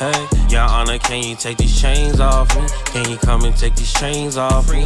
Hey, 0.00 0.28
Your 0.48 0.62
Honor, 0.62 0.96
can 0.96 1.22
you 1.22 1.36
take 1.36 1.58
these 1.58 1.78
chains 1.78 2.20
off 2.20 2.48
me? 2.56 2.66
Can 2.86 3.10
you 3.10 3.18
come 3.18 3.44
and 3.44 3.54
take 3.54 3.76
these 3.76 3.92
chains 3.92 4.38
off 4.38 4.72
me? 4.72 4.82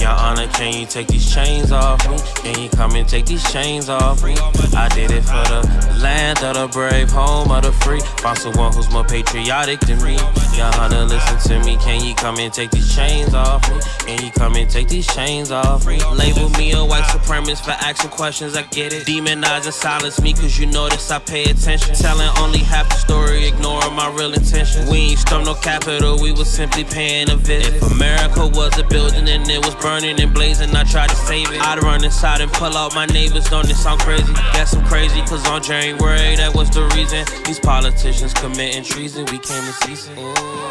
Your 0.00 0.10
Honor, 0.10 0.46
can 0.48 0.72
you 0.72 0.86
take 0.86 1.08
these 1.08 1.32
chains 1.32 1.72
off 1.72 2.08
me? 2.08 2.16
Can 2.42 2.62
you 2.62 2.68
come 2.70 2.94
and 2.94 3.08
take 3.08 3.26
these 3.26 3.42
chains 3.52 3.88
off 3.88 4.22
me? 4.22 4.34
I 4.74 4.88
did 4.94 5.10
it 5.10 5.22
for 5.22 5.42
the 5.50 5.98
land 6.00 6.42
of 6.42 6.54
the 6.54 6.68
brave, 6.68 7.10
home 7.10 7.50
of 7.50 7.62
the 7.62 7.72
free. 7.72 8.00
Found 8.22 8.38
someone 8.38 8.72
who's 8.72 8.90
more 8.90 9.04
patriotic 9.04 9.80
than 9.80 10.02
me. 10.02 10.16
Your 10.56 10.70
Honor, 10.78 11.04
listen 11.04 11.38
to 11.48 11.64
me. 11.66 11.76
Can 11.78 12.04
you 12.04 12.14
come 12.14 12.38
and 12.38 12.52
take 12.52 12.70
these 12.70 12.94
chains 12.94 13.34
off 13.34 13.68
me? 13.70 13.80
Can 14.06 14.24
you 14.24 14.30
come 14.32 14.54
and 14.56 14.70
take 14.70 14.88
these 14.88 15.06
chains 15.06 15.50
off 15.50 15.86
me? 15.86 15.98
Label 16.14 16.48
me 16.50 16.72
a 16.72 16.84
white 16.84 17.04
supremacist 17.04 17.64
for 17.64 17.72
asking 17.72 18.10
questions, 18.10 18.56
I 18.56 18.62
get 18.62 18.92
it. 18.92 19.06
Demonize 19.06 19.64
and 19.64 19.74
silence 19.74 20.20
me, 20.20 20.32
cause 20.32 20.58
you 20.58 20.66
notice 20.66 21.10
I 21.10 21.18
pay 21.18 21.44
attention. 21.44 21.94
Telling 21.94 22.30
only 22.38 22.60
half 22.60 22.88
the 22.88 22.96
story, 22.96 23.46
ignoring 23.46 23.94
my 23.94 24.08
real 24.10 24.32
intentions. 24.32 24.88
We 24.90 24.98
ain't 24.98 25.18
stormed 25.18 25.46
no 25.46 25.54
capital, 25.54 26.18
we 26.20 26.32
was 26.32 26.50
simply 26.50 26.84
paying 26.84 27.30
a 27.30 27.36
visit. 27.36 27.74
If 27.76 27.90
America 27.92 28.46
was 28.46 28.76
a 28.78 28.84
building 28.84 29.28
and 29.28 29.48
it 29.48 29.64
was 29.64 29.74
burning 29.88 30.20
and 30.20 30.34
blazing, 30.34 30.68
I 30.76 30.84
tried 30.84 31.08
to 31.08 31.16
save 31.16 31.50
it. 31.50 31.62
I'd 31.62 31.82
run 31.82 32.04
inside 32.04 32.42
and 32.42 32.52
pull 32.52 32.76
out 32.76 32.94
my 32.94 33.06
neighbors, 33.06 33.44
don't 33.46 33.68
it 33.70 33.74
sound 33.74 34.00
crazy? 34.00 34.34
Guess 34.52 34.74
I'm 34.74 34.84
crazy, 34.84 35.20
cause 35.22 35.46
on 35.48 35.62
January, 35.62 36.36
that 36.36 36.54
was 36.54 36.68
the 36.68 36.84
reason. 36.94 37.24
These 37.46 37.60
politicians 37.60 38.34
committing 38.34 38.84
treason, 38.84 39.24
we 39.32 39.38
came 39.38 39.64
to 39.64 39.72
cease 39.84 40.08
it. 40.08 40.18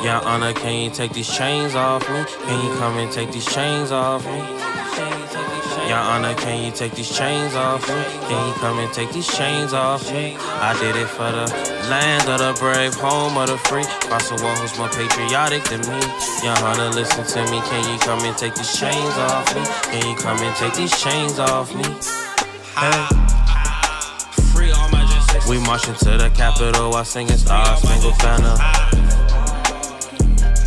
Your 0.05 0.21
Honor, 0.23 0.53
can 0.53 0.83
you 0.83 0.91
take 0.91 1.13
these 1.13 1.35
chains 1.35 1.73
off 1.73 2.07
me? 2.07 2.25
Can 2.45 2.63
you 2.63 2.77
come 2.77 2.97
and 2.97 3.11
take 3.11 3.31
these 3.31 3.51
chains 3.51 3.91
off 3.91 4.23
me? 4.23 5.56
Your 5.87 5.97
Honor, 5.97 6.35
can 6.35 6.65
you 6.65 6.71
take 6.71 6.93
these 6.95 7.09
chains 7.09 7.55
off 7.55 7.87
me? 7.87 8.03
Can 8.27 8.47
you 8.47 8.53
come 8.55 8.77
and 8.79 8.91
take 8.93 9.11
these 9.13 9.27
chains 9.27 9.71
off 9.71 10.11
me? 10.11 10.35
I 10.35 10.77
did 10.81 10.97
it 10.97 11.07
for 11.07 11.31
the 11.31 11.47
land 11.89 12.27
of 12.27 12.39
the 12.39 12.53
brave, 12.59 12.93
home 12.93 13.37
of 13.37 13.47
the 13.47 13.57
free. 13.69 13.85
By 14.09 14.17
someone 14.19 14.57
who's 14.57 14.77
more 14.77 14.89
patriotic 14.89 15.63
than 15.63 15.79
me. 15.87 15.99
Your 16.43 16.59
Honor, 16.59 16.89
listen 16.89 17.23
to 17.23 17.51
me. 17.51 17.61
Can 17.71 17.87
you 17.89 17.97
come 17.99 18.19
and 18.19 18.37
take 18.37 18.53
these 18.55 18.77
chains 18.77 19.15
off 19.15 19.47
me? 19.55 19.63
Can 19.89 20.09
you 20.09 20.15
come 20.17 20.37
and 20.39 20.53
take 20.57 20.73
these 20.73 20.91
chains 21.01 21.39
off 21.39 21.73
me? 21.73 21.87
Hey. 22.75 23.07
Free 24.51 24.71
all 24.71 24.89
my 24.89 25.07
justice. 25.07 25.47
We 25.47 25.57
marching 25.59 25.95
to 25.95 26.17
the 26.17 26.29
Capitol 26.35 26.91
while 26.91 27.05
singing 27.05 27.37
Star 27.37 27.77
Spangled 27.77 28.17
Banner. 28.19 28.57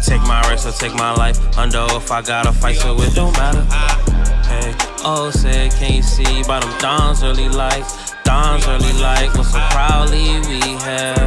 Take 0.02 0.22
my 0.22 0.40
rights 0.48 0.64
or 0.64 0.72
take 0.72 0.94
my 0.94 1.12
life. 1.14 1.36
Under 1.58 1.84
if 1.90 2.10
I 2.10 2.22
gotta 2.22 2.52
fight, 2.52 2.76
so 2.76 2.96
it 3.02 3.14
don't 3.14 3.36
matter. 3.36 3.62
Hey, 4.48 4.74
oh, 5.04 5.30
say, 5.30 5.68
can 5.70 5.94
you 5.94 6.02
see 6.02 6.42
by 6.44 6.60
them 6.60 6.78
dawn's 6.78 7.22
early 7.22 7.48
lights? 7.48 8.12
Dawn's 8.24 8.66
early 8.66 8.92
light 9.00 9.30
was 9.36 9.50
so 9.52 9.58
proudly 9.70 10.40
we 10.48 10.60
held. 10.82 11.18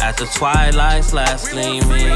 At 0.00 0.16
the 0.18 0.26
twilight's 0.34 1.12
last 1.12 1.50
gleaming. 1.50 1.88
We 1.88 2.10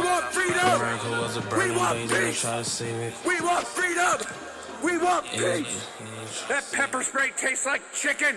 want 0.00 0.24
freedom. 0.32 0.80
America 0.80 1.10
was 1.10 1.36
a 1.36 1.40
We 1.40 1.46
burning 1.48 1.76
want 1.76 1.96
lady, 1.98 2.06
they 2.08 2.26
peace. 2.26 2.40
try 2.42 2.58
to 2.58 2.64
save 2.64 2.94
it. 2.96 3.14
We 3.26 3.40
want 3.40 3.66
freedom. 3.66 4.18
We 4.82 4.98
want 4.98 5.26
peace. 5.30 5.86
That 6.48 6.64
pepper 6.72 7.02
spray 7.02 7.30
tastes 7.36 7.66
like 7.66 7.82
chicken. 7.94 8.36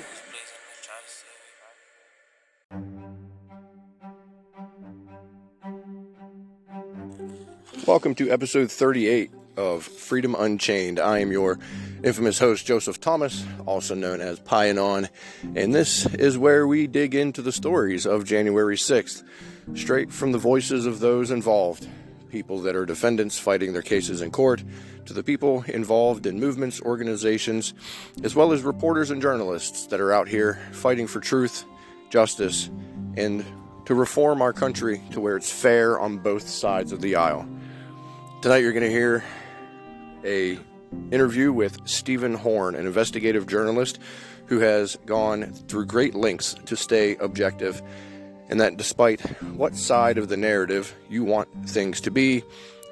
Welcome 7.88 8.14
to 8.16 8.30
episode 8.30 8.70
38 8.70 9.32
of 9.58 9.84
Freedom 9.84 10.36
Unchained. 10.38 11.00
I 11.00 11.18
am 11.18 11.32
your 11.32 11.58
infamous 12.04 12.38
host, 12.38 12.68
Joseph 12.68 13.02
Thomas, 13.02 13.44
also 13.66 13.96
known 13.96 14.22
as 14.22 14.40
PiAnon, 14.40 15.10
and 15.56 15.74
this 15.74 16.06
is 16.14 16.38
where 16.38 16.68
we 16.68 16.86
dig 16.86 17.16
into 17.16 17.42
the 17.42 17.52
stories 17.52 18.06
of 18.06 18.24
January 18.24 18.76
6th, 18.76 19.24
straight 19.74 20.12
from 20.12 20.32
the 20.32 20.38
voices 20.38 20.86
of 20.86 21.00
those 21.00 21.32
involved 21.32 21.88
people 22.30 22.60
that 22.62 22.76
are 22.76 22.86
defendants 22.86 23.40
fighting 23.40 23.74
their 23.74 23.82
cases 23.82 24.22
in 24.22 24.30
court, 24.30 24.64
to 25.08 25.14
the 25.14 25.24
people 25.24 25.64
involved 25.68 26.28
in 26.28 26.40
movements, 26.40 26.80
organizations, 26.84 27.74
as 28.24 28.36
well 28.36 28.52
as 28.52 28.62
reporters 28.62 29.10
and 29.10 29.24
journalists 29.24 29.88
that 29.88 30.00
are 30.00 30.14
out 30.14 30.28
here 30.28 30.60
fighting 30.72 31.08
for 31.08 31.20
truth, 31.20 31.66
justice, 32.12 32.70
and 33.18 33.44
to 33.86 33.96
reform 33.96 34.40
our 34.40 34.54
country 34.54 35.02
to 35.12 35.20
where 35.20 35.36
it's 35.36 35.52
fair 35.52 36.00
on 36.00 36.20
both 36.20 36.48
sides 36.48 36.92
of 36.92 37.02
the 37.02 37.16
aisle. 37.16 37.48
Tonight 38.42 38.64
you're 38.64 38.72
going 38.72 38.82
to 38.82 38.90
hear 38.90 39.24
a 40.26 40.58
interview 41.12 41.54
with 41.54 41.88
Stephen 41.88 42.34
Horn, 42.34 42.74
an 42.74 42.88
investigative 42.88 43.46
journalist 43.46 44.00
who 44.48 44.58
has 44.58 44.96
gone 45.06 45.54
through 45.54 45.86
great 45.86 46.16
lengths 46.16 46.56
to 46.66 46.76
stay 46.76 47.16
objective 47.18 47.84
and 48.50 48.60
that 48.60 48.78
despite 48.78 49.22
what 49.54 49.76
side 49.76 50.18
of 50.18 50.28
the 50.28 50.38
narrative 50.38 50.96
you 51.08 51.24
want 51.24 51.50
things 51.70 52.02
to 52.02 52.10
be, 52.10 52.42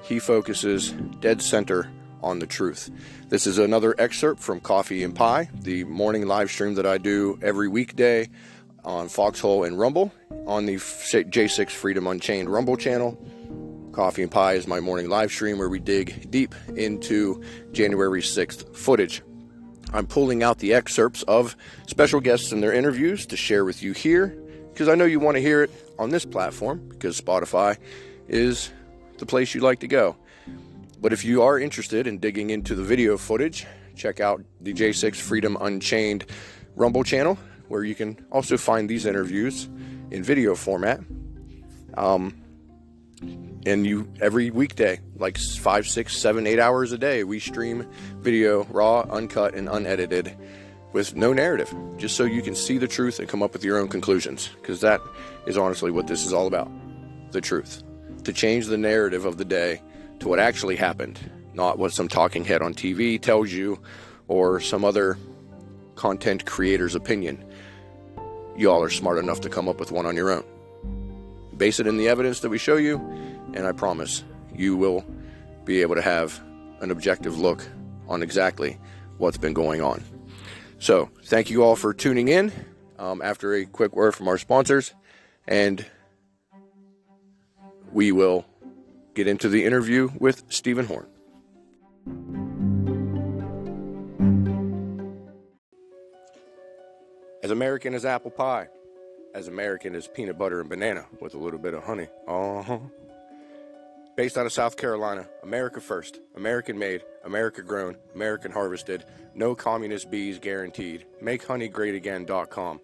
he 0.03 0.19
focuses 0.19 0.91
dead 1.19 1.41
center 1.41 1.89
on 2.21 2.37
the 2.37 2.45
truth. 2.45 2.91
This 3.29 3.47
is 3.47 3.57
another 3.57 3.95
excerpt 3.97 4.39
from 4.43 4.59
Coffee 4.59 5.03
and 5.03 5.15
Pie, 5.15 5.49
the 5.61 5.83
morning 5.85 6.27
live 6.27 6.51
stream 6.51 6.75
that 6.75 6.85
I 6.85 6.99
do 6.99 7.39
every 7.41 7.67
weekday 7.67 8.29
on 8.85 9.09
Foxhole 9.09 9.63
and 9.63 9.79
Rumble 9.79 10.13
on 10.45 10.67
the 10.67 10.75
J6 10.75 11.71
Freedom 11.71 12.05
Unchained 12.05 12.49
Rumble 12.49 12.77
channel. 12.77 13.17
Coffee 13.91 14.21
and 14.21 14.31
Pie 14.31 14.53
is 14.53 14.67
my 14.67 14.79
morning 14.79 15.09
live 15.09 15.31
stream 15.31 15.57
where 15.57 15.69
we 15.69 15.79
dig 15.79 16.29
deep 16.29 16.53
into 16.75 17.41
January 17.71 18.21
6th 18.21 18.75
footage. 18.75 19.21
I'm 19.93 20.05
pulling 20.05 20.43
out 20.43 20.59
the 20.59 20.73
excerpts 20.73 21.23
of 21.23 21.55
special 21.87 22.19
guests 22.19 22.51
and 22.51 22.61
their 22.61 22.73
interviews 22.73 23.25
to 23.27 23.37
share 23.37 23.65
with 23.65 23.81
you 23.81 23.93
here 23.93 24.37
because 24.71 24.87
I 24.87 24.95
know 24.95 25.05
you 25.05 25.19
want 25.19 25.35
to 25.35 25.41
hear 25.41 25.63
it 25.63 25.71
on 25.97 26.09
this 26.09 26.25
platform 26.25 26.87
because 26.89 27.19
Spotify 27.19 27.77
is 28.27 28.71
the 29.17 29.25
place 29.25 29.55
you 29.55 29.61
like 29.61 29.79
to 29.79 29.87
go. 29.87 30.15
But 31.01 31.11
if 31.11 31.25
you 31.25 31.41
are 31.41 31.57
interested 31.59 32.05
in 32.07 32.19
digging 32.19 32.51
into 32.51 32.75
the 32.75 32.83
video 32.83 33.17
footage, 33.17 33.65
check 33.95 34.19
out 34.19 34.41
the 34.61 34.73
J6 34.73 35.15
Freedom 35.15 35.57
Unchained 35.59 36.25
Rumble 36.75 37.03
channel 37.03 37.37
where 37.69 37.83
you 37.83 37.95
can 37.95 38.23
also 38.31 38.57
find 38.57 38.89
these 38.89 39.05
interviews 39.05 39.69
in 40.11 40.23
video 40.23 40.55
format. 40.55 40.99
Um, 41.95 42.38
and 43.65 43.85
you 43.85 44.11
every 44.21 44.51
weekday, 44.51 44.99
like 45.15 45.37
five, 45.37 45.87
six, 45.87 46.17
seven, 46.17 46.47
eight 46.47 46.59
hours 46.59 46.91
a 46.91 46.97
day, 46.97 47.23
we 47.23 47.39
stream 47.39 47.87
video 48.17 48.63
raw, 48.65 49.01
uncut, 49.09 49.53
and 49.53 49.67
unedited 49.69 50.35
with 50.93 51.15
no 51.15 51.33
narrative, 51.33 51.73
just 51.97 52.15
so 52.15 52.23
you 52.23 52.41
can 52.41 52.55
see 52.55 52.77
the 52.77 52.87
truth 52.87 53.19
and 53.19 53.29
come 53.29 53.43
up 53.43 53.53
with 53.53 53.63
your 53.63 53.77
own 53.77 53.87
conclusions. 53.87 54.49
Because 54.61 54.81
that 54.81 55.01
is 55.45 55.57
honestly 55.57 55.91
what 55.91 56.07
this 56.07 56.25
is 56.25 56.33
all 56.33 56.47
about 56.47 56.71
the 57.31 57.41
truth. 57.41 57.83
To 58.23 58.33
change 58.33 58.67
the 58.67 58.77
narrative 58.77 59.25
of 59.25 59.37
the 59.37 59.45
day 59.45 59.81
to 60.19 60.27
what 60.27 60.39
actually 60.39 60.75
happened, 60.75 61.19
not 61.53 61.77
what 61.77 61.93
some 61.93 62.07
talking 62.07 62.43
head 62.43 62.61
on 62.61 62.73
TV 62.73 63.21
tells 63.21 63.51
you 63.51 63.79
or 64.27 64.59
some 64.59 64.83
other 64.83 65.17
content 65.95 66.45
creator's 66.45 66.95
opinion. 66.95 67.43
Y'all 68.57 68.81
are 68.81 68.89
smart 68.89 69.17
enough 69.17 69.41
to 69.41 69.49
come 69.49 69.67
up 69.67 69.79
with 69.79 69.91
one 69.91 70.05
on 70.05 70.15
your 70.15 70.31
own. 70.31 70.43
Base 71.55 71.79
it 71.79 71.87
in 71.87 71.97
the 71.97 72.07
evidence 72.07 72.39
that 72.39 72.49
we 72.49 72.57
show 72.57 72.77
you, 72.77 72.97
and 73.53 73.65
I 73.65 73.71
promise 73.71 74.23
you 74.55 74.75
will 74.77 75.05
be 75.65 75.81
able 75.81 75.95
to 75.95 76.01
have 76.01 76.39
an 76.81 76.91
objective 76.91 77.37
look 77.37 77.65
on 78.07 78.23
exactly 78.23 78.77
what's 79.17 79.37
been 79.37 79.53
going 79.53 79.81
on. 79.81 80.03
So, 80.79 81.09
thank 81.25 81.49
you 81.49 81.63
all 81.63 81.75
for 81.75 81.93
tuning 81.93 82.29
in. 82.29 82.51
Um, 82.97 83.21
after 83.21 83.53
a 83.53 83.65
quick 83.65 83.95
word 83.95 84.13
from 84.13 84.27
our 84.27 84.37
sponsors, 84.37 84.93
and 85.47 85.85
we 87.93 88.11
will 88.11 88.45
get 89.13 89.27
into 89.27 89.49
the 89.49 89.63
interview 89.65 90.09
with 90.19 90.43
Stephen 90.49 90.85
Horn. 90.85 91.07
As 97.41 97.51
American 97.51 97.93
as 97.93 98.05
apple 98.05 98.31
pie, 98.31 98.67
as 99.33 99.47
American 99.47 99.95
as 99.95 100.07
peanut 100.07 100.37
butter 100.37 100.59
and 100.59 100.69
banana 100.69 101.05
with 101.21 101.35
a 101.35 101.37
little 101.37 101.59
bit 101.59 101.73
of 101.73 101.83
honey. 101.83 102.07
Uh 102.27 102.61
huh. 102.61 102.79
Based 104.19 104.37
out 104.37 104.45
of 104.45 104.51
South 104.51 104.75
Carolina, 104.75 105.25
America 105.43 105.79
first, 105.79 106.19
American 106.35 106.77
made, 106.77 107.05
America 107.23 107.61
grown, 107.61 107.95
American 108.13 108.51
harvested, 108.51 109.05
no 109.33 109.55
communist 109.55 110.11
bees 110.11 110.39
guaranteed. 110.39 111.05
MakeHoneyGreatAgain.com. 111.23 112.81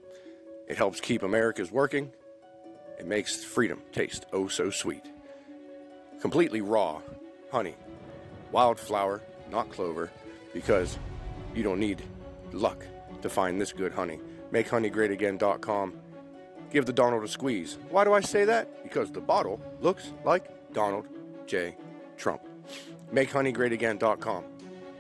It 0.70 0.78
helps 0.78 1.02
keep 1.02 1.24
America's 1.24 1.74
working. 1.74 2.10
It 2.98 3.06
makes 3.06 3.44
freedom 3.44 3.82
taste 3.92 4.26
oh 4.32 4.48
so 4.48 4.70
sweet. 4.70 5.04
Completely 6.22 6.62
raw 6.62 7.02
honey, 7.52 7.76
wildflower, 8.54 9.22
not 9.52 9.70
clover, 9.70 10.12
because 10.54 10.98
you 11.54 11.64
don't 11.64 11.82
need 11.82 12.02
luck 12.54 12.86
to 13.22 13.28
find 13.28 13.60
this 13.60 13.74
good 13.74 13.92
honey. 13.92 14.22
MakeHoneyGreatAgain.com. 14.54 15.96
Give 16.72 16.86
the 16.86 16.94
Donald 16.94 17.26
a 17.26 17.28
squeeze. 17.28 17.78
Why 17.90 18.06
do 18.06 18.14
I 18.14 18.22
say 18.22 18.46
that? 18.46 18.84
Because 18.84 19.12
the 19.12 19.20
bottle 19.20 19.60
looks 19.82 20.14
like 20.24 20.50
Donald 20.72 21.08
J. 21.46 21.76
Trump. 22.18 22.42
MakeHoneyGreatAgain.com. 23.14 24.44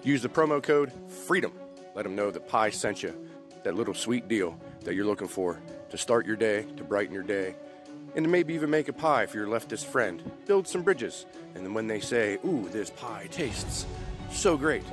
Use 0.03 0.21
the 0.21 0.29
promo 0.29 0.61
code 0.61 0.91
FREEDOM. 1.09 1.51
Let 1.95 2.03
them 2.03 2.15
know 2.15 2.29
that 2.29 2.47
Pie 2.47 2.69
sent 2.69 3.01
you 3.01 3.13
that 3.63 3.75
little 3.75 3.93
sweet 3.95 4.27
deal. 4.27 4.57
that 4.83 4.93
you're 4.93 5.05
looking 5.05 5.27
for 5.27 5.59
to 5.89 5.97
start 5.97 6.27
your 6.27 6.35
day, 6.35 6.63
to 6.77 6.83
brighten 6.83 7.11
your 7.11 7.23
day, 7.23 7.55
and 8.15 8.23
to 8.23 8.29
maybe 8.29 8.53
even 8.53 8.69
make 8.69 8.87
a 8.87 8.93
pie 8.93 9.25
for 9.25 9.37
your 9.37 9.47
leftist 9.47 9.85
friend. 9.85 10.21
Build 10.45 10.67
some 10.67 10.83
bridges, 10.83 11.25
and 11.55 11.65
then 11.65 11.73
when 11.73 11.87
they 11.87 11.99
say, 11.99 12.37
Ooh, 12.45 12.69
this 12.71 12.91
pie 12.91 13.27
tastes 13.31 13.87
so 14.31 14.55
great, 14.55 14.83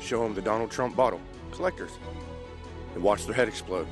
show 0.00 0.22
them 0.22 0.34
the 0.34 0.40
Donald 0.40 0.70
Trump 0.70 0.96
bottle, 0.96 1.20
collectors, 1.52 1.90
and 2.94 3.02
watch 3.02 3.26
their 3.26 3.34
head 3.34 3.46
explode. 3.46 3.86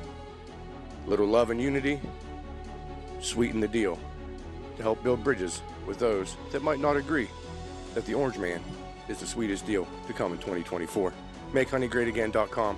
Little 1.05 1.27
love 1.27 1.51
and 1.51 1.61
unity 1.61 1.99
sweeten 3.21 3.59
the 3.59 3.67
deal 3.67 3.99
to 4.77 4.81
help 4.81 5.03
build 5.03 5.23
bridges 5.23 5.61
with 5.85 5.99
those 5.99 6.37
that 6.51 6.61
might 6.61 6.79
not 6.79 6.95
agree 6.95 7.29
that 7.93 8.05
the 8.05 8.13
Orange 8.13 8.37
Man 8.37 8.61
is 9.07 9.19
the 9.19 9.25
sweetest 9.25 9.65
deal 9.65 9.87
to 10.07 10.13
come 10.13 10.31
in 10.31 10.37
2024. 10.37 11.13
MakeHoneyGreatAgain.com, 11.53 12.77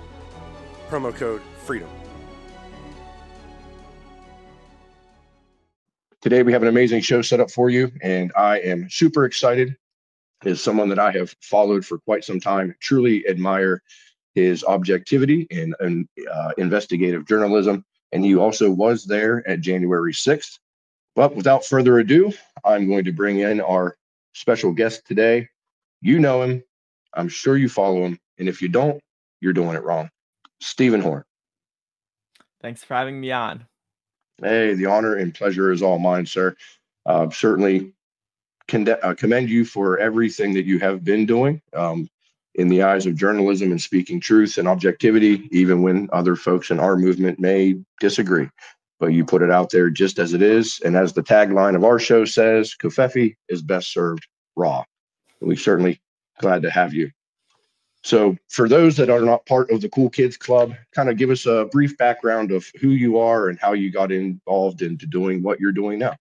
promo 0.88 1.14
code 1.14 1.42
FREEDOM. 1.66 1.88
Today 6.22 6.44
we 6.44 6.52
have 6.52 6.62
an 6.62 6.68
amazing 6.68 7.00
show 7.00 7.20
set 7.20 7.40
up 7.40 7.50
for 7.50 7.68
you, 7.68 7.90
and 8.00 8.32
I 8.36 8.60
am 8.60 8.88
super 8.88 9.24
excited. 9.24 9.76
As 10.44 10.60
someone 10.60 10.88
that 10.88 10.98
I 10.98 11.10
have 11.12 11.34
followed 11.40 11.84
for 11.84 11.98
quite 11.98 12.24
some 12.24 12.38
time, 12.38 12.74
truly 12.80 13.26
admire 13.28 13.82
his 14.34 14.64
objectivity 14.64 15.46
and, 15.50 15.74
and 15.80 16.08
uh, 16.32 16.52
investigative 16.58 17.26
journalism. 17.26 17.84
And 18.12 18.24
he 18.24 18.36
also 18.36 18.70
was 18.70 19.04
there 19.04 19.46
at 19.48 19.60
January 19.60 20.12
6th. 20.12 20.58
But 21.14 21.34
without 21.34 21.64
further 21.64 21.98
ado, 21.98 22.32
I'm 22.64 22.88
going 22.88 23.04
to 23.04 23.12
bring 23.12 23.40
in 23.40 23.60
our 23.60 23.96
special 24.34 24.72
guest 24.72 25.06
today. 25.06 25.48
You 26.00 26.18
know 26.18 26.42
him. 26.42 26.62
I'm 27.14 27.28
sure 27.28 27.56
you 27.56 27.68
follow 27.68 28.04
him. 28.04 28.18
And 28.38 28.48
if 28.48 28.62
you 28.62 28.68
don't, 28.68 29.00
you're 29.40 29.52
doing 29.52 29.76
it 29.76 29.82
wrong. 29.82 30.10
Stephen 30.60 31.00
Horn. 31.00 31.24
Thanks 32.62 32.82
for 32.82 32.94
having 32.94 33.20
me 33.20 33.32
on. 33.32 33.66
Hey, 34.40 34.74
the 34.74 34.86
honor 34.86 35.16
and 35.16 35.34
pleasure 35.34 35.70
is 35.70 35.82
all 35.82 35.98
mine, 35.98 36.26
sir. 36.26 36.56
Uh, 37.04 37.28
certainly 37.30 37.92
uh, 38.72 39.14
commend 39.14 39.50
you 39.50 39.64
for 39.64 39.98
everything 39.98 40.54
that 40.54 40.64
you 40.64 40.78
have 40.78 41.04
been 41.04 41.26
doing 41.26 41.60
um, 41.74 42.08
in 42.54 42.68
the 42.68 42.82
eyes 42.82 43.06
of 43.06 43.16
journalism 43.16 43.70
and 43.70 43.80
speaking 43.80 44.20
truth 44.20 44.58
and 44.58 44.68
objectivity, 44.68 45.48
even 45.50 45.82
when 45.82 46.08
other 46.12 46.36
folks 46.36 46.70
in 46.70 46.80
our 46.80 46.96
movement 46.96 47.38
may 47.38 47.74
disagree. 48.00 48.48
But 49.02 49.14
you 49.14 49.24
put 49.24 49.42
it 49.42 49.50
out 49.50 49.70
there 49.70 49.90
just 49.90 50.20
as 50.20 50.32
it 50.32 50.42
is. 50.42 50.80
And 50.84 50.96
as 50.96 51.12
the 51.12 51.24
tagline 51.24 51.74
of 51.74 51.82
our 51.82 51.98
show 51.98 52.24
says, 52.24 52.72
Covfefe 52.80 53.34
is 53.48 53.60
best 53.60 53.92
served 53.92 54.28
raw. 54.54 54.84
And 55.40 55.48
we're 55.48 55.56
certainly 55.56 56.00
glad 56.38 56.62
to 56.62 56.70
have 56.70 56.94
you. 56.94 57.10
So, 58.04 58.36
for 58.48 58.68
those 58.68 58.96
that 58.98 59.10
are 59.10 59.22
not 59.22 59.44
part 59.46 59.72
of 59.72 59.80
the 59.80 59.88
Cool 59.88 60.08
Kids 60.08 60.36
Club, 60.36 60.74
kind 60.94 61.08
of 61.08 61.16
give 61.16 61.30
us 61.30 61.46
a 61.46 61.68
brief 61.72 61.98
background 61.98 62.52
of 62.52 62.64
who 62.80 62.90
you 62.90 63.18
are 63.18 63.48
and 63.48 63.58
how 63.58 63.72
you 63.72 63.90
got 63.90 64.12
involved 64.12 64.82
into 64.82 65.06
doing 65.06 65.42
what 65.42 65.58
you're 65.58 65.72
doing 65.72 65.98
now. 65.98 66.14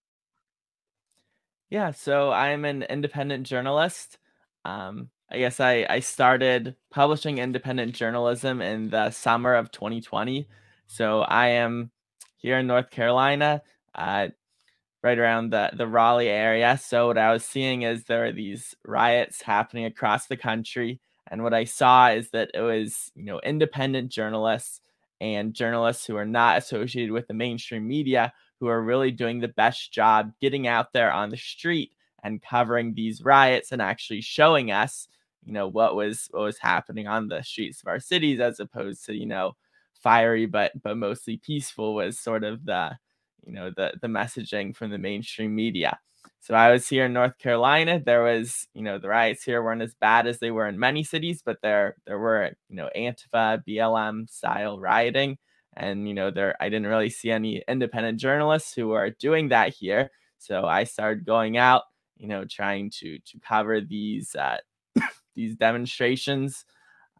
Yeah, 1.69 1.91
so 1.91 2.31
I'm 2.31 2.65
an 2.65 2.81
independent 2.81 3.45
journalist. 3.45 4.17
Um, 4.65 5.11
I 5.29 5.37
guess 5.37 5.59
I, 5.59 5.85
I 5.87 5.99
started 5.99 6.75
publishing 6.89 7.37
independent 7.37 7.93
journalism 7.93 8.59
in 8.59 8.89
the 8.89 9.11
summer 9.11 9.53
of 9.53 9.71
2020. 9.71 10.47
So 10.87 11.21
I 11.21 11.49
am 11.49 11.91
here 12.41 12.57
in 12.59 12.67
North 12.67 12.89
Carolina, 12.89 13.61
uh, 13.95 14.27
right 15.03 15.17
around 15.17 15.51
the, 15.51 15.71
the 15.73 15.87
Raleigh 15.87 16.29
area. 16.29 16.77
So 16.77 17.07
what 17.07 17.17
I 17.17 17.31
was 17.33 17.43
seeing 17.43 17.83
is 17.83 18.03
there 18.03 18.25
are 18.25 18.31
these 18.31 18.75
riots 18.85 19.41
happening 19.41 19.85
across 19.85 20.27
the 20.27 20.37
country 20.37 20.99
and 21.31 21.43
what 21.43 21.53
I 21.53 21.63
saw 21.63 22.09
is 22.09 22.29
that 22.31 22.51
it 22.53 22.59
was, 22.59 23.09
you 23.15 23.23
know, 23.23 23.39
independent 23.39 24.11
journalists 24.11 24.81
and 25.21 25.53
journalists 25.53 26.05
who 26.05 26.17
are 26.17 26.25
not 26.25 26.57
associated 26.57 27.11
with 27.13 27.27
the 27.27 27.33
mainstream 27.33 27.87
media 27.87 28.33
who 28.59 28.67
are 28.67 28.83
really 28.83 29.11
doing 29.11 29.39
the 29.39 29.47
best 29.47 29.93
job 29.93 30.33
getting 30.41 30.67
out 30.67 30.91
there 30.91 31.11
on 31.11 31.29
the 31.29 31.37
street 31.37 31.93
and 32.21 32.41
covering 32.41 32.93
these 32.93 33.23
riots 33.23 33.71
and 33.71 33.81
actually 33.81 34.19
showing 34.19 34.71
us, 34.71 35.07
you 35.45 35.53
know, 35.53 35.69
what 35.69 35.95
was 35.95 36.27
what 36.31 36.43
was 36.43 36.57
happening 36.57 37.07
on 37.07 37.29
the 37.29 37.41
streets 37.43 37.81
of 37.81 37.87
our 37.87 37.99
cities 37.99 38.41
as 38.41 38.59
opposed 38.59 39.05
to, 39.05 39.15
you 39.15 39.25
know, 39.25 39.55
fiery 40.01 40.45
but 40.45 40.71
but 40.83 40.97
mostly 40.97 41.37
peaceful 41.37 41.95
was 41.95 42.19
sort 42.19 42.43
of 42.43 42.65
the, 42.65 42.97
you 43.45 43.53
know, 43.53 43.71
the 43.75 43.93
the 44.01 44.07
messaging 44.07 44.75
from 44.75 44.91
the 44.91 44.97
mainstream 44.97 45.55
media. 45.55 45.99
So 46.39 46.55
I 46.55 46.71
was 46.71 46.87
here 46.87 47.05
in 47.05 47.13
North 47.13 47.37
Carolina. 47.37 48.01
There 48.03 48.23
was, 48.23 48.67
you 48.73 48.81
know, 48.81 48.97
the 48.97 49.07
riots 49.09 49.43
here 49.43 49.61
weren't 49.61 49.83
as 49.83 49.93
bad 49.93 50.25
as 50.27 50.39
they 50.39 50.49
were 50.51 50.67
in 50.67 50.79
many 50.79 51.03
cities, 51.03 51.41
but 51.45 51.61
there 51.61 51.95
there 52.05 52.17
were, 52.19 52.51
you 52.69 52.75
know, 52.75 52.89
Antifa, 52.95 53.63
BLM 53.67 54.29
style 54.29 54.79
rioting. 54.79 55.37
And, 55.77 56.07
you 56.07 56.13
know, 56.13 56.31
there 56.31 56.55
I 56.61 56.69
didn't 56.69 56.87
really 56.87 57.09
see 57.09 57.31
any 57.31 57.63
independent 57.67 58.19
journalists 58.19 58.73
who 58.73 58.91
are 58.91 59.09
doing 59.11 59.49
that 59.49 59.73
here. 59.73 60.09
So 60.37 60.65
I 60.65 60.83
started 60.85 61.25
going 61.25 61.57
out, 61.57 61.83
you 62.17 62.27
know, 62.27 62.45
trying 62.45 62.89
to 63.01 63.19
to 63.19 63.39
cover 63.39 63.79
these 63.81 64.35
uh, 64.35 64.57
these 65.35 65.55
demonstrations, 65.55 66.65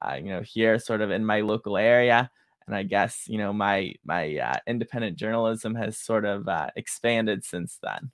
uh, 0.01 0.15
you 0.15 0.29
know, 0.29 0.41
here 0.41 0.79
sort 0.79 1.01
of 1.01 1.11
in 1.11 1.25
my 1.25 1.41
local 1.41 1.77
area. 1.77 2.31
And 2.71 2.77
I 2.77 2.83
guess, 2.83 3.25
you 3.27 3.37
know, 3.37 3.51
my 3.51 3.93
my 4.05 4.37
uh, 4.37 4.57
independent 4.65 5.17
journalism 5.17 5.75
has 5.75 5.97
sort 5.97 6.23
of 6.23 6.47
uh, 6.47 6.69
expanded 6.77 7.43
since 7.43 7.77
then. 7.83 8.11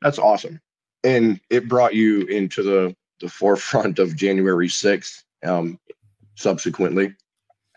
That's 0.00 0.18
awesome. 0.18 0.58
And 1.04 1.38
it 1.50 1.68
brought 1.68 1.94
you 1.94 2.22
into 2.22 2.62
the, 2.62 2.96
the 3.20 3.28
forefront 3.28 3.98
of 3.98 4.16
January 4.16 4.68
6th 4.68 5.22
um, 5.44 5.78
subsequently. 6.34 7.14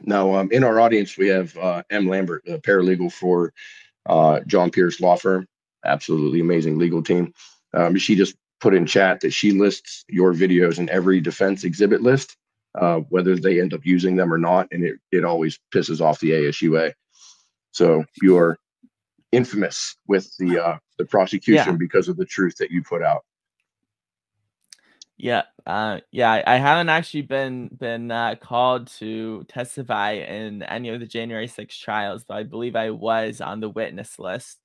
Now, 0.02 0.34
um, 0.34 0.50
in 0.54 0.64
our 0.64 0.80
audience, 0.80 1.18
we 1.18 1.28
have 1.28 1.58
uh, 1.58 1.84
M. 1.90 2.08
Lambert, 2.08 2.44
a 2.48 2.58
paralegal 2.60 3.12
for 3.12 3.52
uh, 4.06 4.40
John 4.48 4.72
Pierce 4.72 5.02
Law 5.02 5.18
Firm. 5.18 5.46
Absolutely 5.84 6.40
amazing 6.40 6.78
legal 6.78 7.04
team. 7.04 7.34
Um, 7.74 7.98
she 7.98 8.16
just 8.16 8.38
put 8.62 8.74
in 8.74 8.86
chat 8.86 9.20
that 9.22 9.34
she 9.34 9.52
lists 9.52 10.06
your 10.08 10.34
videos 10.34 10.80
in 10.80 10.90
every 10.90 11.20
defense 11.20 11.66
exhibit 11.66 12.02
list, 12.02 12.38
uh, 12.76 13.00
whether 13.10 13.36
they 13.36 13.60
end 13.60 13.74
up 13.74 13.86
using 13.86 14.16
them 14.16 14.34
or 14.34 14.38
not, 14.38 14.68
and 14.72 14.84
it, 14.84 14.96
it 15.12 15.24
always 15.24 15.60
pisses 15.74 16.02
off 16.02 16.20
the 16.20 16.32
AUSA. 16.32 16.94
So 17.72 18.06
you 18.22 18.38
are 18.38 18.58
infamous 19.32 19.96
with 20.08 20.36
the 20.38 20.60
uh, 20.60 20.78
the 20.98 21.06
prosecution 21.06 21.74
yeah. 21.74 21.78
because 21.78 22.08
of 22.08 22.18
the 22.18 22.26
truth 22.26 22.56
that 22.58 22.72
you 22.72 22.84
put 22.84 23.04
out. 23.04 23.24
Yeah, 25.20 25.44
uh, 25.66 26.00
yeah, 26.12 26.44
I 26.46 26.58
haven't 26.58 26.90
actually 26.90 27.24
been 27.24 27.70
been 27.70 28.12
uh, 28.12 28.36
called 28.36 28.88
to 29.00 29.44
testify 29.46 30.12
in 30.12 30.62
any 30.62 30.90
of 30.90 31.00
the 31.00 31.08
January 31.08 31.48
6 31.48 31.76
trials, 31.76 32.24
but 32.24 32.38
I 32.38 32.44
believe 32.44 32.76
I 32.76 32.92
was 32.92 33.42
on 33.42 33.60
the 33.60 33.70
witness 33.70 34.20
list 34.20 34.60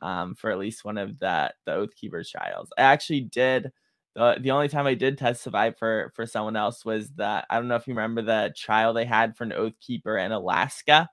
um, 0.00 0.36
for 0.36 0.52
at 0.52 0.58
least 0.58 0.84
one 0.84 0.96
of 0.96 1.18
the 1.18 1.52
the 1.66 1.74
Oath 1.74 1.94
Keeper 1.96 2.22
trials. 2.24 2.70
I 2.78 2.82
actually 2.82 3.22
did. 3.22 3.72
The, 4.16 4.38
the 4.40 4.50
only 4.50 4.68
time 4.68 4.86
I 4.86 4.94
did 4.94 5.18
testify 5.18 5.70
for 5.70 6.12
for 6.14 6.26
someone 6.26 6.56
else 6.56 6.84
was 6.84 7.10
that 7.10 7.46
I 7.48 7.56
don't 7.56 7.68
know 7.68 7.76
if 7.76 7.86
you 7.86 7.94
remember 7.94 8.22
the 8.22 8.52
trial 8.56 8.92
they 8.92 9.04
had 9.04 9.36
for 9.36 9.44
an 9.44 9.52
Oath 9.52 9.78
Keeper 9.80 10.18
in 10.18 10.32
Alaska. 10.32 11.08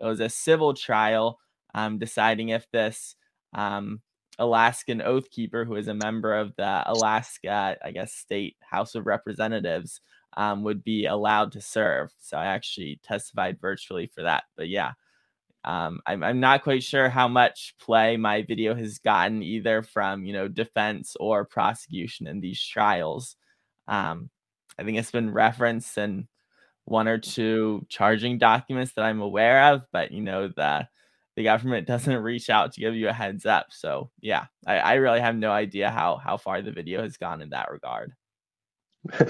It 0.00 0.04
was 0.04 0.20
a 0.20 0.28
civil 0.28 0.74
trial 0.74 1.40
um, 1.74 1.98
deciding 1.98 2.50
if 2.50 2.70
this 2.70 3.16
um, 3.52 4.00
Alaskan 4.38 5.00
oath 5.02 5.30
keeper, 5.30 5.64
who 5.64 5.76
is 5.76 5.88
a 5.88 5.94
member 5.94 6.34
of 6.34 6.54
the 6.56 6.82
Alaska, 6.86 7.76
I 7.82 7.90
guess, 7.90 8.12
state 8.12 8.56
House 8.60 8.94
of 8.94 9.06
Representatives, 9.06 10.00
um, 10.36 10.62
would 10.64 10.84
be 10.84 11.06
allowed 11.06 11.52
to 11.52 11.60
serve. 11.60 12.12
So 12.18 12.36
I 12.36 12.46
actually 12.46 13.00
testified 13.02 13.60
virtually 13.60 14.06
for 14.14 14.22
that. 14.22 14.44
But 14.56 14.68
yeah, 14.68 14.92
um, 15.66 16.00
I'm, 16.06 16.22
I'm 16.22 16.38
not 16.38 16.62
quite 16.62 16.84
sure 16.84 17.08
how 17.08 17.26
much 17.26 17.74
play 17.80 18.16
my 18.16 18.42
video 18.42 18.74
has 18.74 18.98
gotten 18.98 19.42
either 19.42 19.82
from 19.82 20.24
you 20.24 20.32
know 20.32 20.46
defense 20.48 21.16
or 21.18 21.44
prosecution 21.44 22.28
in 22.28 22.40
these 22.40 22.62
trials. 22.62 23.36
Um, 23.88 24.30
I 24.78 24.84
think 24.84 24.96
it's 24.98 25.10
been 25.10 25.32
referenced 25.32 25.98
in 25.98 26.28
one 26.84 27.08
or 27.08 27.18
two 27.18 27.84
charging 27.88 28.38
documents 28.38 28.92
that 28.94 29.04
I'm 29.04 29.20
aware 29.20 29.74
of, 29.74 29.82
but 29.92 30.12
you 30.12 30.22
know 30.22 30.48
the 30.48 30.88
the 31.34 31.42
government 31.42 31.86
doesn't 31.88 32.22
reach 32.22 32.48
out 32.48 32.72
to 32.74 32.80
give 32.80 32.94
you 32.94 33.08
a 33.08 33.12
heads 33.12 33.44
up. 33.44 33.66
So 33.70 34.10
yeah, 34.20 34.46
I, 34.66 34.78
I 34.78 34.94
really 34.94 35.20
have 35.20 35.36
no 35.36 35.50
idea 35.50 35.90
how 35.90 36.16
how 36.16 36.36
far 36.36 36.62
the 36.62 36.72
video 36.72 37.02
has 37.02 37.16
gone 37.16 37.42
in 37.42 37.50
that 37.50 37.70
regard. 37.72 38.12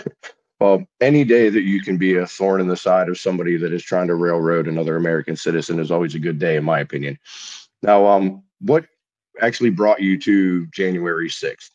well, 0.60 0.86
any 1.00 1.24
day 1.24 1.50
that 1.50 1.62
you 1.62 1.82
can 1.82 1.98
be 1.98 2.16
a 2.16 2.26
thorn 2.26 2.60
in 2.60 2.68
the 2.68 2.76
side 2.76 3.08
of 3.08 3.18
somebody 3.18 3.56
that 3.56 3.72
is 3.72 3.82
trying 3.82 4.06
to 4.08 4.14
railroad 4.14 4.68
another 4.68 4.96
American 4.96 5.36
citizen 5.36 5.78
is 5.78 5.90
always 5.90 6.14
a 6.14 6.18
good 6.18 6.38
day, 6.38 6.56
in 6.56 6.64
my 6.64 6.80
opinion. 6.80 7.18
Now, 7.82 8.06
um, 8.06 8.42
what 8.60 8.86
actually 9.40 9.70
brought 9.70 10.00
you 10.00 10.18
to 10.20 10.66
January 10.68 11.28
sixth? 11.28 11.72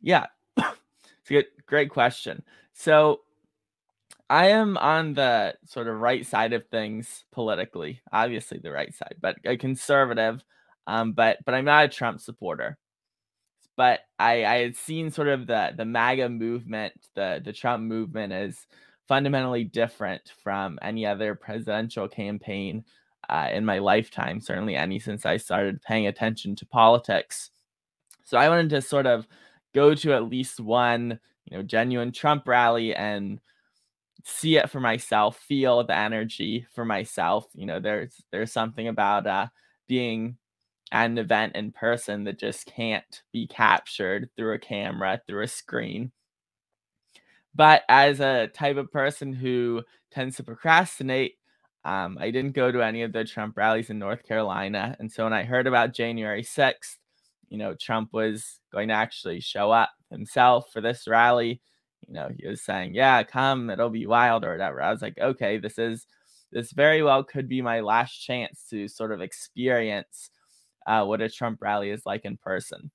Yeah, 0.00 0.26
it's 0.56 1.30
a 1.30 1.32
good, 1.32 1.46
great 1.66 1.90
question. 1.90 2.42
So 2.72 3.20
I 4.28 4.48
am 4.48 4.76
on 4.76 5.14
the 5.14 5.54
sort 5.64 5.86
of 5.86 6.00
right 6.00 6.26
side 6.26 6.54
of 6.54 6.66
things 6.68 7.24
politically, 7.30 8.00
obviously 8.10 8.58
the 8.58 8.72
right 8.72 8.92
side, 8.92 9.16
but 9.20 9.36
a 9.44 9.56
conservative. 9.56 10.42
Um, 10.86 11.12
but 11.12 11.38
but 11.44 11.54
I'm 11.54 11.64
not 11.64 11.84
a 11.84 11.88
Trump 11.88 12.20
supporter. 12.20 12.76
But 13.76 14.00
I 14.18 14.44
I 14.44 14.56
had 14.58 14.76
seen 14.76 15.10
sort 15.10 15.28
of 15.28 15.46
the 15.46 15.72
the 15.76 15.84
MAGA 15.84 16.28
movement, 16.28 16.94
the 17.14 17.40
the 17.44 17.52
Trump 17.52 17.82
movement 17.84 18.32
as 18.32 18.66
fundamentally 19.08 19.64
different 19.64 20.32
from 20.42 20.78
any 20.82 21.06
other 21.06 21.34
presidential 21.34 22.08
campaign 22.08 22.84
uh, 23.28 23.48
in 23.52 23.64
my 23.64 23.78
lifetime, 23.78 24.40
certainly 24.40 24.76
any 24.76 24.98
since 24.98 25.26
I 25.26 25.36
started 25.36 25.82
paying 25.82 26.06
attention 26.06 26.56
to 26.56 26.66
politics. 26.66 27.50
So 28.24 28.38
I 28.38 28.48
wanted 28.48 28.70
to 28.70 28.82
sort 28.82 29.06
of 29.06 29.26
go 29.74 29.94
to 29.94 30.14
at 30.14 30.28
least 30.28 30.60
one, 30.60 31.18
you 31.46 31.56
know, 31.56 31.62
genuine 31.62 32.12
Trump 32.12 32.46
rally 32.48 32.94
and 32.94 33.40
see 34.24 34.56
it 34.56 34.70
for 34.70 34.80
myself, 34.80 35.38
feel 35.38 35.84
the 35.84 35.96
energy 35.96 36.66
for 36.74 36.84
myself. 36.84 37.46
You 37.54 37.66
know, 37.66 37.80
there's 37.80 38.22
there's 38.30 38.52
something 38.52 38.88
about 38.88 39.26
uh, 39.26 39.48
being 39.86 40.36
at 40.94 41.10
an 41.10 41.18
event 41.18 41.56
in 41.56 41.72
person 41.72 42.22
that 42.22 42.38
just 42.38 42.66
can't 42.66 43.22
be 43.32 43.48
captured 43.48 44.30
through 44.36 44.54
a 44.54 44.58
camera, 44.60 45.20
through 45.26 45.42
a 45.42 45.48
screen. 45.48 46.12
But 47.52 47.82
as 47.88 48.20
a 48.20 48.46
type 48.46 48.76
of 48.76 48.92
person 48.92 49.32
who 49.32 49.82
tends 50.12 50.36
to 50.36 50.44
procrastinate, 50.44 51.34
um, 51.84 52.16
I 52.20 52.30
didn't 52.30 52.52
go 52.52 52.70
to 52.70 52.80
any 52.80 53.02
of 53.02 53.12
the 53.12 53.24
Trump 53.24 53.56
rallies 53.56 53.90
in 53.90 53.98
North 53.98 54.22
Carolina. 54.22 54.96
And 55.00 55.10
so 55.10 55.24
when 55.24 55.32
I 55.32 55.42
heard 55.42 55.66
about 55.66 55.94
January 55.94 56.44
6th, 56.44 56.96
you 57.48 57.58
know, 57.58 57.74
Trump 57.74 58.12
was 58.12 58.60
going 58.72 58.88
to 58.88 58.94
actually 58.94 59.40
show 59.40 59.72
up 59.72 59.90
himself 60.12 60.70
for 60.72 60.80
this 60.80 61.08
rally. 61.08 61.60
You 62.06 62.14
know, 62.14 62.30
he 62.38 62.46
was 62.46 62.62
saying, 62.62 62.94
Yeah, 62.94 63.24
come, 63.24 63.68
it'll 63.68 63.90
be 63.90 64.06
wild 64.06 64.44
or 64.44 64.52
whatever. 64.52 64.80
I 64.80 64.92
was 64.92 65.02
like, 65.02 65.18
okay, 65.18 65.58
this 65.58 65.76
is 65.76 66.06
this 66.52 66.70
very 66.70 67.02
well 67.02 67.24
could 67.24 67.48
be 67.48 67.62
my 67.62 67.80
last 67.80 68.14
chance 68.18 68.66
to 68.70 68.86
sort 68.86 69.10
of 69.10 69.20
experience 69.20 70.30
uh, 70.86 71.04
what 71.04 71.20
a 71.20 71.28
Trump 71.28 71.60
rally 71.62 71.90
is 71.90 72.04
like 72.06 72.24
in 72.24 72.36
person. 72.36 72.90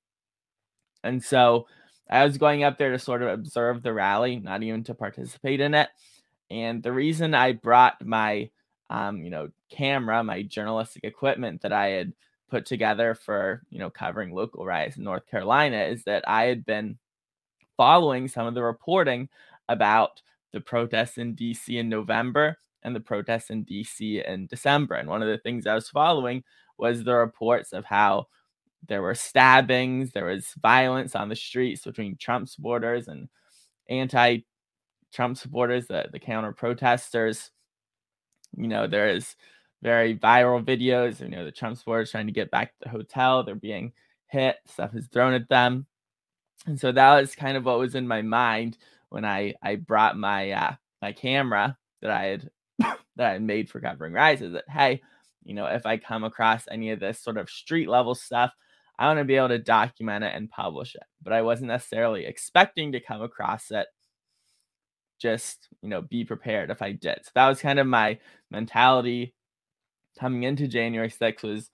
And 1.02 1.22
so 1.22 1.66
I 2.10 2.24
was 2.24 2.38
going 2.38 2.64
up 2.64 2.78
there 2.78 2.90
to 2.90 2.98
sort 2.98 3.22
of 3.22 3.28
observe 3.28 3.82
the 3.82 3.92
rally, 3.92 4.36
not 4.36 4.62
even 4.62 4.84
to 4.84 4.94
participate 4.94 5.60
in 5.60 5.74
it. 5.74 5.88
And 6.50 6.82
the 6.82 6.92
reason 6.92 7.34
I 7.34 7.52
brought 7.52 8.04
my, 8.04 8.50
um, 8.90 9.22
you 9.22 9.30
know, 9.30 9.50
camera, 9.70 10.22
my 10.24 10.42
journalistic 10.42 11.04
equipment 11.04 11.62
that 11.62 11.72
I 11.72 11.88
had 11.88 12.12
put 12.50 12.66
together 12.66 13.14
for, 13.14 13.62
you 13.70 13.78
know, 13.78 13.90
covering 13.90 14.34
local 14.34 14.66
riots 14.66 14.96
in 14.96 15.04
North 15.04 15.26
Carolina 15.30 15.84
is 15.84 16.02
that 16.04 16.28
I 16.28 16.44
had 16.44 16.66
been 16.66 16.98
following 17.76 18.26
some 18.26 18.46
of 18.46 18.54
the 18.54 18.62
reporting 18.62 19.28
about 19.68 20.20
the 20.52 20.60
protests 20.60 21.16
in 21.16 21.36
DC 21.36 21.78
in 21.78 21.88
November 21.88 22.58
and 22.82 22.94
the 22.94 23.00
protests 23.00 23.50
in 23.50 23.64
DC 23.64 24.26
in 24.26 24.46
December. 24.46 24.96
And 24.96 25.08
one 25.08 25.22
of 25.22 25.28
the 25.28 25.38
things 25.38 25.66
I 25.66 25.74
was 25.74 25.88
following 25.88 26.42
was 26.80 27.04
the 27.04 27.14
reports 27.14 27.72
of 27.72 27.84
how 27.84 28.26
there 28.88 29.02
were 29.02 29.14
stabbings, 29.14 30.12
there 30.12 30.26
was 30.26 30.54
violence 30.60 31.14
on 31.14 31.28
the 31.28 31.36
streets 31.36 31.84
between 31.84 32.16
Trump 32.16 32.48
supporters 32.48 33.08
and 33.08 33.28
anti 33.88 34.38
Trump 35.12 35.36
supporters, 35.36 35.86
the, 35.86 36.06
the 36.12 36.18
counter 36.18 36.52
protesters. 36.52 37.50
You 38.56 38.68
know, 38.68 38.86
there 38.86 39.08
is 39.08 39.36
very 39.82 40.16
viral 40.16 40.64
videos, 40.64 41.20
you 41.20 41.28
know, 41.28 41.44
the 41.44 41.52
Trump 41.52 41.76
supporters 41.76 42.10
trying 42.10 42.26
to 42.26 42.32
get 42.32 42.50
back 42.50 42.68
to 42.68 42.76
the 42.82 42.88
hotel, 42.88 43.42
they're 43.42 43.54
being 43.54 43.92
hit, 44.28 44.56
stuff 44.66 44.94
is 44.94 45.08
thrown 45.08 45.34
at 45.34 45.48
them. 45.48 45.86
And 46.66 46.78
so 46.78 46.92
that 46.92 47.20
was 47.20 47.34
kind 47.34 47.56
of 47.56 47.64
what 47.64 47.78
was 47.78 47.94
in 47.94 48.06
my 48.06 48.22
mind 48.22 48.76
when 49.08 49.24
I 49.24 49.54
I 49.62 49.76
brought 49.76 50.16
my 50.16 50.50
uh 50.50 50.74
my 51.00 51.12
camera 51.12 51.76
that 52.02 52.10
I 52.10 52.24
had 52.24 52.50
that 53.16 53.32
I 53.32 53.38
made 53.38 53.70
for 53.70 53.80
covering 53.80 54.12
rises 54.12 54.52
that 54.52 54.68
hey, 54.68 55.02
you 55.44 55.54
know, 55.54 55.66
if 55.66 55.86
I 55.86 55.96
come 55.96 56.24
across 56.24 56.64
any 56.70 56.90
of 56.90 57.00
this 57.00 57.20
sort 57.20 57.36
of 57.36 57.50
street 57.50 57.88
level 57.88 58.14
stuff, 58.14 58.52
I 58.98 59.06
want 59.06 59.18
to 59.18 59.24
be 59.24 59.36
able 59.36 59.48
to 59.48 59.58
document 59.58 60.24
it 60.24 60.34
and 60.34 60.50
publish 60.50 60.94
it. 60.94 61.02
But 61.22 61.32
I 61.32 61.42
wasn't 61.42 61.68
necessarily 61.68 62.26
expecting 62.26 62.92
to 62.92 63.00
come 63.00 63.22
across 63.22 63.70
it. 63.70 63.86
Just, 65.18 65.68
you 65.82 65.88
know, 65.88 66.02
be 66.02 66.24
prepared 66.24 66.70
if 66.70 66.82
I 66.82 66.92
did. 66.92 67.20
So 67.24 67.30
that 67.34 67.48
was 67.48 67.60
kind 67.60 67.78
of 67.78 67.86
my 67.86 68.18
mentality 68.50 69.34
coming 70.18 70.42
into 70.42 70.68
January 70.68 71.10
6th 71.10 71.42
was 71.42 71.70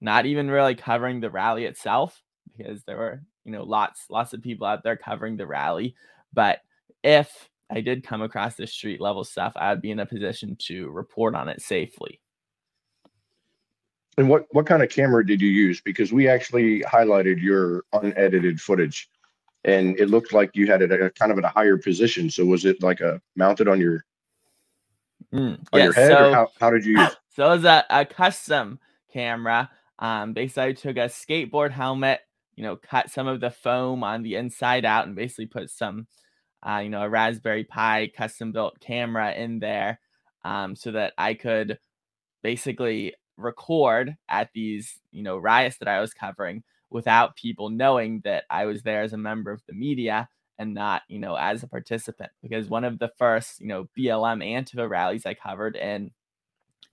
not 0.00 0.26
even 0.26 0.50
really 0.50 0.74
covering 0.74 1.20
the 1.20 1.30
rally 1.30 1.64
itself 1.64 2.22
because 2.56 2.82
there 2.84 2.96
were, 2.96 3.22
you 3.44 3.52
know, 3.52 3.64
lots 3.64 4.06
lots 4.10 4.32
of 4.32 4.42
people 4.42 4.66
out 4.66 4.82
there 4.82 4.96
covering 4.96 5.36
the 5.36 5.46
rally, 5.46 5.94
but 6.32 6.60
if 7.02 7.48
I 7.70 7.80
did 7.80 8.06
come 8.06 8.22
across 8.22 8.54
this 8.54 8.72
street 8.72 9.00
level 9.00 9.24
stuff, 9.24 9.52
I 9.56 9.70
would 9.70 9.82
be 9.82 9.90
in 9.90 10.00
a 10.00 10.06
position 10.06 10.56
to 10.66 10.88
report 10.90 11.34
on 11.34 11.48
it 11.48 11.60
safely. 11.60 12.20
And 14.18 14.28
what 14.28 14.46
what 14.50 14.66
kind 14.66 14.82
of 14.82 14.90
camera 14.90 15.24
did 15.24 15.40
you 15.40 15.48
use? 15.48 15.80
Because 15.80 16.12
we 16.12 16.26
actually 16.26 16.80
highlighted 16.80 17.40
your 17.40 17.84
unedited 17.92 18.60
footage, 18.60 19.08
and 19.62 19.96
it 19.96 20.10
looked 20.10 20.32
like 20.32 20.50
you 20.54 20.66
had 20.66 20.82
it 20.82 20.90
at 20.90 21.00
a 21.00 21.10
kind 21.10 21.30
of 21.30 21.38
at 21.38 21.44
a 21.44 21.48
higher 21.48 21.76
position. 21.76 22.28
So 22.28 22.44
was 22.44 22.64
it 22.64 22.82
like 22.82 23.00
a 23.00 23.22
mounted 23.36 23.68
on 23.68 23.80
your 23.80 24.04
mm, 25.32 25.64
on 25.72 25.80
your 25.80 25.92
head, 25.92 26.10
so, 26.10 26.30
or 26.30 26.34
how, 26.34 26.48
how 26.58 26.70
did 26.70 26.84
you 26.84 26.98
use? 26.98 27.16
So 27.38 27.44
it 27.44 27.50
was 27.50 27.64
a, 27.64 27.84
a 27.88 28.04
custom 28.04 28.80
camera. 29.12 29.70
Um, 30.00 30.32
basically, 30.32 30.62
I 30.64 30.72
took 30.72 30.96
a 30.96 31.06
skateboard 31.06 31.70
helmet, 31.70 32.18
you 32.56 32.64
know, 32.64 32.74
cut 32.74 33.10
some 33.10 33.28
of 33.28 33.38
the 33.38 33.52
foam 33.52 34.02
on 34.02 34.24
the 34.24 34.34
inside 34.34 34.84
out, 34.84 35.06
and 35.06 35.14
basically 35.14 35.46
put 35.46 35.70
some, 35.70 36.08
uh, 36.68 36.80
you 36.82 36.88
know, 36.88 37.02
a 37.02 37.08
Raspberry 37.08 37.62
Pi 37.62 38.10
custom 38.16 38.50
built 38.50 38.80
camera 38.80 39.32
in 39.34 39.60
there, 39.60 40.00
um, 40.44 40.74
so 40.74 40.90
that 40.90 41.12
I 41.16 41.34
could 41.34 41.78
basically 42.42 43.14
record 43.38 44.16
at 44.28 44.50
these, 44.52 45.00
you 45.12 45.22
know, 45.22 45.38
riots 45.38 45.78
that 45.78 45.88
I 45.88 46.00
was 46.00 46.12
covering 46.12 46.62
without 46.90 47.36
people 47.36 47.70
knowing 47.70 48.20
that 48.24 48.44
I 48.50 48.66
was 48.66 48.82
there 48.82 49.02
as 49.02 49.12
a 49.12 49.18
member 49.18 49.50
of 49.50 49.62
the 49.66 49.74
media 49.74 50.28
and 50.58 50.74
not, 50.74 51.02
you 51.08 51.18
know, 51.18 51.36
as 51.36 51.62
a 51.62 51.68
participant. 51.68 52.30
Because 52.42 52.68
one 52.68 52.84
of 52.84 52.98
the 52.98 53.10
first, 53.18 53.60
you 53.60 53.68
know, 53.68 53.88
BLM 53.96 54.44
Antifa 54.44 54.88
rallies 54.88 55.26
I 55.26 55.34
covered 55.34 55.76
in 55.76 56.10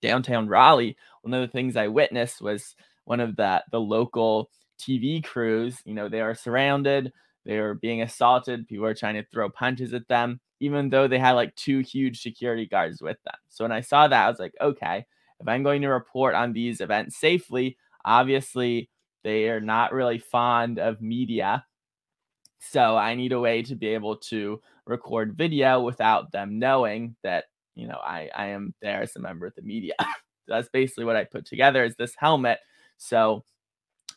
downtown 0.01 0.47
Raleigh, 0.47 0.97
one 1.21 1.33
of 1.33 1.41
the 1.41 1.51
things 1.51 1.75
I 1.75 1.87
witnessed 1.87 2.41
was 2.41 2.75
one 3.05 3.19
of 3.19 3.35
the 3.35 3.63
the 3.71 3.79
local 3.79 4.49
TV 4.79 5.23
crews, 5.23 5.77
you 5.85 5.93
know, 5.93 6.09
they 6.09 6.21
are 6.21 6.35
surrounded, 6.35 7.11
they 7.45 7.57
are 7.57 7.73
being 7.75 8.01
assaulted, 8.01 8.67
people 8.67 8.85
are 8.85 8.93
trying 8.93 9.15
to 9.15 9.25
throw 9.31 9.49
punches 9.49 9.93
at 9.93 10.07
them, 10.07 10.39
even 10.59 10.89
though 10.89 11.07
they 11.07 11.19
had 11.19 11.33
like 11.33 11.55
two 11.55 11.79
huge 11.79 12.21
security 12.21 12.65
guards 12.65 13.01
with 13.01 13.17
them. 13.23 13.35
So 13.49 13.63
when 13.63 13.71
I 13.71 13.81
saw 13.81 14.07
that, 14.07 14.25
I 14.25 14.29
was 14.29 14.39
like, 14.39 14.53
okay, 14.59 15.05
if 15.39 15.47
I'm 15.47 15.63
going 15.63 15.81
to 15.81 15.89
report 15.89 16.35
on 16.35 16.53
these 16.53 16.81
events 16.81 17.17
safely, 17.17 17.77
obviously 18.03 18.89
they 19.23 19.49
are 19.49 19.61
not 19.61 19.93
really 19.93 20.19
fond 20.19 20.79
of 20.79 21.01
media. 21.01 21.65
So 22.59 22.95
I 22.95 23.15
need 23.15 23.31
a 23.31 23.39
way 23.39 23.61
to 23.63 23.75
be 23.75 23.87
able 23.87 24.17
to 24.17 24.61
record 24.85 25.35
video 25.35 25.81
without 25.81 26.31
them 26.31 26.59
knowing 26.59 27.15
that, 27.23 27.45
you 27.75 27.87
know, 27.87 27.99
I, 28.03 28.29
I 28.35 28.47
am 28.47 28.73
there 28.81 29.01
as 29.01 29.15
a 29.15 29.19
member 29.19 29.45
of 29.45 29.55
the 29.55 29.61
media. 29.61 29.93
that's 30.47 30.69
basically 30.69 31.05
what 31.05 31.15
I 31.15 31.23
put 31.23 31.45
together 31.45 31.83
is 31.83 31.95
this 31.95 32.13
helmet. 32.17 32.59
So 32.97 33.43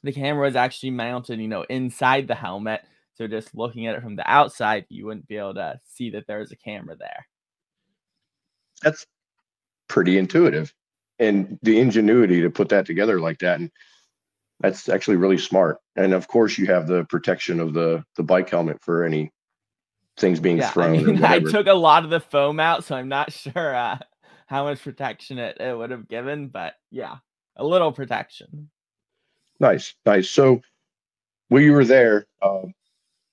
the 0.03 0.13
camera 0.13 0.47
is 0.47 0.57
actually 0.57 0.91
mounted, 0.91 1.41
you 1.41 1.49
know, 1.49 1.63
inside 1.63 2.29
the 2.29 2.35
helmet. 2.35 2.83
So 3.15 3.27
just 3.27 3.55
looking 3.55 3.87
at 3.87 3.97
it 3.97 4.03
from 4.03 4.17
the 4.17 4.31
outside, 4.31 4.85
you 4.89 5.07
wouldn't 5.07 5.27
be 5.27 5.37
able 5.37 5.55
to 5.55 5.81
see 5.85 6.11
that 6.11 6.27
there's 6.27 6.53
a 6.53 6.57
camera 6.57 6.97
there. 6.97 7.27
That's 8.83 9.07
pretty 9.89 10.19
intuitive 10.19 10.73
and 11.19 11.59
the 11.63 11.79
ingenuity 11.79 12.41
to 12.43 12.51
put 12.51 12.69
that 12.71 12.87
together 12.87 13.21
like 13.21 13.39
that. 13.39 13.61
And 13.61 13.71
that's 14.61 14.89
actually 14.89 15.17
really 15.17 15.39
smart. 15.39 15.79
And 15.97 16.13
of 16.13 16.29
course 16.29 16.59
you 16.59 16.67
have 16.67 16.87
the 16.87 17.05
protection 17.05 17.61
of 17.61 17.75
the 17.75 18.05
the 18.17 18.23
bike 18.23 18.51
helmet 18.51 18.83
for 18.83 19.05
any 19.05 19.33
things 20.19 20.41
being 20.41 20.59
yeah, 20.59 20.71
thrown 20.71 20.99
I, 20.99 21.03
mean, 21.03 21.25
I 21.25 21.39
took 21.39 21.67
a 21.67 21.75
lot 21.75 22.05
of 22.05 22.11
the 22.11 22.21
foam 22.21 22.61
out 22.61 22.85
so 22.85 22.97
i'm 22.97 23.09
not 23.09 23.33
sure 23.33 23.75
uh, 23.75 23.99
how 24.47 24.65
much 24.65 24.83
protection 24.83 25.39
it, 25.39 25.59
it 25.61 25.77
would 25.77 25.91
have 25.91 26.09
given 26.09 26.49
but 26.49 26.75
yeah 26.91 27.17
a 27.57 27.65
little 27.65 27.93
protection. 27.93 28.71
Nice 29.61 29.95
nice. 30.07 30.31
So 30.31 30.63
when 31.49 31.65
you 31.65 31.73
were 31.73 31.85
there 31.85 32.27
uh, 32.41 32.63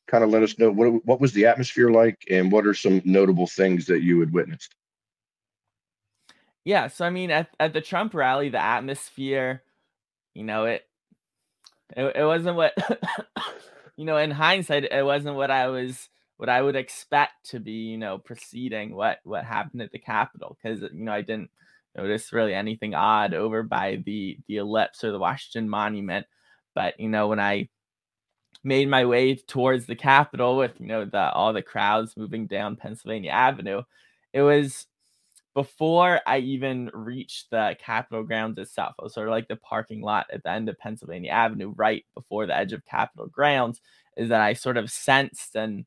kind 0.08 0.24
of 0.24 0.32
let 0.32 0.44
us 0.44 0.58
know 0.58 0.72
what, 0.72 1.06
what 1.06 1.22
was 1.22 1.34
the 1.34 1.46
atmosphere 1.46 1.90
like 1.90 2.18
and 2.30 2.52
what 2.52 2.66
are 2.66 2.74
some 2.74 3.02
notable 3.06 3.48
things 3.48 3.86
that 3.86 4.02
you 4.02 4.20
had 4.20 4.34
witnessed 4.34 4.76
yeah, 6.66 6.88
so 6.88 7.06
I 7.06 7.12
mean, 7.12 7.32
at 7.32 7.50
at 7.60 7.74
the 7.74 7.82
Trump 7.82 8.14
rally, 8.16 8.50
the 8.50 8.62
atmosphere, 8.62 9.62
you 10.34 10.44
know, 10.44 10.66
it 10.66 10.84
it, 11.96 12.16
it 12.16 12.26
wasn't 12.26 12.58
what 12.58 12.74
you 13.96 14.06
know, 14.06 14.18
in 14.18 14.32
hindsight, 14.32 14.86
it 14.86 15.06
wasn't 15.06 15.36
what 15.36 15.52
I 15.52 15.68
was 15.68 16.10
what 16.38 16.50
I 16.50 16.62
would 16.62 16.76
expect 16.76 17.52
to 17.52 17.60
be, 17.60 17.72
you 17.72 17.98
know, 18.00 18.18
preceding 18.18 18.96
what 18.96 19.20
what 19.24 19.46
happened 19.46 19.84
at 19.84 19.92
the 19.92 20.00
Capitol 20.00 20.58
because 20.62 20.82
you 20.82 20.90
know, 21.06 21.14
I 21.14 21.22
didn't 21.22 21.52
notice 21.96 22.34
really 22.34 22.56
anything 22.56 22.96
odd 22.96 23.36
over 23.36 23.62
by 23.62 24.02
the 24.04 24.40
the 24.48 24.58
ellipse 24.58 25.04
or 25.04 25.12
the 25.12 25.20
Washington 25.20 25.70
Monument, 25.70 26.26
but 26.74 27.00
you 27.00 27.10
know, 27.10 27.28
when 27.28 27.40
I 27.40 27.70
made 28.64 28.90
my 28.90 29.06
way 29.06 29.36
towards 29.36 29.86
the 29.86 29.96
Capitol 29.96 30.58
with 30.58 30.74
you 30.80 30.88
know 30.88 31.06
the 31.06 31.32
all 31.32 31.54
the 31.54 31.62
crowds 31.62 32.18
moving 32.18 32.48
down 32.48 32.76
Pennsylvania 32.76 33.30
Avenue, 33.30 33.84
it 34.34 34.42
was 34.42 34.88
before 35.56 36.22
I 36.28 36.40
even 36.40 36.92
reached 36.94 37.50
the 37.50 37.78
Capitol 37.80 38.24
grounds 38.24 38.60
itself. 38.60 38.96
It 39.00 39.04
was 39.04 39.16
sort 39.16 39.28
of 39.30 39.32
like 39.32 39.48
the 39.48 39.56
parking 39.56 40.02
lot 40.02 40.28
at 40.32 40.44
the 40.44 40.52
end 40.52 40.70
of 40.70 40.78
Pennsylvania 40.78 41.32
Avenue, 41.32 41.74
right 41.76 42.06
before 42.14 42.46
the 42.46 42.56
edge 42.56 42.74
of 42.74 42.86
Capitol 42.86 43.28
grounds, 43.28 43.82
is 44.18 44.30
that 44.30 44.42
I 44.42 44.54
sort 44.54 44.78
of 44.78 44.92
sensed 44.92 45.56
and 45.56 45.86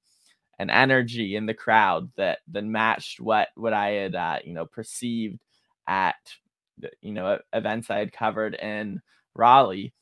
an 0.58 0.70
energy 0.70 1.36
in 1.36 1.46
the 1.46 1.54
crowd 1.54 2.10
that 2.16 2.40
that 2.48 2.64
matched 2.64 3.20
what 3.20 3.48
what 3.56 3.72
I 3.72 3.90
had 3.90 4.14
uh, 4.14 4.38
you 4.44 4.54
know 4.54 4.66
perceived 4.66 5.38
at 5.86 6.16
you 7.02 7.12
know 7.12 7.38
events 7.52 7.90
I 7.90 7.98
had 7.98 8.12
covered 8.12 8.54
in 8.54 9.00
Raleigh, 9.34 9.92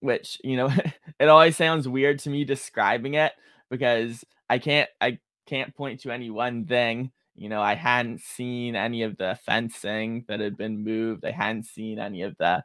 which 0.00 0.38
you 0.44 0.56
know 0.56 0.70
it 1.20 1.28
always 1.28 1.56
sounds 1.56 1.88
weird 1.88 2.18
to 2.20 2.30
me 2.30 2.44
describing 2.44 3.14
it 3.14 3.32
because 3.70 4.24
I 4.48 4.58
can't 4.58 4.88
I 5.00 5.18
can't 5.46 5.74
point 5.74 6.00
to 6.00 6.10
any 6.10 6.30
one 6.30 6.66
thing. 6.66 7.10
You 7.36 7.48
know, 7.48 7.60
I 7.60 7.74
hadn't 7.74 8.20
seen 8.20 8.76
any 8.76 9.02
of 9.02 9.16
the 9.16 9.38
fencing 9.44 10.24
that 10.28 10.40
had 10.40 10.56
been 10.56 10.84
moved. 10.84 11.24
I 11.24 11.32
hadn't 11.32 11.64
seen 11.64 11.98
any 11.98 12.22
of 12.22 12.36
the, 12.38 12.64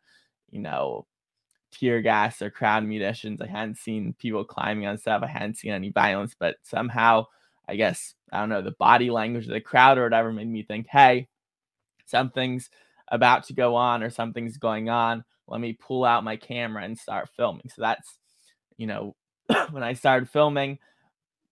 you 0.52 0.60
know, 0.60 1.08
tear 1.72 2.02
gas 2.02 2.42
or 2.42 2.50
crowd 2.50 2.84
munitions. 2.84 3.42
I 3.42 3.48
hadn't 3.48 3.78
seen 3.78 4.16
people 4.20 4.44
climbing 4.44 4.86
on 4.86 4.98
stuff. 4.98 5.24
I 5.24 5.28
hadn't 5.28 5.58
seen 5.58 5.72
any 5.72 5.90
violence, 5.90 6.36
but 6.38 6.58
somehow, 6.64 7.26
I 7.68 7.76
guess, 7.76 8.14
I 8.32 8.40
don't 8.40 8.50
know, 8.50 8.62
the 8.62 8.72
body 8.72 9.10
language 9.10 9.46
of 9.46 9.54
the 9.54 9.62
crowd 9.62 9.98
or 9.98 10.04
whatever 10.04 10.32
made 10.32 10.48
me 10.48 10.64
think, 10.64 10.88
hey, 10.88 11.28
something's 12.06 12.70
about 13.12 13.46
to 13.46 13.54
go 13.54 13.76
on 13.76 14.04
or 14.04 14.10
something's 14.10 14.58
going 14.58 14.90
on. 14.90 15.24
Let 15.48 15.62
me 15.62 15.74
pull 15.74 16.06
out 16.06 16.24
my 16.24 16.36
camera 16.36 16.84
and 16.84 16.98
start 16.98 17.30
filming. 17.36 17.70
So 17.70 17.82
that's, 17.82 18.20
you 18.78 18.86
know, 18.86 19.16
when 19.72 19.84
I 19.84 19.94
started 19.94 20.30
filming 20.30 20.78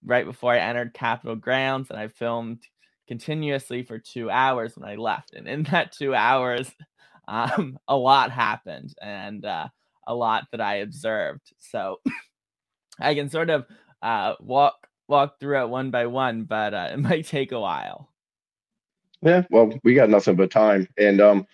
right 0.06 0.26
before 0.26 0.54
I 0.54 0.60
entered 0.60 0.94
Capitol 0.94 1.36
grounds, 1.36 1.90
and 1.90 2.00
I 2.00 2.08
filmed 2.08 2.62
continuously 3.08 3.84
for 3.84 4.00
two 4.00 4.30
hours 4.30 4.76
when 4.76 4.90
I 4.90 4.96
left. 4.96 5.34
And 5.34 5.48
in 5.48 5.64
that 5.72 5.92
two 5.92 6.14
hours, 6.14 6.72
um, 7.28 7.78
a 7.88 7.96
lot 7.96 8.32
happened. 8.32 8.94
And, 9.02 9.46
uh, 9.46 9.68
a 10.08 10.16
lot 10.16 10.48
that 10.52 10.62
I 10.62 10.76
observed. 10.76 11.54
So 11.60 12.00
I 13.00 13.14
can 13.14 13.30
sort 13.30 13.50
of 13.52 13.66
uh, 14.02 14.34
walk 14.40 14.88
walk 15.08 15.40
through 15.40 15.62
it 15.62 15.70
one 15.70 15.92
by 15.92 16.08
one, 16.08 16.46
but 16.46 16.74
uh, 16.74 16.90
it 16.94 16.98
might 17.00 17.26
take 17.26 17.52
a 17.52 17.60
while. 17.60 18.10
Yeah, 19.22 19.44
well, 19.50 19.72
we 19.84 19.94
got 19.94 20.10
nothing 20.10 20.36
but 20.36 20.52
time, 20.52 20.88
and 20.98 21.20
um, 21.22 21.48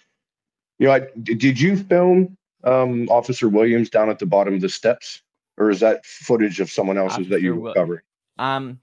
you 0.80 0.88
know, 0.88 0.94
I, 0.94 1.02
did 1.24 1.60
you 1.60 1.78
film 1.78 2.38
um, 2.66 3.08
Officer 3.10 3.48
Williams 3.48 3.90
down 3.90 4.10
at 4.10 4.20
the 4.20 4.26
bottom 4.26 4.54
of 4.54 4.62
the 4.62 4.70
steps, 4.70 5.22
or 5.58 5.70
is 5.70 5.80
that 5.80 6.06
footage 6.06 6.60
of 6.60 6.70
someone 6.70 6.98
else's 6.98 7.20
Officer 7.20 7.30
that 7.30 7.42
you 7.42 7.56
Will- 7.56 7.74
covered? 7.74 8.04
Um, 8.38 8.80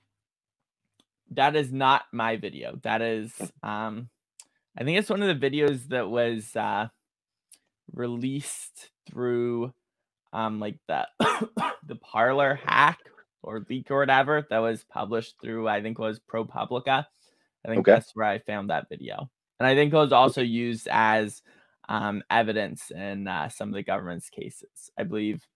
that 1.33 1.57
is 1.57 1.73
not 1.73 2.03
my 2.13 2.37
video. 2.37 2.79
That 2.83 3.03
is, 3.03 3.33
um, 3.63 4.09
I 4.77 4.85
think 4.85 4.99
it's 4.99 5.11
one 5.11 5.23
of 5.23 5.41
the 5.41 5.51
videos 5.51 5.89
that 5.89 6.09
was 6.09 6.55
uh, 6.57 6.89
released 7.93 8.91
through 9.09 9.73
um 10.33 10.61
like 10.61 10.79
the 10.87 11.07
the 11.87 11.97
Parler 11.97 12.61
hack 12.65 13.01
or 13.43 13.65
leak 13.69 13.91
or 13.91 13.99
whatever 13.99 14.47
that 14.49 14.59
was 14.59 14.85
published 14.85 15.35
through 15.43 15.67
I 15.67 15.83
think 15.83 15.99
was 15.99 16.21
ProPublica. 16.21 17.07
I 17.65 17.69
think 17.69 17.81
okay. 17.81 17.93
that's 17.93 18.15
where 18.15 18.27
I 18.27 18.39
found 18.39 18.71
that 18.71 18.89
video. 18.89 19.29
And 19.59 19.67
I 19.67 19.75
think 19.75 19.93
it 19.93 19.97
was 19.97 20.13
also 20.13 20.41
used 20.41 20.89
as 20.91 21.43
um, 21.89 22.23
evidence 22.31 22.91
in 22.91 23.29
uh, 23.29 23.49
some 23.51 23.69
of 23.69 23.75
the 23.75 23.83
government's 23.83 24.31
cases. 24.31 24.91
I 24.99 25.03
believe 25.03 25.47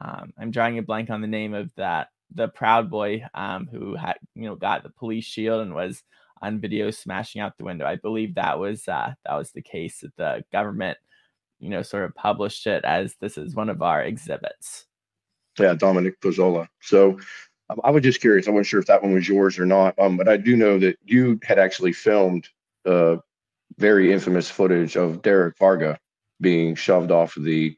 um, 0.00 0.32
I'm 0.36 0.50
drawing 0.50 0.78
a 0.78 0.82
blank 0.82 1.10
on 1.10 1.20
the 1.20 1.28
name 1.28 1.54
of 1.54 1.72
that 1.76 2.08
the 2.34 2.48
Proud 2.48 2.90
Boy 2.90 3.24
um, 3.34 3.68
who 3.70 3.94
had 3.94 4.16
you 4.34 4.44
know 4.44 4.54
got 4.54 4.82
the 4.82 4.90
police 4.90 5.24
shield 5.24 5.62
and 5.62 5.74
was 5.74 6.02
on 6.40 6.60
video 6.60 6.90
smashing 6.90 7.40
out 7.40 7.56
the 7.56 7.64
window. 7.64 7.86
I 7.86 7.96
believe 7.96 8.34
that 8.34 8.58
was 8.58 8.88
uh, 8.88 9.14
that 9.24 9.34
was 9.34 9.52
the 9.52 9.62
case 9.62 10.00
that 10.00 10.16
the 10.16 10.44
government 10.52 10.98
you 11.62 11.68
know, 11.68 11.82
sort 11.82 12.04
of 12.04 12.14
published 12.16 12.66
it 12.66 12.84
as 12.84 13.14
this 13.20 13.38
is 13.38 13.54
one 13.54 13.70
of 13.70 13.80
our 13.82 14.02
exhibits. 14.02 14.86
Yeah, 15.58 15.74
Dominic 15.74 16.20
Pezzola. 16.20 16.66
So 16.80 17.20
um, 17.70 17.80
I 17.84 17.90
was 17.92 18.02
just 18.02 18.20
curious. 18.20 18.48
I 18.48 18.50
wasn't 18.50 18.66
sure 18.66 18.80
if 18.80 18.86
that 18.86 19.02
one 19.02 19.14
was 19.14 19.28
yours 19.28 19.58
or 19.60 19.64
not. 19.64 19.96
Um, 19.98 20.16
but 20.16 20.28
I 20.28 20.36
do 20.36 20.56
know 20.56 20.78
that 20.80 20.98
you 21.04 21.38
had 21.44 21.60
actually 21.60 21.92
filmed 21.92 22.48
uh, 22.84 23.16
very 23.78 24.12
infamous 24.12 24.50
footage 24.50 24.96
of 24.96 25.22
Derek 25.22 25.56
Varga 25.56 26.00
being 26.40 26.74
shoved 26.74 27.12
off 27.12 27.36
the 27.38 27.76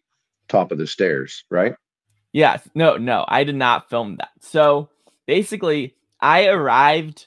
top 0.48 0.72
of 0.72 0.78
the 0.78 0.86
stairs, 0.86 1.44
right? 1.50 1.74
Yes. 2.34 2.68
No, 2.74 2.96
no, 2.96 3.24
I 3.28 3.44
did 3.44 3.54
not 3.54 3.88
film 3.88 4.16
that. 4.16 4.30
So 4.40 4.90
basically, 5.24 5.94
I 6.20 6.46
arrived 6.48 7.26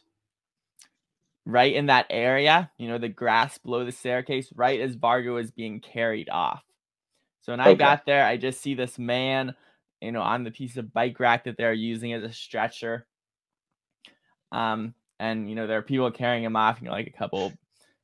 right 1.46 1.74
in 1.74 1.86
that 1.86 2.08
area, 2.10 2.70
you 2.78 2.90
know, 2.90 2.98
the 2.98 3.08
grass 3.08 3.58
below 3.58 3.86
the 3.86 3.94
staircase, 3.94 4.52
right 4.54 4.82
as 4.82 4.96
Varga 4.96 5.32
was 5.32 5.50
being 5.50 5.80
carried 5.80 6.30
off. 6.30 6.62
So 7.42 7.54
when 7.54 7.62
I 7.62 7.74
got 7.74 8.06
there, 8.06 8.26
I 8.26 8.36
just 8.36 8.60
see 8.60 8.74
this 8.76 9.00
man, 9.00 9.56
you 10.02 10.12
know, 10.12 10.22
on 10.22 10.44
the 10.44 10.52
piece 10.52 10.76
of 10.76 10.94
bike 10.94 11.18
rack 11.22 11.46
that 11.46 11.56
they're 11.56 11.72
using 11.72 12.12
as 12.12 12.24
a 12.24 12.34
stretcher. 12.34 13.08
Um, 14.52 14.94
and 15.22 15.50
you 15.50 15.56
know, 15.56 15.68
there 15.68 15.78
are 15.78 15.84
people 15.84 16.12
carrying 16.12 16.44
him 16.44 16.58
off, 16.58 16.82
you 16.82 16.88
know, 16.88 16.92
like 16.92 17.08
a 17.08 17.18
couple 17.18 17.54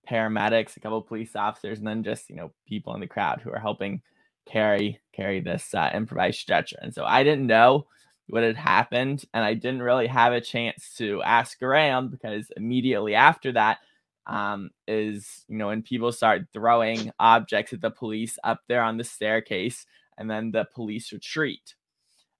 paramedics, 0.09 0.77
a 0.77 0.79
couple 0.79 1.01
police 1.01 1.35
officers, 1.35 1.79
and 1.79 1.87
then 1.87 2.03
just 2.03 2.29
you 2.29 2.37
know, 2.37 2.53
people 2.65 2.93
in 2.95 3.01
the 3.01 3.07
crowd 3.07 3.41
who 3.41 3.51
are 3.51 3.59
helping 3.59 4.01
carry 4.45 4.99
carry 5.13 5.39
this 5.39 5.73
uh, 5.73 5.91
improvised 5.93 6.39
stretcher. 6.39 6.77
And 6.82 6.93
so 6.93 7.06
I 7.06 7.23
didn't 7.23 7.47
know 7.47 7.88
what 8.27 8.43
had 8.43 8.58
happened. 8.58 9.25
And 9.34 9.43
I 9.43 9.53
didn't 9.53 9.84
really 9.84 10.08
have 10.08 10.34
a 10.34 10.41
chance 10.41 10.93
to 10.97 11.21
ask 11.23 11.62
around 11.62 12.12
because 12.12 12.51
immediately 12.56 13.15
after 13.15 13.51
that 13.53 13.79
um, 14.25 14.71
is, 14.88 15.45
you 15.47 15.58
know, 15.58 15.67
when 15.67 15.82
people 15.82 16.12
start 16.12 16.47
throwing 16.53 17.12
objects 17.19 17.73
at 17.73 17.82
the 17.82 17.91
police 17.91 18.38
up 18.43 18.62
there 18.67 18.82
on 18.82 18.97
the 18.97 19.03
staircase 19.03 19.86
and 20.17 20.29
then 20.29 20.51
the 20.51 20.65
police 20.73 21.12
retreat. 21.12 21.75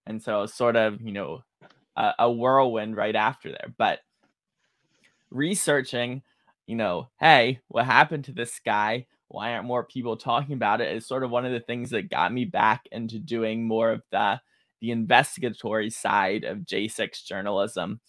And 0.06 0.22
so 0.22 0.46
sort 0.46 0.76
of, 0.76 1.02
you 1.02 1.12
know, 1.12 1.44
a, 1.96 2.12
a 2.20 2.32
whirlwind 2.32 2.96
right 2.96 3.16
after 3.16 3.50
there. 3.50 3.74
But 3.78 4.00
researching, 5.30 6.22
you 6.68 6.76
know, 6.76 7.10
hey, 7.20 7.60
what 7.68 7.86
happened 7.86 8.26
to 8.26 8.32
this 8.32 8.60
guy? 8.66 9.06
Why 9.34 9.54
aren't 9.54 9.66
more 9.66 9.84
people 9.84 10.16
talking 10.16 10.54
about 10.54 10.80
it? 10.80 10.96
Is 10.96 11.08
sort 11.08 11.24
of 11.24 11.32
one 11.32 11.44
of 11.44 11.52
the 11.52 11.60
things 11.60 11.90
that 11.90 12.12
got 12.12 12.32
me 12.32 12.46
back 12.46 12.88
into 12.92 13.18
doing 13.18 13.68
more 13.68 13.92
of 13.92 14.04
the 14.12 14.40
the 14.80 14.92
investigatory 14.92 15.90
side 15.90 16.44
of 16.44 16.60
J6 16.60 17.26
journalism. 17.26 18.00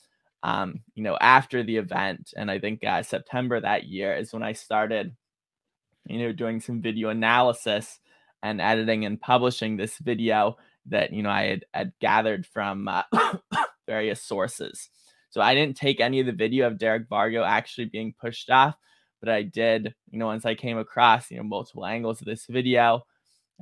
Um, 0.43 0.81
you 0.95 1.03
know, 1.03 1.17
after 1.19 1.63
the 1.63 1.79
event, 1.79 2.35
and 2.37 2.51
I 2.51 2.59
think 2.59 2.85
uh, 2.85 3.03
September 3.03 3.59
that 3.59 3.85
year 3.85 4.15
is 4.15 4.35
when 4.35 4.43
I 4.43 4.53
started, 4.53 5.17
you 6.07 6.19
know, 6.19 6.33
doing 6.33 6.61
some 6.61 6.83
video 6.83 7.09
analysis 7.09 8.01
and 8.43 8.61
editing 8.61 9.07
and 9.07 9.19
publishing 9.19 9.79
this 9.79 9.97
video 9.97 10.59
that 10.87 11.11
you 11.11 11.23
know 11.23 11.31
I 11.31 11.45
had, 11.45 11.65
had 11.73 11.93
gathered 12.01 12.45
from 12.45 12.87
uh, 12.87 13.05
various 13.87 14.21
sources. 14.21 14.91
So 15.31 15.41
I 15.41 15.55
didn't 15.55 15.79
take 15.79 16.01
any 16.01 16.21
of 16.21 16.27
the 16.27 16.33
video 16.33 16.67
of 16.67 16.77
Derek 16.77 17.09
Varga 17.09 17.45
actually 17.45 17.87
being 17.87 18.13
pushed 18.21 18.51
off, 18.51 18.77
but 19.25 19.33
I 19.33 19.43
did, 19.43 19.95
you 20.11 20.19
know, 20.19 20.27
once 20.27 20.45
I 20.45 20.55
came 20.55 20.77
across, 20.77 21.31
you 21.31 21.39
know, 21.39 21.45
multiple 21.45 21.87
angles 21.87 22.21
of 22.21 22.27
this 22.27 22.45
video, 22.45 23.07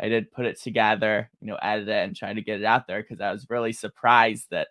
I 0.00 0.08
did 0.08 0.32
put 0.32 0.44
it 0.44 0.60
together, 0.60 1.30
you 1.40 1.46
know, 1.46 1.58
edit 1.62 1.88
it 1.88 2.04
and 2.04 2.16
try 2.16 2.32
to 2.34 2.42
get 2.42 2.60
it 2.60 2.64
out 2.64 2.88
there 2.88 3.00
because 3.00 3.20
I 3.20 3.30
was 3.30 3.46
really 3.48 3.72
surprised 3.72 4.48
that 4.50 4.68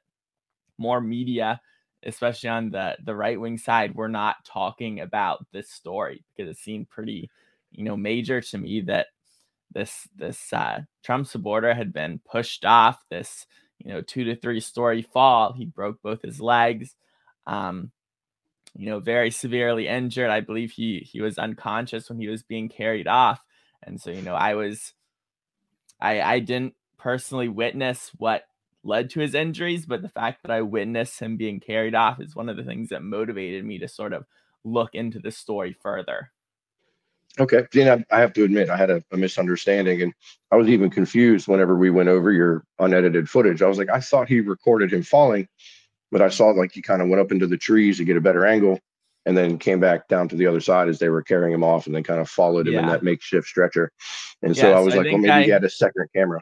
more 0.78 1.00
media, 1.00 1.62
especially 2.04 2.50
on 2.50 2.72
the 2.72 2.98
the 3.02 3.16
right 3.16 3.40
wing 3.40 3.58
side, 3.58 3.96
were 3.96 4.10
not 4.10 4.44
talking 4.44 5.00
about 5.00 5.46
this 5.54 5.70
story 5.70 6.26
because 6.36 6.52
it 6.52 6.60
seemed 6.60 6.90
pretty, 6.90 7.30
you 7.72 7.86
know, 7.86 7.96
major 7.96 8.42
to 8.42 8.58
me 8.58 8.82
that 8.82 9.08
this 9.74 10.10
this 10.18 10.52
uh, 10.52 10.82
Trump 11.04 11.26
supporter 11.26 11.74
had 11.74 11.94
been 11.94 12.20
pushed 12.30 12.66
off 12.66 13.02
this, 13.10 13.46
you 13.80 13.94
know, 13.94 14.02
two 14.02 14.26
to 14.26 14.36
three 14.36 14.60
story 14.60 15.04
fall. 15.04 15.54
He 15.54 15.64
broke 15.64 16.02
both 16.02 16.22
his 16.22 16.42
legs. 16.42 16.96
Um, 17.48 17.92
you 18.76 18.88
know, 18.88 19.00
very 19.00 19.32
severely 19.32 19.88
injured. 19.88 20.30
I 20.30 20.42
believe 20.42 20.72
he 20.72 21.00
he 21.00 21.22
was 21.22 21.38
unconscious 21.38 22.10
when 22.10 22.20
he 22.20 22.28
was 22.28 22.44
being 22.44 22.70
carried 22.70 23.08
off. 23.08 23.42
And 23.84 24.00
so, 24.00 24.12
you 24.12 24.22
know, 24.22 24.36
I 24.36 24.56
was 24.56 24.94
I 26.00 26.22
I 26.22 26.40
didn't 26.40 26.76
personally 26.98 27.50
witness 27.50 28.12
what 28.18 28.46
led 28.84 29.10
to 29.12 29.20
his 29.20 29.36
injuries, 29.36 29.86
but 29.86 30.02
the 30.02 30.10
fact 30.10 30.42
that 30.44 30.52
I 30.52 30.62
witnessed 30.62 31.20
him 31.20 31.38
being 31.38 31.60
carried 31.60 31.96
off 31.96 32.20
is 32.20 32.36
one 32.36 32.50
of 32.50 32.58
the 32.58 32.64
things 32.64 32.90
that 32.90 33.04
motivated 33.04 33.66
me 33.66 33.80
to 33.80 33.88
sort 33.88 34.14
of 34.14 34.26
look 34.64 34.96
into 34.96 35.20
the 35.20 35.32
story 35.32 35.76
further. 35.82 36.32
Okay. 37.40 37.66
Gene, 37.72 38.06
I 38.12 38.20
have 38.20 38.34
to 38.34 38.44
admit, 38.44 38.70
I 38.70 38.76
had 38.76 38.90
a, 38.90 39.02
a, 39.12 39.18
misunderstanding 39.18 40.02
and 40.02 40.14
I 40.52 40.58
was 40.58 40.68
even 40.68 40.90
confused 40.90 41.48
whenever 41.48 41.78
we 41.78 41.90
went 41.90 42.10
over 42.10 42.32
your 42.32 42.66
unedited 42.80 43.30
footage. 43.30 43.62
I 43.62 43.68
was 43.68 43.78
like, 43.78 43.90
I 43.90 44.02
thought 44.02 44.28
he 44.28 44.42
recorded 44.42 44.92
him 44.92 45.02
falling, 45.02 45.48
but 46.12 46.22
I 46.22 46.30
saw 46.30 46.48
like 46.48 46.72
he 46.74 46.82
kind 46.82 47.02
of 47.02 47.08
went 47.08 47.22
up 47.22 47.32
into 47.32 47.48
the 47.48 47.58
trees 47.58 47.98
to 47.98 48.04
get 48.04 48.18
a 48.18 48.22
better 48.22 48.46
angle 48.46 48.80
and 49.26 49.38
then 49.38 49.58
came 49.58 49.80
back 49.80 50.08
down 50.08 50.28
to 50.30 50.36
the 50.36 50.48
other 50.48 50.60
side 50.60 50.90
as 50.90 51.00
they 51.00 51.10
were 51.10 51.22
carrying 51.22 51.54
him 51.54 51.64
off 51.64 51.86
and 51.86 51.96
then 51.96 52.04
kind 52.04 52.20
of 52.20 52.30
followed 52.30 52.68
him 52.68 52.74
yeah. 52.74 52.82
in 52.82 52.88
that 52.88 53.04
makeshift 53.04 53.48
stretcher. 53.48 53.92
And 54.42 54.58
so 54.58 54.74
I 54.74 54.80
was 54.80 54.96
I 54.96 54.98
like, 54.98 55.08
well, 55.08 55.18
maybe 55.20 55.32
I, 55.32 55.44
he 55.44 55.50
had 55.50 55.64
a 55.64 55.70
second 55.70 56.08
camera. 56.16 56.42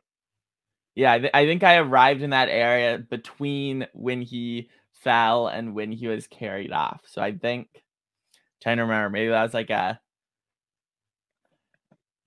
Yeah, 0.96 1.14
I, 1.14 1.20
th- 1.20 1.32
I 1.34 1.46
think 1.46 1.64
I 1.64 1.78
arrived 1.78 2.22
in 2.22 2.32
that 2.32 2.50
area 2.50 2.98
between 2.98 3.88
when 3.94 4.22
he 4.22 4.70
fell 4.92 5.48
and 5.48 5.76
when 5.76 5.92
he 5.92 6.08
was 6.08 6.28
carried 6.28 6.72
off. 6.72 7.02
So 7.06 7.22
I 7.22 7.34
think, 7.34 7.68
trying 8.62 8.78
to 8.78 8.84
remember, 8.84 9.10
maybe 9.10 9.30
that 9.30 9.44
was 9.44 9.54
like 9.54 9.70
a. 9.70 10.00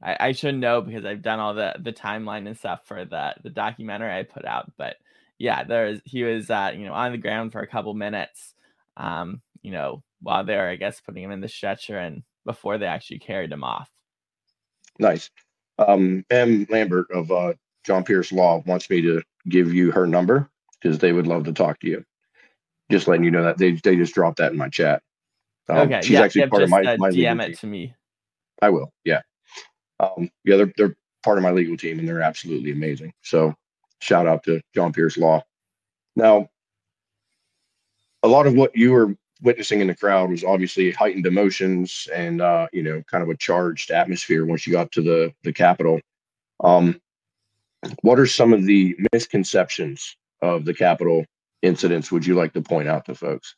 I, 0.03 0.17
I 0.21 0.33
should 0.33 0.57
know 0.57 0.81
because 0.81 1.05
I've 1.05 1.23
done 1.23 1.39
all 1.39 1.55
the 1.55 1.75
the 1.81 1.93
timeline 1.93 2.47
and 2.47 2.57
stuff 2.57 2.81
for 2.85 3.05
the 3.05 3.35
the 3.43 3.51
documentary 3.51 4.13
I 4.13 4.23
put 4.23 4.45
out, 4.45 4.73
but 4.77 4.97
yeah, 5.43 5.65
there's 5.65 6.01
he 6.05 6.23
was 6.23 6.49
uh, 6.51 6.71
you 6.73 6.87
know 6.87 6.93
on 6.93 7.11
the 7.11 7.19
ground 7.19 7.51
for 7.51 7.61
a 7.61 7.67
couple 7.67 7.93
minutes, 7.95 8.55
um, 8.97 9.43
you 9.61 9.73
know, 9.73 10.05
while 10.21 10.45
they're 10.45 10.69
I 10.69 10.77
guess 10.77 11.01
putting 11.01 11.25
him 11.25 11.33
in 11.33 11.41
the 11.41 11.49
stretcher 11.49 11.99
and 11.99 12.23
before 12.47 12.79
they 12.79 12.87
actually 12.87 13.19
carried 13.19 13.51
him 13.51 13.65
off. 13.65 13.91
Nice. 15.01 15.31
Um, 15.79 16.25
M. 16.31 16.65
Lambert 16.71 17.11
of 17.11 17.33
uh, 17.33 17.55
John 17.85 18.05
Pierce 18.05 18.31
Law 18.31 18.63
wants 18.67 18.89
me 18.89 19.03
to 19.03 19.21
give 19.49 19.75
you 19.75 19.91
her 19.91 20.07
number 20.07 20.49
because 20.81 20.99
they 20.99 21.13
would 21.13 21.27
love 21.27 21.43
to 21.45 21.53
talk 21.53 21.81
to 21.81 21.89
you. 21.89 22.05
Just 22.89 23.09
letting 23.09 23.25
you 23.25 23.33
know 23.33 23.43
that 23.43 23.59
they 23.59 23.73
they 23.73 23.97
just 23.97 24.15
dropped 24.15 24.39
that 24.39 24.53
in 24.53 24.59
my 24.59 24.69
chat. 24.69 25.03
Um, 25.69 25.79
okay, 25.79 26.03
she's 26.03 26.11
yeah, 26.11 26.21
actually 26.21 26.47
part 26.47 26.63
just, 26.63 26.73
of 26.73 26.85
my, 26.85 26.93
uh, 26.93 26.97
my 26.99 27.11
DM 27.11 27.43
it 27.43 27.47
team. 27.47 27.57
to 27.57 27.67
me. 27.67 27.95
I 28.63 28.71
will. 28.71 28.93
Yeah. 29.05 29.23
Um, 29.99 30.31
yeah, 30.45 30.59
they're 30.59 30.73
they're 30.77 30.97
part 31.25 31.39
of 31.39 31.43
my 31.43 31.51
legal 31.51 31.77
team 31.77 31.99
and 31.99 32.07
they're 32.07 32.23
absolutely 32.23 32.71
amazing. 32.71 33.13
So 33.23 33.57
shout 34.03 34.27
out 34.27 34.45
to 34.45 34.61
John 34.75 34.93
Pierce 34.93 35.17
Law. 35.17 35.43
Now, 36.17 36.51
a 38.23 38.29
lot 38.29 38.47
of 38.47 38.55
what 38.55 38.77
you 38.77 38.93
were 38.93 39.17
witnessing 39.41 39.81
in 39.81 39.89
the 39.89 39.95
crowd 39.95 40.31
was 40.31 40.45
obviously 40.45 40.91
heightened 40.91 41.27
emotions 41.27 42.09
and 42.13 42.41
uh, 42.41 42.67
you 42.73 42.83
know 42.83 43.03
kind 43.11 43.23
of 43.23 43.29
a 43.29 43.37
charged 43.37 43.91
atmosphere 43.91 44.45
once 44.45 44.67
you 44.67 44.73
got 44.73 44.93
to 44.93 45.03
the 45.03 45.33
the 45.45 45.53
Capitol. 45.53 46.01
Um, 46.63 47.01
what 48.03 48.19
are 48.19 48.27
some 48.27 48.53
of 48.53 48.65
the 48.65 48.97
misconceptions 49.13 50.17
of 50.41 50.65
the 50.65 50.75
Capitol 50.75 51.25
incidents? 51.63 52.13
Would 52.13 52.27
you 52.27 52.35
like 52.35 52.53
to 52.53 52.63
point 52.63 52.89
out 52.89 53.07
to 53.07 53.15
folks? 53.15 53.55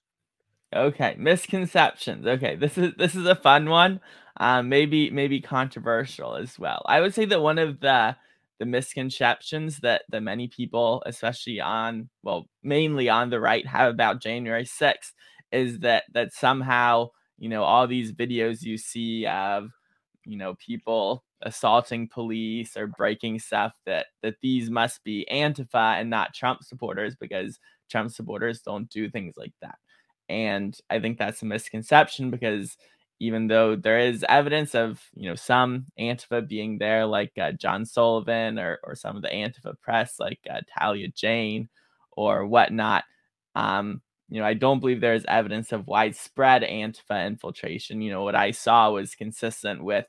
Okay, 0.75 1.15
misconceptions. 1.19 2.27
Okay, 2.27 2.57
this 2.57 2.77
is 2.79 2.93
this 2.99 3.15
is 3.15 3.27
a 3.27 3.35
fun 3.37 3.69
one. 3.69 4.01
Um, 4.39 4.69
maybe 4.69 5.11
maybe 5.11 5.41
controversial 5.41 6.37
as 6.37 6.59
well. 6.59 6.83
I 6.87 7.01
would 7.01 7.15
say 7.15 7.25
that 7.27 7.41
one 7.41 7.59
of 7.59 7.81
the 7.81 8.17
the 8.65 8.71
misconceptions 8.71 9.79
that 9.81 10.03
the 10.09 10.23
many 10.23 10.49
people, 10.49 11.03
especially 11.05 11.61
on 11.61 12.09
well, 12.23 12.47
mainly 12.63 13.11
on 13.11 13.29
the 13.29 13.39
right, 13.39 13.67
have 13.67 13.91
about 13.91 14.23
January 14.23 14.65
6th 14.65 15.13
is 15.53 15.81
that 15.81 16.05
that 16.15 16.33
somehow 16.33 17.09
you 17.39 17.51
know 17.51 17.63
all 17.63 17.87
these 17.87 18.11
videos 18.13 18.63
you 18.63 18.79
see 18.79 19.27
of 19.27 19.69
you 20.25 20.39
know 20.39 20.55
people 20.55 21.25
assaulting 21.43 22.09
police 22.09 22.75
or 22.75 22.87
breaking 22.87 23.39
stuff 23.39 23.75
that 23.85 24.07
that 24.23 24.37
these 24.41 24.71
must 24.71 25.05
be 25.05 25.27
antifa 25.31 26.01
and 26.01 26.09
not 26.09 26.33
trump 26.33 26.63
supporters 26.63 27.15
because 27.15 27.61
trump 27.91 28.11
supporters 28.11 28.63
don't 28.63 28.89
do 28.89 29.11
things 29.11 29.35
like 29.37 29.53
that. 29.61 29.77
And 30.31 30.75
i 30.89 30.99
think 30.99 31.19
that's 31.19 31.43
a 31.43 31.45
misconception 31.45 32.31
because 32.31 32.79
even 33.21 33.47
though 33.47 33.77
there 33.77 33.99
is 33.99 34.25
evidence 34.29 34.75
of 34.75 35.03
you 35.15 35.29
know 35.29 35.35
some 35.35 35.87
antifa 35.99 36.47
being 36.47 36.79
there 36.79 37.07
like 37.07 37.33
uh, 37.41 37.53
john 37.53 37.85
sullivan 37.85 38.59
or, 38.59 38.81
or 38.83 38.95
some 38.95 39.17
of 39.17 39.23
the 39.23 39.29
antifa 39.29 39.79
press 39.81 40.19
like 40.19 40.41
uh, 40.51 40.61
talia 40.77 41.09
jane 41.09 41.69
or 42.13 42.47
whatnot 42.47 43.05
um, 43.55 44.03
you 44.29 44.41
know, 44.41 44.47
I 44.47 44.55
don't 44.55 44.81
believe 44.81 45.01
there 45.01 45.15
is 45.15 45.25
evidence 45.29 45.73
of 45.73 45.87
widespread 45.87 46.63
Antifa 46.63 47.27
infiltration. 47.27 48.01
You 48.01 48.11
know, 48.11 48.23
what 48.23 48.35
I 48.35 48.51
saw 48.51 48.91
was 48.91 49.15
consistent 49.15 49.85
with, 49.85 50.07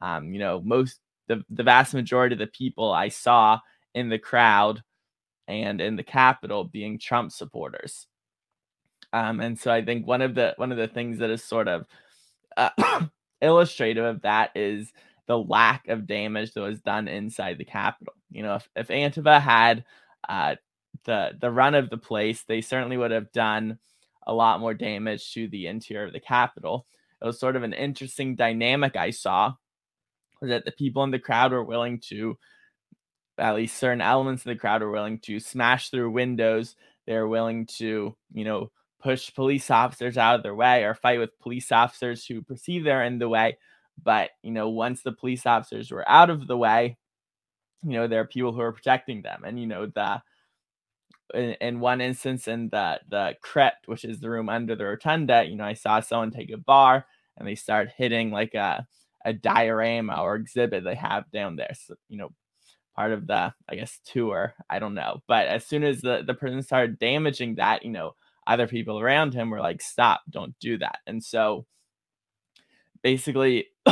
um, 0.00 0.32
you 0.32 0.38
know, 0.38 0.60
most 0.62 1.00
the 1.28 1.42
the 1.48 1.62
vast 1.62 1.94
majority 1.94 2.34
of 2.34 2.38
the 2.38 2.46
people 2.46 2.92
I 2.92 3.08
saw 3.08 3.58
in 3.94 4.10
the 4.10 4.18
crowd 4.18 4.82
and 5.48 5.80
in 5.80 5.96
the 5.96 6.02
Capitol 6.02 6.64
being 6.64 6.98
Trump 6.98 7.32
supporters. 7.32 8.06
Um, 9.12 9.40
and 9.40 9.58
so 9.58 9.72
I 9.72 9.84
think 9.84 10.06
one 10.06 10.22
of 10.22 10.34
the 10.34 10.54
one 10.56 10.70
of 10.70 10.78
the 10.78 10.88
things 10.88 11.18
that 11.18 11.30
is 11.30 11.42
sort 11.42 11.68
of 11.68 11.86
uh, 12.56 12.70
illustrative 13.40 14.04
of 14.04 14.22
that 14.22 14.50
is 14.54 14.92
the 15.26 15.38
lack 15.38 15.88
of 15.88 16.06
damage 16.06 16.52
that 16.52 16.60
was 16.60 16.80
done 16.80 17.08
inside 17.08 17.58
the 17.58 17.64
Capitol. 17.64 18.14
You 18.30 18.42
know, 18.42 18.56
if, 18.56 18.68
if 18.76 18.88
Antifa 18.88 19.40
had 19.40 19.84
uh, 20.28 20.56
the 21.04 21.32
the 21.40 21.50
run 21.50 21.74
of 21.74 21.90
the 21.90 21.98
place, 21.98 22.44
they 22.44 22.60
certainly 22.60 22.96
would 22.96 23.10
have 23.10 23.32
done 23.32 23.78
a 24.26 24.34
lot 24.34 24.60
more 24.60 24.74
damage 24.74 25.32
to 25.34 25.48
the 25.48 25.66
interior 25.66 26.06
of 26.06 26.12
the 26.12 26.20
Capitol. 26.20 26.86
It 27.20 27.26
was 27.26 27.38
sort 27.38 27.56
of 27.56 27.62
an 27.62 27.72
interesting 27.72 28.36
dynamic 28.36 28.96
I 28.96 29.10
saw 29.10 29.54
was 30.44 30.50
that 30.50 30.64
the 30.64 30.72
people 30.72 31.02
in 31.04 31.10
the 31.10 31.18
crowd 31.18 31.52
were 31.52 31.64
willing 31.64 32.00
to, 32.08 32.38
at 33.38 33.54
least 33.54 33.78
certain 33.78 34.00
elements 34.00 34.42
of 34.42 34.50
the 34.50 34.56
crowd 34.56 34.82
were 34.82 34.90
willing 34.90 35.18
to 35.20 35.40
smash 35.40 35.90
through 35.90 36.10
windows. 36.10 36.76
They're 37.06 37.26
willing 37.26 37.66
to, 37.78 38.16
you 38.32 38.44
know, 38.44 38.70
push 39.04 39.32
police 39.34 39.70
officers 39.70 40.16
out 40.16 40.34
of 40.34 40.42
their 40.42 40.54
way 40.54 40.82
or 40.84 40.94
fight 40.94 41.20
with 41.20 41.38
police 41.38 41.70
officers 41.70 42.26
who 42.26 42.42
perceive 42.42 42.84
they're 42.84 43.04
in 43.04 43.18
the 43.18 43.28
way. 43.28 43.58
But, 44.02 44.30
you 44.42 44.50
know, 44.50 44.70
once 44.70 45.02
the 45.02 45.12
police 45.12 45.46
officers 45.46 45.90
were 45.90 46.08
out 46.08 46.30
of 46.30 46.46
the 46.48 46.56
way, 46.56 46.96
you 47.84 47.92
know, 47.92 48.08
there 48.08 48.22
are 48.22 48.26
people 48.26 48.52
who 48.52 48.62
are 48.62 48.72
protecting 48.72 49.22
them. 49.22 49.44
And, 49.44 49.60
you 49.60 49.66
know, 49.66 49.86
the 49.86 50.22
in, 51.34 51.50
in 51.60 51.80
one 51.80 52.00
instance 52.00 52.48
in 52.48 52.70
the 52.70 53.00
the 53.10 53.36
crypt, 53.42 53.86
which 53.88 54.04
is 54.04 54.20
the 54.20 54.30
room 54.30 54.48
under 54.48 54.74
the 54.74 54.86
rotunda, 54.86 55.44
you 55.44 55.56
know, 55.56 55.64
I 55.64 55.74
saw 55.74 56.00
someone 56.00 56.30
take 56.30 56.50
a 56.50 56.56
bar 56.56 57.06
and 57.36 57.46
they 57.46 57.54
start 57.54 57.90
hitting 57.96 58.30
like 58.30 58.54
a 58.54 58.86
a 59.26 59.32
diorama 59.32 60.20
or 60.22 60.36
exhibit 60.36 60.84
they 60.84 60.94
have 60.94 61.30
down 61.30 61.56
there. 61.56 61.72
So, 61.74 61.94
you 62.08 62.18
know, 62.18 62.30
part 62.96 63.12
of 63.12 63.26
the 63.26 63.52
I 63.68 63.74
guess 63.74 64.00
tour. 64.04 64.54
I 64.70 64.78
don't 64.78 64.94
know. 64.94 65.22
But 65.28 65.46
as 65.48 65.66
soon 65.66 65.84
as 65.84 66.00
the, 66.00 66.24
the 66.26 66.34
person 66.34 66.62
started 66.62 66.98
damaging 66.98 67.56
that, 67.56 67.84
you 67.84 67.90
know, 67.90 68.14
other 68.46 68.66
people 68.66 68.98
around 68.98 69.34
him 69.34 69.50
were 69.50 69.60
like, 69.60 69.80
stop, 69.80 70.22
don't 70.28 70.58
do 70.58 70.78
that. 70.78 70.98
And 71.06 71.22
so 71.22 71.66
basically, 73.02 73.66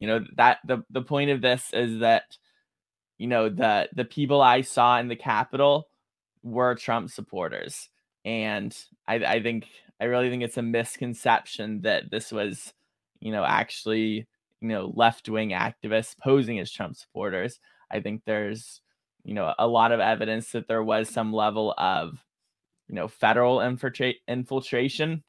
you 0.00 0.08
know, 0.08 0.24
that 0.36 0.58
the, 0.66 0.84
the 0.90 1.02
point 1.02 1.30
of 1.30 1.40
this 1.40 1.70
is 1.72 2.00
that, 2.00 2.36
you 3.18 3.26
know, 3.26 3.48
the 3.48 3.88
the 3.94 4.04
people 4.04 4.40
I 4.40 4.62
saw 4.62 4.98
in 4.98 5.08
the 5.08 5.16
Capitol 5.16 5.88
were 6.42 6.74
Trump 6.74 7.10
supporters. 7.10 7.88
And 8.24 8.76
I, 9.06 9.16
I 9.16 9.42
think 9.42 9.66
I 10.00 10.04
really 10.04 10.30
think 10.30 10.42
it's 10.42 10.56
a 10.56 10.62
misconception 10.62 11.82
that 11.82 12.10
this 12.10 12.32
was, 12.32 12.72
you 13.20 13.32
know, 13.32 13.44
actually, 13.44 14.26
you 14.60 14.68
know, 14.68 14.92
left 14.94 15.28
wing 15.28 15.50
activists 15.50 16.18
posing 16.18 16.58
as 16.58 16.72
Trump 16.72 16.96
supporters. 16.96 17.60
I 17.90 18.00
think 18.00 18.22
there's, 18.24 18.80
you 19.24 19.34
know, 19.34 19.52
a 19.58 19.66
lot 19.66 19.92
of 19.92 20.00
evidence 20.00 20.52
that 20.52 20.68
there 20.68 20.82
was 20.82 21.08
some 21.10 21.32
level 21.32 21.74
of, 21.76 22.24
you 22.90 22.96
know, 22.96 23.08
federal 23.08 23.58
infiltra- 23.58 24.16
infiltration 24.28 25.22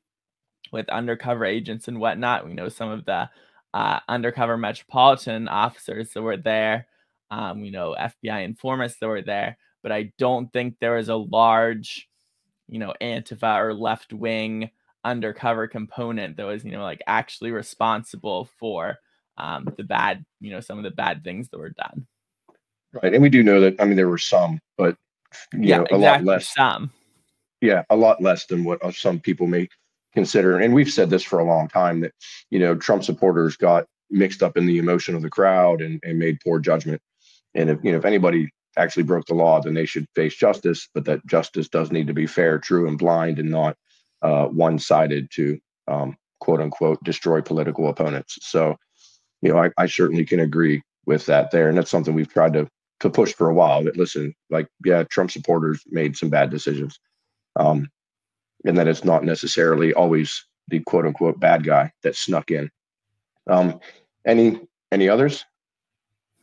with 0.73 0.89
undercover 0.89 1.45
agents 1.45 1.87
and 1.87 1.99
whatnot. 1.99 2.45
We 2.45 2.53
know 2.53 2.67
some 2.69 2.89
of 2.89 3.05
the 3.05 3.29
uh, 3.73 3.99
undercover 4.09 4.57
metropolitan 4.57 5.47
officers 5.47 6.11
that 6.11 6.21
were 6.21 6.37
there, 6.37 6.87
um, 7.29 7.63
you 7.63 7.71
know, 7.71 7.95
FBI 7.97 8.43
informants 8.43 8.97
that 8.97 9.07
were 9.07 9.21
there 9.21 9.57
but 9.81 9.91
I 9.91 10.11
don't 10.17 10.51
think 10.53 10.77
there 10.79 10.97
is 10.97 11.09
a 11.09 11.15
large, 11.15 12.09
you 12.67 12.79
know, 12.79 12.93
Antifa 13.01 13.59
or 13.59 13.73
left 13.73 14.13
wing 14.13 14.69
undercover 15.03 15.67
component 15.67 16.37
that 16.37 16.45
was, 16.45 16.63
you 16.63 16.71
know, 16.71 16.83
like 16.83 17.01
actually 17.07 17.51
responsible 17.51 18.49
for 18.59 18.97
um, 19.37 19.67
the 19.77 19.83
bad, 19.83 20.23
you 20.39 20.51
know, 20.51 20.59
some 20.59 20.77
of 20.77 20.83
the 20.83 20.91
bad 20.91 21.23
things 21.23 21.49
that 21.49 21.57
were 21.57 21.71
done. 21.71 22.05
Right. 22.93 23.13
And 23.13 23.23
we 23.23 23.29
do 23.29 23.41
know 23.41 23.61
that, 23.61 23.79
I 23.79 23.85
mean, 23.85 23.95
there 23.95 24.09
were 24.09 24.17
some, 24.17 24.59
but, 24.77 24.97
yeah, 25.53 25.77
know, 25.77 25.83
a 25.91 25.95
exactly, 25.95 25.99
lot 25.99 26.23
less. 26.25 26.53
Some. 26.53 26.91
Yeah, 27.61 27.83
a 27.89 27.95
lot 27.95 28.21
less 28.21 28.45
than 28.47 28.63
what 28.63 28.83
uh, 28.83 28.91
some 28.91 29.19
people 29.19 29.47
may 29.47 29.69
consider. 30.13 30.57
And 30.57 30.73
we've 30.73 30.89
said 30.91 31.09
this 31.09 31.23
for 31.23 31.39
a 31.39 31.45
long 31.45 31.67
time 31.67 32.01
that, 32.01 32.13
you 32.49 32.59
know, 32.59 32.75
Trump 32.75 33.03
supporters 33.03 33.55
got 33.55 33.85
mixed 34.09 34.43
up 34.43 34.57
in 34.57 34.65
the 34.65 34.77
emotion 34.77 35.15
of 35.15 35.21
the 35.21 35.29
crowd 35.29 35.81
and, 35.81 35.99
and 36.03 36.19
made 36.19 36.39
poor 36.43 36.59
judgment. 36.59 37.01
And 37.53 37.69
if, 37.69 37.79
you 37.83 37.91
know, 37.91 37.97
if 37.97 38.05
anybody 38.05 38.49
actually 38.77 39.03
broke 39.03 39.25
the 39.25 39.33
law, 39.33 39.61
then 39.61 39.73
they 39.73 39.85
should 39.85 40.07
face 40.15 40.35
justice. 40.35 40.89
But 40.93 41.05
that 41.05 41.25
justice 41.27 41.69
does 41.69 41.91
need 41.91 42.07
to 42.07 42.13
be 42.13 42.27
fair, 42.27 42.59
true, 42.59 42.87
and 42.87 42.97
blind, 42.97 43.39
and 43.39 43.51
not 43.51 43.77
uh, 44.21 44.47
one-sided 44.47 45.29
to 45.31 45.59
um, 45.87 46.17
quote 46.39 46.61
unquote 46.61 47.03
destroy 47.03 47.41
political 47.41 47.87
opponents. 47.89 48.37
So, 48.41 48.75
you 49.41 49.51
know, 49.51 49.59
I, 49.59 49.69
I 49.77 49.85
certainly 49.85 50.25
can 50.25 50.39
agree 50.39 50.81
with 51.05 51.25
that 51.27 51.51
there, 51.51 51.69
and 51.69 51.77
that's 51.77 51.91
something 51.91 52.13
we've 52.13 52.31
tried 52.31 52.53
to 52.53 52.67
to 53.01 53.09
push 53.09 53.33
for 53.33 53.49
a 53.49 53.53
while. 53.53 53.83
That 53.83 53.97
listen, 53.97 54.33
like, 54.49 54.67
yeah, 54.85 55.03
Trump 55.03 55.31
supporters 55.31 55.81
made 55.89 56.15
some 56.15 56.29
bad 56.29 56.49
decisions, 56.49 56.99
um, 57.55 57.89
and 58.65 58.77
that 58.77 58.87
it's 58.87 59.03
not 59.03 59.23
necessarily 59.23 59.93
always 59.93 60.45
the 60.67 60.79
quote 60.81 61.05
unquote 61.05 61.39
bad 61.39 61.63
guy 61.63 61.91
that 62.03 62.15
snuck 62.15 62.51
in. 62.51 62.69
Um, 63.47 63.79
any 64.25 64.59
any 64.91 65.09
others? 65.09 65.45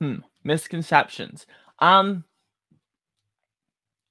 Hmm. 0.01 0.17
Misconceptions. 0.45 1.47
Um, 1.81 2.25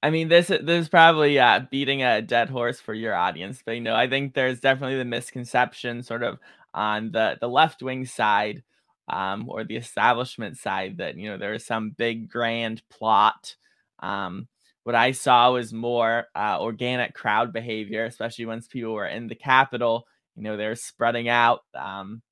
I 0.02 0.10
mean, 0.10 0.28
this 0.28 0.48
this 0.48 0.82
is 0.82 0.88
probably 0.88 1.38
uh, 1.38 1.60
beating 1.70 2.02
a 2.02 2.22
dead 2.22 2.48
horse 2.48 2.80
for 2.80 2.94
your 2.94 3.14
audience, 3.14 3.62
but 3.64 3.72
you 3.72 3.80
know, 3.80 3.94
I 3.94 4.08
think 4.08 4.34
there's 4.34 4.60
definitely 4.60 4.96
the 4.96 5.04
misconception, 5.04 6.02
sort 6.02 6.22
of 6.22 6.38
on 6.72 7.10
the 7.10 7.36
the 7.40 7.48
left 7.48 7.82
wing 7.82 8.06
side, 8.06 8.62
um, 9.08 9.46
or 9.48 9.64
the 9.64 9.76
establishment 9.76 10.56
side, 10.56 10.98
that 10.98 11.16
you 11.16 11.28
know 11.28 11.36
there 11.36 11.54
is 11.54 11.66
some 11.66 11.90
big 11.90 12.28
grand 12.28 12.82
plot. 12.90 13.56
Um, 13.98 14.46
what 14.88 14.94
I 14.94 15.12
saw 15.12 15.52
was 15.52 15.70
more 15.70 16.28
uh, 16.34 16.56
organic 16.62 17.12
crowd 17.12 17.52
behavior, 17.52 18.06
especially 18.06 18.46
once 18.46 18.66
people 18.66 18.94
were 18.94 19.06
in 19.06 19.26
the 19.26 19.34
Capitol. 19.34 20.06
You 20.34 20.44
know, 20.44 20.56
they're 20.56 20.76
spreading 20.76 21.28
out. 21.28 21.60
Um, 21.74 22.22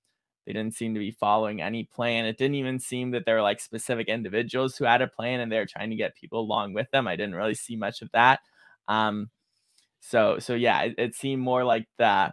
they 0.47 0.55
didn't 0.55 0.73
seem 0.73 0.95
to 0.95 0.99
be 0.99 1.11
following 1.11 1.61
any 1.61 1.85
plan. 1.85 2.25
It 2.25 2.38
didn't 2.38 2.55
even 2.55 2.79
seem 2.79 3.11
that 3.11 3.27
there 3.27 3.35
were 3.35 3.42
like 3.42 3.61
specific 3.61 4.09
individuals 4.09 4.75
who 4.75 4.87
had 4.87 5.03
a 5.03 5.07
plan 5.07 5.40
and 5.40 5.53
they 5.53 5.59
were 5.59 5.66
trying 5.66 5.90
to 5.90 5.97
get 5.97 6.16
people 6.16 6.40
along 6.40 6.73
with 6.73 6.90
them. 6.92 7.07
I 7.07 7.14
didn't 7.14 7.35
really 7.35 7.55
see 7.55 7.77
much 7.77 8.01
of 8.01 8.11
that. 8.14 8.40
Um, 8.88 9.29
so 10.01 10.38
so 10.38 10.55
yeah, 10.55 10.85
it, 10.85 10.95
it 10.97 11.14
seemed 11.14 11.42
more 11.42 11.62
like 11.62 11.87
the 11.99 12.33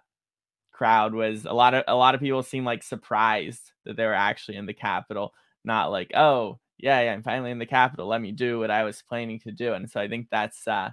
crowd 0.72 1.14
was 1.14 1.44
a 1.44 1.52
lot 1.52 1.74
of 1.74 1.84
a 1.86 1.96
lot 1.98 2.16
of 2.16 2.22
people 2.22 2.44
seemed 2.44 2.66
like 2.66 2.84
surprised 2.84 3.74
that 3.84 3.98
they 3.98 4.06
were 4.06 4.14
actually 4.14 4.56
in 4.56 4.68
the 4.68 4.74
Capitol, 4.74 5.34
not 5.66 5.92
like 5.92 6.12
oh 6.16 6.60
yeah, 6.84 7.02
yeah 7.02 7.14
I'm 7.14 7.24
finally 7.24 7.52
in 7.52 7.60
the 7.60 7.66
capital. 7.66 8.08
Let 8.08 8.22
me 8.22 8.32
do 8.32 8.60
what 8.60 8.72
I 8.72 8.84
was 8.84 9.02
planning 9.02 9.40
to 9.42 9.52
do. 9.52 9.74
And 9.74 9.90
so 9.90 10.00
I 10.00 10.08
think 10.08 10.28
that's 10.30 10.68
uh, 10.68 10.92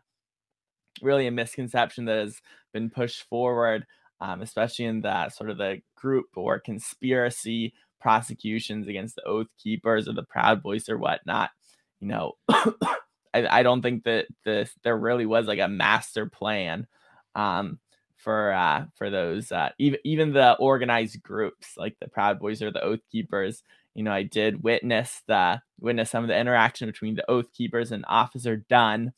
really 1.03 1.27
a 1.27 1.31
misconception 1.31 2.07
that 2.07 2.19
has 2.19 2.41
been 2.73 2.91
pushed 2.91 3.29
forward 3.29 3.87
um, 4.21 4.43
especially 4.43 4.85
in 4.85 5.01
the 5.01 5.29
sort 5.31 5.51
of 5.51 5.59
the 5.59 5.81
group 5.97 6.27
or 6.37 6.59
conspiracy 6.59 7.75
prosecutions 8.01 8.87
against 8.87 9.17
the 9.17 9.25
Oath 9.25 9.49
Keepers 9.63 10.09
or 10.09 10.13
the 10.13 10.23
Proud 10.23 10.63
Boys 10.63 10.89
or 10.89 10.99
whatnot. 10.99 11.51
You 12.01 12.09
know, 12.09 12.33
I, 12.49 12.75
I, 13.35 13.63
don't 13.63 13.83
think 13.83 14.05
that 14.05 14.27
this 14.45 14.73
there 14.83 14.97
really 14.97 15.27
was 15.27 15.47
like 15.47 15.59
a 15.59 15.69
master 15.69 16.27
plan 16.27 16.87
um, 17.35 17.79
for 18.17 18.53
uh, 18.53 18.87
for 18.95 19.11
those 19.11 19.53
uh, 19.53 19.71
even 19.79 20.01
even 20.05 20.33
the 20.33 20.55
organized 20.55 21.23
groups 21.23 21.77
like 21.77 21.97
the 22.01 22.09
Proud 22.09 22.39
Boys 22.39 22.63
or 22.63 22.71
the 22.71 22.83
Oath 22.83 23.01
Keepers. 23.11 23.63
You 23.95 24.05
know, 24.05 24.13
I 24.13 24.23
did 24.23 24.63
witness 24.63 25.23
the 25.27 25.61
witness 25.81 26.11
some 26.11 26.25
of 26.25 26.29
the 26.29 26.39
interaction 26.39 26.89
between 26.89 27.15
the 27.17 27.29
Oath 27.31 27.53
Keepers 27.53 27.93
and 27.93 28.05
Officer 28.09 28.57
Dunn 28.69 29.13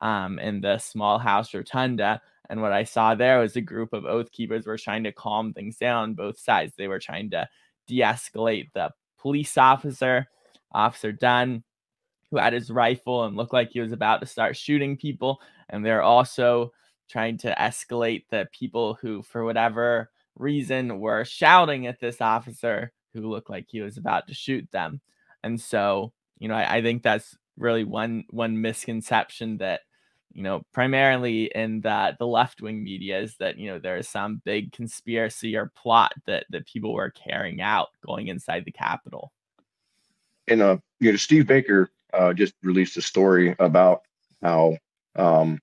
um, 0.00 0.38
in 0.38 0.60
the 0.60 0.78
small 0.78 1.18
house 1.18 1.54
rotunda 1.54 2.20
and 2.48 2.62
what 2.62 2.72
I 2.72 2.84
saw 2.84 3.14
there 3.14 3.40
was 3.40 3.56
a 3.56 3.60
group 3.60 3.92
of 3.92 4.04
oath 4.04 4.32
keepers 4.32 4.66
were 4.66 4.78
trying 4.78 5.04
to 5.04 5.12
calm 5.12 5.52
things 5.52 5.76
down 5.76 6.14
both 6.14 6.38
sides. 6.38 6.72
They 6.76 6.88
were 6.88 6.98
trying 6.98 7.30
to 7.30 7.48
de-escalate 7.86 8.72
the 8.72 8.90
police 9.18 9.58
officer, 9.58 10.26
Officer 10.72 11.12
Dunn, 11.12 11.62
who 12.30 12.38
had 12.38 12.52
his 12.52 12.70
rifle 12.70 13.24
and 13.24 13.36
looked 13.36 13.52
like 13.52 13.70
he 13.70 13.80
was 13.80 13.92
about 13.92 14.20
to 14.20 14.26
start 14.26 14.56
shooting 14.56 14.96
people. 14.96 15.40
And 15.68 15.84
they're 15.84 16.02
also 16.02 16.72
trying 17.08 17.38
to 17.38 17.54
escalate 17.58 18.24
the 18.30 18.48
people 18.52 18.98
who, 19.00 19.22
for 19.22 19.44
whatever 19.44 20.10
reason, 20.36 21.00
were 21.00 21.24
shouting 21.24 21.86
at 21.86 22.00
this 22.00 22.20
officer 22.20 22.92
who 23.18 23.30
looked 23.30 23.50
like 23.50 23.66
he 23.68 23.80
was 23.80 23.96
about 23.96 24.28
to 24.28 24.34
shoot 24.34 24.68
them. 24.70 25.00
And 25.42 25.60
so, 25.60 26.12
you 26.38 26.48
know, 26.48 26.54
I, 26.54 26.76
I 26.76 26.82
think 26.82 27.02
that's 27.02 27.36
really 27.56 27.84
one 27.84 28.24
one 28.30 28.60
misconception 28.60 29.58
that 29.58 29.80
you 30.38 30.44
know, 30.44 30.62
primarily 30.72 31.46
in 31.46 31.80
that 31.80 32.18
the 32.18 32.26
left 32.26 32.60
wing 32.62 32.84
media 32.84 33.18
is 33.18 33.36
that, 33.38 33.58
you 33.58 33.68
know, 33.70 33.80
there 33.80 33.96
is 33.96 34.08
some 34.08 34.40
big 34.44 34.72
conspiracy 34.72 35.56
or 35.56 35.72
plot 35.74 36.12
that, 36.26 36.46
that 36.50 36.66
people 36.66 36.92
were 36.92 37.10
carrying 37.10 37.60
out 37.60 37.88
going 38.06 38.28
inside 38.28 38.64
the 38.64 38.70
Capitol. 38.70 39.32
And, 40.46 40.62
uh, 40.62 40.78
you 41.00 41.10
know, 41.10 41.16
Steve 41.16 41.48
Baker 41.48 41.90
uh, 42.12 42.32
just 42.34 42.54
released 42.62 42.96
a 42.96 43.02
story 43.02 43.56
about 43.58 44.02
how 44.40 44.76
um, 45.16 45.58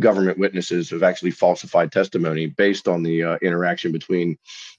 government 0.00 0.38
witnesses 0.38 0.88
have 0.88 1.02
actually 1.02 1.32
falsified 1.32 1.92
testimony 1.92 2.46
based 2.46 2.88
on 2.88 3.02
the 3.02 3.22
uh, 3.22 3.38
interaction 3.42 3.92
between 3.92 4.38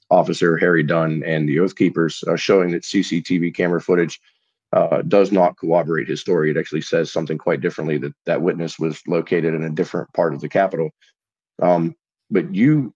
Officer 0.10 0.58
Harry 0.58 0.84
Dunn 0.84 1.24
and 1.26 1.48
the 1.48 1.60
Oath 1.60 1.76
Keepers, 1.76 2.24
uh, 2.28 2.36
showing 2.36 2.72
that 2.72 2.84
CCTV 2.84 3.54
camera 3.54 3.82
footage 3.82 4.19
uh, 4.74 5.02
does 5.04 5.32
not 5.32 5.58
corroborate 5.58 6.08
his 6.08 6.22
story. 6.22 6.52
It 6.52 6.58
actually 6.58 6.82
says 6.82 7.12
something 7.12 7.38
quite 7.38 7.62
differently 7.62 7.98
that 8.00 8.13
that 8.26 8.41
witness 8.41 8.78
was 8.80 9.02
located 9.08 9.54
in 9.54 9.63
a 9.63 9.69
different 9.69 10.12
part 10.13 10.34
of 10.34 10.41
the 10.41 10.50
Capitol. 10.50 10.89
Um, 11.62 11.95
but 12.30 12.54
you, 12.54 12.93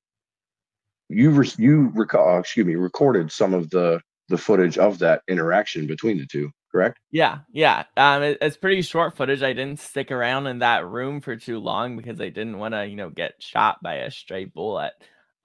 you, 1.10 1.32
re- 1.32 1.52
you 1.58 1.92
recall, 1.96 2.36
uh, 2.36 2.40
excuse 2.40 2.66
me, 2.66 2.76
recorded 2.76 3.32
some 3.32 3.54
of 3.54 3.70
the 3.70 4.02
the 4.30 4.38
footage 4.38 4.78
of 4.78 5.00
that 5.00 5.22
interaction 5.28 5.86
between 5.86 6.18
the 6.18 6.26
two. 6.26 6.50
Correct? 6.72 6.98
Yeah, 7.12 7.40
yeah. 7.52 7.84
Um, 7.98 8.24
it, 8.24 8.40
it's 8.42 8.58
pretty 8.58 8.82
short 8.82 9.16
footage. 9.16 9.44
I 9.44 9.54
didn't 9.54 9.80
stick 9.80 10.12
around 10.12 10.48
in 10.48 10.60
that 10.60 10.88
room 10.88 11.22
for 11.22 11.36
too 11.36 11.60
long 11.60 11.98
because 11.98 12.20
I 12.20 12.30
didn't 12.30 12.58
want 12.58 12.74
to, 12.74 12.88
you 12.88 12.96
know, 12.96 13.12
get 13.12 13.34
shot 13.40 13.84
by 13.84 13.96
a 13.96 14.10
stray 14.10 14.46
bullet. 14.46 14.94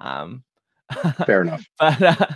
Um, 0.00 0.42
Fair 1.26 1.42
enough. 1.42 1.64
but 1.78 2.02
uh, 2.02 2.26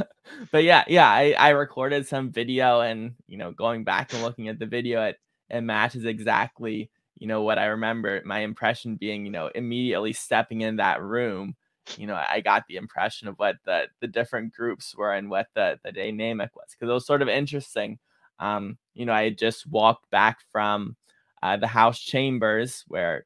but 0.51 0.65
yeah, 0.65 0.85
yeah, 0.89 1.09
I, 1.09 1.35
I 1.39 1.49
recorded 1.51 2.07
some 2.07 2.31
video 2.31 2.81
and 2.81 3.15
you 3.27 3.39
know 3.39 3.53
going 3.53 3.85
back 3.85 4.13
and 4.13 4.23
looking 4.23 4.49
at 4.49 4.59
the 4.59 4.67
video, 4.67 5.03
it 5.05 5.17
it 5.51 5.61
matches 5.63 6.05
exactly 6.05 6.91
you 7.19 7.27
know 7.29 7.43
what 7.43 7.59
I 7.59 7.67
remember. 7.67 8.21
My 8.25 8.41
impression 8.41 8.97
being 8.97 9.25
you 9.25 9.33
know 9.33 9.51
immediately 9.55 10.13
stepping 10.13 10.61
in 10.63 10.77
that 10.77 11.03
room, 11.03 11.57
you 11.97 12.07
know 12.07 12.15
I 12.17 12.41
got 12.41 12.65
the 12.69 12.77
impression 12.77 13.29
of 13.29 13.39
what 13.39 13.57
the 13.65 13.87
the 14.01 14.09
different 14.09 14.53
groups 14.53 14.95
were 14.97 15.13
and 15.13 15.31
what 15.31 15.49
the 15.55 15.79
the 15.85 15.93
dynamic 15.93 16.51
was 16.55 16.69
because 16.73 16.91
it 16.91 16.95
was 16.95 17.07
sort 17.07 17.23
of 17.23 17.29
interesting. 17.29 17.99
Um, 18.39 18.79
you 18.95 19.07
know, 19.07 19.13
I 19.13 19.25
had 19.25 19.39
just 19.39 19.67
walked 19.69 20.11
back 20.11 20.39
from 20.51 20.97
uh, 21.43 21.57
the 21.57 21.67
House 21.69 22.01
chambers 22.01 22.85
where 22.89 23.25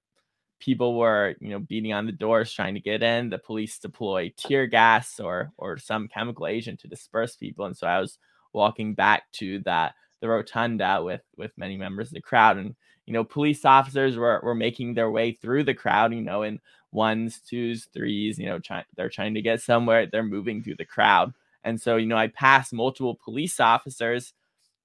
people 0.59 0.99
were 0.99 1.35
you 1.41 1.51
know 1.51 1.59
beating 1.59 1.93
on 1.93 2.07
the 2.07 2.13
doors 2.13 2.53
trying 2.53 2.75
to 2.75 2.81
get 2.81 3.03
in 3.03 3.31
the 3.31 3.39
police 3.39 3.79
deploy 3.79 4.33
tear 4.37 4.67
gas 4.67 5.21
or 5.21 5.53
or 5.59 5.79
some 5.79 6.09
chemical 6.09 6.47
agent 6.47 6.81
to 6.81 6.89
disperse 6.89 7.37
people. 7.37 7.67
And 7.67 7.77
so 7.77 7.87
i 7.87 8.01
was 8.01 8.19
walking 8.53 8.95
back 8.95 9.25
to 9.33 9.61
that 9.61 9.95
the 10.21 10.29
rotunda 10.29 11.03
with 11.03 11.23
with 11.37 11.53
many 11.57 11.77
members 11.77 12.09
of 12.09 12.15
the 12.15 12.21
crowd. 12.21 12.57
And 12.57 12.75
you 13.07 13.13
know 13.13 13.25
police 13.25 13.65
officers 13.65 14.17
were 14.17 14.41
were 14.43 14.55
making 14.55 14.95
their 14.95 15.11
way 15.11 15.33
through 15.33 15.65
the 15.65 15.75
crowd 15.75 16.13
you 16.13 16.23
know 16.23 16.43
in 16.43 16.61
ones 16.93 17.41
twos 17.47 17.87
threes 17.93 18.39
you 18.39 18.47
know 18.47 18.59
trying 18.59 18.85
they're 18.97 19.11
trying 19.11 19.35
to 19.35 19.43
get 19.43 19.61
somewhere 19.61 20.07
they're 20.07 20.23
moving 20.23 20.63
through 20.63 20.77
the 20.77 20.85
crowd. 20.85 21.33
And 21.65 21.81
so 21.81 21.97
you 21.97 22.07
know 22.07 22.17
i 22.17 22.29
passed 22.29 22.73
multiple 22.73 23.19
police 23.23 23.61
officers 23.61 24.33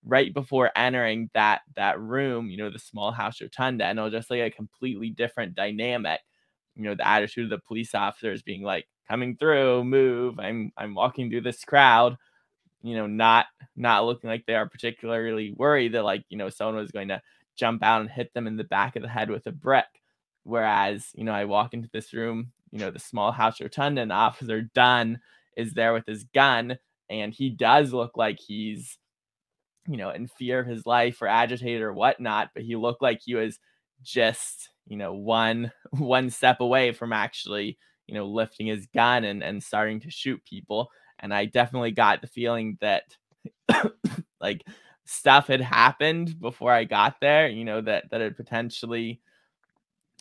right 0.05 0.33
before 0.33 0.71
entering 0.75 1.29
that 1.33 1.61
that 1.75 1.99
room, 1.99 2.49
you 2.49 2.57
know, 2.57 2.69
the 2.69 2.79
small 2.79 3.11
house 3.11 3.41
rotunda, 3.41 3.85
and 3.85 3.99
it 3.99 4.01
was 4.01 4.13
just 4.13 4.29
like 4.31 4.41
a 4.41 4.51
completely 4.51 5.09
different 5.09 5.55
dynamic. 5.55 6.21
You 6.75 6.83
know, 6.83 6.95
the 6.95 7.07
attitude 7.07 7.45
of 7.45 7.49
the 7.49 7.65
police 7.67 7.93
officers 7.93 8.41
being 8.41 8.63
like, 8.63 8.87
coming 9.09 9.35
through, 9.35 9.83
move, 9.83 10.39
I'm 10.39 10.71
I'm 10.77 10.95
walking 10.95 11.29
through 11.29 11.41
this 11.41 11.65
crowd, 11.65 12.17
you 12.81 12.95
know, 12.95 13.07
not 13.07 13.47
not 13.75 14.05
looking 14.05 14.29
like 14.29 14.45
they 14.45 14.55
are 14.55 14.69
particularly 14.69 15.53
worried 15.57 15.93
that 15.93 16.03
like, 16.03 16.23
you 16.29 16.37
know, 16.37 16.49
someone 16.49 16.77
was 16.77 16.91
going 16.91 17.09
to 17.09 17.21
jump 17.57 17.83
out 17.83 18.01
and 18.01 18.09
hit 18.09 18.33
them 18.33 18.47
in 18.47 18.55
the 18.55 18.63
back 18.63 18.95
of 18.95 19.01
the 19.01 19.09
head 19.09 19.29
with 19.29 19.45
a 19.47 19.51
brick. 19.51 20.01
Whereas, 20.43 21.09
you 21.13 21.25
know, 21.25 21.33
I 21.33 21.45
walk 21.45 21.73
into 21.73 21.89
this 21.91 22.13
room, 22.13 22.53
you 22.71 22.79
know, 22.79 22.89
the 22.89 22.99
small 22.99 23.33
house 23.33 23.59
rotunda, 23.59 24.01
and 24.01 24.13
Officer 24.13 24.61
Dunn 24.61 25.19
is 25.57 25.73
there 25.73 25.93
with 25.93 26.05
his 26.07 26.23
gun, 26.23 26.77
and 27.09 27.33
he 27.33 27.49
does 27.49 27.91
look 27.93 28.15
like 28.15 28.39
he's 28.39 28.97
you 29.87 29.97
know, 29.97 30.11
in 30.11 30.27
fear 30.27 30.59
of 30.59 30.67
his 30.67 30.85
life 30.85 31.21
or 31.21 31.27
agitated 31.27 31.81
or 31.81 31.93
whatnot, 31.93 32.49
but 32.53 32.63
he 32.63 32.75
looked 32.75 33.01
like 33.01 33.21
he 33.23 33.35
was 33.35 33.59
just, 34.03 34.69
you 34.87 34.97
know, 34.97 35.13
one 35.13 35.71
one 35.91 36.29
step 36.29 36.59
away 36.59 36.91
from 36.91 37.13
actually, 37.13 37.77
you 38.07 38.15
know, 38.15 38.25
lifting 38.27 38.67
his 38.67 38.87
gun 38.87 39.23
and, 39.23 39.43
and 39.43 39.63
starting 39.63 39.99
to 40.01 40.11
shoot 40.11 40.41
people. 40.45 40.89
And 41.19 41.33
I 41.33 41.45
definitely 41.45 41.91
got 41.91 42.21
the 42.21 42.27
feeling 42.27 42.77
that 42.81 43.03
like 44.41 44.63
stuff 45.05 45.47
had 45.47 45.61
happened 45.61 46.39
before 46.39 46.71
I 46.71 46.83
got 46.83 47.15
there, 47.21 47.47
you 47.47 47.65
know, 47.65 47.81
that 47.81 48.05
that 48.11 48.21
had 48.21 48.37
potentially, 48.37 49.21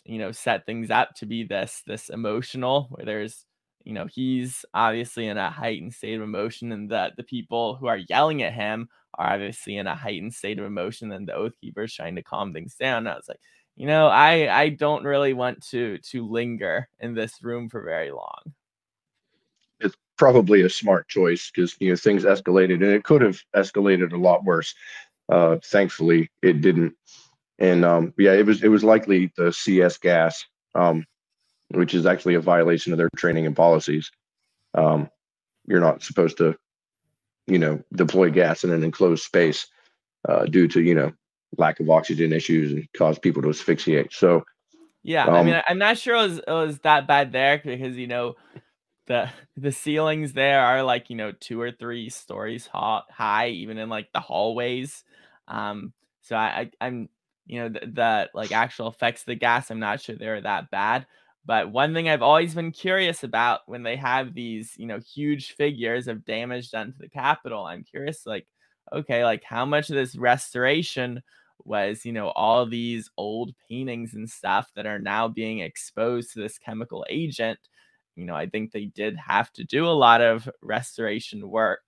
you 0.05 0.17
know, 0.17 0.31
set 0.31 0.65
things 0.65 0.89
up 0.89 1.15
to 1.17 1.25
be 1.25 1.43
this 1.43 1.83
this 1.85 2.09
emotional 2.09 2.87
where 2.91 3.05
there's 3.05 3.45
you 3.83 3.93
know 3.93 4.05
he's 4.05 4.63
obviously 4.73 5.27
in 5.27 5.37
a 5.37 5.49
heightened 5.49 5.93
state 5.93 6.15
of 6.15 6.21
emotion 6.21 6.71
and 6.71 6.89
that 6.91 7.15
the 7.17 7.23
people 7.23 7.75
who 7.75 7.87
are 7.87 7.97
yelling 7.97 8.43
at 8.43 8.53
him 8.53 8.87
are 9.15 9.33
obviously 9.33 9.77
in 9.77 9.87
a 9.87 9.95
heightened 9.95 10.33
state 10.33 10.59
of 10.59 10.65
emotion 10.65 11.11
and 11.11 11.27
the 11.27 11.33
oath 11.33 11.53
keepers 11.61 11.93
trying 11.93 12.15
to 12.15 12.23
calm 12.23 12.53
things 12.53 12.75
down. 12.75 12.99
And 12.99 13.09
i 13.09 13.15
was 13.15 13.27
like 13.27 13.39
you 13.75 13.87
know 13.87 14.07
i 14.07 14.61
i 14.61 14.69
don't 14.69 15.03
really 15.03 15.33
want 15.33 15.65
to 15.67 15.97
to 15.99 16.27
linger 16.27 16.89
in 16.99 17.13
this 17.13 17.41
room 17.41 17.69
for 17.69 17.83
very 17.83 18.11
long. 18.11 18.41
It's 19.79 19.95
probably 20.17 20.61
a 20.61 20.69
smart 20.69 21.07
choice 21.07 21.49
because 21.49 21.75
you 21.79 21.89
know 21.89 21.95
things 21.95 22.23
escalated 22.23 22.75
and 22.75 22.83
it 22.83 23.03
could 23.03 23.21
have 23.21 23.39
escalated 23.55 24.13
a 24.13 24.17
lot 24.17 24.43
worse. 24.43 24.73
Uh 25.29 25.57
thankfully 25.63 26.29
it 26.41 26.61
didn't. 26.61 26.93
And 27.59 27.85
um 27.85 28.13
yeah 28.17 28.33
it 28.33 28.45
was 28.45 28.63
it 28.63 28.69
was 28.69 28.83
likely 28.83 29.31
the 29.37 29.51
cs 29.51 29.97
gas 29.97 30.43
um 30.75 31.05
which 31.73 31.93
is 31.93 32.05
actually 32.05 32.35
a 32.35 32.41
violation 32.41 32.91
of 32.91 32.97
their 32.97 33.09
training 33.15 33.45
and 33.45 33.55
policies. 33.55 34.11
Um, 34.73 35.09
you're 35.65 35.79
not 35.79 36.03
supposed 36.03 36.37
to, 36.37 36.55
you 37.47 37.59
know, 37.59 37.81
deploy 37.93 38.29
gas 38.29 38.63
in 38.63 38.71
an 38.71 38.83
enclosed 38.83 39.23
space 39.23 39.67
uh, 40.27 40.45
due 40.45 40.67
to, 40.67 40.81
you 40.81 40.95
know, 40.95 41.11
lack 41.57 41.79
of 41.79 41.89
oxygen 41.89 42.31
issues 42.31 42.71
and 42.71 42.87
cause 42.93 43.19
people 43.19 43.41
to 43.41 43.49
asphyxiate. 43.49 44.13
So, 44.13 44.43
yeah, 45.03 45.25
um, 45.25 45.33
I 45.33 45.43
mean, 45.43 45.61
I'm 45.67 45.79
not 45.79 45.97
sure 45.97 46.15
it 46.15 46.27
was, 46.27 46.37
it 46.39 46.51
was 46.51 46.79
that 46.79 47.07
bad 47.07 47.31
there 47.31 47.61
because, 47.63 47.97
you 47.97 48.07
know, 48.07 48.35
the 49.07 49.29
the 49.57 49.71
ceilings 49.71 50.33
there 50.33 50.61
are 50.61 50.83
like 50.83 51.09
you 51.09 51.15
know 51.15 51.31
two 51.31 51.59
or 51.59 51.71
three 51.71 52.09
stories 52.09 52.67
high 52.67 53.49
even 53.49 53.77
in 53.77 53.89
like 53.89 54.07
the 54.13 54.19
hallways 54.19 55.03
um 55.47 55.91
so 56.21 56.35
i, 56.35 56.71
I 56.79 56.87
am 56.87 57.09
you 57.45 57.59
know 57.59 57.69
the, 57.69 57.87
the, 57.87 58.29
like 58.33 58.51
actual 58.51 58.87
effects 58.87 59.23
of 59.23 59.25
the 59.25 59.35
gas 59.35 59.69
i'm 59.69 59.79
not 59.79 60.01
sure 60.01 60.15
they're 60.15 60.41
that 60.41 60.71
bad 60.71 61.07
But 61.45 61.71
one 61.71 61.93
thing 61.93 62.07
I've 62.09 62.21
always 62.21 62.53
been 62.53 62.71
curious 62.71 63.23
about 63.23 63.61
when 63.65 63.83
they 63.83 63.95
have 63.95 64.33
these, 64.33 64.73
you 64.77 64.85
know, 64.85 64.99
huge 64.99 65.53
figures 65.53 66.07
of 66.07 66.25
damage 66.25 66.71
done 66.71 66.91
to 66.93 66.97
the 66.99 67.09
Capitol, 67.09 67.65
I'm 67.65 67.83
curious, 67.83 68.25
like, 68.25 68.47
okay, 68.93 69.23
like 69.25 69.43
how 69.43 69.65
much 69.65 69.89
of 69.89 69.95
this 69.95 70.15
restoration 70.15 71.23
was, 71.65 72.05
you 72.05 72.11
know, 72.13 72.29
all 72.29 72.65
these 72.65 73.09
old 73.17 73.53
paintings 73.69 74.13
and 74.13 74.29
stuff 74.29 74.69
that 74.75 74.85
are 74.85 74.99
now 74.99 75.27
being 75.27 75.59
exposed 75.59 76.33
to 76.33 76.39
this 76.41 76.57
chemical 76.59 77.05
agent. 77.09 77.59
You 78.15 78.25
know, 78.25 78.35
I 78.35 78.47
think 78.47 78.71
they 78.71 78.85
did 78.85 79.17
have 79.17 79.51
to 79.53 79.63
do 79.63 79.87
a 79.87 79.89
lot 79.89 80.21
of 80.21 80.49
restoration 80.61 81.49
work. 81.49 81.81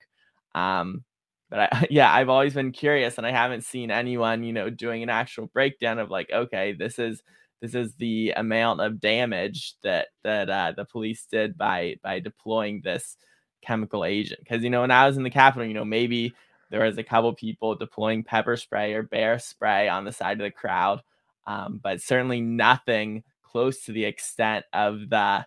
Um, 0.56 1.04
but 1.50 1.60
I, 1.74 1.88
yeah, 1.90 2.12
I've 2.14 2.30
always 2.30 2.54
been 2.54 2.72
curious, 2.72 3.18
and 3.18 3.28
I 3.28 3.32
haven't 3.32 3.64
seen 3.64 3.92
anyone, 3.92 4.44
you 4.44 4.54
know, 4.54 4.70
doing 4.70 5.04
an 5.04 5.10
actual 5.10 5.48
breakdown 5.48 6.00
of 6.00 6.10
like, 6.10 6.32
okay, 6.32 6.74
this 6.74 7.00
is 7.00 7.22
this 7.64 7.76
is 7.76 7.96
the 7.96 8.34
amount 8.36 8.82
of 8.82 9.00
damage 9.00 9.76
that 9.84 10.08
that 10.26 10.50
uh, 10.50 10.74
the 10.76 10.84
police 10.84 11.26
did 11.32 11.58
by 11.58 11.96
by 12.04 12.20
deploying 12.20 12.82
this 12.82 13.16
chemical 13.62 14.04
agent. 14.04 14.42
Because 14.42 14.64
you 14.64 14.70
know, 14.70 14.82
when 14.82 14.92
I 14.92 15.08
was 15.08 15.16
in 15.16 15.24
the 15.24 15.30
Capitol, 15.30 15.66
you 15.66 15.74
know, 15.74 15.86
maybe 15.86 16.34
there 16.72 16.84
was 16.84 16.98
a 16.98 17.04
couple 17.04 17.34
people 17.34 17.74
deploying 17.76 18.22
pepper 18.22 18.58
spray 18.58 18.94
or 18.94 19.04
bear 19.04 19.40
spray 19.40 19.88
on 19.88 20.04
the 20.04 20.12
side 20.12 20.42
of 20.42 20.44
the 20.44 20.52
crowd, 20.52 21.04
um, 21.48 21.80
but 21.82 22.02
certainly 22.02 22.42
nothing 22.42 23.24
close 23.44 23.86
to 23.86 23.94
the 23.94 24.04
extent 24.04 24.66
of 24.74 25.10
the 25.10 25.46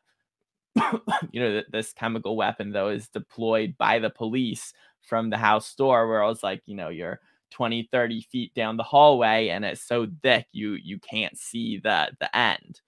you 1.32 1.40
know 1.40 1.62
this 1.70 1.92
chemical 1.92 2.34
weapon 2.34 2.72
though 2.72 2.88
is 2.88 3.08
deployed 3.08 3.74
by 3.76 3.98
the 3.98 4.08
police 4.08 4.72
from 5.02 5.28
the 5.28 5.36
house 5.36 5.74
door 5.74 6.08
where 6.08 6.24
I 6.24 6.28
was 6.28 6.42
like, 6.42 6.62
you 6.64 6.76
know, 6.76 6.88
you're 6.88 7.20
20, 7.50 7.88
30 7.92 8.20
feet 8.30 8.54
down 8.54 8.76
the 8.76 8.82
hallway 8.82 9.48
and 9.48 9.64
it's 9.64 9.86
so 9.86 10.06
thick 10.22 10.46
you 10.52 10.72
you 10.74 10.98
can't 10.98 11.36
see 11.38 11.78
the 11.78 12.10
the 12.20 12.36
end. 12.36 12.80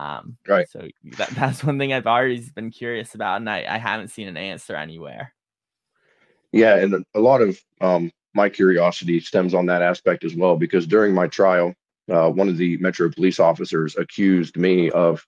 Um, 0.00 0.38
right. 0.48 0.68
So 0.68 0.88
that, 1.18 1.28
that's 1.36 1.62
one 1.62 1.78
thing 1.78 1.92
I've 1.92 2.06
always 2.06 2.50
been 2.50 2.70
curious 2.70 3.14
about, 3.14 3.36
and 3.36 3.48
I, 3.48 3.66
I 3.68 3.78
haven't 3.78 4.08
seen 4.08 4.28
an 4.28 4.36
answer 4.36 4.74
anywhere. 4.74 5.34
Yeah, 6.52 6.76
and 6.76 7.04
a 7.14 7.20
lot 7.20 7.42
of 7.42 7.60
um, 7.80 8.10
my 8.34 8.48
curiosity 8.48 9.20
stems 9.20 9.54
on 9.54 9.66
that 9.66 9.82
aspect 9.82 10.24
as 10.24 10.34
well, 10.34 10.56
because 10.56 10.86
during 10.86 11.14
my 11.14 11.26
trial, 11.26 11.74
uh, 12.10 12.28
one 12.30 12.48
of 12.48 12.56
the 12.56 12.76
Metro 12.78 13.10
police 13.10 13.38
officers 13.38 13.94
accused 13.96 14.56
me 14.56 14.90
of, 14.90 15.24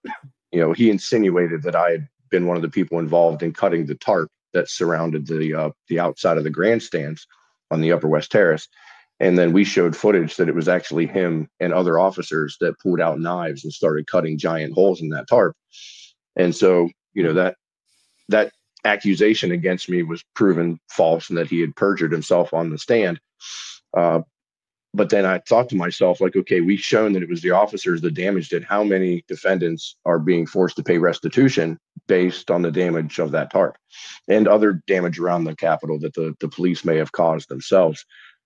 you 0.51 0.61
know, 0.61 0.73
he 0.73 0.91
insinuated 0.91 1.63
that 1.63 1.77
I 1.77 1.91
had 1.91 2.09
been 2.31 2.47
one 2.47 2.57
of 2.57 2.63
the 2.63 2.69
people 2.69 2.99
involved 2.99 3.43
in 3.43 3.53
cutting 3.53 3.87
the 3.87 3.95
tarp 3.95 4.31
that 4.53 4.69
surrounded 4.69 5.27
the 5.27 5.55
uh, 5.55 5.71
the 5.89 6.01
outside 6.01 6.39
of 6.39 6.45
the 6.45 6.51
grandstands 6.51 7.27
on 7.73 7.81
the 7.81 7.93
Upper 7.93 8.09
West 8.09 8.31
Terrace. 8.31 8.69
And 9.21 9.39
then 9.39 9.53
we 9.53 9.65
showed 9.65 9.97
footage 9.97 10.37
that 10.37 10.49
it 10.49 10.55
was 10.55 10.69
actually 10.69 11.07
him 11.07 11.49
and 11.61 11.73
other 11.73 11.99
officers 11.99 12.57
that 12.61 12.79
pulled 12.81 13.01
out 13.01 13.21
knives 13.21 13.65
and 13.65 13.73
started 13.73 14.07
cutting 14.07 14.39
giant 14.39 14.75
holes 14.75 15.01
in 15.01 15.11
that 15.11 15.29
tarp. 15.29 15.57
And 16.37 16.55
so, 16.55 16.89
you 17.15 17.23
know, 17.23 17.35
that 17.35 17.57
that 18.29 18.53
accusation 18.85 19.53
against 19.53 19.89
me 19.89 20.03
was 20.03 20.25
proven 20.35 20.81
false 20.91 21.29
and 21.29 21.39
that 21.39 21.49
he 21.49 21.61
had 21.61 21.77
perjured 21.77 22.11
himself 22.11 22.53
on 22.53 22.71
the 22.71 22.79
stand. 22.79 23.21
Uh, 23.97 24.23
but 24.95 25.09
then 25.09 25.25
I 25.25 25.39
thought 25.39 25.69
to 25.71 25.77
myself, 25.77 26.21
like, 26.21 26.37
okay, 26.37 26.61
we've 26.61 26.81
shown 26.81 27.13
that 27.13 27.23
it 27.23 27.29
was 27.29 27.41
the 27.41 27.53
officers 27.53 28.01
that 28.03 28.15
damaged 28.15 28.53
it. 28.53 28.65
How 28.65 28.85
many 28.85 29.25
defendants 29.27 29.97
are 30.05 30.19
being 30.19 30.47
forced 30.47 30.77
to 30.77 30.83
pay 30.83 30.99
restitution 30.99 31.79
based 32.09 32.51
on 32.51 32.63
the 32.63 32.71
damage 32.71 33.19
of 33.19 33.31
that 33.31 33.51
tarp 33.51 33.77
and 34.29 34.47
other 34.47 34.83
damage 34.87 35.19
around 35.19 35.45
the 35.45 35.57
Capitol 35.57 35.99
that 36.01 36.15
the, 36.15 36.35
the 36.41 36.49
police 36.49 36.85
may 36.85 36.97
have 36.97 37.13
caused 37.13 37.49
themselves? 37.49 38.05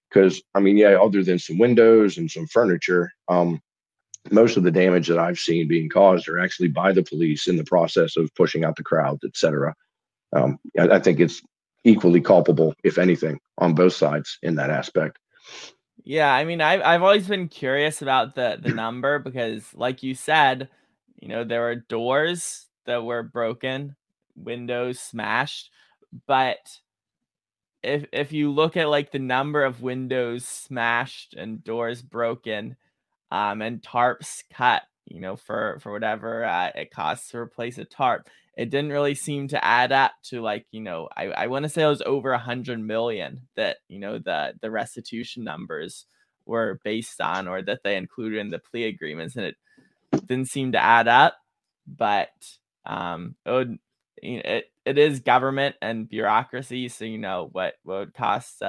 Because, 0.09 0.41
I 0.55 0.61
mean, 0.61 0.77
yeah, 0.77 1.01
other 1.01 1.25
than 1.25 1.39
some 1.39 1.59
windows 1.59 2.17
and 2.17 2.31
some 2.31 2.47
furniture, 2.47 3.11
um, 3.29 3.61
most 4.31 4.57
of 4.57 4.63
the 4.63 4.71
damage 4.71 5.09
that 5.09 5.19
I've 5.19 5.39
seen 5.39 5.67
being 5.67 5.89
caused 5.89 6.29
are 6.29 6.39
actually 6.39 6.69
by 6.69 6.93
the 6.93 7.03
police 7.03 7.49
in 7.49 7.57
the 7.57 7.65
process 7.65 8.17
of 8.17 8.35
pushing 8.37 8.65
out 8.65 8.77
the 8.77 8.85
crowds, 8.85 9.25
et 9.25 9.37
cetera. 9.37 9.75
Um, 10.35 10.59
I, 10.79 10.89
I 10.89 10.99
think 11.01 11.19
it's 11.19 11.43
equally 11.85 12.21
culpable, 12.21 12.75
if 12.85 12.99
anything, 12.99 13.41
on 13.59 13.75
both 13.75 13.95
sides 13.95 14.39
in 14.43 14.57
that 14.57 14.71
aspect. 14.71 15.19
Yeah, 16.07 16.33
I 16.33 16.45
mean, 16.45 16.61
I've 16.61 16.83
I've 16.83 17.03
always 17.03 17.27
been 17.29 17.49
curious 17.49 18.01
about 18.01 18.35
the 18.37 18.59
the 18.63 18.71
number 18.73 19.19
because, 19.19 19.75
like 19.75 20.03
you 20.05 20.15
said, 20.15 20.69
you 21.21 21.29
know, 21.29 21.43
there 21.45 21.63
were 21.63 21.75
doors 21.77 22.69
that 22.87 23.05
were 23.05 23.25
broken, 23.25 23.97
windows 24.37 25.01
smashed, 25.01 25.71
but 26.27 26.59
if 27.83 28.05
if 28.13 28.33
you 28.33 28.51
look 28.53 28.77
at 28.77 28.89
like 28.89 29.13
the 29.13 29.19
number 29.19 29.65
of 29.65 29.83
windows 29.83 30.45
smashed 30.47 31.35
and 31.35 31.63
doors 31.65 32.03
broken, 32.03 32.77
um, 33.31 33.63
and 33.63 33.83
tarps 33.83 34.45
cut, 34.53 34.83
you 35.07 35.21
know, 35.21 35.37
for 35.37 35.79
for 35.83 35.93
whatever 35.93 36.45
uh, 36.45 36.71
it 36.75 36.91
costs 36.91 37.31
to 37.31 37.39
replace 37.39 37.79
a 37.79 37.85
tarp, 37.85 38.29
it 38.57 38.71
didn't 38.71 38.93
really 38.93 39.15
seem 39.15 39.49
to 39.49 39.65
add 39.65 39.93
up 39.93 40.13
to 40.25 40.41
like 40.41 40.67
you 40.71 40.81
know 40.81 41.09
i, 41.17 41.25
I 41.27 41.47
want 41.49 41.65
to 41.65 41.69
say 41.69 41.83
it 41.83 41.89
was 41.89 42.03
over 42.03 42.33
a 42.33 42.39
hundred 42.39 42.81
million 42.81 43.43
that 43.57 43.79
you 43.89 43.99
know 43.99 44.19
the 44.19 44.55
the 44.61 44.71
restitution 44.71 45.45
numbers 45.45 46.07
were 46.47 46.81
based 46.85 47.21
on 47.21 47.49
or 47.49 47.63
that 47.63 47.81
they 47.85 47.97
included 47.97 48.39
in 48.39 48.51
the 48.51 48.59
plea 48.59 48.85
agreements 48.85 49.37
and 49.37 49.47
it 49.47 49.57
didn't 50.27 50.49
seem 50.49 50.73
to 50.73 50.83
add 50.83 51.09
up 51.09 51.37
but 51.87 52.31
um 52.87 53.35
it 53.45 53.51
would 53.51 53.79
it, 54.23 54.67
it 54.85 54.99
is 54.99 55.21
government 55.21 55.77
and 55.83 56.09
bureaucracy 56.09 56.89
so 56.89 57.05
you 57.05 57.19
know 57.19 57.49
what 57.53 57.75
what 57.85 57.99
would 57.99 58.15
cost 58.15 58.63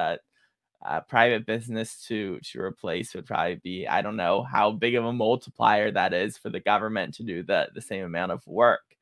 uh, 0.86 1.02
private 1.02 1.46
business 1.46 2.06
to 2.08 2.40
to 2.42 2.62
replace 2.62 3.14
would 3.14 3.26
probably 3.26 3.56
be 3.56 3.88
I 3.88 4.02
don't 4.02 4.16
know 4.16 4.44
how 4.44 4.72
big 4.72 4.96
of 4.96 5.06
a 5.06 5.14
multiplier 5.14 5.92
that 5.92 6.14
is 6.14 6.38
for 6.38 6.50
the 6.50 6.60
government 6.60 7.16
to 7.16 7.24
do 7.24 7.44
the 7.44 7.70
the 7.74 7.82
same 7.82 8.06
amount 8.06 8.32
of 8.32 8.46
work 8.48 8.97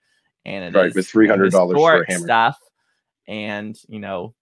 and 0.46 0.76
it 0.76 0.78
right, 0.78 0.94
with 0.94 1.08
three 1.08 1.28
hundred 1.28 1.52
dollars 1.52 1.78
for 1.78 2.02
a 2.02 2.12
hammer. 2.12 2.26
stuff, 2.26 2.60
and 3.28 3.78
you 3.88 4.00
know, 4.00 4.34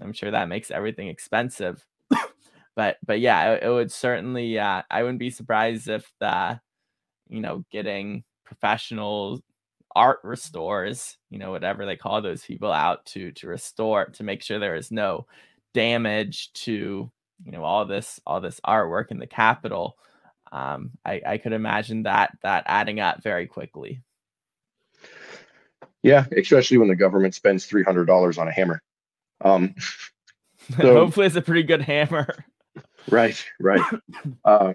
I'm 0.00 0.12
sure 0.12 0.30
that 0.30 0.48
makes 0.48 0.70
everything 0.70 1.08
expensive. 1.08 1.84
but 2.76 2.96
but 3.06 3.20
yeah, 3.20 3.52
it, 3.52 3.64
it 3.64 3.70
would 3.70 3.92
certainly. 3.92 4.58
Uh, 4.58 4.82
I 4.90 5.02
wouldn't 5.02 5.18
be 5.18 5.30
surprised 5.30 5.88
if 5.88 6.10
the, 6.20 6.60
you 7.28 7.40
know, 7.40 7.64
getting 7.70 8.24
professional 8.44 9.40
art 9.94 10.18
restores, 10.24 11.16
you 11.30 11.38
know, 11.38 11.50
whatever 11.50 11.86
they 11.86 11.96
call 11.96 12.20
those 12.20 12.44
people 12.44 12.72
out 12.72 13.04
to 13.06 13.32
to 13.32 13.48
restore 13.48 14.06
to 14.06 14.22
make 14.24 14.42
sure 14.42 14.58
there 14.58 14.76
is 14.76 14.90
no 14.90 15.26
damage 15.72 16.52
to 16.52 17.10
you 17.44 17.52
know 17.52 17.64
all 17.64 17.84
this 17.84 18.20
all 18.26 18.40
this 18.40 18.60
artwork 18.66 19.10
in 19.10 19.18
the 19.18 19.26
Capitol. 19.26 19.96
Um, 20.52 20.92
I, 21.04 21.20
I 21.26 21.38
could 21.38 21.52
imagine 21.52 22.04
that 22.04 22.36
that 22.42 22.64
adding 22.66 23.00
up 23.00 23.22
very 23.22 23.46
quickly. 23.46 24.02
Yeah, 26.04 26.26
especially 26.36 26.76
when 26.76 26.88
the 26.88 26.96
government 26.96 27.34
spends 27.34 27.64
three 27.64 27.82
hundred 27.82 28.04
dollars 28.04 28.36
on 28.36 28.46
a 28.46 28.52
hammer. 28.52 28.82
Um, 29.40 29.74
so, 30.76 30.94
Hopefully, 30.94 31.26
it's 31.26 31.34
a 31.34 31.42
pretty 31.42 31.62
good 31.62 31.80
hammer. 31.82 32.44
Right, 33.10 33.42
right. 33.58 33.82
Uh, 34.44 34.74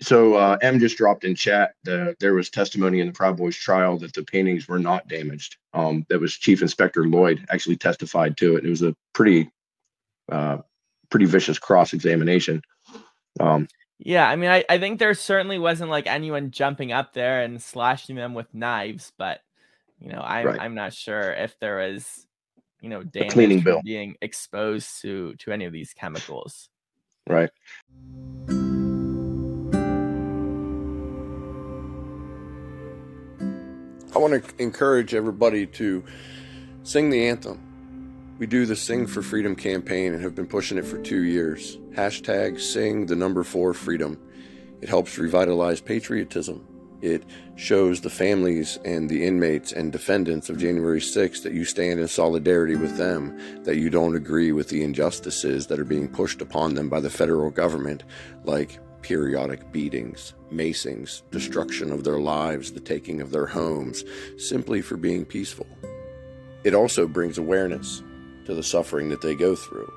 so 0.00 0.34
uh, 0.34 0.58
M 0.62 0.78
just 0.78 0.96
dropped 0.96 1.24
in 1.24 1.34
chat. 1.34 1.74
The, 1.84 2.16
there 2.20 2.34
was 2.34 2.50
testimony 2.50 3.00
in 3.00 3.08
the 3.08 3.12
Proud 3.12 3.36
Boys 3.36 3.56
trial 3.56 3.98
that 3.98 4.12
the 4.12 4.22
paintings 4.22 4.68
were 4.68 4.78
not 4.78 5.08
damaged. 5.08 5.56
Um, 5.72 6.06
that 6.08 6.20
was 6.20 6.34
Chief 6.34 6.62
Inspector 6.62 7.04
Lloyd 7.04 7.44
actually 7.50 7.76
testified 7.76 8.36
to 8.38 8.56
it. 8.56 8.64
It 8.64 8.70
was 8.70 8.82
a 8.82 8.94
pretty, 9.12 9.50
uh, 10.30 10.58
pretty 11.10 11.26
vicious 11.26 11.58
cross 11.58 11.92
examination. 11.92 12.62
Um, 13.40 13.66
yeah, 13.98 14.28
I 14.28 14.36
mean, 14.36 14.50
I, 14.50 14.64
I 14.68 14.78
think 14.78 14.98
there 14.98 15.14
certainly 15.14 15.58
wasn't 15.58 15.90
like 15.90 16.06
anyone 16.06 16.52
jumping 16.52 16.92
up 16.92 17.12
there 17.12 17.42
and 17.42 17.60
slashing 17.60 18.14
them 18.14 18.34
with 18.34 18.54
knives, 18.54 19.12
but 19.18 19.40
you 20.00 20.12
know, 20.12 20.20
I'm 20.20 20.46
right. 20.46 20.60
I'm 20.60 20.74
not 20.74 20.92
sure 20.92 21.32
if 21.32 21.58
there 21.60 21.80
is, 21.80 22.26
you 22.80 22.88
know, 22.88 23.02
damage 23.02 23.32
cleaning 23.32 23.60
bill 23.60 23.80
being 23.84 24.16
exposed 24.22 25.02
to 25.02 25.34
to 25.36 25.52
any 25.52 25.64
of 25.64 25.72
these 25.72 25.92
chemicals. 25.92 26.68
Right. 27.28 27.50
I 34.14 34.18
want 34.20 34.42
to 34.42 34.62
encourage 34.62 35.14
everybody 35.14 35.66
to 35.66 36.02
sing 36.82 37.10
the 37.10 37.28
anthem. 37.28 37.64
We 38.38 38.46
do 38.46 38.66
the 38.66 38.76
Sing 38.76 39.06
for 39.06 39.20
Freedom 39.20 39.56
campaign 39.56 40.14
and 40.14 40.22
have 40.22 40.34
been 40.34 40.46
pushing 40.46 40.78
it 40.78 40.86
for 40.86 40.96
two 40.98 41.24
years. 41.24 41.76
Hashtag 41.92 42.60
sing 42.60 43.06
the 43.06 43.16
number 43.16 43.42
four 43.42 43.74
freedom. 43.74 44.18
It 44.80 44.88
helps 44.88 45.18
revitalize 45.18 45.80
patriotism 45.80 46.66
it 47.00 47.24
shows 47.56 48.00
the 48.00 48.10
families 48.10 48.78
and 48.84 49.08
the 49.08 49.24
inmates 49.24 49.72
and 49.72 49.92
defendants 49.92 50.48
of 50.48 50.58
January 50.58 51.00
6th 51.00 51.42
that 51.42 51.52
you 51.52 51.64
stand 51.64 52.00
in 52.00 52.08
solidarity 52.08 52.76
with 52.76 52.96
them, 52.96 53.38
that 53.64 53.76
you 53.76 53.90
don't 53.90 54.16
agree 54.16 54.52
with 54.52 54.68
the 54.68 54.82
injustices 54.82 55.66
that 55.66 55.78
are 55.78 55.84
being 55.84 56.08
pushed 56.08 56.40
upon 56.40 56.74
them 56.74 56.88
by 56.88 57.00
the 57.00 57.10
federal 57.10 57.50
government, 57.50 58.04
like 58.44 58.78
periodic 59.02 59.70
beatings, 59.72 60.34
macings, 60.52 61.22
destruction 61.30 61.92
of 61.92 62.04
their 62.04 62.18
lives, 62.18 62.72
the 62.72 62.80
taking 62.80 63.20
of 63.20 63.30
their 63.30 63.46
homes, 63.46 64.04
simply 64.36 64.82
for 64.82 64.96
being 64.96 65.24
peaceful. 65.24 65.66
It 66.64 66.74
also 66.74 67.06
brings 67.06 67.38
awareness 67.38 68.02
to 68.44 68.54
the 68.54 68.62
suffering 68.62 69.08
that 69.10 69.20
they 69.20 69.34
go 69.34 69.54
through, 69.54 69.92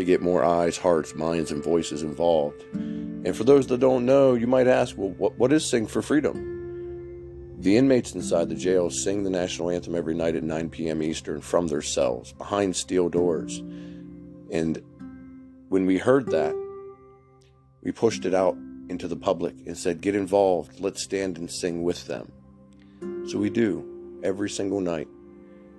to 0.00 0.04
get 0.04 0.22
more 0.22 0.42
eyes, 0.42 0.76
hearts, 0.76 1.14
minds, 1.14 1.52
and 1.52 1.62
voices 1.62 2.02
involved. 2.02 2.62
And 2.72 3.36
for 3.36 3.44
those 3.44 3.66
that 3.68 3.80
don't 3.80 4.06
know, 4.06 4.34
you 4.34 4.46
might 4.46 4.66
ask, 4.66 4.96
well, 4.96 5.10
what, 5.10 5.38
what 5.38 5.52
is 5.52 5.68
Sing 5.68 5.86
for 5.86 6.00
Freedom? 6.00 7.54
The 7.58 7.76
inmates 7.76 8.14
inside 8.14 8.48
the 8.48 8.54
jail 8.54 8.88
sing 8.88 9.22
the 9.22 9.28
national 9.28 9.68
anthem 9.68 9.94
every 9.94 10.14
night 10.14 10.34
at 10.34 10.42
9 10.42 10.70
p.m. 10.70 11.02
Eastern 11.02 11.42
from 11.42 11.66
their 11.66 11.82
cells 11.82 12.32
behind 12.32 12.74
steel 12.74 13.10
doors. 13.10 13.58
And 14.50 14.82
when 15.68 15.84
we 15.84 15.98
heard 15.98 16.28
that, 16.30 16.54
we 17.82 17.92
pushed 17.92 18.24
it 18.24 18.32
out 18.32 18.56
into 18.88 19.06
the 19.06 19.16
public 19.16 19.54
and 19.66 19.76
said, 19.76 20.00
Get 20.00 20.14
involved. 20.14 20.80
Let's 20.80 21.02
stand 21.02 21.36
and 21.36 21.50
sing 21.50 21.82
with 21.82 22.06
them. 22.06 22.32
So 23.28 23.36
we 23.36 23.50
do 23.50 24.20
every 24.22 24.48
single 24.48 24.80
night. 24.80 25.08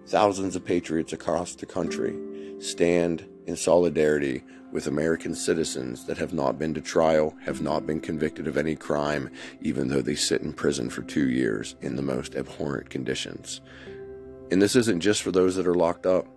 Thousands 0.05 0.55
of 0.55 0.63
patriots 0.63 1.13
across 1.13 1.55
the 1.55 1.65
country 1.65 2.15
stand 2.59 3.27
in 3.47 3.55
solidarity 3.55 4.43
with 4.71 4.87
American 4.87 5.35
citizens 5.35 6.05
that 6.05 6.17
have 6.17 6.33
not 6.33 6.57
been 6.57 6.73
to 6.73 6.81
trial, 6.81 7.35
have 7.45 7.61
not 7.61 7.85
been 7.85 7.99
convicted 7.99 8.47
of 8.47 8.57
any 8.57 8.75
crime, 8.75 9.29
even 9.61 9.87
though 9.87 10.01
they 10.01 10.15
sit 10.15 10.41
in 10.41 10.53
prison 10.53 10.89
for 10.89 11.01
two 11.01 11.29
years 11.29 11.75
in 11.81 11.95
the 11.95 12.01
most 12.01 12.35
abhorrent 12.35 12.89
conditions. 12.89 13.61
And 14.51 14.61
this 14.61 14.75
isn't 14.75 15.01
just 15.01 15.21
for 15.21 15.31
those 15.31 15.55
that 15.55 15.67
are 15.67 15.75
locked 15.75 16.05
up. 16.05 16.27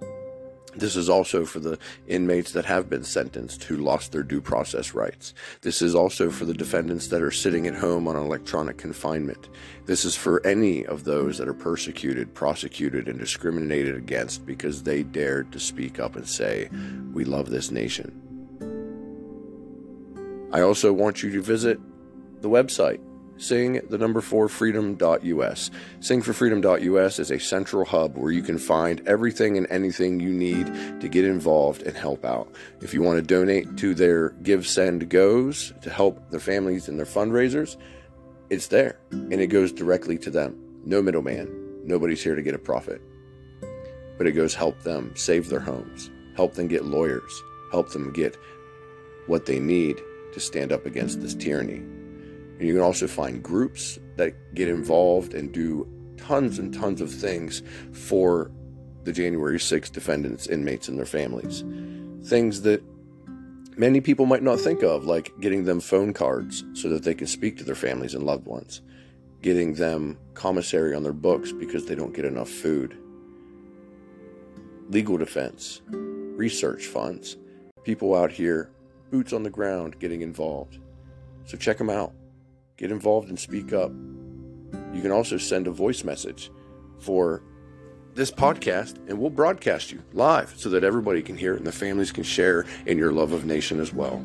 This 0.76 0.96
is 0.96 1.08
also 1.08 1.44
for 1.44 1.60
the 1.60 1.78
inmates 2.06 2.52
that 2.52 2.64
have 2.64 2.90
been 2.90 3.04
sentenced 3.04 3.64
who 3.64 3.76
lost 3.76 4.12
their 4.12 4.22
due 4.22 4.40
process 4.40 4.94
rights. 4.94 5.34
This 5.62 5.82
is 5.82 5.94
also 5.94 6.30
for 6.30 6.44
the 6.44 6.54
defendants 6.54 7.08
that 7.08 7.22
are 7.22 7.30
sitting 7.30 7.66
at 7.66 7.74
home 7.74 8.08
on 8.08 8.16
electronic 8.16 8.76
confinement. 8.76 9.48
This 9.86 10.04
is 10.04 10.16
for 10.16 10.44
any 10.46 10.84
of 10.86 11.04
those 11.04 11.38
that 11.38 11.48
are 11.48 11.54
persecuted, 11.54 12.34
prosecuted, 12.34 13.08
and 13.08 13.18
discriminated 13.18 13.96
against 13.96 14.46
because 14.46 14.82
they 14.82 15.02
dared 15.02 15.52
to 15.52 15.60
speak 15.60 15.98
up 15.98 16.16
and 16.16 16.28
say, 16.28 16.68
We 17.12 17.24
love 17.24 17.50
this 17.50 17.70
nation. 17.70 18.20
I 20.52 20.60
also 20.60 20.92
want 20.92 21.22
you 21.22 21.30
to 21.32 21.42
visit 21.42 21.80
the 22.40 22.48
website 22.48 23.00
sing 23.36 23.80
the 23.88 23.98
number 23.98 24.20
four 24.20 24.48
freedom.us. 24.48 25.70
Singforfreedom.us 26.00 27.18
is 27.18 27.30
a 27.30 27.38
central 27.38 27.84
hub 27.84 28.16
where 28.16 28.32
you 28.32 28.42
can 28.42 28.58
find 28.58 29.06
everything 29.06 29.56
and 29.56 29.66
anything 29.70 30.20
you 30.20 30.32
need 30.32 30.66
to 31.00 31.08
get 31.08 31.24
involved 31.24 31.82
and 31.82 31.96
help 31.96 32.24
out. 32.24 32.52
If 32.80 32.94
you 32.94 33.02
want 33.02 33.16
to 33.18 33.22
donate 33.22 33.76
to 33.78 33.94
their 33.94 34.30
Give 34.42 34.66
Send 34.66 35.08
Goes 35.08 35.72
to 35.82 35.90
help 35.90 36.30
their 36.30 36.40
families 36.40 36.88
and 36.88 36.98
their 36.98 37.06
fundraisers, 37.06 37.76
it's 38.50 38.68
there 38.68 38.98
and 39.10 39.34
it 39.34 39.48
goes 39.48 39.72
directly 39.72 40.18
to 40.18 40.30
them. 40.30 40.58
No 40.84 41.02
middleman. 41.02 41.82
Nobody's 41.84 42.22
here 42.22 42.34
to 42.34 42.42
get 42.42 42.54
a 42.54 42.58
profit. 42.58 43.00
But 44.16 44.26
it 44.26 44.32
goes 44.32 44.54
help 44.54 44.80
them 44.82 45.12
save 45.16 45.48
their 45.48 45.60
homes, 45.60 46.10
help 46.36 46.54
them 46.54 46.68
get 46.68 46.84
lawyers, 46.84 47.42
help 47.72 47.90
them 47.90 48.12
get 48.12 48.36
what 49.26 49.46
they 49.46 49.58
need 49.58 50.00
to 50.32 50.40
stand 50.40 50.72
up 50.72 50.86
against 50.86 51.20
this 51.20 51.34
tyranny. 51.34 51.82
And 52.58 52.68
you 52.68 52.74
can 52.74 52.82
also 52.82 53.06
find 53.06 53.42
groups 53.42 53.98
that 54.16 54.54
get 54.54 54.68
involved 54.68 55.34
and 55.34 55.52
do 55.52 55.88
tons 56.16 56.58
and 56.58 56.72
tons 56.72 57.00
of 57.00 57.12
things 57.12 57.62
for 57.92 58.50
the 59.02 59.12
January 59.12 59.58
6th 59.58 59.92
defendants, 59.92 60.46
inmates, 60.46 60.88
and 60.88 60.98
their 60.98 61.06
families. 61.06 61.64
Things 62.28 62.62
that 62.62 62.82
many 63.76 64.00
people 64.00 64.24
might 64.26 64.42
not 64.42 64.60
think 64.60 64.82
of, 64.82 65.04
like 65.04 65.32
getting 65.40 65.64
them 65.64 65.80
phone 65.80 66.12
cards 66.12 66.64
so 66.72 66.88
that 66.88 67.02
they 67.02 67.14
can 67.14 67.26
speak 67.26 67.58
to 67.58 67.64
their 67.64 67.74
families 67.74 68.14
and 68.14 68.24
loved 68.24 68.46
ones, 68.46 68.80
getting 69.42 69.74
them 69.74 70.18
commissary 70.34 70.94
on 70.94 71.02
their 71.02 71.12
books 71.12 71.52
because 71.52 71.86
they 71.86 71.94
don't 71.94 72.14
get 72.14 72.24
enough 72.24 72.48
food, 72.48 72.96
legal 74.88 75.18
defense, 75.18 75.82
research 75.90 76.86
funds, 76.86 77.36
people 77.82 78.14
out 78.14 78.30
here, 78.30 78.70
boots 79.10 79.32
on 79.32 79.42
the 79.42 79.50
ground, 79.50 79.98
getting 79.98 80.22
involved. 80.22 80.78
So 81.44 81.58
check 81.58 81.76
them 81.76 81.90
out 81.90 82.14
get 82.76 82.90
involved 82.90 83.28
and 83.28 83.38
speak 83.38 83.72
up. 83.72 83.92
You 84.92 85.02
can 85.02 85.10
also 85.10 85.36
send 85.36 85.66
a 85.66 85.70
voice 85.70 86.04
message 86.04 86.50
for 86.98 87.42
this 88.14 88.30
podcast, 88.30 88.96
and 89.08 89.18
we'll 89.18 89.30
broadcast 89.30 89.90
you 89.90 90.02
live 90.12 90.54
so 90.56 90.68
that 90.70 90.84
everybody 90.84 91.22
can 91.22 91.36
hear 91.36 91.54
it 91.54 91.58
and 91.58 91.66
the 91.66 91.72
families 91.72 92.12
can 92.12 92.22
share 92.22 92.64
in 92.86 92.96
your 92.96 93.12
love 93.12 93.32
of 93.32 93.44
nation 93.44 93.80
as 93.80 93.92
well. 93.92 94.24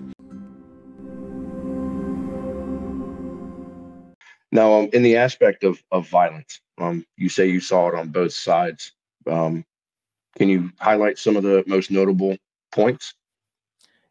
Now, 4.51 4.79
um, 4.79 4.89
in 4.93 5.03
the 5.03 5.17
aspect 5.17 5.63
of, 5.63 5.81
of 5.91 6.07
violence, 6.07 6.59
um, 6.79 7.05
you 7.17 7.29
say 7.29 7.47
you 7.47 7.59
saw 7.59 7.87
it 7.89 7.95
on 7.95 8.09
both 8.09 8.33
sides. 8.33 8.93
Um, 9.27 9.63
can 10.37 10.49
you 10.49 10.71
highlight 10.79 11.19
some 11.19 11.35
of 11.35 11.43
the 11.43 11.63
most 11.67 11.91
notable 11.91 12.37
points? 12.71 13.13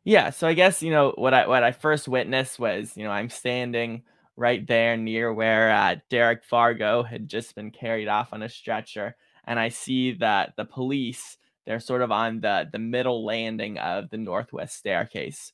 Yeah, 0.04 0.30
so 0.30 0.46
I 0.46 0.54
guess 0.54 0.82
you 0.82 0.90
know 0.90 1.12
what 1.16 1.34
I 1.34 1.46
what 1.46 1.62
I 1.62 1.72
first 1.72 2.08
witnessed 2.08 2.58
was 2.58 2.96
you 2.96 3.04
know 3.04 3.10
I'm 3.10 3.30
standing 3.30 4.02
right 4.38 4.64
there 4.68 4.96
near 4.96 5.32
where 5.34 5.70
uh, 5.72 5.96
Derek 6.08 6.44
Fargo 6.44 7.02
had 7.02 7.28
just 7.28 7.56
been 7.56 7.72
carried 7.72 8.06
off 8.06 8.32
on 8.32 8.42
a 8.42 8.48
stretcher. 8.48 9.16
And 9.44 9.58
I 9.58 9.68
see 9.68 10.12
that 10.12 10.54
the 10.56 10.64
police, 10.64 11.36
they're 11.66 11.80
sort 11.80 12.02
of 12.02 12.12
on 12.12 12.40
the, 12.40 12.68
the 12.70 12.78
middle 12.78 13.24
landing 13.24 13.78
of 13.78 14.10
the 14.10 14.16
Northwest 14.16 14.76
staircase. 14.76 15.52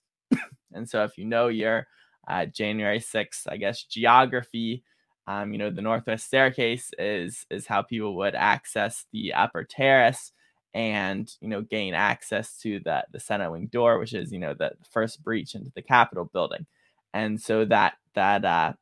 and 0.74 0.88
so 0.88 1.02
if 1.02 1.16
you 1.16 1.24
know 1.24 1.48
your 1.48 1.86
uh, 2.28 2.44
January 2.44 3.00
6th, 3.00 3.46
I 3.48 3.56
guess, 3.56 3.84
geography, 3.84 4.84
um, 5.26 5.52
you 5.52 5.58
know, 5.58 5.70
the 5.70 5.80
Northwest 5.80 6.26
staircase 6.26 6.90
is, 6.98 7.46
is 7.50 7.66
how 7.66 7.80
people 7.80 8.14
would 8.16 8.34
access 8.34 9.06
the 9.12 9.32
upper 9.32 9.64
terrace 9.64 10.32
and, 10.74 11.32
you 11.40 11.48
know, 11.48 11.62
gain 11.62 11.94
access 11.94 12.58
to 12.58 12.80
the, 12.80 13.02
the 13.12 13.20
Senate 13.20 13.50
wing 13.50 13.68
door, 13.72 13.98
which 13.98 14.12
is, 14.12 14.30
you 14.30 14.40
know, 14.40 14.52
the 14.52 14.72
first 14.90 15.22
breach 15.24 15.54
into 15.54 15.72
the 15.74 15.82
Capitol 15.82 16.28
building 16.30 16.66
and 17.14 17.40
so 17.40 17.64
that 17.64 17.94
that 18.14 18.44
uh, 18.44 18.74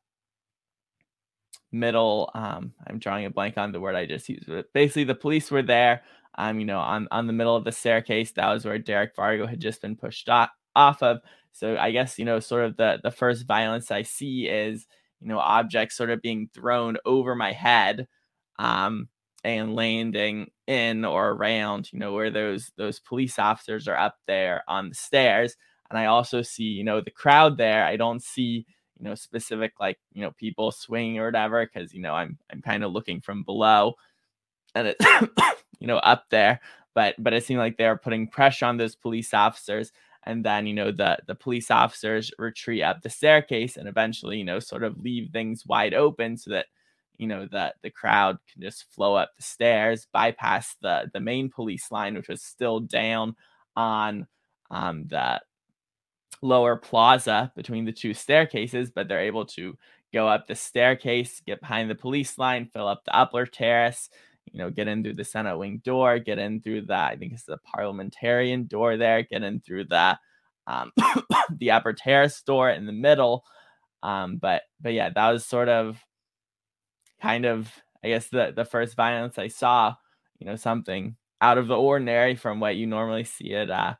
middle 1.71 2.29
um, 2.35 2.73
i'm 2.87 2.99
drawing 2.99 3.25
a 3.25 3.29
blank 3.29 3.57
on 3.57 3.71
the 3.71 3.79
word 3.79 3.95
i 3.95 4.05
just 4.05 4.29
used 4.29 4.45
but 4.47 4.71
basically 4.73 5.03
the 5.03 5.15
police 5.15 5.49
were 5.49 5.63
there 5.63 6.03
um, 6.35 6.59
you 6.59 6.65
know 6.65 6.79
on, 6.79 7.07
on 7.11 7.27
the 7.27 7.33
middle 7.33 7.55
of 7.55 7.63
the 7.63 7.71
staircase. 7.71 8.31
That 8.31 8.51
was 8.51 8.65
where 8.65 8.77
derek 8.79 9.15
fargo 9.15 9.45
had 9.47 9.59
just 9.59 9.81
been 9.81 9.95
pushed 9.95 10.29
off, 10.29 10.49
off 10.75 11.01
of. 11.03 11.19
So 11.51 11.77
i 11.77 11.91
guess 11.91 12.17
you 12.19 12.25
know 12.25 12.39
sort 12.39 12.65
of 12.65 12.77
the 12.77 12.99
the 13.03 13.11
first 13.11 13.45
violence 13.47 13.91
i 13.91 14.01
see 14.03 14.47
is 14.47 14.87
you 15.19 15.27
know 15.27 15.39
objects 15.39 15.95
sort 15.95 16.09
of 16.09 16.21
being 16.21 16.49
thrown 16.53 16.97
over 17.05 17.35
my 17.35 17.51
head 17.51 18.07
um, 18.59 19.09
and 19.43 19.75
landing 19.75 20.49
in 20.67 21.05
or 21.05 21.31
around 21.31 21.91
you 21.91 21.99
know 21.99 22.13
where 22.13 22.31
those 22.31 22.71
those 22.77 22.99
police 22.99 23.37
officers 23.39 23.87
are 23.87 23.97
up 23.97 24.15
there 24.27 24.63
on 24.67 24.89
the 24.89 24.95
stairs 24.95 25.55
and 25.93 25.99
I 25.99 26.07
also 26.07 26.41
see, 26.41 26.63
you 26.63 26.83
know, 26.83 27.01
the 27.01 27.11
crowd 27.11 27.55
there. 27.55 27.85
I 27.85 27.97
don't 27.97 28.21
see, 28.23 28.65
you 28.97 29.03
know, 29.05 29.13
specific 29.13 29.73
like, 29.79 29.99
you 30.11 30.23
know, 30.23 30.31
people 30.31 30.71
swinging 30.71 31.19
or 31.19 31.25
whatever 31.25 31.63
because, 31.63 31.93
you 31.93 32.01
know, 32.01 32.15
I'm 32.15 32.39
I'm 32.51 32.63
kind 32.63 32.83
of 32.83 32.91
looking 32.91 33.21
from 33.21 33.43
below 33.43 33.93
and 34.73 34.87
it's, 34.87 35.05
you 35.79 35.85
know, 35.85 35.97
up 35.97 36.25
there. 36.31 36.61
But 36.95 37.13
but 37.19 37.33
it 37.33 37.43
seemed 37.45 37.59
like 37.59 37.77
they're 37.77 37.95
putting 37.95 38.27
pressure 38.27 38.65
on 38.65 38.77
those 38.77 38.95
police 38.95 39.35
officers. 39.35 39.91
And 40.23 40.43
then, 40.43 40.65
you 40.65 40.73
know, 40.73 40.91
the 40.91 41.19
the 41.27 41.35
police 41.35 41.69
officers 41.69 42.31
retreat 42.39 42.81
up 42.81 43.03
the 43.03 43.11
staircase 43.11 43.77
and 43.77 43.87
eventually, 43.87 44.39
you 44.39 44.45
know, 44.45 44.59
sort 44.59 44.83
of 44.83 44.99
leave 44.99 45.29
things 45.31 45.63
wide 45.63 45.93
open 45.93 46.37
so 46.37 46.49
that 46.51 46.65
you 47.19 47.27
know 47.27 47.47
that 47.51 47.75
the 47.83 47.91
crowd 47.91 48.39
can 48.51 48.63
just 48.63 48.91
flow 48.91 49.13
up 49.13 49.29
the 49.37 49.43
stairs 49.43 50.07
bypass 50.11 50.75
the 50.81 51.11
the 51.13 51.19
main 51.19 51.47
police 51.47 51.91
line 51.91 52.15
which 52.15 52.27
was 52.27 52.41
still 52.41 52.79
down 52.79 53.35
on 53.75 54.25
um 54.71 55.05
the 55.09 55.39
lower 56.43 56.75
plaza 56.75 57.51
between 57.55 57.85
the 57.85 57.91
two 57.91 58.13
staircases, 58.13 58.91
but 58.91 59.07
they're 59.07 59.21
able 59.21 59.45
to 59.45 59.77
go 60.13 60.27
up 60.27 60.45
the 60.45 60.55
staircase, 60.55 61.41
get 61.45 61.59
behind 61.61 61.89
the 61.89 61.95
police 61.95 62.37
line, 62.37 62.69
fill 62.71 62.87
up 62.87 63.03
the 63.05 63.15
upper 63.15 63.45
terrace, 63.45 64.09
you 64.51 64.59
know, 64.59 64.69
get 64.69 64.87
in 64.87 65.03
through 65.03 65.15
the 65.15 65.23
Senate 65.23 65.57
wing 65.57 65.81
door, 65.83 66.19
get 66.19 66.37
in 66.37 66.61
through 66.61 66.81
the, 66.81 66.95
I 66.95 67.15
think 67.15 67.33
it's 67.33 67.45
the 67.45 67.57
parliamentarian 67.73 68.67
door 68.67 68.97
there, 68.97 69.23
get 69.23 69.41
in 69.41 69.61
through 69.61 69.85
the 69.85 70.19
um, 70.67 70.91
the 71.57 71.71
upper 71.71 71.93
terrace 71.93 72.41
door 72.41 72.69
in 72.69 72.85
the 72.85 72.91
middle. 72.91 73.43
Um, 74.03 74.37
but 74.37 74.63
but 74.81 74.93
yeah, 74.93 75.09
that 75.09 75.29
was 75.31 75.45
sort 75.45 75.69
of 75.69 75.97
kind 77.21 77.45
of 77.45 77.71
I 78.03 78.09
guess 78.09 78.27
the 78.27 78.53
the 78.55 78.65
first 78.65 78.95
violence 78.95 79.37
I 79.37 79.47
saw, 79.47 79.95
you 80.39 80.45
know, 80.45 80.57
something 80.57 81.15
out 81.41 81.57
of 81.57 81.67
the 81.67 81.77
ordinary 81.77 82.35
from 82.35 82.59
what 82.59 82.75
you 82.75 82.85
normally 82.85 83.23
see 83.23 83.55
at 83.55 83.69
uh, 83.69 83.95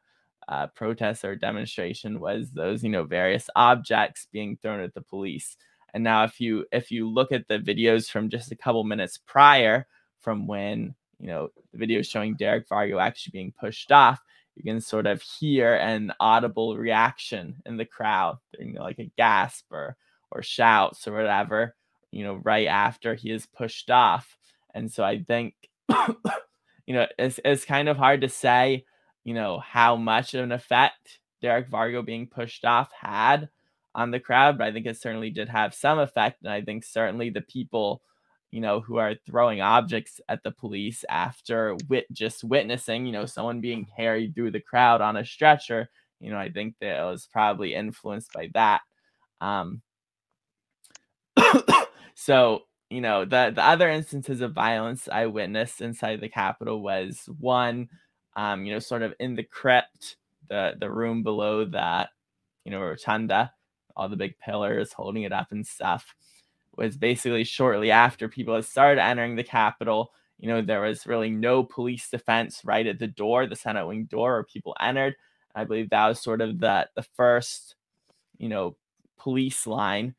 uh, 0.47 0.67
protest 0.67 1.25
or 1.25 1.35
demonstration 1.35 2.19
was 2.19 2.51
those 2.51 2.83
you 2.83 2.89
know 2.89 3.03
various 3.03 3.49
objects 3.55 4.27
being 4.31 4.57
thrown 4.57 4.79
at 4.81 4.93
the 4.93 5.01
police. 5.01 5.57
And 5.93 6.03
now 6.03 6.23
if 6.23 6.39
you 6.39 6.65
if 6.71 6.91
you 6.91 7.09
look 7.09 7.31
at 7.31 7.47
the 7.47 7.59
videos 7.59 8.09
from 8.09 8.29
just 8.29 8.51
a 8.51 8.55
couple 8.55 8.83
minutes 8.83 9.19
prior 9.25 9.87
from 10.19 10.47
when 10.47 10.95
you 11.19 11.27
know 11.27 11.49
the 11.71 11.77
video 11.77 12.01
showing 12.01 12.35
derek 12.35 12.67
fargo 12.67 12.97
actually 12.99 13.31
being 13.31 13.53
pushed 13.57 13.91
off 13.91 14.19
you 14.55 14.63
can 14.63 14.81
sort 14.81 15.05
of 15.05 15.21
hear 15.21 15.75
an 15.75 16.11
audible 16.19 16.75
reaction 16.77 17.55
in 17.65 17.77
the 17.77 17.85
crowd 17.85 18.37
you 18.59 18.73
know 18.73 18.81
like 18.81 18.99
a 18.99 19.11
gasp 19.17 19.65
or 19.71 19.95
or 20.31 20.41
shouts 20.41 21.07
or 21.07 21.13
whatever 21.13 21.75
you 22.11 22.23
know 22.23 22.35
right 22.43 22.67
after 22.67 23.15
he 23.15 23.31
is 23.31 23.45
pushed 23.45 23.89
off. 23.89 24.37
And 24.75 24.91
so 24.91 25.03
i 25.03 25.19
think 25.19 25.53
you 25.89 26.93
know 26.93 27.07
it's, 27.17 27.39
it's 27.45 27.65
kind 27.65 27.87
of 27.89 27.97
hard 27.97 28.21
to 28.21 28.29
say 28.29 28.85
you 29.23 29.33
know, 29.33 29.59
how 29.59 29.95
much 29.95 30.33
of 30.33 30.43
an 30.43 30.51
effect 30.51 31.19
Derek 31.41 31.69
Vargo 31.69 32.03
being 32.03 32.27
pushed 32.27 32.65
off 32.65 32.89
had 32.99 33.49
on 33.93 34.11
the 34.11 34.19
crowd, 34.19 34.57
but 34.57 34.65
I 34.65 34.71
think 34.71 34.85
it 34.85 34.97
certainly 34.99 35.29
did 35.29 35.49
have 35.49 35.73
some 35.75 35.99
effect. 35.99 36.41
And 36.41 36.51
I 36.51 36.61
think 36.61 36.83
certainly 36.83 37.29
the 37.29 37.41
people, 37.41 38.01
you 38.49 38.61
know, 38.61 38.79
who 38.79 38.97
are 38.97 39.15
throwing 39.25 39.61
objects 39.61 40.19
at 40.29 40.41
the 40.43 40.51
police 40.51 41.03
after 41.09 41.75
wit 41.89 42.07
just 42.11 42.43
witnessing, 42.43 43.05
you 43.05 43.11
know, 43.11 43.25
someone 43.25 43.61
being 43.61 43.85
carried 43.95 44.33
through 44.33 44.51
the 44.51 44.61
crowd 44.61 45.01
on 45.01 45.17
a 45.17 45.25
stretcher. 45.25 45.89
You 46.19 46.31
know, 46.31 46.37
I 46.37 46.49
think 46.49 46.75
that 46.79 46.99
it 46.99 47.03
was 47.03 47.27
probably 47.31 47.75
influenced 47.75 48.31
by 48.33 48.49
that. 48.53 48.81
Um, 49.41 49.81
so, 52.15 52.61
you 52.89 53.01
know, 53.01 53.25
the 53.25 53.51
the 53.53 53.63
other 53.63 53.89
instances 53.89 54.41
of 54.41 54.53
violence 54.53 55.09
I 55.11 55.25
witnessed 55.25 55.81
inside 55.81 56.21
the 56.21 56.29
Capitol 56.29 56.81
was 56.81 57.27
one, 57.39 57.89
um, 58.35 58.65
you 58.65 58.73
know, 58.73 58.79
sort 58.79 59.01
of 59.03 59.13
in 59.19 59.35
the 59.35 59.43
crypt, 59.43 60.17
the 60.49 60.75
the 60.79 60.89
room 60.89 61.23
below 61.23 61.65
that, 61.65 62.09
you 62.65 62.71
know, 62.71 62.79
rotunda, 62.81 63.53
all 63.95 64.09
the 64.09 64.15
big 64.17 64.37
pillars 64.39 64.93
holding 64.93 65.23
it 65.23 65.33
up 65.33 65.51
and 65.51 65.65
stuff 65.65 66.15
was 66.77 66.97
basically 66.97 67.43
shortly 67.43 67.91
after 67.91 68.27
people 68.27 68.55
had 68.55 68.65
started 68.65 69.01
entering 69.01 69.35
the 69.35 69.43
Capitol. 69.43 70.11
You 70.39 70.49
know, 70.49 70.61
there 70.61 70.81
was 70.81 71.05
really 71.07 71.29
no 71.29 71.63
police 71.63 72.09
defense 72.09 72.61
right 72.65 72.87
at 72.87 72.99
the 72.99 73.07
door, 73.07 73.47
the 73.47 73.55
Senate 73.55 73.87
wing 73.87 74.05
door 74.05 74.33
where 74.33 74.43
people 74.43 74.75
entered. 74.79 75.15
I 75.55 75.65
believe 75.65 75.89
that 75.91 76.07
was 76.07 76.19
sort 76.21 76.41
of 76.41 76.59
the 76.59 76.89
the 76.95 77.03
first, 77.03 77.75
you 78.37 78.49
know, 78.49 78.75
police 79.19 79.67
line 79.67 80.15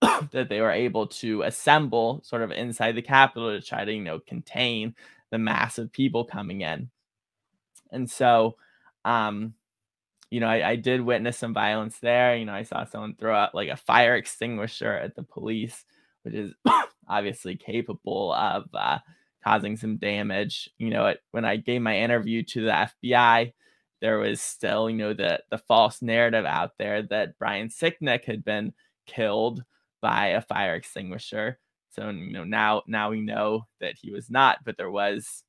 that 0.32 0.48
they 0.48 0.60
were 0.60 0.70
able 0.72 1.06
to 1.08 1.42
assemble 1.42 2.20
sort 2.24 2.42
of 2.42 2.50
inside 2.52 2.94
the 2.96 3.02
Capitol 3.02 3.50
to 3.50 3.66
try 3.66 3.84
to, 3.84 3.92
you 3.92 4.02
know, 4.02 4.20
contain 4.20 4.94
the 5.30 5.38
mass 5.38 5.78
of 5.78 5.92
people 5.92 6.24
coming 6.24 6.60
in. 6.62 6.90
And 7.90 8.10
so, 8.10 8.56
um, 9.04 9.54
you 10.30 10.40
know, 10.40 10.48
I, 10.48 10.70
I, 10.70 10.76
did 10.76 11.00
witness 11.00 11.38
some 11.38 11.54
violence 11.54 11.98
there. 12.00 12.36
You 12.36 12.44
know, 12.44 12.52
I 12.52 12.62
saw 12.62 12.84
someone 12.84 13.14
throw 13.14 13.34
out 13.34 13.54
like 13.54 13.70
a 13.70 13.76
fire 13.76 14.14
extinguisher 14.14 14.92
at 14.92 15.14
the 15.16 15.22
police, 15.22 15.84
which 16.22 16.34
is 16.34 16.52
obviously 17.08 17.56
capable 17.56 18.32
of 18.34 18.68
uh, 18.74 18.98
causing 19.42 19.76
some 19.76 19.96
damage. 19.96 20.68
You 20.78 20.90
know, 20.90 21.06
it, 21.06 21.22
when 21.30 21.44
I 21.44 21.56
gave 21.56 21.80
my 21.80 21.98
interview 21.98 22.42
to 22.42 22.62
the 22.62 22.90
FBI, 23.04 23.52
there 24.00 24.18
was 24.18 24.40
still, 24.40 24.90
you 24.90 24.96
know, 24.96 25.14
the 25.14 25.42
the 25.50 25.58
false 25.58 26.02
narrative 26.02 26.44
out 26.44 26.72
there 26.78 27.02
that 27.02 27.38
Brian 27.38 27.68
Sicknick 27.68 28.24
had 28.24 28.44
been 28.44 28.72
killed 29.06 29.64
by 30.00 30.28
a 30.28 30.42
fire 30.42 30.74
extinguisher. 30.74 31.58
So, 31.90 32.10
you 32.10 32.32
know, 32.32 32.44
now 32.44 32.82
now 32.86 33.10
we 33.10 33.20
know 33.20 33.66
that 33.80 33.94
he 34.00 34.12
was 34.12 34.30
not, 34.30 34.58
but 34.64 34.76
there 34.76 34.90
was, 34.90 35.42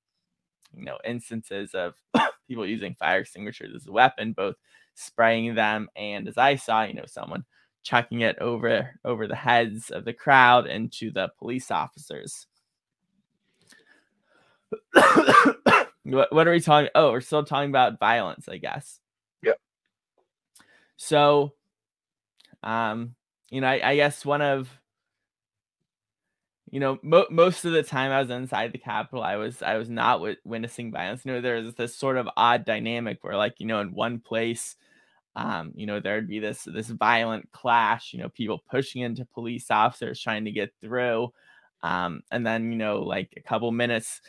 you 0.75 0.85
know, 0.85 0.97
instances 1.05 1.73
of 1.73 1.95
people 2.47 2.65
using 2.65 2.95
fire 2.95 3.19
extinguishers 3.19 3.75
as 3.75 3.87
a 3.87 3.91
weapon, 3.91 4.33
both 4.33 4.55
spraying 4.95 5.55
them 5.55 5.89
and 5.95 6.27
as 6.27 6.37
I 6.37 6.55
saw, 6.55 6.83
you 6.83 6.93
know, 6.93 7.05
someone 7.05 7.45
chucking 7.83 8.21
it 8.21 8.37
over 8.39 8.99
over 9.05 9.27
the 9.27 9.35
heads 9.35 9.89
of 9.89 10.05
the 10.05 10.13
crowd 10.13 10.67
into 10.67 11.11
the 11.11 11.29
police 11.39 11.71
officers. 11.71 12.47
what, 16.03 16.33
what 16.33 16.47
are 16.47 16.51
we 16.51 16.59
talking? 16.59 16.89
Oh, 16.95 17.11
we're 17.11 17.21
still 17.21 17.43
talking 17.43 17.69
about 17.69 17.99
violence, 17.99 18.47
I 18.49 18.57
guess. 18.57 18.99
Yeah. 19.41 19.53
So, 20.97 21.53
um, 22.63 23.15
you 23.49 23.61
know, 23.61 23.67
I, 23.67 23.91
I 23.91 23.95
guess 23.95 24.25
one 24.25 24.41
of 24.41 24.69
you 26.71 26.79
know, 26.79 26.99
mo- 27.03 27.27
most 27.29 27.65
of 27.65 27.71
the 27.73 27.83
time 27.83 28.11
I 28.11 28.19
was 28.21 28.29
inside 28.29 28.71
the 28.71 28.77
Capitol, 28.77 29.23
I 29.23 29.35
was 29.37 29.61
I 29.61 29.77
was 29.77 29.89
not 29.89 30.21
witnessing 30.45 30.91
violence. 30.91 31.25
You 31.25 31.33
know, 31.33 31.41
there's 31.41 31.73
this 31.75 31.95
sort 31.95 32.17
of 32.17 32.29
odd 32.37 32.65
dynamic 32.65 33.23
where, 33.23 33.35
like, 33.37 33.55
you 33.59 33.65
know, 33.67 33.79
in 33.81 33.93
one 33.93 34.19
place, 34.19 34.75
um, 35.35 35.73
you 35.75 35.85
know, 35.87 35.99
there'd 35.99 36.27
be 36.29 36.39
this 36.39 36.63
this 36.65 36.89
violent 36.89 37.51
clash. 37.51 38.13
You 38.13 38.19
know, 38.21 38.29
people 38.29 38.63
pushing 38.71 39.01
into 39.03 39.25
police 39.25 39.71
officers 39.71 40.21
trying 40.21 40.45
to 40.45 40.51
get 40.51 40.73
through, 40.81 41.33
um, 41.83 42.21
and 42.31 42.45
then 42.45 42.71
you 42.71 42.77
know, 42.77 42.99
like 43.01 43.33
a 43.37 43.41
couple 43.41 43.71
minutes, 43.71 44.21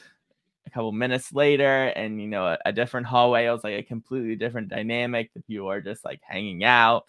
a 0.67 0.71
couple 0.71 0.93
minutes 0.93 1.33
later, 1.33 1.87
and 1.97 2.21
you 2.21 2.29
know, 2.29 2.47
a, 2.47 2.59
a 2.67 2.73
different 2.73 3.07
hallway 3.07 3.47
it 3.47 3.51
was 3.51 3.65
like 3.65 3.79
a 3.79 3.83
completely 3.83 4.37
different 4.37 4.69
dynamic. 4.69 5.33
The 5.35 5.41
people 5.43 5.71
are 5.71 5.81
just 5.81 6.05
like 6.05 6.21
hanging 6.23 6.65
out 6.65 7.05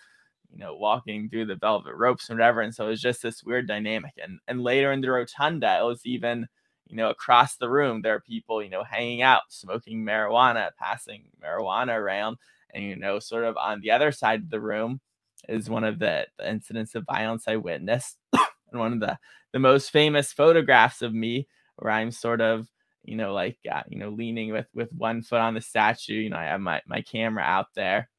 you 0.51 0.59
know, 0.59 0.75
walking 0.75 1.29
through 1.29 1.45
the 1.45 1.55
velvet 1.55 1.95
ropes 1.95 2.29
and 2.29 2.37
whatever. 2.37 2.61
And 2.61 2.73
so 2.73 2.87
it 2.87 2.89
was 2.89 3.01
just 3.01 3.21
this 3.21 3.43
weird 3.43 3.67
dynamic. 3.67 4.13
And 4.21 4.39
and 4.47 4.63
later 4.63 4.91
in 4.91 5.01
the 5.01 5.11
rotunda, 5.11 5.79
it 5.79 5.85
was 5.85 6.05
even, 6.05 6.47
you 6.87 6.95
know, 6.95 7.09
across 7.09 7.55
the 7.55 7.69
room, 7.69 8.01
there 8.01 8.15
are 8.15 8.21
people, 8.21 8.61
you 8.61 8.69
know, 8.69 8.83
hanging 8.83 9.21
out, 9.21 9.43
smoking 9.49 10.05
marijuana, 10.05 10.69
passing 10.77 11.25
marijuana 11.43 11.97
around. 11.97 12.37
And, 12.73 12.83
you 12.83 12.95
know, 12.95 13.19
sort 13.19 13.43
of 13.43 13.57
on 13.57 13.81
the 13.81 13.91
other 13.91 14.11
side 14.11 14.41
of 14.41 14.49
the 14.49 14.61
room 14.61 15.01
is 15.49 15.69
one 15.69 15.83
of 15.83 15.99
the, 15.99 16.27
the 16.37 16.49
incidents 16.49 16.95
of 16.95 17.05
violence 17.05 17.45
I 17.47 17.57
witnessed. 17.57 18.17
and 18.33 18.79
one 18.79 18.93
of 18.93 18.99
the, 18.99 19.17
the 19.51 19.59
most 19.59 19.91
famous 19.91 20.31
photographs 20.31 21.01
of 21.01 21.13
me 21.13 21.47
where 21.77 21.91
I'm 21.91 22.11
sort 22.11 22.39
of, 22.39 22.67
you 23.03 23.17
know, 23.17 23.33
like, 23.33 23.57
uh, 23.69 23.81
you 23.89 23.97
know, 23.97 24.09
leaning 24.09 24.53
with, 24.53 24.67
with 24.73 24.93
one 24.93 25.21
foot 25.21 25.41
on 25.41 25.53
the 25.53 25.61
statue, 25.61 26.13
you 26.13 26.29
know, 26.29 26.37
I 26.37 26.45
have 26.45 26.61
my, 26.61 26.81
my 26.87 27.01
camera 27.01 27.43
out 27.43 27.67
there 27.75 28.09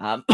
um, 0.00 0.24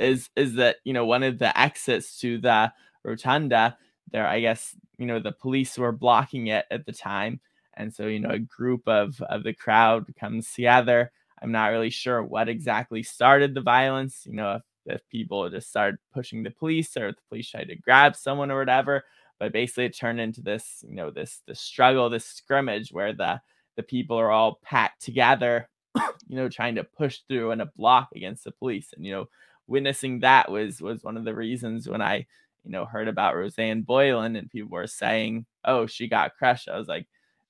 is 0.00 0.30
is 0.36 0.54
that 0.54 0.76
you 0.84 0.92
know 0.92 1.06
one 1.06 1.22
of 1.22 1.38
the 1.38 1.58
exits 1.58 2.18
to 2.20 2.38
the 2.38 2.72
rotunda 3.04 3.76
there 4.10 4.26
i 4.26 4.40
guess 4.40 4.74
you 5.00 5.06
know 5.06 5.18
the 5.18 5.32
police 5.32 5.78
were 5.78 5.92
blocking 5.92 6.48
it 6.48 6.66
at 6.70 6.84
the 6.84 6.92
time. 6.92 7.40
And 7.74 7.92
so 7.92 8.06
you 8.06 8.20
know 8.20 8.28
a 8.30 8.38
group 8.38 8.86
of 8.86 9.20
of 9.22 9.42
the 9.42 9.54
crowd 9.54 10.14
comes 10.20 10.52
together. 10.52 11.10
I'm 11.42 11.52
not 11.52 11.68
really 11.68 11.88
sure 11.90 12.22
what 12.22 12.50
exactly 12.50 13.02
started 13.02 13.54
the 13.54 13.62
violence 13.62 14.24
you 14.26 14.34
know 14.34 14.56
if, 14.56 14.62
if 14.84 15.08
people 15.08 15.48
just 15.48 15.70
started 15.70 15.98
pushing 16.12 16.42
the 16.42 16.50
police 16.50 16.96
or 16.96 17.08
if 17.08 17.16
the 17.16 17.22
police 17.30 17.48
tried 17.48 17.68
to 17.68 17.76
grab 17.76 18.14
someone 18.14 18.50
or 18.50 18.58
whatever. 18.58 19.04
But 19.38 19.52
basically 19.52 19.86
it 19.86 19.96
turned 19.96 20.20
into 20.20 20.42
this 20.42 20.84
you 20.86 20.94
know 20.94 21.10
this 21.10 21.40
this 21.46 21.60
struggle 21.60 22.10
this 22.10 22.26
scrimmage 22.26 22.92
where 22.92 23.14
the 23.14 23.40
the 23.76 23.82
people 23.82 24.18
are 24.18 24.30
all 24.30 24.60
packed 24.62 25.00
together 25.02 25.70
you 26.28 26.36
know, 26.36 26.48
trying 26.48 26.74
to 26.74 26.84
push 26.84 27.20
through 27.26 27.52
and 27.52 27.62
a 27.62 27.66
block 27.66 28.10
against 28.14 28.44
the 28.44 28.52
police. 28.52 28.92
And, 28.94 29.04
you 29.04 29.12
know, 29.12 29.28
witnessing 29.70 30.20
that 30.20 30.50
was 30.50 30.82
was 30.82 31.04
one 31.04 31.16
of 31.16 31.24
the 31.24 31.34
reasons 31.34 31.88
when 31.88 32.02
I, 32.02 32.26
you 32.64 32.72
know, 32.72 32.84
heard 32.86 33.08
about 33.08 33.36
Rosanne 33.36 33.82
Boyland 33.82 34.36
and 34.36 34.50
people 34.50 34.70
were 34.70 34.86
saying, 34.88 35.46
oh, 35.64 35.86
she 35.86 36.08
got 36.08 36.36
crushed. 36.36 36.68
I 36.68 36.78
was 36.78 36.88
like, 36.88 37.06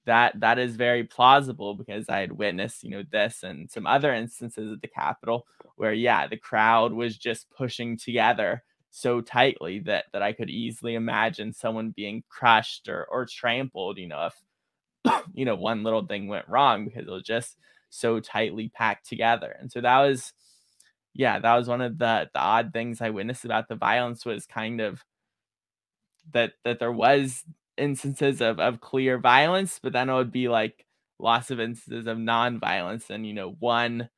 that 0.06 0.40
that 0.40 0.58
is 0.58 0.76
very 0.76 1.04
plausible 1.04 1.74
because 1.74 2.08
I 2.08 2.20
had 2.20 2.32
witnessed, 2.32 2.84
you 2.84 2.90
know, 2.90 3.04
this 3.10 3.42
and 3.42 3.70
some 3.70 3.86
other 3.86 4.14
instances 4.14 4.72
at 4.72 4.82
the 4.82 4.88
Capitol 4.88 5.46
where, 5.76 5.92
yeah, 5.94 6.26
the 6.28 6.36
crowd 6.36 6.92
was 6.92 7.16
just 7.18 7.50
pushing 7.50 7.96
together 7.96 8.62
so 8.90 9.20
tightly 9.20 9.80
that 9.80 10.06
that 10.12 10.22
I 10.22 10.32
could 10.32 10.50
easily 10.50 10.94
imagine 10.94 11.52
someone 11.52 11.90
being 11.90 12.22
crushed 12.28 12.88
or 12.88 13.06
or 13.10 13.26
trampled, 13.26 13.98
you 13.98 14.08
know, 14.08 14.26
if 14.26 14.34
you 15.34 15.44
know 15.44 15.56
one 15.56 15.82
little 15.82 16.06
thing 16.06 16.28
went 16.28 16.48
wrong 16.48 16.84
because 16.86 17.06
it 17.06 17.10
was 17.10 17.22
just 17.22 17.56
so 17.90 18.20
tightly 18.20 18.68
packed 18.68 19.08
together. 19.08 19.56
And 19.58 19.70
so 19.70 19.80
that 19.80 19.98
was, 20.00 20.32
yeah, 21.14 21.38
that 21.38 21.56
was 21.56 21.68
one 21.68 21.80
of 21.80 21.98
the 21.98 22.30
the 22.32 22.40
odd 22.40 22.72
things 22.72 23.00
I 23.00 23.10
witnessed 23.10 23.44
about 23.44 23.68
the 23.68 23.76
violence 23.76 24.24
was 24.24 24.46
kind 24.46 24.80
of 24.80 25.04
that 26.32 26.52
that 26.64 26.78
there 26.78 26.92
was 26.92 27.44
instances 27.76 28.40
of 28.40 28.58
of 28.60 28.80
clear 28.80 29.18
violence, 29.18 29.78
but 29.82 29.92
then 29.92 30.08
it 30.08 30.14
would 30.14 30.32
be 30.32 30.48
like 30.48 30.84
lots 31.18 31.50
of 31.50 31.60
instances 31.60 32.06
of 32.06 32.18
non-violence. 32.18 33.10
And 33.10 33.26
you 33.26 33.34
know, 33.34 33.50
one 33.58 34.08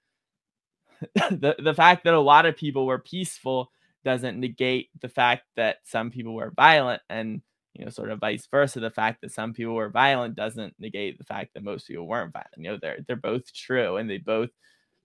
the 1.14 1.54
the 1.62 1.74
fact 1.74 2.04
that 2.04 2.14
a 2.14 2.20
lot 2.20 2.46
of 2.46 2.56
people 2.56 2.86
were 2.86 2.98
peaceful 2.98 3.70
doesn't 4.04 4.38
negate 4.38 4.88
the 5.00 5.08
fact 5.08 5.44
that 5.56 5.76
some 5.84 6.10
people 6.10 6.34
were 6.34 6.52
violent 6.56 7.02
and 7.08 7.42
you 7.74 7.84
know, 7.84 7.90
sort 7.90 8.10
of 8.10 8.20
vice 8.20 8.46
versa. 8.50 8.80
The 8.80 8.90
fact 8.90 9.22
that 9.22 9.32
some 9.32 9.54
people 9.54 9.72
were 9.74 9.88
violent 9.88 10.34
doesn't 10.36 10.74
negate 10.78 11.16
the 11.18 11.24
fact 11.24 11.54
that 11.54 11.64
most 11.64 11.86
people 11.88 12.06
weren't 12.06 12.32
violent. 12.32 12.52
You 12.58 12.64
know, 12.64 12.78
they're 12.80 12.98
they're 13.06 13.16
both 13.16 13.52
true, 13.54 13.96
and 13.96 14.10
they 14.10 14.18
both, 14.18 14.50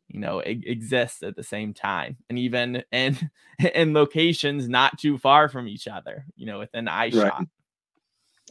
you 0.10 0.20
know, 0.20 0.41
e- 0.41 0.64
exist 0.66 1.24
at 1.24 1.36
the 1.36 1.43
same 1.43 1.74
time, 1.74 2.18
and 2.30 2.39
even 2.39 2.84
in 2.91 3.30
in 3.74 3.93
locations 3.93 4.68
not 4.68 4.97
too 4.97 5.18
far 5.18 5.49
from 5.49 5.68
each 5.68 5.88
other. 5.88 6.26
You 6.36 6.45
know, 6.45 6.60
within 6.60 6.88
eye 6.88 7.05
right. 7.05 7.14
shot. 7.14 7.45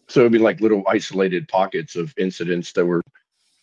So 0.09 0.21
it'd 0.21 0.33
be 0.33 0.39
like 0.39 0.61
little 0.61 0.85
isolated 0.87 1.49
pockets 1.49 1.97
of 1.97 2.15
incidents 2.17 2.73
that 2.75 2.87
were 2.87 3.03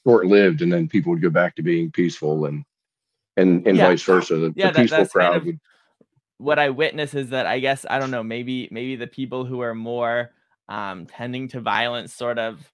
short 0.06 0.26
lived, 0.26 0.62
and 0.62 0.72
then 0.72 0.88
people 0.88 1.12
would 1.12 1.22
go 1.22 1.30
back 1.30 1.56
to 1.56 1.62
being 1.62 1.92
peaceful, 1.92 2.46
and 2.46 2.66
and 3.38 3.66
and 3.68 3.78
yeah. 3.78 3.88
vice 3.88 4.04
versa. 4.04 4.38
The, 4.38 4.54
yeah, 4.56 4.72
the 4.72 4.82
peaceful 4.82 5.04
that, 5.04 5.12
crowd 5.12 5.32
kind 5.32 5.38
of, 5.38 5.46
would. 5.46 5.60
What 6.38 6.60
I 6.60 6.70
witness 6.70 7.14
is 7.14 7.30
that 7.30 7.46
I 7.46 7.60
guess 7.60 7.86
I 7.90 8.00
don't 8.00 8.12
know 8.12 8.24
maybe 8.24 8.68
maybe 8.72 8.96
the 8.96 9.08
people 9.08 9.46
who 9.46 9.62
are 9.62 9.76
more 9.76 10.32
um, 10.68 11.06
tending 11.06 11.48
to 11.50 11.62
violence 11.62 12.14
sort 12.14 12.40
of 12.40 12.73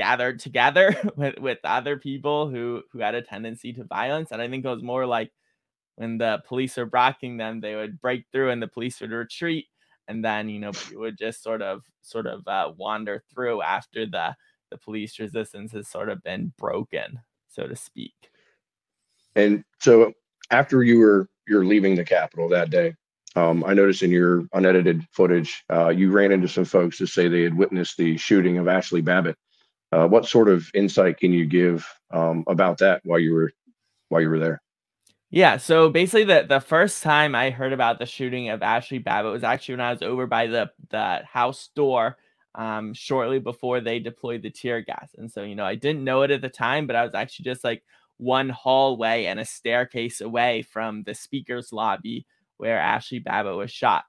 gathered 0.00 0.38
together 0.38 0.96
with, 1.16 1.38
with 1.38 1.58
other 1.62 1.98
people 1.98 2.48
who 2.48 2.82
who 2.90 3.00
had 3.00 3.14
a 3.14 3.20
tendency 3.20 3.70
to 3.70 3.84
violence 3.84 4.30
and 4.30 4.40
i 4.40 4.48
think 4.48 4.64
it 4.64 4.68
was 4.68 4.82
more 4.82 5.04
like 5.04 5.30
when 5.96 6.16
the 6.16 6.42
police 6.48 6.78
were 6.78 6.86
blocking 6.86 7.36
them 7.36 7.60
they 7.60 7.74
would 7.74 8.00
break 8.00 8.24
through 8.32 8.48
and 8.48 8.62
the 8.62 8.66
police 8.66 8.98
would 9.02 9.10
retreat 9.10 9.66
and 10.08 10.24
then 10.24 10.48
you 10.48 10.58
know 10.58 10.72
would 10.94 11.18
just 11.18 11.42
sort 11.42 11.60
of 11.60 11.82
sort 12.00 12.26
of 12.26 12.40
uh, 12.48 12.72
wander 12.78 13.22
through 13.30 13.60
after 13.60 14.06
the 14.06 14.34
the 14.70 14.78
police 14.78 15.18
resistance 15.18 15.70
has 15.72 15.86
sort 15.86 16.08
of 16.08 16.22
been 16.22 16.50
broken 16.56 17.20
so 17.50 17.66
to 17.66 17.76
speak 17.76 18.30
and 19.36 19.62
so 19.80 20.10
after 20.50 20.82
you 20.82 20.98
were 20.98 21.28
you're 21.46 21.66
leaving 21.66 21.94
the 21.94 22.04
capitol 22.04 22.48
that 22.48 22.70
day 22.70 22.94
Um, 23.36 23.62
I 23.64 23.74
noticed 23.74 24.02
in 24.02 24.10
your 24.10 24.44
unedited 24.54 25.06
footage, 25.12 25.62
uh, 25.70 25.90
you 25.90 26.10
ran 26.10 26.32
into 26.32 26.48
some 26.48 26.64
folks 26.64 26.98
to 26.98 27.06
say 27.06 27.28
they 27.28 27.42
had 27.42 27.56
witnessed 27.56 27.96
the 27.96 28.16
shooting 28.16 28.58
of 28.58 28.66
Ashley 28.66 29.02
Babbitt. 29.02 29.36
Uh, 29.92 30.06
what 30.06 30.26
sort 30.26 30.48
of 30.48 30.70
insight 30.74 31.18
can 31.18 31.32
you 31.32 31.46
give 31.46 31.86
um, 32.12 32.44
about 32.46 32.78
that 32.78 33.00
while 33.04 33.18
you 33.18 33.32
were 33.34 33.52
while 34.08 34.20
you 34.20 34.30
were 34.30 34.38
there? 34.38 34.62
Yeah, 35.30 35.58
so 35.58 35.90
basically 35.90 36.24
the 36.24 36.44
the 36.48 36.60
first 36.60 37.02
time 37.02 37.34
I 37.34 37.50
heard 37.50 37.72
about 37.72 37.98
the 37.98 38.06
shooting 38.06 38.48
of 38.48 38.62
Ashley 38.62 38.98
Babbitt 38.98 39.32
was 39.32 39.44
actually 39.44 39.74
when 39.74 39.80
I 39.80 39.92
was 39.92 40.02
over 40.02 40.26
by 40.26 40.46
the 40.46 40.70
the 40.90 41.22
house 41.24 41.70
door 41.74 42.16
um, 42.54 42.94
shortly 42.94 43.38
before 43.38 43.80
they 43.80 44.00
deployed 44.00 44.42
the 44.42 44.50
tear 44.50 44.80
gas. 44.80 45.14
And 45.16 45.30
so, 45.30 45.42
you 45.42 45.54
know, 45.54 45.64
I 45.64 45.76
didn't 45.76 46.04
know 46.04 46.22
it 46.22 46.30
at 46.32 46.42
the 46.42 46.48
time, 46.48 46.86
but 46.86 46.96
I 46.96 47.04
was 47.04 47.14
actually 47.14 47.44
just 47.44 47.62
like 47.62 47.84
one 48.16 48.48
hallway 48.48 49.26
and 49.26 49.38
a 49.38 49.44
staircase 49.44 50.20
away 50.20 50.62
from 50.62 51.04
the 51.04 51.14
speaker's 51.14 51.72
lobby 51.72 52.26
where 52.56 52.78
Ashley 52.78 53.20
Babbitt 53.20 53.56
was 53.56 53.70
shot. 53.70 54.04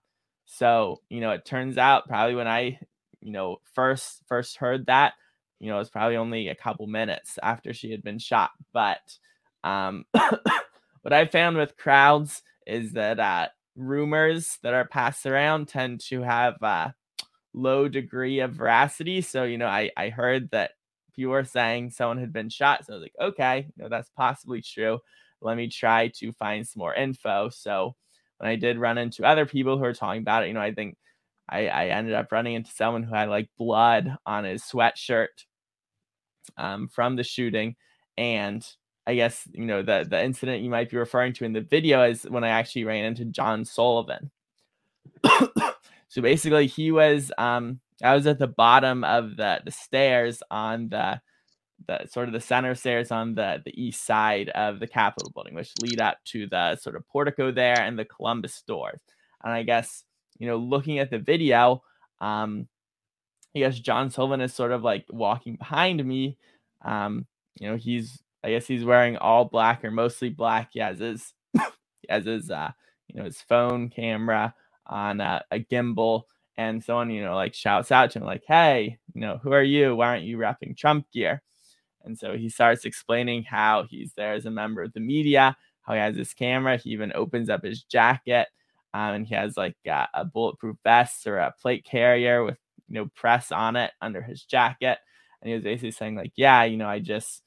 So, 0.45 1.01
you 1.09 1.21
know, 1.21 1.32
it 1.32 1.45
turns 1.45 1.77
out 1.77 2.07
probably 2.07 2.36
when 2.36 2.47
I, 2.47 2.79
you 3.21 3.32
know, 3.32 3.57
first 3.73 4.23
first 4.27 4.57
heard 4.57 4.88
that, 4.88 5.13
you 5.62 5.70
know, 5.70 5.76
it 5.76 5.80
was 5.80 5.89
probably 5.89 6.18
only 6.18 6.49
a 6.49 6.55
couple 6.55 6.88
minutes 6.88 7.38
after 7.41 7.74
she 7.74 7.91
had 7.91 8.03
been 8.03 8.20
shot. 8.20 8.51
But 8.74 9.18
um 9.64 10.05
what 11.01 11.14
I 11.14 11.26
found 11.26 11.57
with 11.57 11.78
crowds 11.78 12.41
is 12.66 12.93
that 12.93 13.20
uh, 13.20 13.47
rumors 13.76 14.57
that 14.64 14.74
are 14.74 14.86
passed 14.86 15.26
around 15.26 15.68
tend 15.68 15.99
to 15.99 16.22
have 16.22 16.62
a 16.62 16.93
low 17.53 17.88
degree 17.88 18.39
of 18.39 18.53
veracity. 18.53 19.22
So, 19.22 19.43
you 19.43 19.57
know, 19.57 19.68
I, 19.68 19.91
I 19.97 20.09
heard 20.09 20.49
that 20.51 20.72
people 21.16 21.32
were 21.32 21.43
saying 21.43 21.91
someone 21.91 22.18
had 22.18 22.34
been 22.34 22.49
shot. 22.49 22.86
So 22.86 22.93
I 22.93 22.95
was 22.95 23.03
like, 23.03 23.16
okay, 23.20 23.68
you 23.76 23.84
know, 23.84 23.89
that's 23.89 24.09
possibly 24.16 24.62
true. 24.62 24.99
Let 25.41 25.57
me 25.57 25.68
try 25.68 26.09
to 26.20 26.32
find 26.34 26.68
some 26.68 26.80
more 26.80 26.93
info. 26.93 27.49
So 27.49 27.95
when 28.38 28.49
I 28.49 28.55
did 28.55 28.78
run 28.78 28.97
into 28.97 29.26
other 29.26 29.45
people 29.45 29.78
who 29.78 29.84
were 29.84 29.93
talking 29.93 30.22
about 30.22 30.43
it, 30.43 30.47
you 30.47 30.53
know, 30.53 30.62
I 30.62 30.74
think 30.74 30.97
I, 31.49 31.68
I 31.68 31.86
ended 31.88 32.14
up 32.14 32.32
running 32.32 32.53
into 32.53 32.72
someone 32.72 33.03
who 33.03 33.14
had 33.16 33.30
like 33.30 33.49
blood 33.57 34.16
on 34.26 34.43
his 34.43 34.64
sweatshirt 34.64 35.28
um, 36.57 36.87
from 36.87 37.15
the 37.15 37.23
shooting. 37.23 37.75
And 38.17 38.65
I 39.07 39.15
guess 39.15 39.47
you 39.51 39.65
know 39.65 39.81
the 39.81 40.05
the 40.09 40.23
incident 40.23 40.63
you 40.63 40.69
might 40.69 40.89
be 40.89 40.97
referring 40.97 41.33
to 41.33 41.45
in 41.45 41.53
the 41.53 41.61
video 41.61 42.03
is 42.03 42.23
when 42.23 42.43
I 42.43 42.49
actually 42.49 42.83
ran 42.83 43.05
into 43.05 43.25
John 43.25 43.65
Sullivan. 43.65 44.31
so 46.07 46.21
basically, 46.21 46.67
he 46.67 46.91
was 46.91 47.31
um 47.37 47.79
I 48.03 48.15
was 48.15 48.27
at 48.27 48.39
the 48.39 48.47
bottom 48.47 49.03
of 49.03 49.37
the 49.37 49.61
the 49.65 49.71
stairs 49.71 50.43
on 50.51 50.89
the 50.89 51.21
the 51.87 52.05
sort 52.07 52.27
of 52.27 52.33
the 52.33 52.39
center 52.39 52.75
stairs 52.75 53.11
on 53.11 53.33
the 53.33 53.61
the 53.65 53.81
east 53.81 54.05
side 54.05 54.49
of 54.49 54.79
the 54.79 54.87
Capitol 54.87 55.31
building, 55.33 55.55
which 55.55 55.73
lead 55.81 55.99
up 55.99 56.17
to 56.25 56.47
the 56.47 56.75
sort 56.75 56.95
of 56.95 57.07
portico 57.07 57.51
there 57.51 57.79
and 57.81 57.97
the 57.97 58.05
Columbus 58.05 58.63
doors. 58.67 58.99
And 59.43 59.51
I 59.51 59.63
guess 59.63 60.03
you 60.37 60.47
know 60.47 60.57
looking 60.57 60.99
at 60.99 61.09
the 61.09 61.19
video, 61.19 61.83
um, 62.19 62.67
I 63.55 63.59
guess 63.59 63.79
John 63.79 64.09
Sullivan 64.09 64.41
is 64.41 64.53
sort 64.53 64.71
of 64.71 64.83
like 64.83 65.05
walking 65.09 65.55
behind 65.57 66.03
me. 66.05 66.37
Um, 66.83 67.25
you 67.59 67.69
know, 67.69 67.75
he's 67.75 68.21
I 68.43 68.51
guess 68.51 68.65
he's 68.65 68.85
wearing 68.85 69.17
all 69.17 69.45
black 69.45 69.83
or 69.83 69.91
mostly 69.91 70.29
black. 70.29 70.69
He 70.73 70.79
has 70.79 70.99
his 70.99 71.33
he 71.53 71.59
has 72.09 72.25
his 72.25 72.49
uh 72.49 72.71
you 73.07 73.19
know 73.19 73.25
his 73.25 73.41
phone 73.41 73.89
camera 73.89 74.53
on 74.87 75.21
a 75.21 75.43
gimbal, 75.71 76.23
and 76.57 76.83
someone 76.83 77.09
you 77.11 77.23
know 77.23 77.35
like 77.35 77.53
shouts 77.53 77.91
out 77.91 78.11
to 78.11 78.19
him 78.19 78.25
like, 78.25 78.43
"Hey, 78.47 78.97
you 79.13 79.21
know 79.21 79.39
who 79.43 79.51
are 79.51 79.63
you? 79.63 79.95
Why 79.95 80.07
aren't 80.07 80.23
you 80.23 80.37
wrapping 80.37 80.75
Trump 80.75 81.05
gear?" 81.11 81.41
And 82.03 82.17
so 82.17 82.35
he 82.35 82.49
starts 82.49 82.85
explaining 82.85 83.43
how 83.43 83.83
he's 83.89 84.13
there 84.13 84.33
as 84.33 84.45
a 84.45 84.51
member 84.51 84.81
of 84.83 84.93
the 84.93 84.99
media, 84.99 85.55
how 85.83 85.93
he 85.93 85.99
has 85.99 86.15
his 86.15 86.33
camera. 86.33 86.77
He 86.77 86.91
even 86.91 87.11
opens 87.13 87.49
up 87.49 87.63
his 87.63 87.83
jacket, 87.83 88.47
um, 88.93 89.13
and 89.15 89.27
he 89.27 89.35
has 89.35 89.57
like 89.57 89.75
a 89.85 90.25
bulletproof 90.25 90.77
vest 90.83 91.27
or 91.27 91.37
a 91.37 91.53
plate 91.61 91.85
carrier 91.85 92.43
with 92.43 92.57
you 92.91 92.99
know 92.99 93.09
press 93.15 93.51
on 93.51 93.75
it 93.77 93.91
under 94.01 94.21
his 94.21 94.43
jacket. 94.43 94.99
And 95.41 95.49
he 95.49 95.55
was 95.55 95.63
basically 95.63 95.91
saying 95.91 96.15
like, 96.15 96.33
"Yeah, 96.35 96.63
you 96.63 96.77
know, 96.77 96.89
I 96.89 96.99
just." 96.99 97.43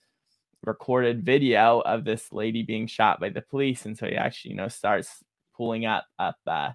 recorded 0.67 1.25
video 1.25 1.81
of 1.81 2.05
this 2.05 2.33
lady 2.33 2.63
being 2.63 2.87
shot 2.87 3.21
by 3.21 3.29
the 3.29 3.43
police. 3.43 3.87
And 3.87 3.97
so 3.97 4.07
he 4.07 4.15
actually 4.15 4.53
you 4.53 4.57
know 4.57 4.69
starts 4.69 5.23
pulling 5.57 5.87
up 5.87 6.07
up 6.19 6.37
uh, 6.47 6.71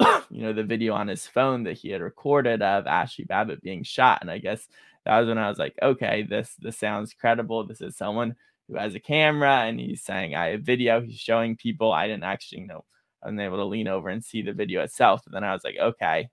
you 0.30 0.42
know 0.42 0.52
the 0.52 0.62
video 0.62 0.94
on 0.94 1.08
his 1.08 1.26
phone 1.26 1.64
that 1.64 1.78
he 1.78 1.90
had 1.90 2.00
recorded 2.00 2.62
of 2.62 2.86
Ashley 2.86 3.24
Babbitt 3.24 3.62
being 3.62 3.82
shot. 3.82 4.18
And 4.20 4.30
I 4.30 4.38
guess 4.38 4.66
that 5.04 5.18
was 5.18 5.28
when 5.28 5.38
I 5.38 5.48
was 5.48 5.58
like 5.58 5.76
okay 5.82 6.22
this 6.22 6.54
this 6.58 6.78
sounds 6.78 7.14
credible. 7.14 7.66
This 7.66 7.80
is 7.80 7.96
someone 7.96 8.36
who 8.68 8.76
has 8.76 8.94
a 8.94 9.00
camera 9.00 9.62
and 9.62 9.80
he's 9.80 10.02
saying 10.02 10.34
I 10.34 10.48
have 10.48 10.62
video 10.62 11.00
he's 11.00 11.18
showing 11.18 11.56
people. 11.56 11.92
I 11.92 12.06
didn't 12.06 12.24
actually 12.24 12.62
you 12.62 12.66
know 12.66 12.84
I 13.22 13.26
wasn't 13.26 13.40
able 13.40 13.56
to 13.58 13.64
lean 13.64 13.88
over 13.88 14.08
and 14.08 14.24
see 14.24 14.42
the 14.42 14.52
video 14.52 14.82
itself. 14.82 15.22
And 15.26 15.34
then 15.34 15.44
I 15.44 15.52
was 15.52 15.64
like 15.64 15.76
okay 15.80 16.28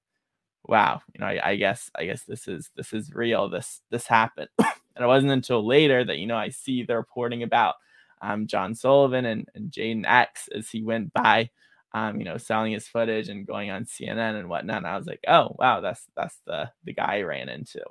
wow 0.67 1.01
you 1.13 1.19
know 1.19 1.27
I, 1.27 1.51
I 1.51 1.55
guess 1.55 1.89
I 1.95 2.05
guess 2.05 2.23
this 2.23 2.47
is 2.47 2.71
this 2.75 2.93
is 2.93 3.13
real 3.13 3.49
this 3.49 3.81
this 3.91 4.07
happened 4.07 4.49
And 4.95 5.03
it 5.03 5.07
wasn't 5.07 5.33
until 5.33 5.65
later 5.65 6.03
that, 6.03 6.19
you 6.19 6.27
know, 6.27 6.37
I 6.37 6.49
see 6.49 6.83
the 6.83 6.95
reporting 6.95 7.43
about 7.43 7.75
um, 8.21 8.47
John 8.47 8.73
Sullivan 8.73 9.25
and, 9.25 9.47
and 9.53 9.71
Jayden 9.71 10.05
X 10.07 10.47
as 10.55 10.69
he 10.69 10.83
went 10.83 11.11
by, 11.13 11.49
um, 11.93 12.17
you 12.19 12.25
know, 12.25 12.37
selling 12.37 12.71
his 12.71 12.87
footage 12.87 13.27
and 13.27 13.45
going 13.45 13.71
on 13.71 13.85
CNN 13.85 14.39
and 14.39 14.49
whatnot. 14.49 14.77
And 14.77 14.87
I 14.87 14.97
was 14.97 15.05
like, 15.05 15.19
oh, 15.27 15.55
wow, 15.59 15.81
that's 15.81 16.05
that's 16.15 16.39
the 16.45 16.71
the 16.85 16.93
guy 16.93 17.17
I 17.17 17.21
ran 17.21 17.49
into. 17.49 17.81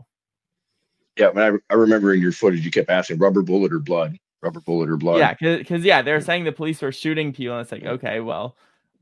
Yeah, 1.18 1.30
I, 1.36 1.52
I 1.70 1.74
remember 1.74 2.14
in 2.14 2.20
your 2.20 2.32
footage, 2.32 2.64
you 2.64 2.70
kept 2.70 2.90
asking 2.90 3.18
rubber 3.18 3.42
bullet 3.42 3.72
or 3.72 3.78
blood, 3.78 4.18
rubber 4.42 4.60
bullet 4.60 4.88
or 4.88 4.96
blood. 4.96 5.18
Yeah, 5.18 5.34
because, 5.34 5.84
yeah, 5.84 6.02
they're 6.02 6.20
saying 6.20 6.44
the 6.44 6.52
police 6.52 6.80
were 6.80 6.90
shooting 6.90 7.32
people. 7.32 7.54
And 7.54 7.62
it's 7.62 7.70
like, 7.70 7.84
okay, 7.84 8.20
well, 8.20 8.56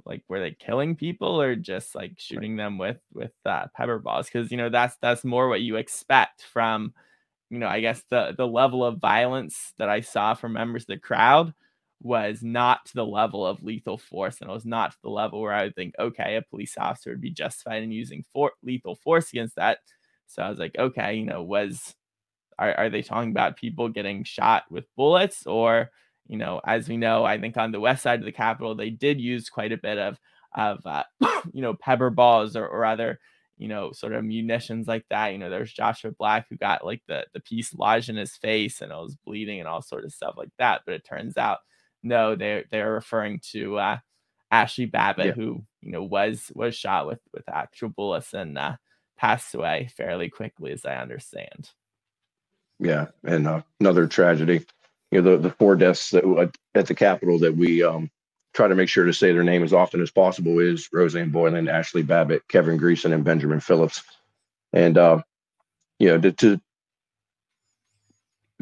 like 0.06 0.22
were 0.28 0.40
they 0.40 0.52
killing 0.52 0.96
people 0.96 1.40
or 1.40 1.56
just 1.56 1.94
like 1.94 2.14
shooting 2.18 2.56
them 2.56 2.78
with 2.78 2.98
with 3.12 3.32
uh, 3.46 3.66
pepper 3.76 3.98
balls 3.98 4.26
because 4.26 4.50
you 4.50 4.56
know 4.56 4.68
that's 4.70 4.96
that's 5.02 5.24
more 5.24 5.48
what 5.48 5.60
you 5.62 5.76
expect 5.76 6.42
from 6.44 6.92
you 7.50 7.58
know, 7.58 7.68
I 7.68 7.80
guess 7.80 8.02
the 8.10 8.34
the 8.36 8.46
level 8.46 8.84
of 8.84 8.98
violence 9.00 9.74
that 9.78 9.88
I 9.88 10.00
saw 10.00 10.34
from 10.34 10.54
members 10.54 10.84
of 10.84 10.86
the 10.88 10.98
crowd 10.98 11.52
was 12.00 12.42
not 12.42 12.84
to 12.86 12.94
the 12.94 13.06
level 13.06 13.46
of 13.46 13.62
lethal 13.62 13.98
force, 13.98 14.40
and 14.40 14.50
it 14.50 14.52
was 14.52 14.64
not 14.66 14.92
to 14.92 14.98
the 15.02 15.10
level 15.10 15.40
where 15.40 15.52
I 15.52 15.64
would 15.64 15.76
think, 15.76 15.94
okay, 15.98 16.36
a 16.36 16.42
police 16.42 16.76
officer 16.78 17.10
would 17.10 17.20
be 17.20 17.30
justified 17.30 17.82
in 17.82 17.92
using 17.92 18.24
for- 18.32 18.52
lethal 18.62 18.96
force 18.96 19.30
against 19.32 19.56
that. 19.56 19.78
So 20.26 20.42
I 20.42 20.48
was 20.50 20.58
like, 20.58 20.76
okay, 20.78 21.14
you 21.16 21.26
know, 21.26 21.42
was 21.42 21.94
are 22.58 22.74
are 22.74 22.90
they 22.90 23.02
talking 23.02 23.30
about 23.30 23.56
people 23.56 23.88
getting 23.88 24.24
shot 24.24 24.64
with 24.70 24.84
bullets, 24.96 25.46
or 25.46 25.90
you 26.26 26.38
know, 26.38 26.60
as 26.64 26.88
we 26.88 26.96
know, 26.96 27.24
I 27.24 27.38
think 27.38 27.56
on 27.56 27.72
the 27.72 27.80
west 27.80 28.02
side 28.02 28.20
of 28.20 28.24
the 28.24 28.32
Capitol, 28.32 28.74
they 28.74 28.90
did 28.90 29.20
use 29.20 29.50
quite 29.50 29.72
a 29.72 29.76
bit 29.76 29.98
of 29.98 30.18
of 30.54 30.84
uh, 30.86 31.04
you 31.52 31.62
know 31.62 31.74
pepper 31.74 32.10
balls 32.10 32.56
or, 32.56 32.66
or 32.66 32.84
other 32.84 33.18
you 33.62 33.68
know, 33.68 33.92
sort 33.92 34.12
of 34.12 34.24
munitions 34.24 34.88
like 34.88 35.04
that. 35.08 35.28
You 35.28 35.38
know, 35.38 35.48
there's 35.48 35.72
Joshua 35.72 36.10
Black 36.10 36.46
who 36.48 36.56
got 36.56 36.84
like 36.84 37.00
the 37.06 37.26
the 37.32 37.40
piece 37.40 37.72
lodged 37.72 38.08
in 38.08 38.16
his 38.16 38.36
face 38.36 38.80
and 38.80 38.90
it 38.90 38.96
was 38.96 39.16
bleeding 39.24 39.60
and 39.60 39.68
all 39.68 39.82
sort 39.82 40.04
of 40.04 40.12
stuff 40.12 40.34
like 40.36 40.50
that. 40.58 40.82
But 40.84 40.94
it 40.94 41.04
turns 41.04 41.36
out 41.36 41.58
no, 42.02 42.34
they're 42.34 42.64
they're 42.70 42.92
referring 42.92 43.40
to 43.52 43.78
uh, 43.78 43.98
Ashley 44.50 44.86
Babbitt, 44.86 45.26
yeah. 45.26 45.32
who 45.32 45.64
you 45.80 45.92
know 45.92 46.02
was 46.02 46.50
was 46.54 46.74
shot 46.74 47.06
with 47.06 47.20
with 47.32 47.48
actual 47.48 47.90
bullets 47.90 48.34
and 48.34 48.58
uh, 48.58 48.76
passed 49.16 49.54
away 49.54 49.88
fairly 49.96 50.28
quickly, 50.28 50.72
as 50.72 50.84
I 50.84 50.96
understand. 50.96 51.70
Yeah, 52.80 53.06
and 53.24 53.46
uh, 53.46 53.62
another 53.78 54.08
tragedy. 54.08 54.64
You 55.12 55.20
know, 55.20 55.32
the 55.32 55.48
the 55.48 55.54
four 55.54 55.76
deaths 55.76 56.10
that 56.10 56.24
uh, 56.24 56.48
at 56.74 56.86
the 56.86 56.94
Capitol 56.94 57.38
that 57.40 57.54
we 57.54 57.82
um, 57.82 58.10
try 58.54 58.66
to 58.66 58.74
make 58.74 58.88
sure 58.88 59.04
to 59.04 59.12
say 59.12 59.32
their 59.32 59.44
name 59.44 59.62
as 59.62 59.74
often 59.74 60.00
as 60.00 60.10
possible 60.10 60.58
is 60.58 60.88
Rosanne 60.90 61.28
Boyland, 61.28 61.68
Ashley 61.68 62.02
Babbitt, 62.02 62.48
Kevin 62.48 62.78
Greeson, 62.78 63.12
and 63.12 63.22
Benjamin 63.22 63.60
Phillips. 63.60 64.02
And 64.72 64.96
uh, 64.96 65.22
you 65.98 66.08
know, 66.08 66.18
to, 66.18 66.32
to, 66.32 66.60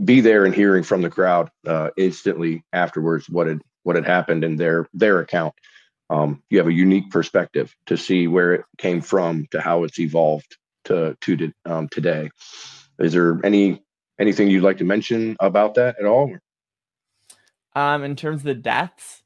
be 0.05 0.23
there 0.23 0.47
and 0.47 0.55
hearing 0.55 0.83
from 0.83 1.03
the 1.03 1.11
crowd 1.11 1.51
uh, 1.67 1.91
instantly 1.97 2.65
afterwards 2.73 3.29
what 3.29 3.47
had 3.47 3.61
what 3.83 3.97
had 3.97 4.07
happened 4.07 4.45
in 4.45 4.57
their 4.57 4.89
their 4.93 5.21
account. 5.21 5.55
Um, 6.09 6.43
you 6.51 6.59
have 6.59 6.67
a 6.67 6.73
unique 6.73 7.11
perspective 7.11 7.75
to 7.87 7.97
see 7.97 8.27
where 8.27 8.55
it 8.55 8.65
came 8.79 9.03
from 9.03 9.47
to 9.53 9.61
how 9.61 9.85
it's 9.85 10.01
evolved 10.01 10.57
to 10.87 11.17
to 11.21 11.53
um, 11.65 11.89
today. 11.89 12.31
Is 12.99 13.13
there 13.13 13.39
any 13.45 13.83
anything 14.21 14.49
you'd 14.49 14.63
like 14.65 14.79
to 14.79 14.85
mention 14.85 15.37
about 15.41 15.75
that 15.77 15.97
at 16.01 16.07
all? 16.07 16.33
Um, 17.75 18.05
in 18.05 18.17
terms 18.17 18.43
of 18.43 18.45
the 18.47 18.55
deaths, 18.55 19.23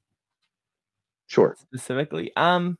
Sure. 1.27 1.57
Specifically. 1.57 2.33
Um 2.37 2.79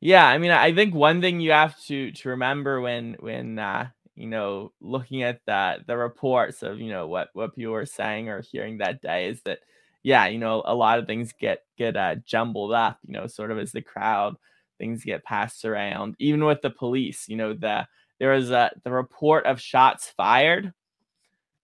yeah, 0.00 0.26
I 0.26 0.38
mean 0.38 0.50
I 0.50 0.74
think 0.74 0.94
one 0.94 1.20
thing 1.20 1.40
you 1.40 1.52
have 1.52 1.78
to 1.86 2.12
to 2.12 2.28
remember 2.30 2.80
when 2.80 3.16
when 3.20 3.58
uh 3.58 3.88
you 4.14 4.26
know 4.28 4.72
looking 4.80 5.22
at 5.22 5.40
that 5.46 5.86
the 5.86 5.96
reports 5.96 6.62
of 6.62 6.80
you 6.80 6.90
know 6.90 7.06
what 7.08 7.30
what 7.32 7.54
people 7.56 7.72
were 7.72 7.86
saying 7.86 8.28
or 8.28 8.42
hearing 8.42 8.78
that 8.78 9.00
day 9.02 9.28
is 9.28 9.42
that 9.42 9.60
yeah, 10.04 10.26
you 10.26 10.38
know 10.38 10.62
a 10.64 10.74
lot 10.74 10.98
of 10.98 11.06
things 11.06 11.32
get 11.38 11.64
get 11.76 11.96
uh 11.96 12.16
jumbled 12.26 12.72
up, 12.72 12.98
you 13.06 13.12
know, 13.12 13.26
sort 13.26 13.50
of 13.50 13.58
as 13.58 13.72
the 13.72 13.82
crowd 13.82 14.36
things 14.78 15.04
get 15.04 15.24
passed 15.24 15.64
around 15.64 16.14
even 16.20 16.44
with 16.44 16.62
the 16.62 16.70
police, 16.70 17.28
you 17.28 17.36
know, 17.36 17.52
the 17.54 17.86
there 18.18 18.32
was 18.32 18.50
a 18.50 18.70
the 18.84 18.90
report 18.90 19.46
of 19.46 19.60
shots 19.60 20.12
fired 20.16 20.72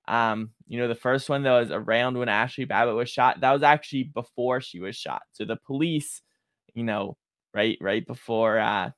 um, 0.06 0.50
you 0.66 0.78
know, 0.78 0.88
the 0.88 0.94
first 0.94 1.28
one 1.28 1.42
that 1.42 1.58
was 1.58 1.70
around 1.70 2.18
when 2.18 2.28
Ashley 2.28 2.64
Babbitt 2.64 2.94
was 2.94 3.08
shot, 3.08 3.40
that 3.40 3.52
was 3.52 3.62
actually 3.62 4.04
before 4.04 4.60
she 4.60 4.80
was 4.80 4.96
shot. 4.96 5.22
So 5.32 5.44
the 5.44 5.56
police, 5.56 6.20
you 6.74 6.84
know, 6.84 7.16
right 7.54 7.78
right 7.80 8.06
before 8.06 8.58
uh 8.58 8.90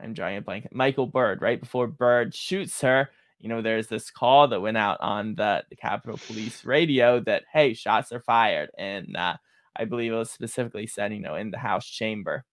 I'm 0.00 0.14
drawing 0.14 0.36
a 0.38 0.42
blank. 0.42 0.68
Michael 0.72 1.06
Byrd, 1.06 1.40
right 1.40 1.60
before 1.60 1.86
Byrd 1.86 2.34
shoots 2.34 2.80
her, 2.80 3.10
you 3.38 3.48
know, 3.48 3.62
there's 3.62 3.86
this 3.86 4.10
call 4.10 4.48
that 4.48 4.60
went 4.60 4.76
out 4.76 4.98
on 5.00 5.34
the, 5.36 5.64
the 5.70 5.76
Capitol 5.76 6.18
Police 6.26 6.64
radio 6.64 7.20
that, 7.20 7.44
hey, 7.52 7.74
shots 7.74 8.10
are 8.12 8.20
fired. 8.20 8.70
And 8.76 9.16
uh, 9.16 9.36
I 9.76 9.84
believe 9.84 10.12
it 10.12 10.16
was 10.16 10.30
specifically 10.30 10.86
said, 10.88 11.12
you 11.12 11.20
know, 11.20 11.36
in 11.36 11.52
the 11.52 11.58
House 11.58 11.86
chamber, 11.86 12.44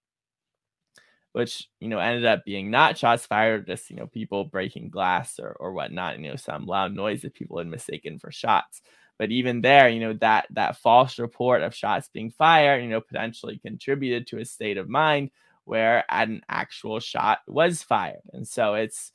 which, 1.34 1.68
you 1.80 1.88
know, 1.88 2.00
ended 2.00 2.26
up 2.26 2.44
being 2.46 2.70
not 2.72 2.98
shots 2.98 3.26
fired, 3.26 3.68
just, 3.68 3.90
you 3.90 3.96
know, 3.96 4.08
people 4.08 4.46
breaking 4.46 4.90
glass 4.90 5.40
or, 5.40 5.56
or 5.60 5.74
whatnot, 5.74 6.20
you 6.20 6.30
know, 6.30 6.36
some 6.36 6.66
loud 6.66 6.94
noise 6.94 7.22
that 7.22 7.34
people 7.34 7.58
had 7.58 7.68
mistaken 7.68 8.20
for 8.20 8.32
shots. 8.32 8.82
But 9.18 9.32
even 9.32 9.62
there, 9.62 9.88
you 9.88 10.00
know, 10.00 10.14
that 10.22 10.48
that 10.52 10.78
false 10.78 11.20
report 11.20 11.62
of 11.62 11.76
shots 11.76 12.10
being 12.12 12.32
fired, 12.32 12.84
you 12.84 12.90
know, 12.90 13.02
potentially 13.02 13.60
contributed 13.60 14.28
to 14.28 14.40
a 14.40 14.46
state 14.46 14.78
of 14.78 14.90
mind 14.90 15.30
where 15.66 16.04
an 16.10 16.42
actual 16.50 17.00
shot 17.00 17.40
was 17.48 17.84
fired. 17.84 18.22
And 18.34 18.48
so 18.48 18.74
it's 18.74 19.12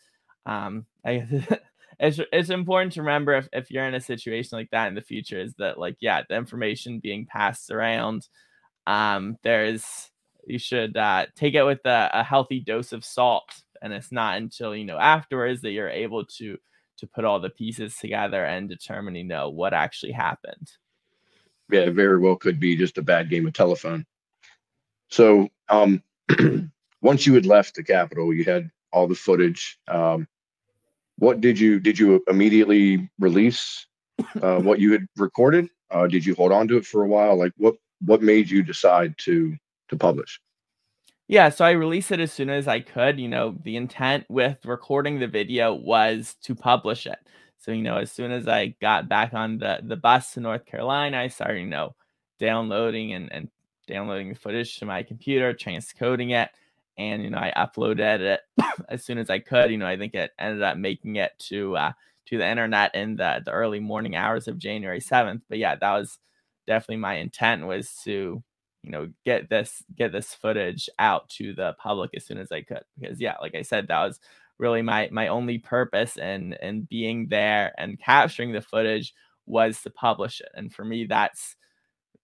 um 0.46 0.86
I, 1.04 1.26
it's 1.98 2.20
it's 2.32 2.50
important 2.50 2.92
to 2.94 3.00
remember 3.02 3.34
if, 3.34 3.48
if 3.52 3.70
you're 3.70 3.84
in 3.86 3.94
a 3.94 4.00
situation 4.00 4.56
like 4.58 4.70
that 4.70 4.88
in 4.88 4.94
the 4.94 5.00
future 5.00 5.40
is 5.40 5.54
that 5.58 5.78
like 5.78 5.96
yeah 6.00 6.22
the 6.28 6.36
information 6.36 7.00
being 7.00 7.26
passed 7.26 7.70
around 7.70 8.28
um 8.86 9.36
there's 9.42 10.10
you 10.46 10.58
should 10.58 10.96
uh, 10.96 11.26
take 11.34 11.54
it 11.54 11.64
with 11.64 11.84
a, 11.84 12.10
a 12.12 12.22
healthy 12.22 12.60
dose 12.60 12.92
of 12.92 13.04
salt 13.04 13.50
and 13.82 13.92
it's 13.92 14.12
not 14.12 14.36
until 14.38 14.74
you 14.74 14.84
know 14.84 14.98
afterwards 14.98 15.62
that 15.62 15.72
you're 15.72 15.88
able 15.88 16.24
to 16.24 16.56
to 16.98 17.06
put 17.06 17.24
all 17.24 17.40
the 17.40 17.50
pieces 17.50 17.96
together 17.96 18.44
and 18.44 18.68
determine 18.68 19.14
you 19.14 19.24
know 19.24 19.50
what 19.50 19.74
actually 19.74 20.12
happened 20.12 20.70
yeah 21.70 21.80
it 21.80 21.94
very 21.94 22.18
well 22.18 22.36
could 22.36 22.58
be 22.58 22.76
just 22.76 22.98
a 22.98 23.02
bad 23.02 23.28
game 23.28 23.46
of 23.46 23.52
telephone 23.52 24.06
so 25.08 25.48
um 25.68 26.02
once 27.02 27.26
you 27.26 27.34
had 27.34 27.46
left 27.46 27.74
the 27.74 27.82
capitol 27.82 28.32
you 28.32 28.44
had 28.44 28.70
all 28.92 29.06
the 29.06 29.14
footage 29.14 29.78
um 29.88 30.26
what 31.18 31.40
did 31.40 31.58
you 31.58 31.80
did 31.80 31.98
you 31.98 32.22
immediately 32.28 33.10
release 33.18 33.86
uh, 34.42 34.60
what 34.60 34.78
you 34.78 34.92
had 34.92 35.06
recorded? 35.16 35.68
Uh, 35.90 36.06
did 36.06 36.24
you 36.24 36.34
hold 36.34 36.52
on 36.52 36.68
to 36.68 36.76
it 36.76 36.86
for 36.86 37.04
a 37.04 37.08
while? 37.08 37.36
Like 37.36 37.52
what 37.56 37.76
what 38.04 38.22
made 38.22 38.50
you 38.50 38.62
decide 38.62 39.14
to 39.18 39.56
to 39.88 39.96
publish? 39.96 40.40
Yeah, 41.28 41.48
so 41.48 41.64
I 41.64 41.72
released 41.72 42.12
it 42.12 42.20
as 42.20 42.32
soon 42.32 42.50
as 42.50 42.68
I 42.68 42.80
could. 42.80 43.18
You 43.18 43.28
know, 43.28 43.56
the 43.64 43.76
intent 43.76 44.24
with 44.28 44.64
recording 44.64 45.18
the 45.18 45.26
video 45.26 45.74
was 45.74 46.36
to 46.42 46.54
publish 46.54 47.06
it. 47.06 47.18
So, 47.58 47.72
you 47.72 47.82
know, 47.82 47.96
as 47.96 48.12
soon 48.12 48.30
as 48.30 48.46
I 48.46 48.76
got 48.80 49.08
back 49.08 49.34
on 49.34 49.58
the, 49.58 49.80
the 49.82 49.96
bus 49.96 50.32
to 50.34 50.40
North 50.40 50.66
Carolina, 50.66 51.18
I 51.18 51.28
started, 51.28 51.60
you 51.60 51.66
know, 51.66 51.96
downloading 52.38 53.14
and, 53.14 53.32
and 53.32 53.50
downloading 53.88 54.28
the 54.28 54.34
footage 54.36 54.78
to 54.78 54.86
my 54.86 55.02
computer, 55.02 55.52
transcoding 55.52 56.30
it 56.30 56.50
and 56.98 57.22
you 57.22 57.30
know 57.30 57.38
I 57.38 57.52
uploaded 57.56 58.20
it 58.20 58.40
as 58.88 59.04
soon 59.04 59.18
as 59.18 59.30
I 59.30 59.38
could. 59.38 59.70
You 59.70 59.78
know, 59.78 59.86
I 59.86 59.96
think 59.96 60.14
it 60.14 60.32
ended 60.38 60.62
up 60.62 60.76
making 60.76 61.16
it 61.16 61.32
to 61.48 61.76
uh, 61.76 61.92
to 62.26 62.38
the 62.38 62.48
internet 62.48 62.94
in 62.94 63.16
the 63.16 63.42
the 63.44 63.52
early 63.52 63.80
morning 63.80 64.16
hours 64.16 64.48
of 64.48 64.58
January 64.58 65.00
seventh. 65.00 65.42
But 65.48 65.58
yeah, 65.58 65.76
that 65.76 65.92
was 65.92 66.18
definitely 66.66 66.96
my 66.96 67.14
intent 67.14 67.66
was 67.66 67.94
to 68.04 68.42
you 68.86 68.92
know 68.92 69.08
get 69.24 69.50
this 69.50 69.82
get 69.96 70.12
this 70.12 70.32
footage 70.32 70.88
out 70.98 71.28
to 71.30 71.52
the 71.54 71.74
public 71.78 72.12
as 72.16 72.24
soon 72.24 72.38
as 72.38 72.52
I 72.52 72.62
could 72.62 72.84
because 72.98 73.20
yeah, 73.20 73.34
like 73.42 73.56
I 73.56 73.62
said, 73.62 73.88
that 73.88 74.06
was 74.06 74.20
really 74.58 74.80
my 74.80 75.08
my 75.12 75.28
only 75.28 75.58
purpose 75.58 76.16
in 76.16 76.54
in 76.62 76.82
being 76.82 77.26
there 77.28 77.72
and 77.78 78.00
capturing 78.00 78.52
the 78.52 78.62
footage 78.62 79.12
was 79.44 79.82
to 79.82 79.90
publish 79.90 80.40
it. 80.40 80.48
And 80.54 80.72
for 80.72 80.84
me, 80.84 81.04
that's 81.06 81.56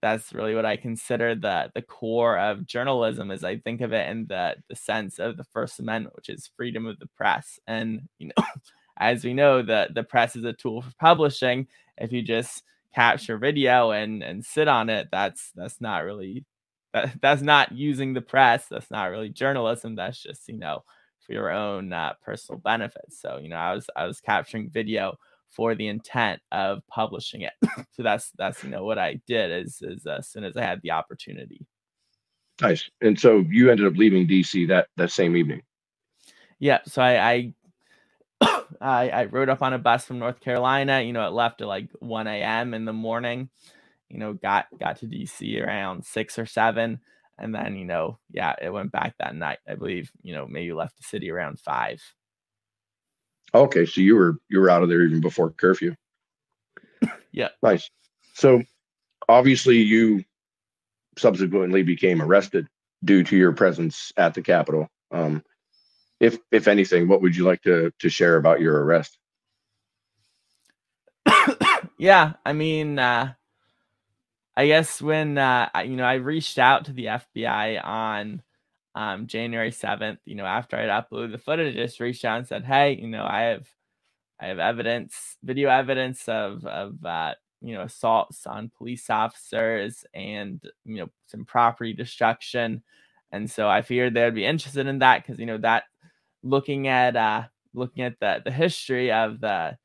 that's 0.01 0.33
really 0.33 0.55
what 0.55 0.65
I 0.65 0.77
consider 0.77 1.35
the 1.35 1.71
the 1.75 1.81
core 1.81 2.37
of 2.39 2.65
journalism 2.65 3.29
as 3.29 3.43
I 3.43 3.57
think 3.57 3.81
of 3.81 3.93
it 3.93 4.09
in 4.09 4.27
the 4.27 4.55
the 4.69 4.75
sense 4.75 5.19
of 5.19 5.37
the 5.37 5.45
First 5.45 5.79
Amendment, 5.79 6.15
which 6.15 6.29
is 6.29 6.49
freedom 6.55 6.85
of 6.85 6.99
the 6.99 7.07
press. 7.17 7.59
And 7.67 8.07
you 8.19 8.27
know, 8.27 8.45
as 8.97 9.25
we 9.25 9.33
know, 9.33 9.61
the 9.61 9.89
the 9.93 10.03
press 10.03 10.35
is 10.37 10.45
a 10.45 10.53
tool 10.53 10.81
for 10.81 10.91
publishing. 10.99 11.67
If 11.97 12.11
you 12.13 12.21
just 12.21 12.63
capture 12.95 13.37
video 13.37 13.91
and 13.91 14.23
and 14.23 14.45
sit 14.45 14.69
on 14.69 14.89
it, 14.89 15.09
that's 15.11 15.51
that's 15.55 15.81
not 15.81 16.05
really 16.05 16.45
that, 16.93 17.13
that's 17.21 17.41
not 17.41 17.71
using 17.71 18.13
the 18.13 18.21
press. 18.21 18.67
That's 18.69 18.91
not 18.91 19.05
really 19.05 19.29
journalism. 19.29 19.95
That's 19.95 20.21
just 20.21 20.47
you 20.47 20.57
know 20.57 20.83
for 21.25 21.33
your 21.33 21.51
own 21.51 21.93
uh, 21.93 22.13
personal 22.23 22.59
benefits. 22.59 23.19
So 23.21 23.39
you 23.41 23.49
know, 23.49 23.57
I 23.57 23.73
was 23.73 23.89
I 23.95 24.05
was 24.05 24.19
capturing 24.21 24.69
video 24.69 25.17
for 25.49 25.75
the 25.75 25.87
intent 25.87 26.41
of 26.51 26.85
publishing 26.87 27.41
it. 27.41 27.53
so 27.91 28.03
that's 28.03 28.31
that's 28.37 28.63
you 28.63 28.69
know 28.69 28.83
what 28.83 28.99
I 28.99 29.19
did 29.27 29.51
as 29.51 29.81
as 29.81 30.05
uh, 30.05 30.21
soon 30.21 30.43
as 30.43 30.57
I 30.57 30.61
had 30.61 30.81
the 30.81 30.91
opportunity. 30.91 31.65
Nice. 32.61 32.89
And 33.01 33.19
so 33.19 33.43
you 33.49 33.71
ended 33.71 33.87
up 33.87 33.97
leaving 33.97 34.27
DC 34.27 34.67
that 34.67 34.87
that 34.97 35.11
same 35.11 35.35
evening. 35.35 35.61
Yeah. 36.59 36.79
So 36.85 37.01
I 37.01 37.53
I 38.41 38.63
I, 38.81 39.09
I 39.09 39.25
rode 39.25 39.49
up 39.49 39.61
on 39.61 39.73
a 39.73 39.79
bus 39.79 40.05
from 40.05 40.19
North 40.19 40.39
Carolina. 40.39 41.01
You 41.01 41.13
know, 41.13 41.27
it 41.27 41.33
left 41.33 41.61
at 41.61 41.67
like 41.67 41.89
1 41.99 42.27
a.m. 42.27 42.73
in 42.73 42.85
the 42.85 42.93
morning. 42.93 43.49
You 44.13 44.19
know, 44.19 44.33
got 44.33 44.67
got 44.79 44.99
to 44.99 45.07
DC 45.07 45.59
around 45.65 46.05
six 46.05 46.37
or 46.37 46.45
seven, 46.45 46.99
and 47.39 47.53
then 47.53 47.75
you 47.75 47.83
know, 47.83 48.19
yeah, 48.31 48.53
it 48.61 48.69
went 48.69 48.91
back 48.91 49.15
that 49.17 49.35
night. 49.35 49.57
I 49.67 49.73
believe 49.73 50.11
you 50.21 50.35
know 50.35 50.45
maybe 50.47 50.71
left 50.71 50.97
the 50.97 51.03
city 51.03 51.31
around 51.31 51.59
five. 51.59 51.99
Okay, 53.55 53.87
so 53.87 54.01
you 54.01 54.15
were 54.15 54.37
you 54.49 54.59
were 54.59 54.69
out 54.69 54.83
of 54.83 54.89
there 54.89 55.01
even 55.01 55.19
before 55.19 55.49
curfew. 55.49 55.95
yeah. 57.31 57.49
Nice. 57.63 57.89
So 58.35 58.61
obviously 59.27 59.77
you 59.77 60.23
subsequently 61.17 61.81
became 61.81 62.21
arrested 62.21 62.67
due 63.03 63.23
to 63.23 63.35
your 63.35 63.51
presence 63.51 64.13
at 64.15 64.35
the 64.35 64.43
Capitol. 64.43 64.89
Um, 65.09 65.43
if 66.19 66.37
if 66.51 66.67
anything, 66.67 67.07
what 67.07 67.23
would 67.23 67.35
you 67.35 67.45
like 67.45 67.63
to 67.63 67.91
to 67.97 68.09
share 68.09 68.37
about 68.37 68.61
your 68.61 68.83
arrest? 68.83 69.17
yeah, 71.97 72.33
I 72.45 72.53
mean, 72.53 72.99
uh, 72.99 73.33
I 74.55 74.67
guess 74.67 75.01
when 75.01 75.37
uh, 75.37 75.69
you 75.83 75.95
know 75.95 76.03
I 76.03 76.15
reached 76.15 76.59
out 76.59 76.85
to 76.85 76.93
the 76.93 77.05
FBI 77.05 77.83
on 77.83 78.41
um, 78.95 79.27
January 79.27 79.71
7th, 79.71 80.17
you 80.25 80.35
know, 80.35 80.45
after 80.45 80.77
I'd 80.77 80.89
uploaded 80.89 81.31
the 81.31 81.37
footage, 81.37 81.75
I 81.75 81.79
just 81.79 81.99
reached 81.99 82.25
out 82.25 82.37
and 82.37 82.47
said, 82.47 82.63
Hey, 82.63 82.95
you 82.95 83.07
know, 83.07 83.25
I 83.27 83.41
have, 83.41 83.67
I 84.39 84.47
have 84.47 84.59
evidence, 84.59 85.37
video 85.43 85.69
evidence 85.69 86.27
of, 86.27 86.65
of, 86.65 87.03
uh, 87.03 87.33
you 87.61 87.73
know, 87.73 87.81
assaults 87.81 88.45
on 88.45 88.71
police 88.77 89.09
officers 89.09 90.05
and, 90.13 90.61
you 90.85 90.97
know, 90.97 91.09
some 91.27 91.45
property 91.45 91.93
destruction. 91.93 92.83
And 93.31 93.49
so 93.49 93.67
I 93.67 93.81
figured 93.81 94.13
they'd 94.13 94.35
be 94.35 94.45
interested 94.45 94.85
in 94.85 94.99
that 94.99 95.23
because, 95.23 95.39
you 95.39 95.45
know, 95.45 95.57
that 95.59 95.85
looking 96.43 96.87
at, 96.87 97.15
uh, 97.15 97.43
looking 97.73 98.03
at 98.03 98.19
the, 98.19 98.41
the 98.45 98.51
history 98.51 99.11
of 99.11 99.39
the, 99.39 99.77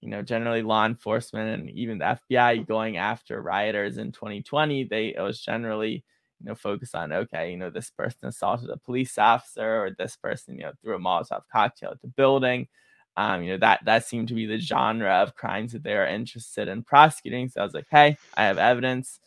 you 0.00 0.08
know, 0.08 0.22
generally 0.22 0.62
law 0.62 0.86
enforcement 0.86 1.60
and 1.60 1.70
even 1.70 1.98
the 1.98 2.18
FBI 2.30 2.66
going 2.66 2.96
after 2.96 3.42
rioters 3.42 3.98
in 3.98 4.12
2020, 4.12 4.84
they, 4.84 5.08
it 5.08 5.20
was 5.20 5.40
generally, 5.40 6.04
you 6.40 6.46
know, 6.46 6.54
focus 6.54 6.94
on 6.94 7.12
okay, 7.12 7.50
you 7.50 7.56
know, 7.56 7.70
this 7.70 7.90
person 7.90 8.28
assaulted 8.28 8.70
a 8.70 8.78
police 8.78 9.18
officer 9.18 9.84
or 9.84 9.90
this 9.98 10.16
person, 10.16 10.56
you 10.56 10.62
know, 10.62 10.72
threw 10.82 10.96
a 10.96 10.98
Molotov 10.98 11.42
cocktail 11.52 11.90
at 11.90 12.00
the 12.00 12.08
building. 12.08 12.68
Um, 13.16 13.42
you 13.42 13.50
know, 13.52 13.58
that 13.58 13.80
that 13.84 14.06
seemed 14.06 14.28
to 14.28 14.34
be 14.34 14.46
the 14.46 14.58
genre 14.58 15.10
of 15.16 15.34
crimes 15.34 15.72
that 15.72 15.82
they 15.82 15.94
are 15.94 16.06
interested 16.06 16.68
in 16.68 16.82
prosecuting. 16.82 17.48
So 17.48 17.60
I 17.60 17.64
was 17.64 17.74
like, 17.74 17.88
hey, 17.90 18.16
I 18.36 18.44
have 18.44 18.56
evidence. 18.56 19.20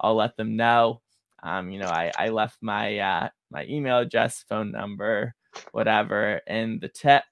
I'll 0.00 0.14
let 0.14 0.36
them 0.36 0.56
know. 0.56 1.00
Um, 1.42 1.70
you 1.70 1.78
know, 1.78 1.88
I, 1.88 2.10
I 2.16 2.30
left 2.30 2.58
my 2.62 2.98
uh, 2.98 3.28
my 3.50 3.66
email 3.66 3.98
address, 3.98 4.44
phone 4.48 4.72
number, 4.72 5.34
whatever 5.72 6.40
in 6.46 6.78
the 6.80 6.88
tip. 6.88 7.24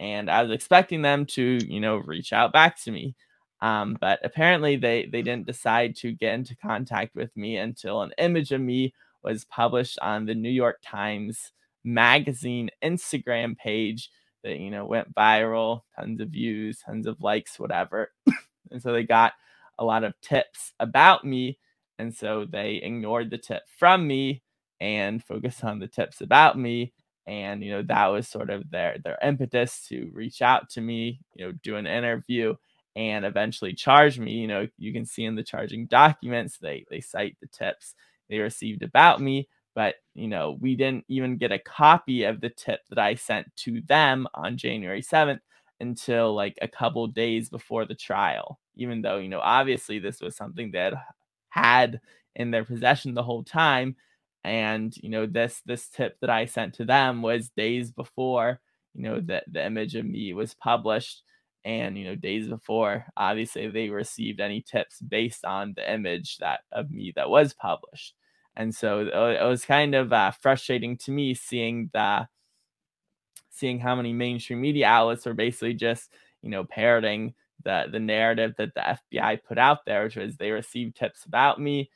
And 0.00 0.30
I 0.30 0.42
was 0.42 0.52
expecting 0.52 1.02
them 1.02 1.26
to, 1.26 1.58
you 1.66 1.80
know, 1.80 1.96
reach 1.96 2.32
out 2.32 2.52
back 2.52 2.80
to 2.84 2.90
me. 2.92 3.16
Um, 3.60 3.96
but 4.00 4.20
apparently 4.24 4.76
they 4.76 5.06
they 5.06 5.22
didn't 5.22 5.46
decide 5.46 5.96
to 5.96 6.12
get 6.12 6.34
into 6.34 6.56
contact 6.56 7.16
with 7.16 7.36
me 7.36 7.56
until 7.56 8.02
an 8.02 8.12
image 8.18 8.52
of 8.52 8.60
me 8.60 8.94
was 9.24 9.44
published 9.44 9.98
on 10.00 10.26
the 10.26 10.34
New 10.34 10.50
York 10.50 10.78
Times 10.82 11.52
magazine 11.84 12.70
Instagram 12.82 13.56
page 13.56 14.10
that 14.44 14.58
you 14.58 14.70
know 14.70 14.84
went 14.84 15.14
viral, 15.14 15.82
tons 15.98 16.20
of 16.20 16.28
views, 16.28 16.78
tons 16.84 17.06
of 17.06 17.20
likes, 17.20 17.58
whatever. 17.58 18.12
and 18.70 18.80
so 18.80 18.92
they 18.92 19.02
got 19.02 19.32
a 19.78 19.84
lot 19.84 20.04
of 20.04 20.20
tips 20.20 20.72
about 20.78 21.24
me, 21.24 21.58
and 21.98 22.14
so 22.14 22.46
they 22.50 22.74
ignored 22.76 23.30
the 23.30 23.38
tip 23.38 23.62
from 23.78 24.06
me 24.06 24.42
and 24.80 25.24
focused 25.24 25.64
on 25.64 25.80
the 25.80 25.88
tips 25.88 26.20
about 26.20 26.58
me. 26.58 26.92
And 27.28 27.62
you 27.64 27.72
know 27.72 27.82
that 27.84 28.06
was 28.08 28.28
sort 28.28 28.50
of 28.50 28.70
their 28.70 28.98
their 29.04 29.18
impetus 29.22 29.86
to 29.88 30.10
reach 30.14 30.42
out 30.42 30.70
to 30.70 30.80
me, 30.82 31.20
you 31.36 31.46
know, 31.46 31.52
do 31.62 31.76
an 31.76 31.86
interview 31.86 32.54
and 32.96 33.24
eventually 33.24 33.74
charge 33.74 34.18
me. 34.18 34.32
You 34.32 34.48
know, 34.48 34.68
you 34.78 34.92
can 34.94 35.04
see 35.06 35.24
in 35.24 35.36
the 35.36 35.44
charging 35.44 35.86
documents, 35.86 36.58
they 36.58 36.86
they 36.90 37.00
cite 37.00 37.36
the 37.40 37.48
tips 37.48 37.94
they 38.30 38.38
received 38.38 38.82
about 38.82 39.20
me, 39.20 39.48
but 39.74 39.96
you 40.14 40.28
know, 40.28 40.56
we 40.60 40.76
didn't 40.76 41.04
even 41.08 41.36
get 41.38 41.52
a 41.52 41.58
copy 41.58 42.24
of 42.24 42.40
the 42.40 42.50
tip 42.50 42.80
that 42.90 42.98
I 42.98 43.14
sent 43.14 43.54
to 43.58 43.82
them 43.82 44.26
on 44.34 44.56
January 44.56 45.02
7th 45.02 45.42
until 45.80 46.34
like 46.34 46.58
a 46.62 46.68
couple 46.68 47.06
days 47.08 47.48
before 47.50 47.84
the 47.86 47.94
trial, 47.94 48.58
even 48.76 49.02
though, 49.02 49.18
you 49.18 49.28
know, 49.28 49.40
obviously 49.40 49.98
this 49.98 50.20
was 50.20 50.36
something 50.36 50.72
that 50.72 50.94
had 51.50 52.00
in 52.36 52.50
their 52.50 52.64
possession 52.64 53.14
the 53.14 53.22
whole 53.22 53.42
time. 53.44 53.96
And 54.44 54.94
you 54.96 55.10
know 55.10 55.26
this 55.26 55.62
this 55.66 55.88
tip 55.88 56.16
that 56.20 56.30
I 56.30 56.46
sent 56.46 56.74
to 56.74 56.84
them 56.84 57.22
was 57.22 57.50
days 57.50 57.90
before 57.90 58.60
you 58.94 59.02
know 59.02 59.20
that 59.22 59.44
the 59.50 59.64
image 59.64 59.94
of 59.94 60.06
me 60.06 60.32
was 60.32 60.54
published 60.54 61.22
and 61.64 61.98
you 61.98 62.04
know 62.04 62.14
days 62.14 62.48
before 62.48 63.04
obviously 63.16 63.68
they 63.68 63.90
received 63.90 64.40
any 64.40 64.62
tips 64.62 65.00
based 65.00 65.44
on 65.44 65.74
the 65.76 65.92
image 65.92 66.38
that 66.38 66.60
of 66.72 66.90
me 66.90 67.12
that 67.16 67.30
was 67.30 67.52
published. 67.54 68.14
And 68.56 68.74
so 68.74 69.06
it 69.06 69.46
was 69.46 69.64
kind 69.64 69.94
of 69.94 70.12
uh, 70.12 70.32
frustrating 70.32 70.96
to 70.98 71.12
me 71.12 71.34
seeing 71.34 71.90
the 71.92 72.26
seeing 73.50 73.78
how 73.78 73.94
many 73.94 74.12
mainstream 74.12 74.60
media 74.60 74.86
outlets 74.86 75.26
were 75.26 75.34
basically 75.34 75.74
just 75.74 76.12
you 76.42 76.50
know 76.50 76.64
parroting 76.64 77.34
the 77.64 77.86
the 77.90 78.00
narrative 78.00 78.54
that 78.58 78.74
the 78.74 79.16
FBI 79.16 79.40
put 79.44 79.58
out 79.58 79.84
there 79.84 80.04
which 80.04 80.16
was 80.16 80.36
they 80.36 80.50
received 80.50 80.96
tips 80.96 81.24
about 81.24 81.60
me 81.60 81.90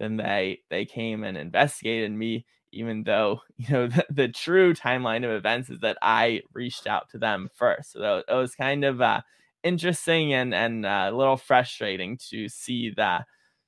then 0.00 0.16
they 0.16 0.62
they 0.70 0.84
came 0.84 1.22
and 1.22 1.36
investigated 1.36 2.10
me 2.10 2.46
even 2.72 3.02
though 3.04 3.40
you 3.56 3.66
know 3.70 3.86
the, 3.86 4.06
the, 4.10 4.28
true 4.28 4.74
timeline 4.74 5.24
of 5.24 5.30
events 5.30 5.70
is 5.70 5.80
that 5.80 5.98
I 6.02 6.42
reached 6.52 6.86
out 6.86 7.10
to 7.10 7.18
them 7.18 7.48
first. 7.54 7.92
So 7.92 8.22
it 8.26 8.34
was 8.34 8.54
kind 8.54 8.84
of 8.84 9.00
uh, 9.00 9.20
interesting 9.62 10.32
and 10.32 10.54
and 10.54 10.86
uh, 10.86 11.08
a 11.10 11.16
little 11.16 11.36
frustrating 11.36 12.18
to 12.30 12.48
see 12.48 12.92
that 12.96 13.26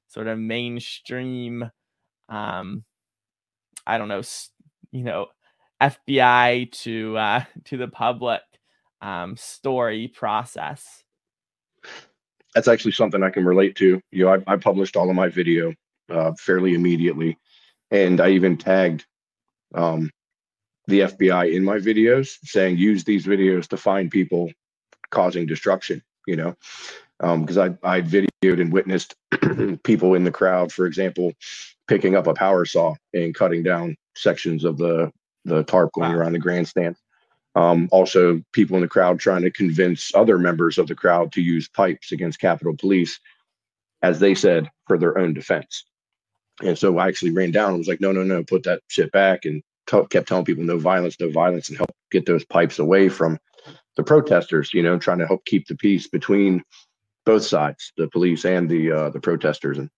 sort 0.09 0.27
of 0.27 0.39
mainstream, 0.39 1.71
um, 2.29 2.85
I 3.87 3.99
don't 3.99 4.09
know, 4.09 4.23
you 4.91 5.05
know, 5.05 5.27
FBI 5.81 6.71
to 6.83 7.17
uh, 7.19 7.45
to 7.67 7.77
the 7.77 7.89
public 7.89 8.43
um, 9.01 9.37
story 9.37 10.09
process. 10.09 11.03
That's 12.55 12.69
actually 12.69 12.93
something 12.93 13.23
I 13.23 13.31
can 13.31 13.45
relate 13.47 13.77
to. 13.77 14.01
You 14.11 14.25
know, 14.25 14.35
I, 14.47 14.53
I 14.53 14.57
published 14.57 14.97
all 14.97 15.09
of 15.09 15.17
my 15.17 15.29
video 15.29 15.73
uh, 16.13 16.33
fairly 16.39 16.75
immediately 16.75 17.39
and 17.93 18.21
I 18.21 18.31
even 18.31 18.57
tagged 18.57 19.05
um, 19.75 20.11
the 20.89 21.01
FBI 21.01 21.55
in 21.55 21.63
my 21.63 21.77
videos, 21.77 22.39
saying 22.43 22.79
use 22.79 23.05
these 23.05 23.27
videos 23.27 23.69
to 23.69 23.77
find 23.77 24.11
people 24.11 24.51
causing 25.11 25.47
destruction. 25.47 26.03
You 26.27 26.37
know, 26.37 26.57
because 27.19 27.59
um, 27.59 27.79
I 27.85 27.97
I 27.97 28.01
videoed 28.01 28.61
and 28.61 28.73
witnessed 28.73 29.15
people 29.85 30.15
in 30.15 30.25
the 30.25 30.31
crowd, 30.31 30.73
for 30.73 30.87
example, 30.87 31.33
picking 31.87 32.17
up 32.17 32.27
a 32.27 32.35
power 32.35 32.65
saw 32.65 32.95
and 33.13 33.35
cutting 33.35 33.63
down 33.63 33.97
sections 34.17 34.65
of 34.65 34.79
the 34.79 35.13
the 35.45 35.63
tarp 35.65 35.93
going 35.93 36.13
wow. 36.13 36.19
around 36.19 36.33
the 36.33 36.39
grandstand. 36.39 36.97
Um, 37.55 37.89
also, 37.93 38.41
people 38.53 38.77
in 38.77 38.83
the 38.83 38.89
crowd 38.89 39.21
trying 39.21 39.43
to 39.43 39.51
convince 39.51 40.15
other 40.15 40.39
members 40.39 40.79
of 40.79 40.87
the 40.87 40.95
crowd 40.95 41.33
to 41.33 41.43
use 41.43 41.69
pipes 41.69 42.11
against 42.11 42.41
Capitol 42.41 42.75
Police, 42.75 43.21
as 44.01 44.21
they 44.21 44.35
said, 44.35 44.71
for 44.87 44.97
their 44.97 45.19
own 45.19 45.35
defense. 45.35 45.85
And 46.63 46.79
so 46.79 46.99
I 46.99 47.09
actually 47.09 47.33
ran 47.33 47.51
down 47.51 47.71
and 47.71 47.79
was 47.79 47.89
like, 47.89 48.01
no, 48.01 48.13
no, 48.13 48.23
no, 48.23 48.43
put 48.45 48.63
that 48.65 48.83
shit 48.89 49.11
back 49.13 49.45
and 49.45 49.63
t- 49.87 50.07
kept 50.11 50.29
telling 50.29 50.45
people 50.45 50.65
no 50.65 50.79
violence, 50.79 51.19
no 51.19 51.31
violence, 51.31 51.69
and 51.69 51.77
help 51.77 51.91
get 52.11 52.27
those 52.27 52.45
pipes 52.45 52.79
away 52.79 53.09
from 53.09 53.39
the 53.97 54.03
protesters, 54.03 54.73
you 54.73 54.83
know, 54.83 54.99
trying 54.99 55.19
to 55.19 55.27
help 55.27 55.45
keep 55.45 55.67
the 55.67 55.77
peace 55.77 56.07
between 56.07 56.63
both 57.25 57.45
sides, 57.45 57.93
the 57.97 58.09
police 58.09 58.45
and 58.45 58.69
the 58.69 58.91
uh, 58.91 59.11
the 59.11 59.21
protesters. 59.21 59.79
And 59.79 59.91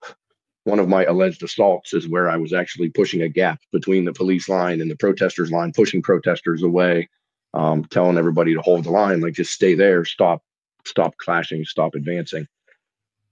one 0.65 0.79
of 0.79 0.89
my 0.89 1.05
alleged 1.05 1.43
assaults 1.43 1.93
is 1.95 2.09
where 2.09 2.29
I 2.29 2.37
was 2.37 2.53
actually 2.53 2.91
pushing 2.91 3.23
a 3.23 3.29
gap 3.29 3.61
between 3.73 4.05
the 4.05 4.13
police 4.13 4.49
line 4.49 4.81
and 4.81 4.91
the 4.91 4.97
protesters 4.97 5.51
line, 5.51 5.73
pushing 5.73 6.03
protesters 6.03 6.63
away, 6.63 7.09
um, 7.53 7.85
telling 7.85 8.19
everybody 8.19 8.55
to 8.55 8.63
hold 8.63 8.85
the 8.85 8.91
line, 8.91 9.21
like 9.21 9.35
just 9.35 9.53
stay 9.53 9.75
there, 9.75 10.05
stop, 10.05 10.43
stop 10.85 11.17
clashing, 11.19 11.65
stop 11.65 11.95
advancing. 11.95 12.47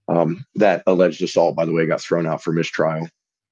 Um, 0.07 0.45
that 0.55 0.83
alleged 0.85 1.21
assault, 1.21 1.55
by 1.55 1.65
the 1.65 1.71
way, 1.71 1.85
got 1.85 2.01
thrown 2.01 2.27
out 2.27 2.43
for 2.43 2.51
mistrial. 2.51 3.07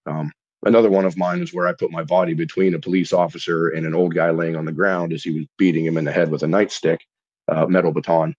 Um, 0.06 0.32
another 0.66 0.90
one 0.90 1.06
of 1.06 1.18
mine 1.18 1.42
is 1.42 1.54
where 1.54 1.68
I 1.68 1.74
put 1.74 1.92
my 1.92 2.04
body 2.04 2.34
between 2.34 2.74
a 2.74 2.80
police 2.80 3.14
officer 3.14 3.70
and 3.70 3.86
an 3.86 3.96
old 3.96 4.14
guy 4.16 4.32
laying 4.32 4.56
on 4.56 4.66
the 4.66 4.72
ground 4.72 5.14
as 5.14 5.24
he 5.24 5.32
was 5.32 5.46
beating 5.58 5.86
him 5.86 5.98
in 5.98 6.06
the 6.06 6.12
head 6.12 6.32
with 6.32 6.44
a 6.44 6.48
nightstick, 6.48 7.00
uh, 7.48 7.66
metal 7.68 7.92
baton. 7.92 8.36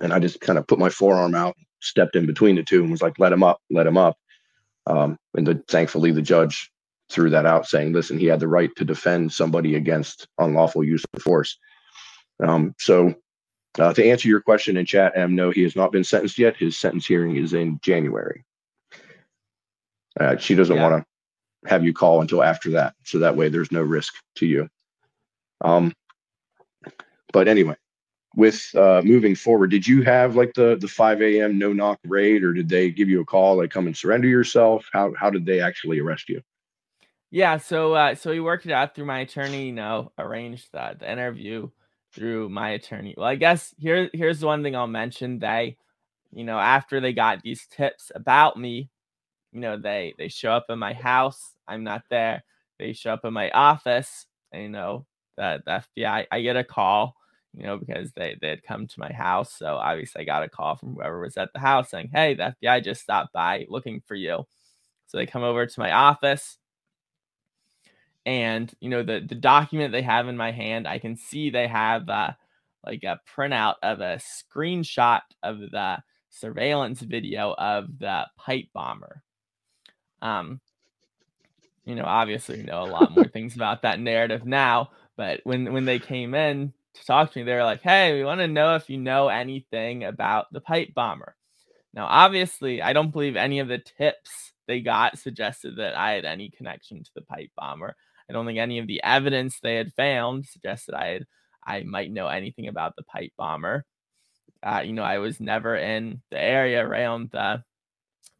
And 0.00 0.12
I 0.12 0.18
just 0.18 0.40
kind 0.40 0.58
of 0.58 0.66
put 0.66 0.78
my 0.78 0.90
forearm 0.90 1.34
out, 1.34 1.56
stepped 1.80 2.16
in 2.16 2.26
between 2.26 2.56
the 2.56 2.62
two, 2.62 2.82
and 2.82 2.90
was 2.90 3.02
like, 3.02 3.18
"Let 3.18 3.32
him 3.32 3.42
up, 3.42 3.60
let 3.70 3.86
him 3.86 3.96
up." 3.96 4.18
Um, 4.86 5.18
and 5.34 5.46
the, 5.46 5.62
thankfully, 5.68 6.12
the 6.12 6.22
judge 6.22 6.70
threw 7.10 7.30
that 7.30 7.46
out, 7.46 7.66
saying, 7.66 7.92
"Listen, 7.92 8.18
he 8.18 8.26
had 8.26 8.40
the 8.40 8.48
right 8.48 8.70
to 8.76 8.84
defend 8.84 9.32
somebody 9.32 9.74
against 9.74 10.28
unlawful 10.38 10.84
use 10.84 11.04
of 11.14 11.22
force." 11.22 11.58
Um, 12.42 12.74
so 12.78 13.14
uh, 13.78 13.92
to 13.92 14.08
answer 14.08 14.28
your 14.28 14.40
question 14.40 14.76
in 14.76 14.86
chat, 14.86 15.12
M, 15.16 15.34
no, 15.34 15.50
he 15.50 15.62
has 15.62 15.76
not 15.76 15.92
been 15.92 16.04
sentenced 16.04 16.38
yet. 16.38 16.56
His 16.56 16.76
sentence 16.76 17.06
hearing 17.06 17.36
is 17.36 17.52
in 17.52 17.78
January. 17.82 18.44
Uh, 20.18 20.36
she 20.36 20.54
doesn't 20.54 20.76
yeah. 20.76 20.82
want 20.88 21.04
to 21.04 21.68
have 21.68 21.84
you 21.84 21.92
call 21.92 22.20
until 22.20 22.42
after 22.42 22.70
that, 22.70 22.94
so 23.04 23.18
that 23.18 23.36
way 23.36 23.48
there's 23.48 23.72
no 23.72 23.82
risk 23.82 24.14
to 24.36 24.46
you. 24.46 24.68
Um, 25.62 25.92
but 27.32 27.48
anyway, 27.48 27.76
with 28.34 28.70
uh, 28.74 29.02
moving 29.04 29.34
forward, 29.34 29.70
did 29.70 29.86
you 29.86 30.02
have 30.02 30.36
like 30.36 30.52
the 30.54 30.76
the 30.76 30.88
5 30.88 31.22
a.m. 31.22 31.58
no 31.58 31.72
knock 31.72 31.98
raid, 32.04 32.44
or 32.44 32.52
did 32.52 32.68
they 32.68 32.90
give 32.90 33.08
you 33.08 33.20
a 33.20 33.24
call 33.24 33.56
like 33.56 33.70
come 33.70 33.86
and 33.86 33.96
surrender 33.96 34.28
yourself? 34.28 34.86
How 34.92 35.12
how 35.18 35.30
did 35.30 35.44
they 35.44 35.60
actually 35.60 35.98
arrest 35.98 36.28
you? 36.28 36.40
Yeah, 37.30 37.56
so 37.56 37.94
uh, 37.94 38.14
so 38.14 38.30
we 38.30 38.40
worked 38.40 38.66
it 38.66 38.72
out 38.72 38.94
through 38.94 39.06
my 39.06 39.20
attorney. 39.20 39.66
You 39.66 39.72
know, 39.72 40.12
arranged 40.18 40.68
the, 40.72 40.96
the 40.98 41.10
interview 41.10 41.70
through 42.12 42.48
my 42.48 42.70
attorney. 42.70 43.14
Well, 43.16 43.26
I 43.26 43.34
guess 43.36 43.74
here 43.78 44.08
here's 44.12 44.40
the 44.40 44.46
one 44.46 44.62
thing 44.62 44.76
I'll 44.76 44.86
mention. 44.86 45.38
They, 45.38 45.76
you 46.32 46.44
know, 46.44 46.58
after 46.58 47.00
they 47.00 47.12
got 47.12 47.42
these 47.42 47.66
tips 47.66 48.12
about 48.14 48.58
me, 48.58 48.90
you 49.56 49.62
know, 49.62 49.78
they 49.78 50.14
they 50.18 50.28
show 50.28 50.52
up 50.52 50.66
in 50.68 50.78
my 50.78 50.92
house. 50.92 51.52
I'm 51.66 51.82
not 51.82 52.02
there. 52.10 52.44
They 52.78 52.92
show 52.92 53.14
up 53.14 53.24
in 53.24 53.32
my 53.32 53.50
office. 53.50 54.26
And, 54.52 54.62
you 54.64 54.68
know, 54.68 55.06
the, 55.38 55.62
the 55.64 55.82
FBI. 55.96 56.26
I 56.30 56.40
get 56.42 56.56
a 56.56 56.62
call, 56.62 57.16
you 57.54 57.64
know, 57.64 57.78
because 57.78 58.12
they 58.12 58.36
they 58.38 58.50
had 58.50 58.62
come 58.62 58.86
to 58.86 59.00
my 59.00 59.10
house. 59.10 59.54
So 59.58 59.76
obviously, 59.76 60.20
I 60.20 60.24
got 60.24 60.42
a 60.42 60.48
call 60.50 60.76
from 60.76 60.94
whoever 60.94 61.20
was 61.20 61.38
at 61.38 61.54
the 61.54 61.58
house 61.58 61.88
saying, 61.88 62.10
"Hey, 62.12 62.34
the 62.34 62.54
FBI 62.62 62.84
just 62.84 63.00
stopped 63.00 63.32
by 63.32 63.64
looking 63.70 64.02
for 64.06 64.14
you." 64.14 64.46
So 65.06 65.16
they 65.16 65.24
come 65.24 65.42
over 65.42 65.64
to 65.64 65.80
my 65.80 65.92
office 65.92 66.58
and 68.26 68.74
you 68.80 68.90
know 68.90 69.04
the 69.04 69.24
the 69.26 69.36
document 69.36 69.92
they 69.92 70.02
have 70.02 70.26
in 70.26 70.36
my 70.36 70.50
hand 70.50 70.88
i 70.88 70.98
can 70.98 71.16
see 71.16 71.48
they 71.48 71.68
have 71.68 72.08
uh, 72.08 72.32
like 72.84 73.04
a 73.04 73.20
printout 73.32 73.76
of 73.84 74.00
a 74.00 74.18
screenshot 74.18 75.20
of 75.44 75.60
the 75.60 75.96
surveillance 76.28 77.00
video 77.00 77.54
of 77.56 77.86
the 78.00 78.26
pipe 78.36 78.66
bomber 78.74 79.22
um 80.26 80.60
you 81.84 81.94
know 81.94 82.04
obviously 82.04 82.62
know 82.62 82.82
a 82.82 82.86
lot 82.86 83.14
more 83.14 83.24
things 83.26 83.54
about 83.54 83.82
that 83.82 84.00
narrative 84.00 84.44
now 84.44 84.90
but 85.16 85.40
when 85.44 85.72
when 85.72 85.84
they 85.84 85.98
came 85.98 86.34
in 86.34 86.72
to 86.94 87.04
talk 87.04 87.32
to 87.32 87.38
me 87.38 87.44
they 87.44 87.54
were 87.54 87.64
like 87.64 87.82
hey 87.82 88.14
we 88.14 88.24
want 88.24 88.40
to 88.40 88.48
know 88.48 88.74
if 88.74 88.88
you 88.88 88.98
know 88.98 89.28
anything 89.28 90.04
about 90.04 90.46
the 90.52 90.60
pipe 90.60 90.92
bomber 90.94 91.36
now 91.94 92.06
obviously 92.06 92.82
i 92.82 92.92
don't 92.92 93.12
believe 93.12 93.36
any 93.36 93.58
of 93.58 93.68
the 93.68 93.78
tips 93.78 94.52
they 94.66 94.80
got 94.80 95.18
suggested 95.18 95.76
that 95.76 95.96
i 95.96 96.12
had 96.12 96.24
any 96.24 96.50
connection 96.50 97.02
to 97.02 97.10
the 97.14 97.22
pipe 97.22 97.50
bomber 97.56 97.94
I 98.28 98.32
don't 98.32 98.46
think 98.46 98.58
any 98.58 98.78
of 98.78 98.86
the 98.86 99.02
evidence 99.02 99.60
they 99.60 99.76
had 99.76 99.92
found 99.94 100.46
suggested 100.46 100.94
I 100.94 101.06
had 101.06 101.26
I 101.64 101.82
might 101.82 102.12
know 102.12 102.28
anything 102.28 102.68
about 102.68 102.94
the 102.96 103.02
pipe 103.02 103.32
bomber. 103.36 103.84
Uh, 104.62 104.82
you 104.84 104.92
know, 104.92 105.02
I 105.02 105.18
was 105.18 105.40
never 105.40 105.74
in 105.76 106.22
the 106.30 106.40
area 106.40 106.84
around 106.84 107.30
the 107.32 107.62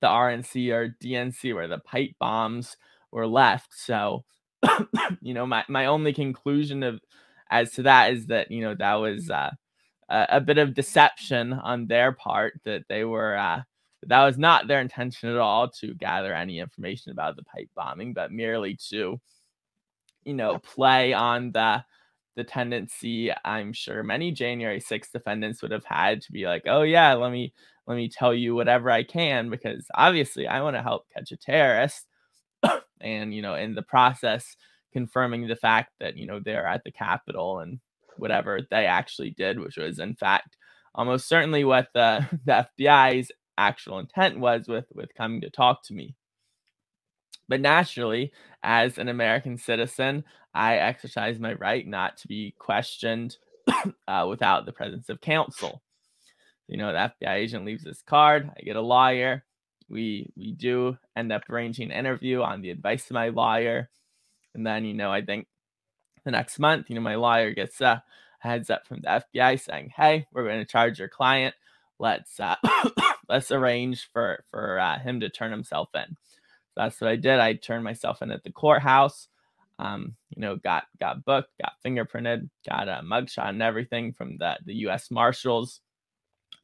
the 0.00 0.06
RNC 0.06 0.72
or 0.72 0.96
DNC 1.02 1.54
where 1.54 1.68
the 1.68 1.78
pipe 1.78 2.12
bombs 2.18 2.76
were 3.10 3.26
left. 3.26 3.72
So, 3.74 4.24
you 5.20 5.34
know, 5.34 5.46
my 5.46 5.64
my 5.68 5.86
only 5.86 6.12
conclusion 6.12 6.82
of 6.82 7.00
as 7.50 7.72
to 7.72 7.82
that 7.82 8.12
is 8.12 8.26
that 8.26 8.50
you 8.50 8.62
know 8.62 8.74
that 8.74 8.94
was 8.94 9.30
uh, 9.30 9.50
a, 10.08 10.26
a, 10.30 10.40
bit 10.40 10.58
of 10.58 10.74
deception 10.74 11.52
on 11.52 11.86
their 11.86 12.12
part 12.12 12.60
that 12.64 12.84
they 12.88 13.04
were 13.04 13.36
uh, 13.36 13.62
that 14.06 14.24
was 14.24 14.38
not 14.38 14.66
their 14.66 14.80
intention 14.80 15.30
at 15.30 15.36
all 15.36 15.68
to 15.70 15.94
gather 15.94 16.34
any 16.34 16.58
information 16.58 17.12
about 17.12 17.36
the 17.36 17.44
pipe 17.44 17.68
bombing, 17.74 18.12
but 18.12 18.32
merely 18.32 18.76
to 18.90 19.20
you 20.26 20.34
know, 20.34 20.58
play 20.58 21.14
on 21.14 21.52
the 21.52 21.82
the 22.34 22.44
tendency 22.44 23.32
I'm 23.46 23.72
sure 23.72 24.02
many 24.02 24.30
January 24.30 24.78
6th 24.78 25.10
defendants 25.10 25.62
would 25.62 25.70
have 25.70 25.86
had 25.86 26.20
to 26.20 26.32
be 26.32 26.44
like, 26.44 26.64
oh 26.66 26.82
yeah, 26.82 27.14
let 27.14 27.32
me 27.32 27.54
let 27.86 27.96
me 27.96 28.08
tell 28.08 28.34
you 28.34 28.54
whatever 28.54 28.90
I 28.90 29.02
can 29.02 29.50
because 29.50 29.86
obviously 29.94 30.46
I 30.46 30.62
want 30.62 30.76
to 30.76 30.82
help 30.82 31.06
catch 31.14 31.32
a 31.32 31.36
terrorist. 31.36 32.06
and 33.00 33.34
you 33.34 33.42
know, 33.42 33.54
in 33.54 33.74
the 33.74 33.82
process, 33.82 34.56
confirming 34.92 35.46
the 35.46 35.56
fact 35.56 35.92
that 36.00 36.16
you 36.16 36.26
know 36.26 36.40
they're 36.40 36.66
at 36.66 36.82
the 36.84 36.90
Capitol 36.90 37.60
and 37.60 37.80
whatever 38.16 38.60
they 38.70 38.86
actually 38.86 39.30
did, 39.30 39.60
which 39.60 39.76
was 39.76 39.98
in 39.98 40.14
fact 40.14 40.56
almost 40.94 41.28
certainly 41.28 41.64
what 41.64 41.88
the, 41.94 42.26
the 42.44 42.66
FBI's 42.78 43.30
actual 43.58 43.98
intent 43.98 44.38
was 44.38 44.68
with 44.68 44.86
with 44.94 45.14
coming 45.14 45.40
to 45.42 45.50
talk 45.50 45.82
to 45.84 45.94
me. 45.94 46.14
But 47.48 47.60
naturally, 47.60 48.32
as 48.62 48.98
an 48.98 49.08
American 49.08 49.56
citizen, 49.56 50.24
I 50.52 50.76
exercise 50.76 51.38
my 51.38 51.52
right 51.52 51.86
not 51.86 52.16
to 52.18 52.28
be 52.28 52.54
questioned 52.58 53.36
uh, 54.08 54.26
without 54.28 54.66
the 54.66 54.72
presence 54.72 55.08
of 55.08 55.20
counsel. 55.20 55.82
You 56.68 56.78
know, 56.78 56.92
the 56.92 57.12
FBI 57.26 57.34
agent 57.34 57.64
leaves 57.64 57.84
this 57.84 58.02
card, 58.02 58.50
I 58.56 58.62
get 58.62 58.76
a 58.76 58.80
lawyer. 58.80 59.44
we 59.88 60.32
we 60.36 60.52
do 60.52 60.98
end 61.16 61.32
up 61.32 61.42
arranging 61.48 61.90
an 61.90 61.98
interview 61.98 62.42
on 62.42 62.60
the 62.60 62.70
advice 62.70 63.06
of 63.10 63.14
my 63.14 63.28
lawyer, 63.28 63.88
and 64.54 64.66
then 64.66 64.84
you 64.84 64.94
know 64.94 65.12
I 65.12 65.22
think 65.22 65.46
the 66.24 66.32
next 66.32 66.58
month, 66.58 66.90
you 66.90 66.96
know, 66.96 67.00
my 67.00 67.14
lawyer 67.14 67.52
gets 67.52 67.80
a 67.80 68.02
heads 68.40 68.68
up 68.70 68.86
from 68.86 69.00
the 69.00 69.22
FBI 69.34 69.60
saying, 69.60 69.92
"Hey, 69.96 70.26
we're 70.32 70.44
going 70.44 70.58
to 70.58 70.64
charge 70.64 70.98
your 70.98 71.08
client. 71.08 71.54
Let's 71.98 72.38
uh, 72.40 72.56
let's 73.28 73.50
arrange 73.50 74.08
for 74.12 74.44
for 74.50 74.78
uh, 74.78 74.98
him 74.98 75.20
to 75.20 75.30
turn 75.30 75.52
himself 75.52 75.90
in." 75.94 76.16
So 76.74 76.82
that's 76.82 77.00
what 77.00 77.10
I 77.10 77.16
did. 77.16 77.38
I 77.40 77.54
turned 77.54 77.84
myself 77.84 78.22
in 78.22 78.30
at 78.30 78.42
the 78.44 78.52
courthouse. 78.52 79.28
Um, 79.78 80.16
you 80.34 80.40
know, 80.42 80.56
got 80.56 80.84
got 80.98 81.24
booked, 81.24 81.50
got 81.60 81.74
fingerprinted, 81.84 82.48
got 82.68 82.88
a 82.88 83.02
mugshot 83.04 83.50
and 83.50 83.62
everything 83.62 84.12
from 84.12 84.38
the 84.38 84.58
the 84.64 84.74
U.S. 84.86 85.10
Marshals. 85.10 85.80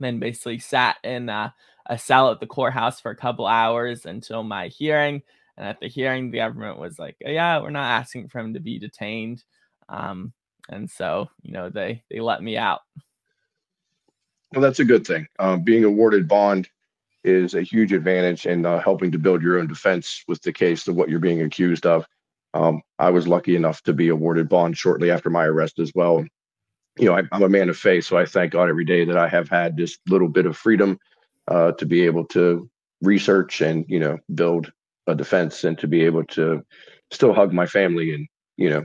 Then 0.03 0.19
basically 0.19 0.59
sat 0.59 0.97
in 1.03 1.29
uh, 1.29 1.51
a 1.87 1.99
cell 1.99 2.31
at 2.31 2.41
the 2.41 2.47
courthouse 2.47 3.01
for 3.01 3.11
a 3.11 3.17
couple 3.17 3.47
hours 3.47 4.05
until 4.07 4.43
my 4.43 4.69
hearing. 4.69 5.23
And 5.57 5.67
at 5.67 5.81
the 5.81 5.89
hearing, 5.89 6.31
the 6.31 6.39
government 6.39 6.79
was 6.79 6.99
like, 6.99 7.17
"Yeah, 7.21 7.61
we're 7.61 7.71
not 7.71 7.91
asking 7.91 8.29
for 8.29 8.41
him 8.41 8.55
to 8.55 8.61
be 8.61 8.79
detained." 8.79 9.45
Um, 9.89 10.33
and 10.69 10.91
so, 10.91 11.29
you 11.43 11.53
know, 11.53 11.69
they 11.71 12.03
they 12.11 12.21
let 12.21 12.43
me 12.43 12.57
out. 12.57 12.81
Well, 14.53 14.63
that's 14.63 14.81
a 14.81 14.85
good 14.85 15.07
thing. 15.07 15.27
Um, 15.39 15.63
being 15.63 15.85
awarded 15.85 16.29
bond 16.29 16.69
is 17.25 17.55
a 17.55 17.63
huge 17.63 17.93
advantage 17.93 18.47
in 18.47 18.67
uh, 18.67 18.81
helping 18.81 19.13
to 19.13 19.19
build 19.19 19.43
your 19.43 19.59
own 19.59 19.67
defense 19.67 20.25
with 20.29 20.43
the 20.43 20.53
case 20.53 20.89
of 20.89 20.97
what 20.97 21.09
you're 21.09 21.21
being 21.21 21.43
accused 21.43 21.87
of. 21.87 22.07
Um, 22.55 22.83
I 22.99 23.11
was 23.11 23.27
lucky 23.27 23.57
enough 23.57 23.83
to 23.85 23.93
be 23.93 24.09
awarded 24.09 24.49
bond 24.49 24.77
shortly 24.77 25.11
after 25.11 25.31
my 25.31 25.45
arrest 25.45 25.79
as 25.79 25.93
well. 25.95 26.25
You 26.99 27.07
know, 27.07 27.17
I, 27.17 27.23
am 27.33 27.43
a 27.43 27.49
man 27.49 27.69
of 27.69 27.77
faith, 27.77 28.05
so 28.05 28.19
I 28.19 28.27
thank 28.27 28.53
God 28.53 28.69
every 28.69 28.85
day 28.85 29.05
that 29.05 29.17
I 29.17 29.29
have 29.29 29.49
had 29.49 29.77
this 29.77 29.99
little 30.09 30.29
bit 30.29 30.47
of 30.47 30.57
freedom 30.57 30.99
uh, 31.49 31.73
to 31.73 31.87
be 31.87 32.03
able 32.03 32.27
to 32.27 32.69
research 33.01 33.61
and 33.61 33.85
you 33.89 33.99
know 33.99 34.19
build 34.35 34.71
a 35.07 35.15
defense 35.15 35.65
and 35.65 35.79
to 35.79 35.89
be 35.89 36.05
able 36.05 36.25
to 36.25 36.63
still 37.11 37.33
hug 37.33 37.53
my 37.53 37.67
family 37.67 38.15
and 38.15 38.29
you 38.57 38.71
know 38.71 38.85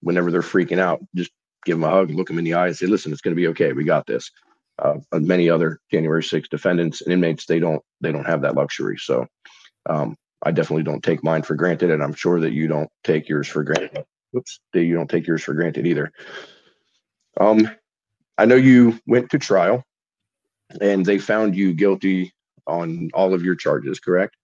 whenever 0.00 0.30
they're 0.30 0.42
freaking 0.42 0.78
out, 0.78 1.00
just 1.14 1.30
give 1.64 1.76
them 1.76 1.84
a 1.84 1.90
hug, 1.90 2.10
look 2.10 2.28
them 2.28 2.38
in 2.38 2.44
the 2.44 2.54
eye, 2.54 2.68
and 2.68 2.76
say, 2.76 2.86
"Listen, 2.86 3.12
it's 3.12 3.20
going 3.20 3.34
to 3.34 3.40
be 3.40 3.48
okay. 3.48 3.72
We 3.72 3.84
got 3.84 4.06
this." 4.06 4.30
Uh, 4.78 4.98
many 5.12 5.48
other 5.48 5.80
January 5.90 6.22
6 6.22 6.48
defendants 6.50 7.00
and 7.00 7.10
inmates, 7.10 7.46
they 7.46 7.58
don't 7.58 7.82
they 8.02 8.12
don't 8.12 8.26
have 8.26 8.42
that 8.42 8.54
luxury. 8.54 8.98
So 8.98 9.26
um, 9.88 10.16
I 10.42 10.50
definitely 10.50 10.82
don't 10.82 11.02
take 11.02 11.24
mine 11.24 11.42
for 11.42 11.54
granted, 11.54 11.90
and 11.90 12.02
I'm 12.02 12.14
sure 12.14 12.40
that 12.40 12.52
you 12.52 12.68
don't 12.68 12.90
take 13.04 13.28
yours 13.28 13.48
for 13.48 13.64
granted. 13.64 14.04
That 14.32 14.82
you 14.84 14.94
don't 14.94 15.08
take 15.08 15.26
yours 15.26 15.42
for 15.42 15.54
granted 15.54 15.86
either. 15.86 16.12
Um, 17.38 17.68
I 18.38 18.44
know 18.44 18.54
you 18.54 18.98
went 19.06 19.30
to 19.30 19.38
trial, 19.38 19.84
and 20.80 21.04
they 21.04 21.18
found 21.18 21.54
you 21.56 21.72
guilty 21.72 22.32
on 22.66 23.10
all 23.14 23.34
of 23.34 23.44
your 23.44 23.54
charges, 23.54 24.00
correct? 24.00 24.36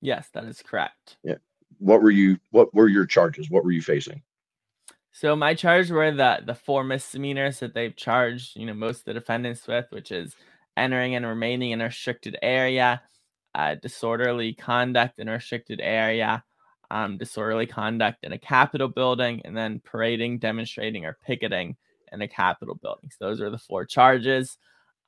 Yes, 0.00 0.28
that 0.34 0.44
is 0.44 0.62
correct. 0.62 1.16
Yeah. 1.22 1.36
What 1.78 2.02
were 2.02 2.10
you? 2.10 2.38
What 2.50 2.72
were 2.74 2.88
your 2.88 3.06
charges? 3.06 3.50
What 3.50 3.64
were 3.64 3.72
you 3.72 3.82
facing? 3.82 4.22
So 5.12 5.36
my 5.36 5.54
charges 5.54 5.90
were 5.90 6.10
the 6.10 6.40
the 6.44 6.54
four 6.54 6.84
misdemeanors 6.84 7.60
that 7.60 7.74
they've 7.74 7.94
charged, 7.96 8.56
you 8.56 8.66
know, 8.66 8.74
most 8.74 9.00
of 9.00 9.04
the 9.06 9.14
defendants 9.14 9.66
with, 9.66 9.86
which 9.90 10.12
is 10.12 10.36
entering 10.76 11.14
and 11.14 11.26
remaining 11.26 11.70
in 11.70 11.80
a 11.80 11.84
restricted 11.84 12.36
area, 12.42 13.00
uh, 13.54 13.76
disorderly 13.76 14.52
conduct 14.52 15.18
in 15.18 15.28
a 15.28 15.32
restricted 15.32 15.80
area, 15.82 16.44
um, 16.90 17.16
disorderly 17.16 17.66
conduct 17.66 18.24
in 18.24 18.32
a 18.32 18.38
Capitol 18.38 18.88
building, 18.88 19.40
and 19.44 19.56
then 19.56 19.80
parading, 19.80 20.38
demonstrating, 20.38 21.04
or 21.04 21.16
picketing 21.24 21.76
in 22.14 22.22
a 22.22 22.28
Capitol 22.28 22.76
building. 22.76 23.10
So 23.10 23.26
those 23.26 23.40
are 23.40 23.50
the 23.50 23.58
four 23.58 23.84
charges. 23.84 24.56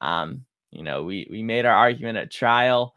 Um, 0.00 0.44
you 0.70 0.82
know, 0.82 1.04
we 1.04 1.26
we 1.30 1.42
made 1.42 1.64
our 1.64 1.74
argument 1.74 2.18
at 2.18 2.30
trial, 2.30 2.94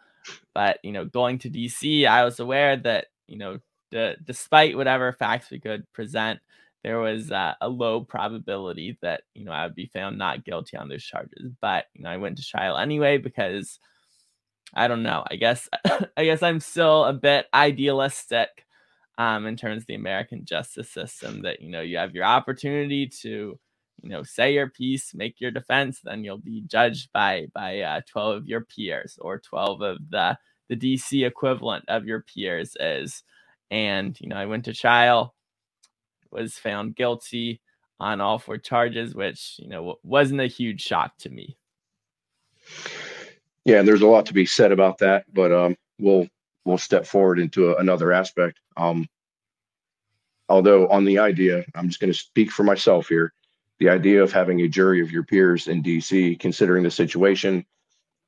but 0.53 0.79
you 0.83 0.91
know, 0.91 1.05
going 1.05 1.39
to 1.39 1.49
DC, 1.49 2.05
I 2.07 2.25
was 2.25 2.39
aware 2.39 2.75
that 2.77 3.07
you 3.27 3.37
know, 3.37 3.59
the, 3.91 4.17
despite 4.23 4.75
whatever 4.75 5.13
facts 5.13 5.49
we 5.49 5.59
could 5.59 5.91
present, 5.93 6.39
there 6.83 6.99
was 6.99 7.31
uh, 7.31 7.53
a 7.61 7.69
low 7.69 8.01
probability 8.01 8.97
that 9.01 9.21
you 9.33 9.45
know 9.45 9.51
I 9.51 9.65
would 9.65 9.75
be 9.75 9.89
found 9.93 10.17
not 10.17 10.45
guilty 10.45 10.77
on 10.77 10.89
those 10.89 11.03
charges. 11.03 11.51
But 11.61 11.85
you 11.93 12.03
know 12.03 12.09
I 12.09 12.17
went 12.17 12.37
to 12.37 12.45
trial 12.45 12.77
anyway 12.77 13.17
because 13.17 13.79
I 14.73 14.87
don't 14.87 15.03
know. 15.03 15.23
I 15.29 15.35
guess 15.35 15.69
I 16.17 16.25
guess 16.25 16.43
I'm 16.43 16.59
still 16.59 17.05
a 17.05 17.13
bit 17.13 17.47
idealistic 17.53 18.65
um, 19.17 19.45
in 19.45 19.55
terms 19.57 19.83
of 19.83 19.87
the 19.87 19.95
American 19.95 20.45
justice 20.45 20.89
system. 20.89 21.43
That 21.43 21.61
you 21.61 21.69
know 21.69 21.81
you 21.81 21.97
have 21.97 22.15
your 22.15 22.25
opportunity 22.25 23.07
to 23.21 23.59
you 24.01 24.09
know 24.09 24.23
say 24.23 24.53
your 24.53 24.69
piece, 24.69 25.13
make 25.13 25.39
your 25.39 25.51
defense, 25.51 26.01
then 26.03 26.23
you'll 26.23 26.37
be 26.37 26.63
judged 26.67 27.11
by 27.13 27.47
by 27.53 27.79
uh, 27.79 28.01
12 28.07 28.35
of 28.35 28.47
your 28.47 28.61
peers 28.61 29.17
or 29.21 29.39
12 29.39 29.81
of 29.81 29.97
the 30.09 30.37
the 30.69 30.75
DC 30.75 31.25
equivalent 31.25 31.85
of 31.87 32.05
your 32.05 32.21
peers 32.21 32.75
is. 32.79 33.23
And 33.71 34.19
you 34.19 34.29
know 34.29 34.35
I 34.35 34.45
went 34.45 34.65
to 34.65 34.73
trial 34.73 35.35
was 36.31 36.57
found 36.57 36.95
guilty 36.95 37.61
on 37.99 38.21
all 38.21 38.39
four 38.39 38.57
charges, 38.57 39.13
which 39.13 39.55
you 39.59 39.67
know 39.67 39.99
wasn't 40.03 40.41
a 40.41 40.47
huge 40.47 40.81
shock 40.81 41.17
to 41.19 41.29
me. 41.29 41.57
Yeah, 43.65 43.81
there's 43.81 44.01
a 44.01 44.07
lot 44.07 44.25
to 44.27 44.33
be 44.33 44.45
said 44.45 44.71
about 44.71 44.99
that, 44.99 45.25
but 45.33 45.51
um, 45.51 45.75
we'll 45.99 46.27
we'll 46.65 46.77
step 46.77 47.05
forward 47.05 47.39
into 47.39 47.71
a, 47.71 47.75
another 47.77 48.11
aspect. 48.11 48.59
Um, 48.77 49.07
although 50.47 50.87
on 50.87 51.05
the 51.05 51.19
idea, 51.19 51.65
I'm 51.75 51.87
just 51.87 51.99
going 51.99 52.13
to 52.13 52.17
speak 52.17 52.51
for 52.51 52.63
myself 52.63 53.07
here. 53.07 53.33
The 53.79 53.89
idea 53.89 54.21
of 54.23 54.31
having 54.31 54.61
a 54.61 54.67
jury 54.67 55.01
of 55.01 55.11
your 55.11 55.23
peers 55.23 55.67
in 55.67 55.81
DC, 55.81 56.39
considering 56.39 56.83
the 56.83 56.91
situation, 56.91 57.65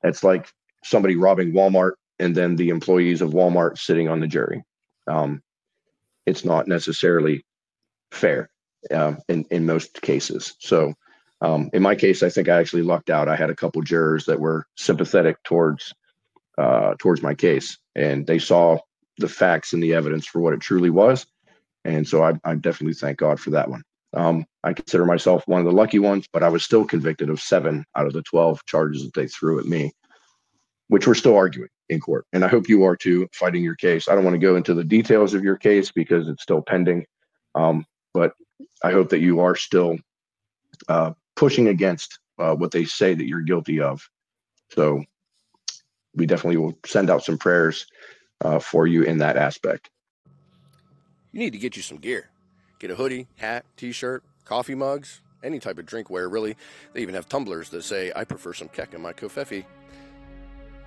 it's 0.02 0.24
like 0.24 0.48
somebody 0.82 1.16
robbing 1.16 1.52
Walmart 1.52 1.92
and 2.18 2.34
then 2.34 2.56
the 2.56 2.70
employees 2.70 3.20
of 3.20 3.30
Walmart 3.30 3.78
sitting 3.78 4.08
on 4.08 4.20
the 4.20 4.26
jury. 4.26 4.64
Um, 5.06 5.42
it's 6.26 6.44
not 6.44 6.68
necessarily 6.68 7.44
fair 8.10 8.50
uh, 8.90 9.14
in 9.28 9.44
in 9.50 9.66
most 9.66 10.00
cases. 10.02 10.54
So 10.58 10.94
um, 11.40 11.70
in 11.72 11.82
my 11.82 11.94
case, 11.94 12.22
I 12.22 12.28
think 12.28 12.48
I 12.48 12.60
actually 12.60 12.82
lucked 12.82 13.10
out. 13.10 13.28
I 13.28 13.36
had 13.36 13.50
a 13.50 13.56
couple 13.56 13.82
jurors 13.82 14.26
that 14.26 14.40
were 14.40 14.66
sympathetic 14.76 15.42
towards 15.42 15.92
uh, 16.58 16.94
towards 16.98 17.22
my 17.22 17.34
case, 17.34 17.78
and 17.96 18.26
they 18.26 18.38
saw 18.38 18.78
the 19.18 19.28
facts 19.28 19.72
and 19.72 19.82
the 19.82 19.94
evidence 19.94 20.26
for 20.26 20.40
what 20.40 20.54
it 20.54 20.60
truly 20.60 20.90
was. 20.90 21.26
And 21.84 22.06
so 22.06 22.22
I, 22.22 22.34
I 22.44 22.54
definitely 22.54 22.94
thank 22.94 23.18
God 23.18 23.40
for 23.40 23.50
that 23.50 23.68
one. 23.68 23.82
Um, 24.14 24.44
I 24.62 24.72
consider 24.72 25.04
myself 25.04 25.42
one 25.46 25.60
of 25.60 25.66
the 25.66 25.72
lucky 25.72 25.98
ones, 25.98 26.26
but 26.32 26.42
I 26.42 26.48
was 26.48 26.62
still 26.62 26.84
convicted 26.84 27.30
of 27.30 27.40
seven 27.40 27.84
out 27.96 28.06
of 28.06 28.12
the 28.12 28.22
12 28.22 28.64
charges 28.66 29.04
that 29.04 29.14
they 29.14 29.26
threw 29.26 29.58
at 29.58 29.66
me, 29.66 29.92
which 30.88 31.06
we're 31.06 31.14
still 31.14 31.36
arguing 31.36 31.70
in 31.88 32.00
court. 32.00 32.26
And 32.32 32.44
I 32.44 32.48
hope 32.48 32.68
you 32.68 32.84
are 32.84 32.96
too, 32.96 33.28
fighting 33.32 33.64
your 33.64 33.74
case. 33.74 34.08
I 34.08 34.14
don't 34.14 34.24
want 34.24 34.34
to 34.34 34.38
go 34.38 34.56
into 34.56 34.74
the 34.74 34.84
details 34.84 35.34
of 35.34 35.44
your 35.44 35.56
case 35.56 35.90
because 35.90 36.28
it's 36.28 36.42
still 36.42 36.62
pending. 36.62 37.06
Um, 37.54 37.86
but 38.12 38.34
I 38.84 38.92
hope 38.92 39.10
that 39.10 39.20
you 39.20 39.40
are 39.40 39.56
still 39.56 39.96
uh, 40.88 41.12
pushing 41.36 41.68
against 41.68 42.18
uh, 42.38 42.54
what 42.54 42.70
they 42.70 42.84
say 42.84 43.14
that 43.14 43.26
you're 43.26 43.40
guilty 43.40 43.80
of. 43.80 44.06
So 44.72 45.04
we 46.14 46.26
definitely 46.26 46.58
will 46.58 46.78
send 46.84 47.10
out 47.10 47.24
some 47.24 47.38
prayers 47.38 47.86
uh, 48.42 48.58
for 48.58 48.86
you 48.86 49.02
in 49.02 49.18
that 49.18 49.36
aspect. 49.36 49.90
You 51.32 51.40
need 51.40 51.52
to 51.52 51.58
get 51.58 51.76
you 51.76 51.82
some 51.82 51.98
gear. 51.98 52.31
Get 52.82 52.90
a 52.90 52.96
hoodie, 52.96 53.28
hat, 53.36 53.64
t 53.76 53.92
shirt, 53.92 54.24
coffee 54.44 54.74
mugs, 54.74 55.20
any 55.44 55.60
type 55.60 55.78
of 55.78 55.86
drinkware, 55.86 56.28
really. 56.28 56.56
They 56.92 57.00
even 57.02 57.14
have 57.14 57.28
tumblers 57.28 57.68
that 57.68 57.84
say, 57.84 58.10
I 58.16 58.24
prefer 58.24 58.52
some 58.54 58.66
kek 58.66 58.92
in 58.92 59.00
my 59.00 59.12
covfefe. 59.12 59.64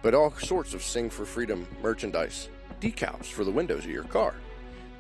But 0.02 0.14
all 0.14 0.32
sorts 0.32 0.74
of 0.74 0.84
Sing 0.84 1.10
for 1.10 1.24
Freedom 1.24 1.66
merchandise, 1.82 2.50
decals 2.82 3.28
for 3.28 3.46
the 3.46 3.52
windows 3.52 3.86
of 3.86 3.90
your 3.90 4.04
car 4.04 4.36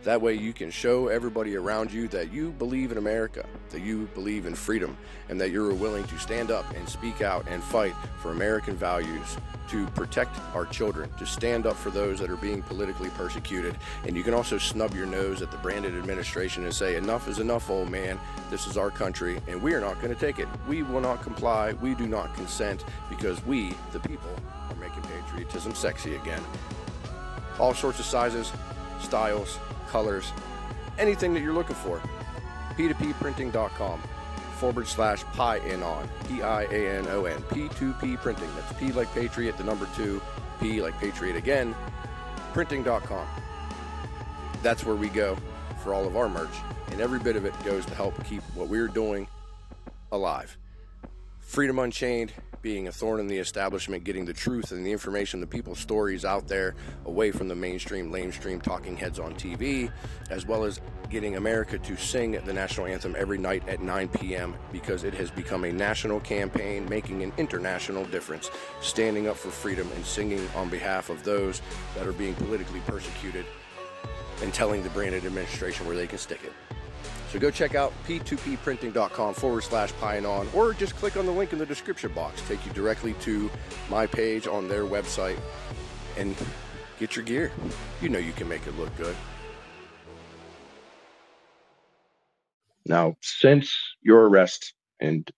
that 0.05 0.21
way, 0.21 0.35
you 0.35 0.53
can 0.53 0.69
show 0.69 1.07
everybody 1.07 1.55
around 1.55 1.91
you 1.91 2.07
that 2.09 2.31
you 2.31 2.51
believe 2.51 2.91
in 2.91 2.99
America, 2.99 3.43
that 3.71 3.81
you 3.81 4.07
believe 4.13 4.45
in 4.45 4.53
freedom, 4.53 4.95
and 5.29 5.41
that 5.41 5.49
you're 5.49 5.73
willing 5.73 6.03
to 6.05 6.19
stand 6.19 6.51
up 6.51 6.63
and 6.75 6.87
speak 6.87 7.21
out 7.21 7.43
and 7.49 7.63
fight 7.63 7.93
for 8.21 8.31
American 8.31 8.75
values, 8.75 9.37
to 9.67 9.87
protect 9.87 10.37
our 10.53 10.67
children, 10.67 11.09
to 11.17 11.25
stand 11.25 11.65
up 11.65 11.75
for 11.75 11.89
those 11.89 12.19
that 12.19 12.29
are 12.29 12.37
being 12.37 12.61
politically 12.61 13.09
persecuted. 13.09 13.75
And 14.05 14.15
you 14.15 14.21
can 14.21 14.35
also 14.35 14.59
snub 14.59 14.93
your 14.93 15.07
nose 15.07 15.41
at 15.41 15.49
the 15.49 15.57
Brandon 15.57 15.97
administration 15.97 16.65
and 16.65 16.73
say, 16.73 16.97
Enough 16.97 17.27
is 17.27 17.39
enough, 17.39 17.71
old 17.71 17.89
man. 17.89 18.19
This 18.51 18.67
is 18.67 18.77
our 18.77 18.91
country, 18.91 19.41
and 19.47 19.59
we 19.59 19.73
are 19.73 19.81
not 19.81 19.99
going 20.01 20.13
to 20.13 20.19
take 20.19 20.37
it. 20.37 20.47
We 20.67 20.83
will 20.83 21.01
not 21.01 21.23
comply. 21.23 21.73
We 21.73 21.95
do 21.95 22.05
not 22.05 22.35
consent 22.35 22.85
because 23.09 23.43
we, 23.47 23.73
the 23.91 23.99
people, 23.99 24.29
are 24.69 24.75
making 24.75 25.01
patriotism 25.01 25.73
sexy 25.73 26.15
again. 26.15 26.43
All 27.57 27.73
sorts 27.73 27.99
of 27.99 28.05
sizes, 28.05 28.51
styles, 28.99 29.59
colors, 29.89 30.31
anything 30.97 31.33
that 31.33 31.41
you're 31.41 31.53
looking 31.53 31.75
for. 31.75 32.01
P2Pprinting.com 32.77 34.01
forward 34.55 34.87
slash 34.87 35.23
PiAnon, 35.25 36.07
P 36.27 36.41
I 36.41 36.63
A 36.63 36.97
N 36.97 37.07
O 37.09 37.25
N, 37.25 37.41
P2P 37.43 38.21
Printing. 38.21 38.49
That's 38.55 38.73
P 38.73 38.91
like 38.91 39.13
Patriot, 39.13 39.57
the 39.57 39.63
number 39.63 39.87
two, 39.95 40.21
P 40.59 40.81
like 40.81 40.97
Patriot 40.99 41.35
again, 41.35 41.75
printing.com. 42.53 43.27
That's 44.61 44.85
where 44.85 44.95
we 44.95 45.09
go 45.09 45.37
for 45.83 45.93
all 45.93 46.07
of 46.07 46.15
our 46.15 46.27
merch, 46.27 46.55
and 46.91 46.99
every 46.99 47.19
bit 47.19 47.35
of 47.35 47.45
it 47.45 47.53
goes 47.63 47.85
to 47.85 47.95
help 47.95 48.21
keep 48.23 48.41
what 48.55 48.67
we're 48.67 48.87
doing 48.87 49.27
alive. 50.11 50.57
Freedom 51.39 51.77
Unchained, 51.79 52.33
being 52.65 52.87
a 52.87 52.91
thorn 52.91 53.19
in 53.19 53.27
the 53.27 53.37
establishment, 53.37 54.03
getting 54.03 54.25
the 54.25 54.33
truth 54.33 54.71
and 54.71 54.83
the 54.83 54.91
information, 54.91 55.39
the 55.39 55.45
people's 55.45 55.77
stories 55.77 56.25
out 56.25 56.47
there 56.47 56.73
away 57.05 57.29
from 57.29 57.47
the 57.47 57.53
mainstream, 57.53 58.11
lamestream 58.11 58.59
talking 58.59 58.97
heads 58.97 59.19
on 59.19 59.35
TV, 59.35 59.91
as 60.31 60.47
well 60.47 60.63
as 60.63 60.81
getting 61.11 61.35
America 61.35 61.77
to 61.77 61.95
sing 61.95 62.31
the 62.31 62.51
national 62.51 62.87
anthem 62.87 63.15
every 63.19 63.37
night 63.37 63.61
at 63.69 63.83
9 63.83 64.07
p.m. 64.07 64.55
because 64.71 65.03
it 65.03 65.13
has 65.13 65.29
become 65.29 65.63
a 65.63 65.71
national 65.71 66.19
campaign 66.21 66.89
making 66.89 67.21
an 67.21 67.31
international 67.37 68.03
difference, 68.05 68.49
standing 68.81 69.27
up 69.27 69.37
for 69.37 69.51
freedom 69.51 69.87
and 69.93 70.03
singing 70.03 70.49
on 70.55 70.67
behalf 70.67 71.11
of 71.11 71.23
those 71.23 71.61
that 71.93 72.07
are 72.07 72.13
being 72.13 72.33
politically 72.33 72.79
persecuted 72.87 73.45
and 74.41 74.51
telling 74.55 74.81
the 74.81 74.89
Brandon 74.89 75.23
administration 75.23 75.85
where 75.85 75.95
they 75.95 76.07
can 76.07 76.17
stick 76.17 76.39
it. 76.43 76.51
So 77.35 77.41
go 77.41 77.51
check 77.51 77.75
out 77.75 77.91
p2pprinting.com 78.07 79.33
forward 79.33 79.61
slash 79.65 79.91
PiAnon 79.95 80.55
or 80.55 80.73
just 80.73 80.95
click 80.95 81.17
on 81.17 81.25
the 81.25 81.33
link 81.33 81.51
in 81.51 81.59
the 81.59 81.65
description 81.65 82.13
box. 82.13 82.41
Take 82.47 82.65
you 82.65 82.71
directly 82.71 83.11
to 83.23 83.51
my 83.89 84.07
page 84.07 84.47
on 84.47 84.69
their 84.69 84.85
website 84.85 85.37
and 86.15 86.33
get 86.97 87.17
your 87.17 87.25
gear. 87.25 87.51
You 88.01 88.07
know 88.07 88.19
you 88.19 88.31
can 88.31 88.47
make 88.47 88.65
it 88.67 88.77
look 88.77 88.95
good. 88.95 89.17
Now, 92.85 93.17
since 93.21 93.77
your 94.01 94.29
arrest 94.29 94.73
and 95.01 95.29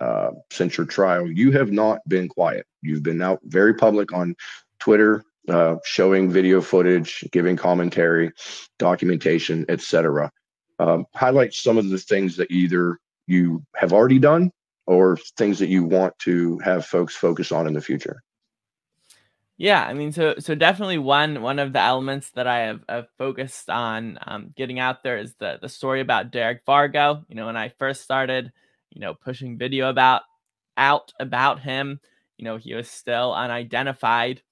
uh, 0.00 0.30
since 0.50 0.76
your 0.76 0.86
trial, 0.86 1.30
you 1.30 1.52
have 1.52 1.70
not 1.70 2.00
been 2.08 2.26
quiet. 2.26 2.66
You've 2.82 3.04
been 3.04 3.22
out 3.22 3.38
very 3.44 3.74
public 3.74 4.12
on 4.12 4.34
Twitter, 4.80 5.22
uh, 5.48 5.76
showing 5.84 6.28
video 6.28 6.60
footage, 6.60 7.22
giving 7.30 7.54
commentary, 7.54 8.32
documentation, 8.80 9.64
etc 9.68 10.32
um, 10.78 11.06
highlight 11.14 11.54
some 11.54 11.78
of 11.78 11.88
the 11.88 11.98
things 11.98 12.36
that 12.36 12.50
either 12.50 12.98
you 13.26 13.64
have 13.74 13.92
already 13.92 14.18
done 14.18 14.52
or 14.86 15.16
things 15.36 15.58
that 15.58 15.68
you 15.68 15.84
want 15.84 16.16
to 16.20 16.58
have 16.58 16.86
folks 16.86 17.16
focus 17.16 17.52
on 17.52 17.66
in 17.66 17.74
the 17.74 17.80
future. 17.80 18.22
Yeah, 19.58 19.82
I 19.82 19.94
mean, 19.94 20.12
so 20.12 20.34
so 20.38 20.54
definitely 20.54 20.98
one 20.98 21.40
one 21.40 21.58
of 21.58 21.72
the 21.72 21.80
elements 21.80 22.30
that 22.32 22.46
I 22.46 22.58
have, 22.58 22.80
have 22.90 23.06
focused 23.16 23.70
on 23.70 24.18
um, 24.26 24.52
getting 24.54 24.78
out 24.78 25.02
there 25.02 25.16
is 25.16 25.34
the 25.36 25.58
the 25.60 25.68
story 25.68 26.02
about 26.02 26.30
Derek 26.30 26.64
Vargo. 26.66 27.24
You 27.28 27.36
know, 27.36 27.46
when 27.46 27.56
I 27.56 27.70
first 27.70 28.02
started, 28.02 28.52
you 28.90 29.00
know, 29.00 29.14
pushing 29.14 29.56
video 29.56 29.88
about 29.88 30.22
out 30.76 31.10
about 31.18 31.60
him, 31.60 32.00
you 32.36 32.44
know, 32.44 32.58
he 32.58 32.74
was 32.74 32.90
still 32.90 33.32
unidentified. 33.32 34.42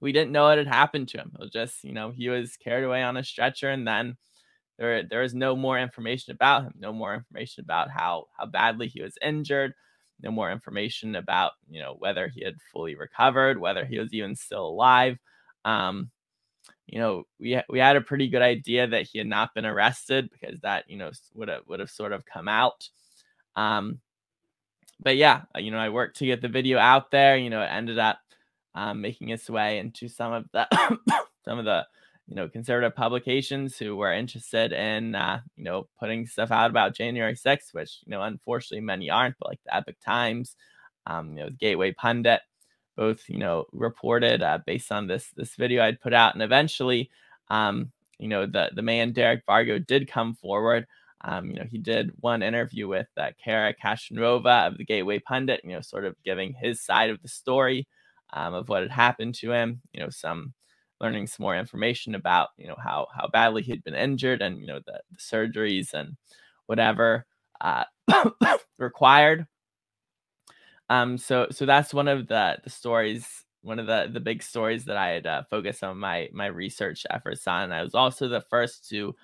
We 0.00 0.12
didn't 0.12 0.32
know 0.32 0.44
what 0.44 0.58
had 0.58 0.68
happened 0.68 1.08
to 1.08 1.18
him. 1.18 1.32
It 1.34 1.40
was 1.40 1.50
just, 1.50 1.84
you 1.84 1.92
know, 1.92 2.10
he 2.10 2.30
was 2.30 2.56
carried 2.56 2.84
away 2.84 3.02
on 3.02 3.18
a 3.18 3.24
stretcher, 3.24 3.70
and 3.70 3.86
then 3.86 4.16
there, 4.78 5.02
there 5.04 5.22
is 5.22 5.34
no 5.34 5.54
more 5.54 5.78
information 5.78 6.32
about 6.32 6.64
him, 6.64 6.74
no 6.78 6.92
more 6.92 7.14
information 7.14 7.62
about 7.62 7.90
how 7.90 8.26
how 8.36 8.46
badly 8.46 8.88
he 8.88 9.02
was 9.02 9.16
injured, 9.22 9.72
no 10.20 10.30
more 10.30 10.50
information 10.50 11.16
about 11.16 11.52
you 11.70 11.80
know 11.80 11.96
whether 11.98 12.28
he 12.28 12.44
had 12.44 12.54
fully 12.72 12.94
recovered, 12.94 13.58
whether 13.58 13.84
he 13.84 13.98
was 13.98 14.12
even 14.12 14.34
still 14.34 14.66
alive. 14.66 15.18
Um, 15.64 16.10
you 16.86 16.98
know, 16.98 17.24
we 17.38 17.60
we 17.68 17.78
had 17.78 17.96
a 17.96 18.00
pretty 18.00 18.28
good 18.28 18.42
idea 18.42 18.86
that 18.86 19.06
he 19.06 19.18
had 19.18 19.26
not 19.26 19.54
been 19.54 19.66
arrested 19.66 20.28
because 20.30 20.60
that 20.60 20.84
you 20.88 20.96
know 20.96 21.10
would 21.34 21.48
have 21.48 21.62
would 21.66 21.80
have 21.80 21.90
sort 21.90 22.12
of 22.12 22.24
come 22.26 22.48
out. 22.48 22.88
Um, 23.56 24.00
but 25.00 25.16
yeah, 25.16 25.42
uh, 25.54 25.60
you 25.60 25.70
know, 25.70 25.78
I 25.78 25.88
worked 25.88 26.18
to 26.18 26.26
get 26.26 26.40
the 26.40 26.48
video 26.48 26.78
out 26.78 27.10
there. 27.10 27.36
You 27.36 27.50
know, 27.50 27.62
it 27.62 27.70
ended 27.70 27.98
up 27.98 28.18
um, 28.74 29.00
making 29.00 29.28
its 29.30 29.48
way 29.48 29.78
into 29.78 30.08
some 30.08 30.32
of 30.32 30.44
the 30.52 30.66
some 31.44 31.58
of 31.58 31.64
the 31.64 31.86
you 32.26 32.34
know 32.36 32.48
conservative 32.48 32.96
publications 32.96 33.76
who 33.76 33.96
were 33.96 34.12
interested 34.12 34.72
in 34.72 35.14
uh, 35.14 35.40
you 35.56 35.64
know 35.64 35.88
putting 35.98 36.26
stuff 36.26 36.50
out 36.50 36.70
about 36.70 36.94
January 36.96 37.34
6th, 37.34 37.72
which 37.72 38.00
you 38.06 38.10
know 38.10 38.22
unfortunately 38.22 38.80
many 38.80 39.10
aren't, 39.10 39.36
but 39.38 39.48
like 39.48 39.60
the 39.64 39.74
Epoch 39.76 39.96
Times, 40.04 40.56
um, 41.06 41.30
you 41.36 41.44
know, 41.44 41.50
Gateway 41.50 41.92
Pundit, 41.92 42.40
both 42.96 43.28
you 43.28 43.38
know 43.38 43.66
reported 43.72 44.42
uh, 44.42 44.58
based 44.66 44.90
on 44.92 45.06
this 45.06 45.30
this 45.36 45.54
video 45.56 45.82
I'd 45.84 46.00
put 46.00 46.14
out, 46.14 46.34
and 46.34 46.42
eventually, 46.42 47.10
um, 47.50 47.92
you 48.18 48.28
know, 48.28 48.46
the 48.46 48.70
the 48.74 48.82
man 48.82 49.12
Derek 49.12 49.44
Vargo 49.46 49.84
did 49.84 50.08
come 50.10 50.34
forward. 50.34 50.86
Um, 51.22 51.46
you 51.50 51.56
know, 51.56 51.64
he 51.70 51.78
did 51.78 52.12
one 52.20 52.42
interview 52.42 52.86
with 52.86 53.08
uh, 53.16 53.30
Cara 53.42 53.74
Castronuova 53.74 54.66
of 54.68 54.76
the 54.78 54.84
Gateway 54.84 55.18
Pundit, 55.20 55.62
you 55.64 55.72
know, 55.72 55.80
sort 55.80 56.04
of 56.04 56.16
giving 56.22 56.52
his 56.52 56.82
side 56.82 57.08
of 57.10 57.22
the 57.22 57.28
story 57.28 57.86
um, 58.34 58.52
of 58.52 58.68
what 58.68 58.82
had 58.82 58.90
happened 58.90 59.34
to 59.36 59.50
him. 59.50 59.80
You 59.94 60.00
know, 60.00 60.10
some 60.10 60.52
learning 61.04 61.26
some 61.26 61.44
more 61.44 61.56
information 61.56 62.14
about 62.14 62.48
you 62.56 62.66
know 62.66 62.76
how 62.82 63.06
how 63.14 63.28
badly 63.28 63.62
he'd 63.62 63.84
been 63.84 63.94
injured 63.94 64.40
and 64.40 64.58
you 64.58 64.66
know 64.66 64.80
the, 64.86 64.98
the 65.10 65.18
surgeries 65.18 65.92
and 65.92 66.16
whatever 66.66 67.26
uh, 67.60 67.84
required. 68.78 69.46
Um, 70.88 71.18
so 71.18 71.48
so 71.50 71.66
that's 71.66 71.92
one 71.92 72.08
of 72.08 72.26
the 72.26 72.58
the 72.64 72.70
stories, 72.70 73.44
one 73.62 73.78
of 73.78 73.86
the 73.86 74.08
the 74.12 74.20
big 74.20 74.42
stories 74.42 74.86
that 74.86 74.96
I 74.96 75.08
had 75.10 75.26
uh, 75.26 75.42
focused 75.50 75.84
on 75.84 75.98
my 75.98 76.28
my 76.32 76.46
research 76.46 77.04
efforts 77.10 77.46
on. 77.46 77.70
I 77.70 77.82
was 77.82 77.94
also 77.94 78.28
the 78.28 78.40
first 78.40 78.88
to 78.90 79.14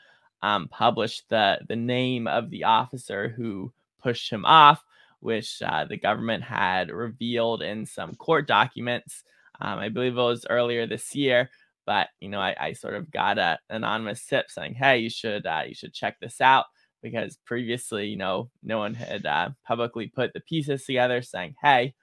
um, 0.42 0.68
publish 0.68 1.22
the 1.28 1.60
the 1.66 1.76
name 1.76 2.26
of 2.26 2.50
the 2.50 2.64
officer 2.64 3.28
who 3.30 3.72
pushed 4.02 4.30
him 4.30 4.44
off, 4.44 4.84
which 5.20 5.62
uh, 5.62 5.84
the 5.84 5.96
government 5.96 6.42
had 6.42 6.90
revealed 6.90 7.62
in 7.62 7.86
some 7.86 8.14
court 8.14 8.46
documents. 8.46 9.24
Um, 9.60 9.78
I 9.78 9.90
believe 9.90 10.12
it 10.12 10.16
was 10.16 10.46
earlier 10.48 10.86
this 10.86 11.14
year, 11.14 11.50
but 11.90 12.10
you 12.20 12.28
know, 12.28 12.38
I, 12.38 12.54
I 12.56 12.72
sort 12.74 12.94
of 12.94 13.10
got 13.10 13.36
a 13.36 13.58
anonymous 13.68 14.24
tip 14.24 14.48
saying, 14.48 14.74
"Hey, 14.74 14.98
you 14.98 15.10
should 15.10 15.44
uh, 15.44 15.64
you 15.66 15.74
should 15.74 15.92
check 15.92 16.20
this 16.20 16.40
out." 16.40 16.66
Because 17.02 17.36
previously, 17.44 18.06
you 18.06 18.16
know, 18.16 18.48
no 18.62 18.78
one 18.78 18.94
had 18.94 19.26
uh, 19.26 19.48
publicly 19.66 20.06
put 20.06 20.32
the 20.32 20.38
pieces 20.38 20.84
together, 20.84 21.20
saying, 21.20 21.56
"Hey, 21.60 21.94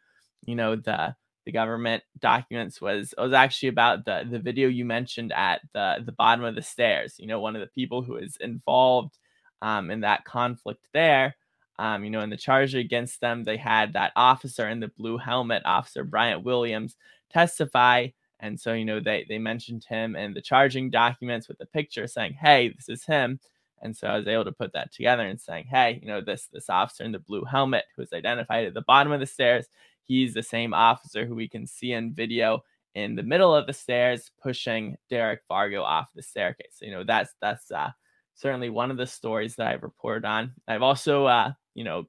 you 0.46 0.56
know, 0.56 0.76
the 0.76 1.16
the 1.46 1.54
government 1.54 2.04
documents 2.20 2.82
was 2.82 3.14
was 3.18 3.32
actually 3.32 3.70
about 3.70 4.04
the 4.04 4.28
the 4.30 4.40
video 4.40 4.68
you 4.68 4.84
mentioned 4.84 5.32
at 5.32 5.62
the 5.74 6.04
the 6.06 6.12
bottom 6.12 6.44
of 6.44 6.56
the 6.56 6.62
stairs. 6.62 7.16
You 7.18 7.28
know, 7.28 7.40
one 7.40 7.56
of 7.56 7.62
the 7.62 7.68
people 7.68 8.02
who 8.02 8.16
was 8.16 8.36
involved 8.42 9.18
um, 9.62 9.90
in 9.90 10.02
that 10.02 10.26
conflict 10.26 10.86
there. 10.94 11.38
Um, 11.80 12.04
you 12.04 12.10
know, 12.10 12.22
in 12.22 12.30
the 12.30 12.36
charge 12.36 12.76
against 12.76 13.22
them, 13.22 13.46
they 13.46 13.56
had 13.56 13.94
that 13.94 14.12
officer 14.18 14.68
in 14.68 14.82
the 14.82 14.90
blue 14.90 15.18
helmet, 15.18 15.62
Officer 15.64 16.04
Bryant 16.04 16.44
Williams, 16.44 16.98
testify 17.32 18.08
and 18.40 18.60
so, 18.60 18.74
you 18.74 18.86
know, 18.86 19.00
they 19.00 19.26
they 19.28 19.40
mentioned 19.40 19.86
him 19.90 20.16
in 20.16 20.34
the 20.34 20.42
charging 20.42 20.90
documents 20.90 21.48
with 21.48 21.58
the 21.58 21.66
picture 21.66 22.08
saying, 22.08 22.34
"Hey, 22.34 22.70
this 22.70 22.90
is 22.90 23.06
him." 23.06 23.40
And 23.82 23.96
so 23.96 24.08
I 24.08 24.18
was 24.18 24.28
able 24.28 24.46
to 24.46 24.52
put 24.52 24.74
that 24.74 24.92
together 24.92 25.24
and 25.24 25.40
saying, 25.40 25.66
"Hey, 25.66 26.00
you 26.02 26.08
know, 26.08 26.22
this 26.22 26.48
this 26.48 26.70
officer 26.70 27.04
in 27.04 27.12
the 27.12 27.20
blue 27.20 27.44
helmet 27.46 27.86
who 27.96 28.02
was 28.02 28.14
identified 28.14 28.66
at 28.66 28.74
the 28.74 28.82
bottom 28.82 29.12
of 29.12 29.20
the 29.20 29.26
stairs, 29.26 29.68
he's 30.04 30.34
the 30.34 30.44
same 30.44 30.74
officer 30.74 31.26
who 31.26 31.36
we 31.36 31.48
can 31.48 31.66
see 31.68 31.94
in 31.94 32.14
video 32.14 32.64
in 32.96 33.16
the 33.16 33.24
middle 33.24 33.54
of 33.56 33.68
the 33.68 33.74
stairs 33.74 34.32
pushing 34.42 34.98
Derek 35.10 35.42
Vargo 35.50 35.84
off 35.84 36.08
the 36.16 36.24
staircase." 36.24 36.76
So, 36.76 36.86
you 36.86 36.92
know, 36.92 37.04
that's 37.04 37.34
that's 37.42 37.72
uh, 37.72 37.92
certainly 38.36 38.70
one 38.70 38.92
of 38.92 38.98
the 38.98 39.08
stories 39.08 39.56
that 39.56 39.68
I've 39.68 39.84
reported 39.84 40.26
on. 40.26 40.54
I've 40.68 40.84
also, 40.84 41.26
uh, 41.26 41.54
you 41.74 41.84
know, 41.84 42.08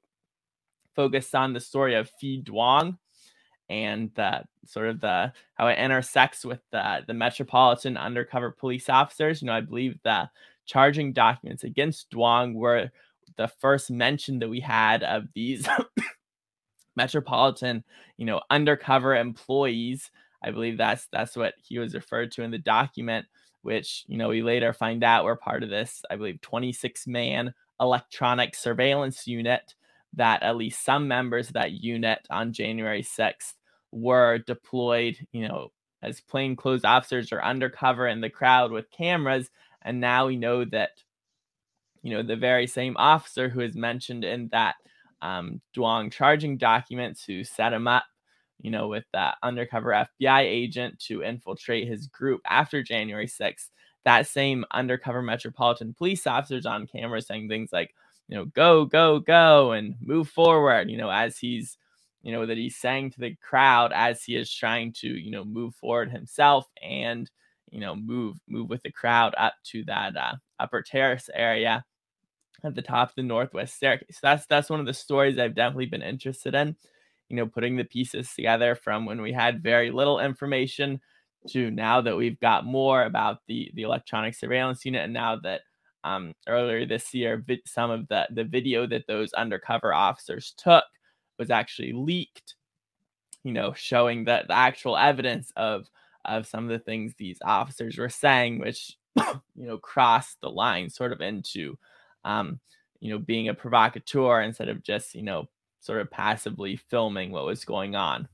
focused 0.94 1.34
on 1.34 1.52
the 1.54 1.60
story 1.60 1.94
of 1.94 2.10
Phi 2.20 2.42
Duong, 2.42 2.98
and 3.68 4.10
sort 4.64 4.88
of 4.88 5.00
the 5.00 5.32
how 5.54 5.66
it 5.68 5.78
intersects 5.78 6.44
with 6.44 6.60
the 6.70 7.04
the 7.06 7.14
metropolitan 7.14 7.96
undercover 7.96 8.50
police 8.50 8.88
officers. 8.88 9.42
You 9.42 9.46
know, 9.46 9.54
I 9.54 9.60
believe 9.60 9.98
the 10.02 10.30
charging 10.66 11.12
documents 11.12 11.64
against 11.64 12.10
Duong 12.10 12.54
were 12.54 12.90
the 13.36 13.48
first 13.48 13.90
mention 13.90 14.38
that 14.38 14.48
we 14.48 14.60
had 14.60 15.02
of 15.02 15.24
these 15.34 15.66
metropolitan, 16.96 17.84
you 18.16 18.26
know, 18.26 18.40
undercover 18.50 19.16
employees. 19.16 20.10
I 20.42 20.50
believe 20.50 20.78
that's 20.78 21.06
that's 21.12 21.36
what 21.36 21.54
he 21.62 21.78
was 21.78 21.94
referred 21.94 22.32
to 22.32 22.42
in 22.42 22.50
the 22.50 22.58
document, 22.58 23.26
which 23.62 24.04
you 24.06 24.16
know 24.18 24.28
we 24.28 24.42
later 24.42 24.72
find 24.72 25.02
out 25.02 25.24
were 25.24 25.36
part 25.36 25.62
of 25.62 25.70
this. 25.70 26.02
I 26.10 26.16
believe 26.16 26.40
26 26.40 27.06
man 27.06 27.54
electronic 27.80 28.54
surveillance 28.54 29.26
unit 29.26 29.74
that 30.14 30.42
at 30.42 30.56
least 30.56 30.84
some 30.84 31.06
members 31.06 31.48
of 31.48 31.54
that 31.54 31.72
unit 31.72 32.26
on 32.30 32.52
January 32.52 33.02
6th 33.02 33.54
were 33.92 34.38
deployed, 34.38 35.18
you 35.32 35.46
know, 35.46 35.72
as 36.02 36.20
plainclothes 36.20 36.84
officers 36.84 37.32
or 37.32 37.42
undercover 37.42 38.06
in 38.06 38.20
the 38.20 38.30
crowd 38.30 38.70
with 38.70 38.90
cameras. 38.90 39.50
And 39.82 40.00
now 40.00 40.26
we 40.26 40.36
know 40.36 40.64
that, 40.66 40.90
you 42.02 42.12
know, 42.12 42.22
the 42.22 42.36
very 42.36 42.66
same 42.66 42.96
officer 42.96 43.48
who 43.48 43.60
is 43.60 43.74
mentioned 43.74 44.24
in 44.24 44.48
that 44.52 44.76
um, 45.22 45.60
Duong 45.76 46.12
charging 46.12 46.56
documents 46.56 47.24
who 47.24 47.42
set 47.42 47.72
him 47.72 47.88
up, 47.88 48.04
you 48.60 48.70
know, 48.70 48.88
with 48.88 49.04
that 49.12 49.36
undercover 49.42 50.06
FBI 50.20 50.42
agent 50.42 50.98
to 51.00 51.22
infiltrate 51.22 51.88
his 51.88 52.06
group 52.06 52.40
after 52.46 52.82
January 52.82 53.26
6th. 53.26 53.70
That 54.04 54.26
same 54.26 54.64
undercover 54.70 55.22
Metropolitan 55.22 55.94
Police 55.94 56.26
officers 56.26 56.66
on 56.66 56.86
camera 56.86 57.20
saying 57.20 57.48
things 57.48 57.72
like, 57.72 57.94
you 58.28 58.36
know, 58.36 58.44
go, 58.46 58.84
go, 58.84 59.18
go, 59.18 59.72
and 59.72 59.94
move 60.00 60.28
forward, 60.28 60.88
you 60.90 60.96
know, 60.96 61.10
as 61.10 61.38
he's 61.38 61.78
you 62.22 62.32
know, 62.32 62.46
that 62.46 62.56
he's 62.58 62.76
saying 62.76 63.10
to 63.12 63.20
the 63.20 63.36
crowd 63.42 63.92
as 63.94 64.24
he 64.24 64.36
is 64.36 64.52
trying 64.52 64.92
to, 65.00 65.08
you 65.08 65.30
know, 65.30 65.44
move 65.44 65.74
forward 65.76 66.10
himself 66.10 66.66
and, 66.82 67.30
you 67.70 67.80
know, 67.80 67.94
move 67.96 68.36
move 68.48 68.68
with 68.68 68.82
the 68.82 68.92
crowd 68.92 69.34
up 69.38 69.54
to 69.72 69.84
that 69.86 70.16
uh, 70.16 70.34
upper 70.60 70.82
terrace 70.82 71.30
area 71.34 71.84
at 72.64 72.74
the 72.74 72.82
top 72.82 73.10
of 73.10 73.14
the 73.16 73.22
northwest 73.22 73.74
staircase. 73.76 74.18
That's 74.22 74.46
that's 74.46 74.70
one 74.70 74.80
of 74.80 74.86
the 74.86 74.94
stories 74.94 75.38
I've 75.38 75.54
definitely 75.54 75.86
been 75.86 76.02
interested 76.02 76.54
in. 76.54 76.76
you 77.30 77.36
know, 77.36 77.46
putting 77.46 77.76
the 77.76 77.84
pieces 77.84 78.32
together 78.34 78.74
from 78.76 79.06
when 79.06 79.22
we 79.22 79.32
had 79.32 79.62
very 79.62 79.90
little 79.92 80.20
information 80.20 81.00
to 81.50 81.70
now 81.70 82.00
that 82.02 82.16
we've 82.16 82.40
got 82.40 82.66
more 82.66 83.04
about 83.04 83.38
the 83.48 83.70
the 83.74 83.82
electronic 83.82 84.34
surveillance 84.34 84.84
unit, 84.86 85.04
and 85.04 85.14
now 85.14 85.36
that 85.36 85.62
um, 86.04 86.34
earlier 86.48 86.86
this 86.86 87.14
year, 87.14 87.44
some 87.66 87.90
of 87.90 88.08
the 88.08 88.28
the 88.32 88.44
video 88.44 88.86
that 88.88 89.06
those 89.08 89.32
undercover 89.34 89.94
officers 89.94 90.54
took 90.58 90.84
was 91.38 91.50
actually 91.50 91.92
leaked. 91.92 92.54
You 93.44 93.52
know, 93.52 93.72
showing 93.72 94.24
that 94.24 94.48
the 94.48 94.54
actual 94.54 94.96
evidence 94.96 95.52
of 95.56 95.86
of 96.24 96.46
some 96.46 96.64
of 96.64 96.70
the 96.70 96.78
things 96.78 97.14
these 97.16 97.38
officers 97.44 97.96
were 97.96 98.08
saying, 98.08 98.58
which 98.58 98.96
you 99.16 99.66
know 99.66 99.78
crossed 99.78 100.40
the 100.40 100.50
line 100.50 100.90
sort 100.90 101.12
of 101.12 101.20
into 101.20 101.78
um, 102.24 102.60
you 103.00 103.10
know 103.10 103.18
being 103.18 103.48
a 103.48 103.54
provocateur 103.54 104.42
instead 104.42 104.68
of 104.68 104.82
just 104.82 105.14
you 105.14 105.22
know 105.22 105.48
sort 105.80 106.00
of 106.00 106.10
passively 106.10 106.76
filming 106.76 107.30
what 107.30 107.46
was 107.46 107.64
going 107.64 107.94
on. 107.94 108.28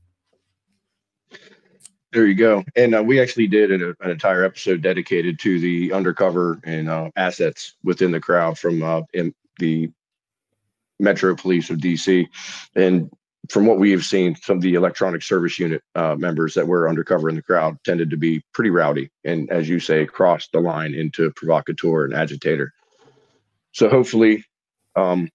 There 2.11 2.27
you 2.27 2.35
go. 2.35 2.63
And 2.77 2.95
uh, 2.95 3.03
we 3.03 3.19
actually 3.19 3.47
did 3.47 3.71
an, 3.71 3.93
an, 3.99 4.09
entire 4.09 4.45
episode 4.45 4.81
dedicated 4.81 5.37
to 5.39 5.59
the 5.59 5.91
undercover 5.91 6.61
and 6.63 6.89
uh, 6.89 7.09
assets 7.17 7.75
within 7.83 8.11
the 8.11 8.21
crowd 8.21 8.57
from 8.57 8.81
uh, 8.83 9.01
in 9.13 9.33
the 9.59 9.91
Metro 10.99 11.35
Police 11.35 11.69
of 11.69 11.77
DC. 11.77 12.27
And 12.75 13.09
from 13.49 13.65
what 13.65 13.79
we 13.79 13.91
have 13.91 14.03
seen, 14.03 14.35
some 14.35 14.57
of 14.57 14.63
the 14.63 14.73
electronic 14.73 15.21
surveillance 15.21 15.59
unit 15.59 15.83
uh, 15.93 16.15
members 16.15 16.53
that 16.55 16.67
were 16.67 16.89
undercover 16.89 17.29
in 17.29 17.35
the 17.35 17.41
crowd 17.41 17.77
tended 17.83 18.09
to 18.09 18.17
be 18.17 18.41
pretty 18.53 18.69
rowdy. 18.69 19.11
And 19.23 19.49
as 19.51 19.69
you 19.69 19.79
say, 19.79 20.05
crossed 20.05 20.51
the 20.51 20.59
line 20.59 20.93
into 20.93 21.31
provocateur 21.35 22.05
and 22.05 22.13
agitator. 22.13 22.73
So 23.71 23.89
hopefully, 23.89 24.43
um, 24.95 25.29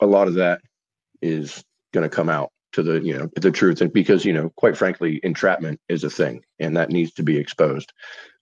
a 0.00 0.06
lot 0.06 0.28
of 0.28 0.34
that 0.34 0.60
is 1.20 1.62
going 1.92 2.08
to 2.08 2.14
come 2.14 2.28
out 2.28 2.50
to 2.72 2.82
the 2.82 3.00
you 3.00 3.16
know 3.16 3.28
the 3.36 3.50
truth 3.50 3.80
and 3.80 3.92
because 3.92 4.24
you 4.24 4.32
know 4.32 4.50
quite 4.56 4.76
frankly 4.76 5.20
entrapment 5.22 5.78
is 5.88 6.04
a 6.04 6.10
thing 6.10 6.42
and 6.58 6.76
that 6.76 6.90
needs 6.90 7.12
to 7.12 7.22
be 7.22 7.36
exposed 7.36 7.92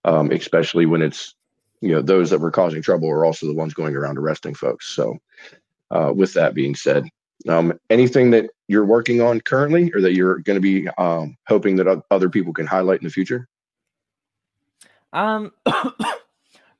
um, 0.05 0.31
especially 0.31 0.85
when 0.85 1.01
it's 1.01 1.35
you 1.81 1.91
know 1.91 2.01
those 2.01 2.29
that 2.29 2.39
were 2.39 2.51
causing 2.51 2.81
trouble 2.81 3.09
are 3.09 3.25
also 3.25 3.45
the 3.45 3.53
ones 3.53 3.73
going 3.73 3.95
around 3.95 4.17
arresting 4.17 4.55
folks 4.55 4.95
so 4.95 5.17
uh, 5.91 6.11
with 6.15 6.33
that 6.33 6.53
being 6.53 6.75
said. 6.75 7.05
Um, 7.47 7.73
anything 7.89 8.31
that 8.31 8.49
you're 8.67 8.85
working 8.85 9.21
on 9.21 9.41
currently 9.41 9.91
or 9.93 10.01
that 10.01 10.13
you're 10.13 10.39
going 10.39 10.57
to 10.57 10.61
be 10.61 10.87
um, 10.97 11.35
hoping 11.47 11.75
that 11.77 12.03
other 12.11 12.29
people 12.29 12.53
can 12.53 12.67
highlight 12.67 13.01
in 13.01 13.05
the 13.05 13.11
future? 13.11 13.47
Um 15.13 15.51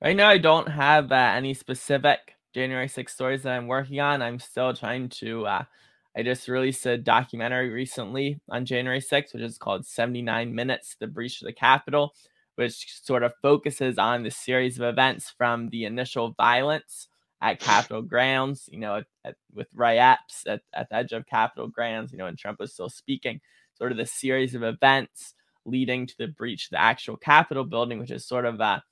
right 0.02 0.16
now 0.16 0.30
i 0.30 0.38
don't 0.38 0.70
have 0.70 1.12
uh, 1.12 1.16
any 1.36 1.54
specific 1.54 2.36
january 2.56 2.88
6 2.88 3.14
stories 3.14 3.44
that 3.44 3.58
i'm 3.58 3.68
working 3.68 4.00
on. 4.00 4.22
I'm 4.22 4.40
still 4.40 4.74
trying 4.74 5.10
to 5.20 5.46
uh, 5.46 5.64
I 6.16 6.24
just 6.24 6.48
released 6.48 6.86
a 6.86 6.98
documentary 6.98 7.70
recently 7.70 8.42
on 8.50 8.66
January 8.66 9.00
6th, 9.00 9.34
which 9.34 9.44
is 9.44 9.58
called 9.58 9.86
79 9.86 10.54
Minutes 10.54 10.98
The 11.00 11.08
Breach 11.08 11.42
of 11.42 11.46
the 11.46 11.54
Capitol, 11.54 12.14
which 12.56 13.02
sort 13.02 13.24
of 13.24 13.34
focuses 13.42 13.98
on 13.98 14.24
the 14.24 14.32
series 14.32 14.78
of 14.78 14.84
events 14.84 15.34
from 15.38 15.70
the 15.70 15.86
initial 15.86 16.34
violence 16.34 17.08
at 17.42 17.60
Capitol 17.60 18.02
grounds, 18.02 18.70
you 18.72 18.80
know, 18.80 18.98
at, 18.98 19.06
at, 19.26 19.36
with 19.54 19.68
riots 19.74 20.44
at, 20.48 20.62
at 20.74 20.90
the 20.90 20.96
edge 20.96 21.12
of 21.12 21.26
Capitol 21.26 21.68
grounds, 21.68 22.12
you 22.12 22.18
know, 22.18 22.28
and 22.28 22.38
Trump 22.38 22.60
was 22.60 22.74
still 22.74 22.90
speaking, 22.90 23.42
sort 23.78 23.92
of 23.92 23.98
the 23.98 24.06
series 24.06 24.56
of 24.56 24.64
events 24.64 25.34
leading 25.66 26.06
to 26.08 26.18
the 26.18 26.28
breach 26.28 26.66
of 26.66 26.72
the 26.72 26.82
actual 26.82 27.18
Capitol 27.18 27.64
building, 27.64 28.00
which 28.00 28.12
is 28.12 28.26
sort 28.26 28.46
of 28.46 28.60
a, 28.60 28.84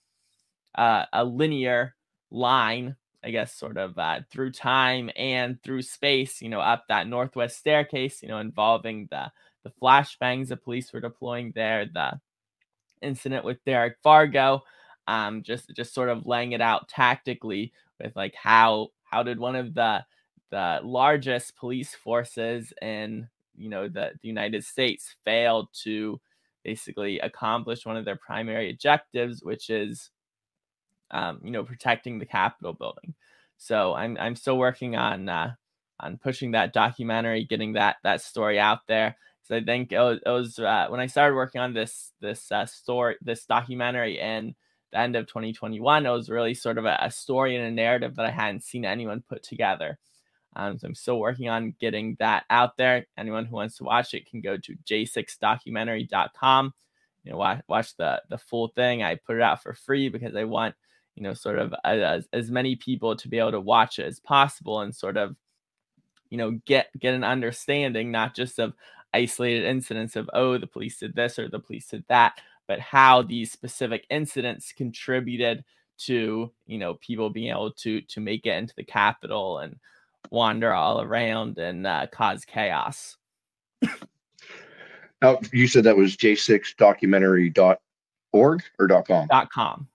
a, 0.76 1.08
a 1.14 1.24
linear 1.24 1.96
line 2.32 2.96
I 3.24 3.32
guess, 3.32 3.54
sort 3.54 3.78
of 3.78 3.98
uh, 3.98 4.22
through 4.32 4.52
time 4.54 5.10
and 5.16 5.62
through 5.62 5.82
space, 5.82 6.42
you 6.42 6.50
know, 6.50 6.62
up 6.62 6.86
that 6.88 7.08
northwest 7.08 7.58
staircase, 7.58 8.22
you 8.22 8.30
know, 8.30 8.40
involving 8.40 9.08
the 9.12 9.32
the 9.64 9.72
flashbangs 9.82 10.48
the 10.48 10.56
police 10.56 10.94
were 10.94 11.02
deploying 11.02 11.52
there, 11.54 11.86
the 11.86 12.20
incident 13.02 13.44
with 13.44 13.64
Derek 13.66 14.02
Vargo, 14.04 14.62
um, 15.08 15.44
just 15.44 15.70
just 15.76 15.94
sort 15.94 16.10
of 16.10 16.26
laying 16.26 16.54
it 16.54 16.62
out 16.62 16.88
tactically 16.88 17.74
with 18.02 18.16
like 18.16 18.36
how 18.36 18.90
how 19.04 19.24
did 19.24 19.40
one 19.40 19.56
of 19.56 19.74
the 19.74 20.04
the 20.52 20.80
largest 20.84 21.56
police 21.58 21.94
forces 21.96 22.74
in 22.82 23.28
you 23.56 23.70
know 23.70 23.88
the, 23.88 24.12
the 24.22 24.28
United 24.28 24.64
States 24.64 25.16
fail 25.26 25.70
to 25.84 26.20
basically 26.64 27.20
accomplish 27.20 27.86
one 27.86 27.98
of 27.98 28.06
their 28.06 28.18
primary 28.18 28.70
objectives, 28.70 29.44
which 29.44 29.70
is 29.70 30.12
um, 31.12 31.40
you 31.44 31.52
know, 31.52 31.64
protecting 31.64 32.20
the 32.20 32.26
Capitol 32.26 32.74
building. 32.74 33.14
So 33.58 33.94
I'm 33.94 34.18
I'm 34.20 34.36
still 34.36 34.58
working 34.58 34.96
on 34.96 35.28
uh, 35.28 35.54
on 36.00 36.18
pushing 36.18 36.52
that 36.52 36.74
documentary, 36.74 37.46
getting 37.46 37.74
that 37.74 37.98
that 38.04 38.22
story 38.22 38.60
out 38.60 38.88
there. 38.88 39.18
So 39.44 39.56
I 39.58 39.64
think 39.64 39.92
it 39.92 39.98
was, 40.00 40.20
it 40.26 40.30
was 40.30 40.60
uh, 40.60 40.88
when 40.90 41.00
I 41.00 41.08
started 41.08 41.36
working 41.36 41.62
on 41.62 41.74
this 41.74 42.12
this 42.22 42.52
uh, 42.52 42.66
story, 42.66 43.16
this 43.22 43.46
documentary 43.46 44.20
in 44.20 44.56
the 44.92 45.00
end 45.00 45.16
of 45.16 45.28
2021. 45.28 46.06
It 46.06 46.10
was 46.10 46.30
really 46.30 46.54
sort 46.54 46.78
of 46.78 46.86
a, 46.86 46.98
a 47.02 47.12
story 47.12 47.56
and 47.56 47.66
a 47.66 47.72
narrative 47.72 48.16
that 48.16 48.26
I 48.26 48.32
hadn't 48.32 48.64
seen 48.64 48.86
anyone 48.86 49.24
put 49.28 49.44
together. 49.44 49.98
Um, 50.56 50.78
so 50.78 50.88
I'm 50.88 50.96
still 50.96 51.20
working 51.20 51.48
on 51.48 51.76
getting 51.80 52.16
that 52.20 52.46
out 52.50 52.78
there. 52.78 53.06
Anyone 53.18 53.46
who 53.46 53.56
wants 53.56 53.78
to 53.78 53.84
watch 53.84 54.14
it 54.14 54.30
can 54.30 54.42
go 54.42 54.58
to 54.58 54.76
j6documentary.com. 54.86 56.74
You 57.24 57.32
know, 57.32 57.38
watch, 57.38 57.62
watch 57.68 57.96
the 57.98 58.22
the 58.30 58.38
full 58.38 58.70
thing. 58.70 59.04
I 59.04 59.16
put 59.16 59.36
it 59.36 59.42
out 59.42 59.62
for 59.62 59.74
free 59.74 60.10
because 60.10 60.36
I 60.36 60.46
want 60.46 60.76
you 61.20 61.24
know, 61.24 61.34
sort 61.34 61.60
of 61.60 61.76
as, 61.84 62.28
as 62.32 62.50
many 62.50 62.78
people 62.78 63.14
to 63.14 63.28
be 63.28 63.40
able 63.40 63.52
to 63.52 63.60
watch 63.60 64.00
it 64.00 64.06
as 64.06 64.22
possible 64.22 64.80
and 64.80 64.96
sort 64.96 65.18
of, 65.18 65.36
you 66.30 66.38
know, 66.38 66.52
get 66.66 66.88
get 66.98 67.14
an 67.14 67.26
understanding 67.26 68.10
not 68.10 68.34
just 68.34 68.58
of 68.58 68.74
isolated 69.14 69.66
incidents 69.66 70.16
of 70.16 70.30
oh 70.34 70.58
the 70.58 70.68
police 70.68 71.00
did 71.00 71.14
this 71.16 71.38
or 71.38 71.50
the 71.50 71.60
police 71.60 71.88
did 71.88 72.06
that, 72.08 72.40
but 72.70 72.80
how 72.80 73.22
these 73.24 73.52
specific 73.52 74.06
incidents 74.10 74.72
contributed 74.72 75.66
to 75.98 76.50
you 76.68 76.78
know 76.78 76.94
people 76.94 77.30
being 77.30 77.52
able 77.52 77.72
to 77.72 78.00
to 78.02 78.22
make 78.22 78.46
it 78.46 78.56
into 78.56 78.74
the 78.78 78.84
Capitol 78.84 79.58
and 79.58 79.76
wander 80.32 80.72
all 80.72 81.02
around 81.02 81.58
and 81.58 81.86
uh, 81.86 82.08
cause 82.12 82.46
chaos. 82.46 83.18
Now, 85.22 85.40
you 85.52 85.68
said 85.68 85.84
that 85.86 85.98
was 85.98 86.16
j6documentary.org 86.16 88.64
or 88.80 89.04
.com? 89.04 89.28
.com. 89.52 89.88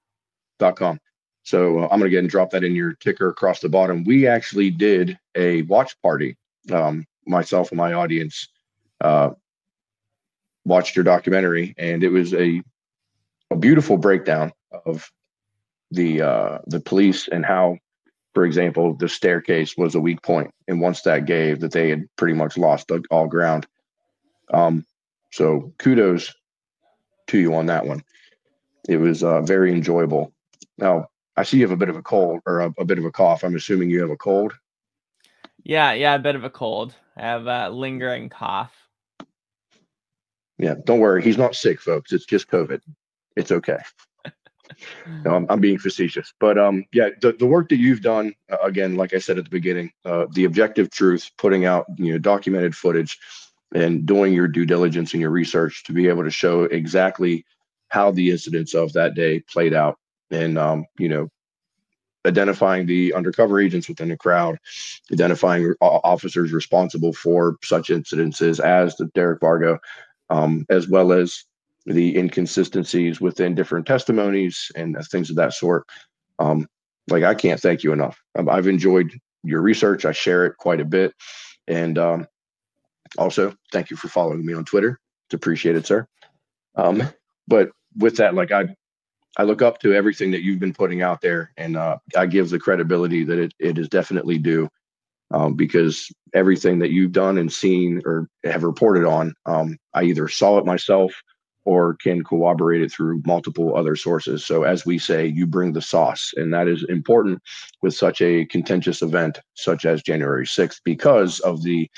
.com. 0.75 1.01
So 1.45 1.79
uh, 1.79 1.85
I'm 1.85 2.01
going 2.01 2.03
to 2.03 2.11
get 2.11 2.19
and 2.19 2.29
drop 2.29 2.51
that 2.51 2.65
in 2.65 2.75
your 2.75 2.95
ticker 2.95 3.29
across 3.29 3.61
the 3.61 3.69
bottom. 3.69 4.03
We 4.03 4.27
actually 4.27 4.71
did 4.71 5.17
a 5.37 5.63
watch 5.63 5.95
party. 6.03 6.37
Um, 6.73 7.07
myself 7.27 7.71
and 7.71 7.79
my 7.79 7.93
audience 7.93 8.49
uh, 9.01 9.31
watched 10.65 10.97
your 10.97 11.05
documentary, 11.05 11.75
and 11.79 12.03
it 12.03 12.11
was 12.11 12.35
a 12.35 12.63
a 13.51 13.57
beautiful 13.57 13.97
breakdown 13.97 14.53
of 14.87 15.11
the 15.91 16.23
uh, 16.23 16.59
the 16.67 16.81
police 16.81 17.29
and 17.29 17.45
how, 17.45 17.79
for 18.35 18.45
example, 18.45 18.95
the 18.95 19.09
staircase 19.09 19.77
was 19.77 19.95
a 19.95 20.01
weak 20.01 20.23
point, 20.23 20.51
and 20.69 20.81
once 20.81 21.03
that 21.03 21.27
gave, 21.27 21.61
that 21.61 21.73
they 21.73 21.91
had 21.91 22.05
pretty 22.17 22.35
much 22.35 22.57
lost 22.57 22.91
all 23.11 23.27
ground. 23.27 23.67
Um, 24.53 24.85
so 25.33 25.73
kudos 25.79 26.33
to 27.29 27.39
you 27.39 27.55
on 27.55 27.67
that 27.67 27.87
one. 27.87 28.03
It 28.89 28.99
was 28.99 29.23
uh, 29.23 29.41
very 29.41 29.73
enjoyable. 29.73 30.33
Now, 30.77 31.09
I 31.37 31.43
see 31.43 31.59
you 31.59 31.65
have 31.65 31.73
a 31.73 31.77
bit 31.77 31.89
of 31.89 31.97
a 31.97 32.03
cold 32.03 32.41
or 32.47 32.61
a, 32.61 32.75
a, 32.79 32.85
bit 32.85 32.99
of 32.99 33.05
a 33.05 33.11
cough. 33.11 33.43
I'm 33.43 33.57
assuming 33.57 33.91
you 33.91 34.01
have 34.03 34.11
a 34.11 34.17
cold. 34.17 34.53
Yeah, 35.63 35.93
yeah, 35.93 36.15
a 36.15 36.19
bit 36.19 36.37
of 36.37 36.45
a 36.45 36.51
cold. 36.51 36.95
I 37.17 37.23
have 37.23 37.47
a 37.47 37.71
lingering 37.71 38.29
cough. 38.29 38.73
Yeah, 40.59 40.75
don't 40.85 41.01
worry. 41.01 41.23
He's 41.23 41.39
not 41.39 41.55
sick, 41.55 41.81
folks. 41.81 42.13
It's 42.13 42.27
just 42.27 42.49
COVID. 42.49 42.81
It's 43.37 43.51
okay. 43.51 43.79
no, 45.25 45.35
I'm, 45.35 45.47
I'm, 45.49 45.61
being 45.61 45.79
facetious, 45.79 46.33
but 46.39 46.57
um, 46.59 46.85
yeah, 46.93 47.11
the, 47.21 47.33
the 47.33 47.47
work 47.47 47.69
that 47.69 47.77
you've 47.77 48.01
done, 48.01 48.35
uh, 48.51 48.59
again, 48.63 48.97
like 48.97 49.13
I 49.13 49.19
said 49.19 49.39
at 49.39 49.45
the 49.45 49.51
beginning, 49.51 49.93
uh, 50.05 50.27
the 50.33 50.45
objective 50.45 50.91
truth, 50.91 51.31
putting 51.37 51.65
out 51.65 51.87
you 51.99 52.13
know 52.13 52.19
documented 52.19 52.75
footage, 52.75 53.19
and 53.75 54.07
doing 54.07 54.33
your 54.33 54.49
due 54.49 54.65
diligence 54.65 55.13
and 55.13 55.21
your 55.21 55.31
research 55.31 55.85
to 55.85 55.93
be 55.93 56.09
able 56.09 56.23
to 56.23 56.31
show 56.31 56.65
exactly 56.65 57.45
how 57.89 58.11
the 58.11 58.31
incidents 58.31 58.75
of 58.75 58.93
that 58.93 59.15
day 59.15 59.41
played 59.41 59.75
out 59.75 59.99
and 60.31 60.57
um, 60.57 60.87
you 60.99 61.09
know 61.09 61.29
identifying 62.27 62.87
the 62.87 63.13
undercover 63.13 63.61
agents 63.61 63.89
within 63.89 64.09
the 64.09 64.17
crowd, 64.17 64.59
identifying 65.13 65.75
officers 65.81 66.53
responsible 66.53 67.13
for 67.13 67.57
such 67.63 67.89
incidences 67.89 68.61
as 68.61 68.97
the 68.97 69.07
Derek 69.15 69.41
Vargo, 69.41 69.79
um, 70.31 70.67
as 70.71 70.89
well 70.89 71.13
as 71.13 71.45
the 71.87 72.17
inconsistencies 72.17 73.21
within 73.21 73.55
different 73.55 73.87
testimonies 73.87 74.71
and 74.75 74.97
things 75.11 75.31
of 75.31 75.37
that 75.37 75.53
sort. 75.53 75.87
Um, 76.39 76.67
like 77.09 77.25
I 77.25 77.35
can't 77.35 77.61
thank 77.61 77.83
you 77.83 77.93
enough. 77.93 78.19
I've 78.35 78.67
enjoyed 78.67 79.13
your 79.43 79.61
research. 79.61 80.05
I 80.05 80.13
share 80.13 80.47
it 80.47 80.57
quite 80.57 80.81
a 80.81 80.85
bit, 80.85 81.15
and 81.69 81.99
um, 81.99 82.27
also 83.19 83.55
thank 83.73 83.91
you 83.91 83.97
for 83.97 84.09
following 84.09 84.45
me 84.45 84.55
on 84.55 84.65
Twitter. 84.65 84.99
It's 85.27 85.35
appreciated, 85.35 85.87
sir. 85.87 86.07
Um, 86.77 87.03
but 87.47 87.71
with 87.97 88.17
that, 88.17 88.35
like 88.35 88.53
I 88.53 88.75
I 89.37 89.43
look 89.43 89.63
up 89.63 89.81
to 89.81 89.93
everything 89.93 90.31
that 90.31 90.43
you've 90.43 90.61
been 90.61 90.73
putting 90.73 91.03
out 91.03 91.21
there, 91.21 91.53
and 91.57 91.77
uh, 91.77 91.99
I 92.17 92.27
give 92.27 92.51
the 92.51 92.59
credibility 92.59 93.25
that 93.25 93.39
it, 93.39 93.55
it 93.59 93.79
is 93.79 93.89
definitely 93.89 94.39
due. 94.39 94.69
Um, 95.35 95.55
because 95.55 96.09
everything 96.33 96.79
that 96.79 96.91
you've 96.91 97.13
done 97.13 97.39
and 97.39 97.53
seen 97.53 98.01
or 98.05 98.29
have 98.45 98.63
reported 98.63 99.05
on, 99.05 99.35
um, 99.47 99.77
I 99.93 100.05
either 100.05 100.29
saw 100.29 100.59
it 100.59 100.65
myself 100.65 101.13
or 101.65 101.95
can 101.95 102.23
corroborate 102.23 102.83
it 102.83 102.93
through 102.93 103.23
multiple 103.27 103.77
other 103.77 103.97
sources. 103.97 104.45
So, 104.47 104.63
as 104.63 104.87
we 104.87 104.99
say, 104.99 105.27
you 105.27 105.47
bring 105.47 105.73
the 105.73 105.83
sauce, 105.83 106.33
and 106.37 106.53
that 106.55 106.69
is 106.69 106.85
important 106.89 107.43
with 107.83 107.95
such 107.95 108.21
a 108.21 108.45
contentious 108.45 109.03
event 109.03 109.41
such 109.55 109.85
as 109.87 110.03
January 110.03 110.47
6th 110.47 110.81
because 110.85 111.41
of 111.41 111.63
the 111.63 111.91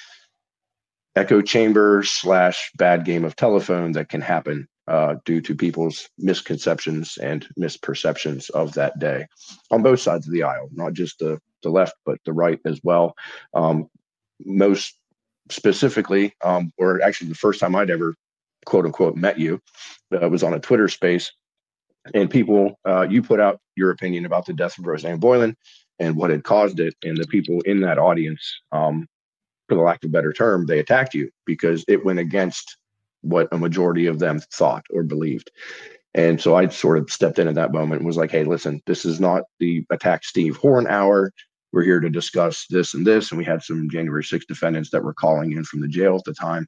echo 1.15 1.43
chamber 1.43 2.03
slash 2.05 2.71
bad 2.77 3.05
game 3.05 3.25
of 3.25 3.37
telephone 3.37 3.93
that 3.93 4.09
can 4.09 4.21
happen 4.21 4.67
uh, 4.89 5.17
due 5.25 5.41
to 5.41 5.55
people's 5.55 6.09
misconceptions 6.19 7.19
and 7.19 7.49
misperceptions 7.59 8.51
of 8.51 8.73
that 8.75 8.99
day 8.99 9.27
on 9.71 9.83
both 9.83 10.01
sides 10.01 10.27
of 10.27 10.33
the 10.33 10.43
aisle, 10.43 10.69
not 10.73 10.93
just 10.93 11.19
the, 11.19 11.39
the 11.63 11.71
left, 11.71 11.95
but 12.05 12.19
the 12.25 12.33
right 12.33 12.61
as 12.65 12.81
well. 12.83 13.15
Um, 13.55 13.89
most 14.45 14.95
specifically, 15.51 16.35
um, 16.45 16.73
or 16.79 17.03
actually 17.03 17.29
the 17.29 17.35
first 17.35 17.61
time 17.61 17.75
I'd 17.75 17.91
ever 17.91 18.15
quote 18.65 18.85
unquote 18.85 19.17
met 19.17 19.39
you 19.39 19.61
uh, 20.13 20.29
was 20.29 20.43
on 20.43 20.55
a 20.55 20.61
Twitter 20.61 20.89
space. 20.89 21.33
And 22.15 22.31
people, 22.31 22.79
uh, 22.87 23.07
you 23.09 23.23
put 23.23 23.41
out 23.41 23.61
your 23.75 23.91
opinion 23.91 24.27
about 24.27 24.47
the 24.47 24.53
death 24.53 24.79
of 24.79 24.87
Rosanne 24.87 25.19
Boyland 25.19 25.57
and 25.99 26.17
what 26.17 26.31
had 26.31 26.45
caused 26.45 26.79
it. 26.79 26.95
And 27.03 27.17
the 27.17 27.27
people 27.27 27.61
in 27.63 27.81
that 27.81 27.99
audience, 27.99 28.61
um, 28.71 29.09
for 29.69 29.75
the 29.75 29.81
lack 29.81 30.05
of 30.05 30.11
a 30.11 30.13
better 30.13 30.33
term, 30.33 30.67
they 30.67 30.79
attacked 30.79 31.15
you 31.15 31.31
because 31.45 31.85
it 31.89 32.05
went 32.05 32.21
against 32.21 32.77
what 33.23 33.49
a 33.53 33.59
majority 33.59 34.07
of 34.07 34.19
them 34.19 34.41
thought 34.53 34.85
or 34.93 35.03
believed. 35.03 35.51
And 36.15 36.41
so 36.41 36.57
I 36.57 36.69
sort 36.69 36.99
of 36.99 37.11
stepped 37.11 37.39
in 37.39 37.47
at 37.47 37.57
that 37.57 37.73
moment 37.73 38.01
and 38.01 38.07
was 38.07 38.17
like, 38.17 38.31
hey, 38.31 38.45
listen, 38.45 38.81
this 38.87 39.05
is 39.05 39.21
not 39.21 39.43
the 39.61 39.85
attack 39.91 40.25
Steve 40.25 40.57
Horn 40.57 40.87
hour. 40.87 41.31
We're 41.73 41.83
here 41.83 42.01
to 42.01 42.09
discuss 42.09 42.67
this 42.71 42.95
and 42.95 43.07
this. 43.07 43.31
And 43.31 43.39
we 43.39 43.45
had 43.45 43.63
some 43.63 43.91
January 43.91 44.25
6 44.25 44.47
defendants 44.47 44.91
that 44.91 45.05
were 45.05 45.13
calling 45.13 45.53
in 45.53 45.65
from 45.65 45.81
the 45.81 45.89
jail 45.89 46.17
at 46.17 46.25
the 46.25 46.33
time 46.33 46.67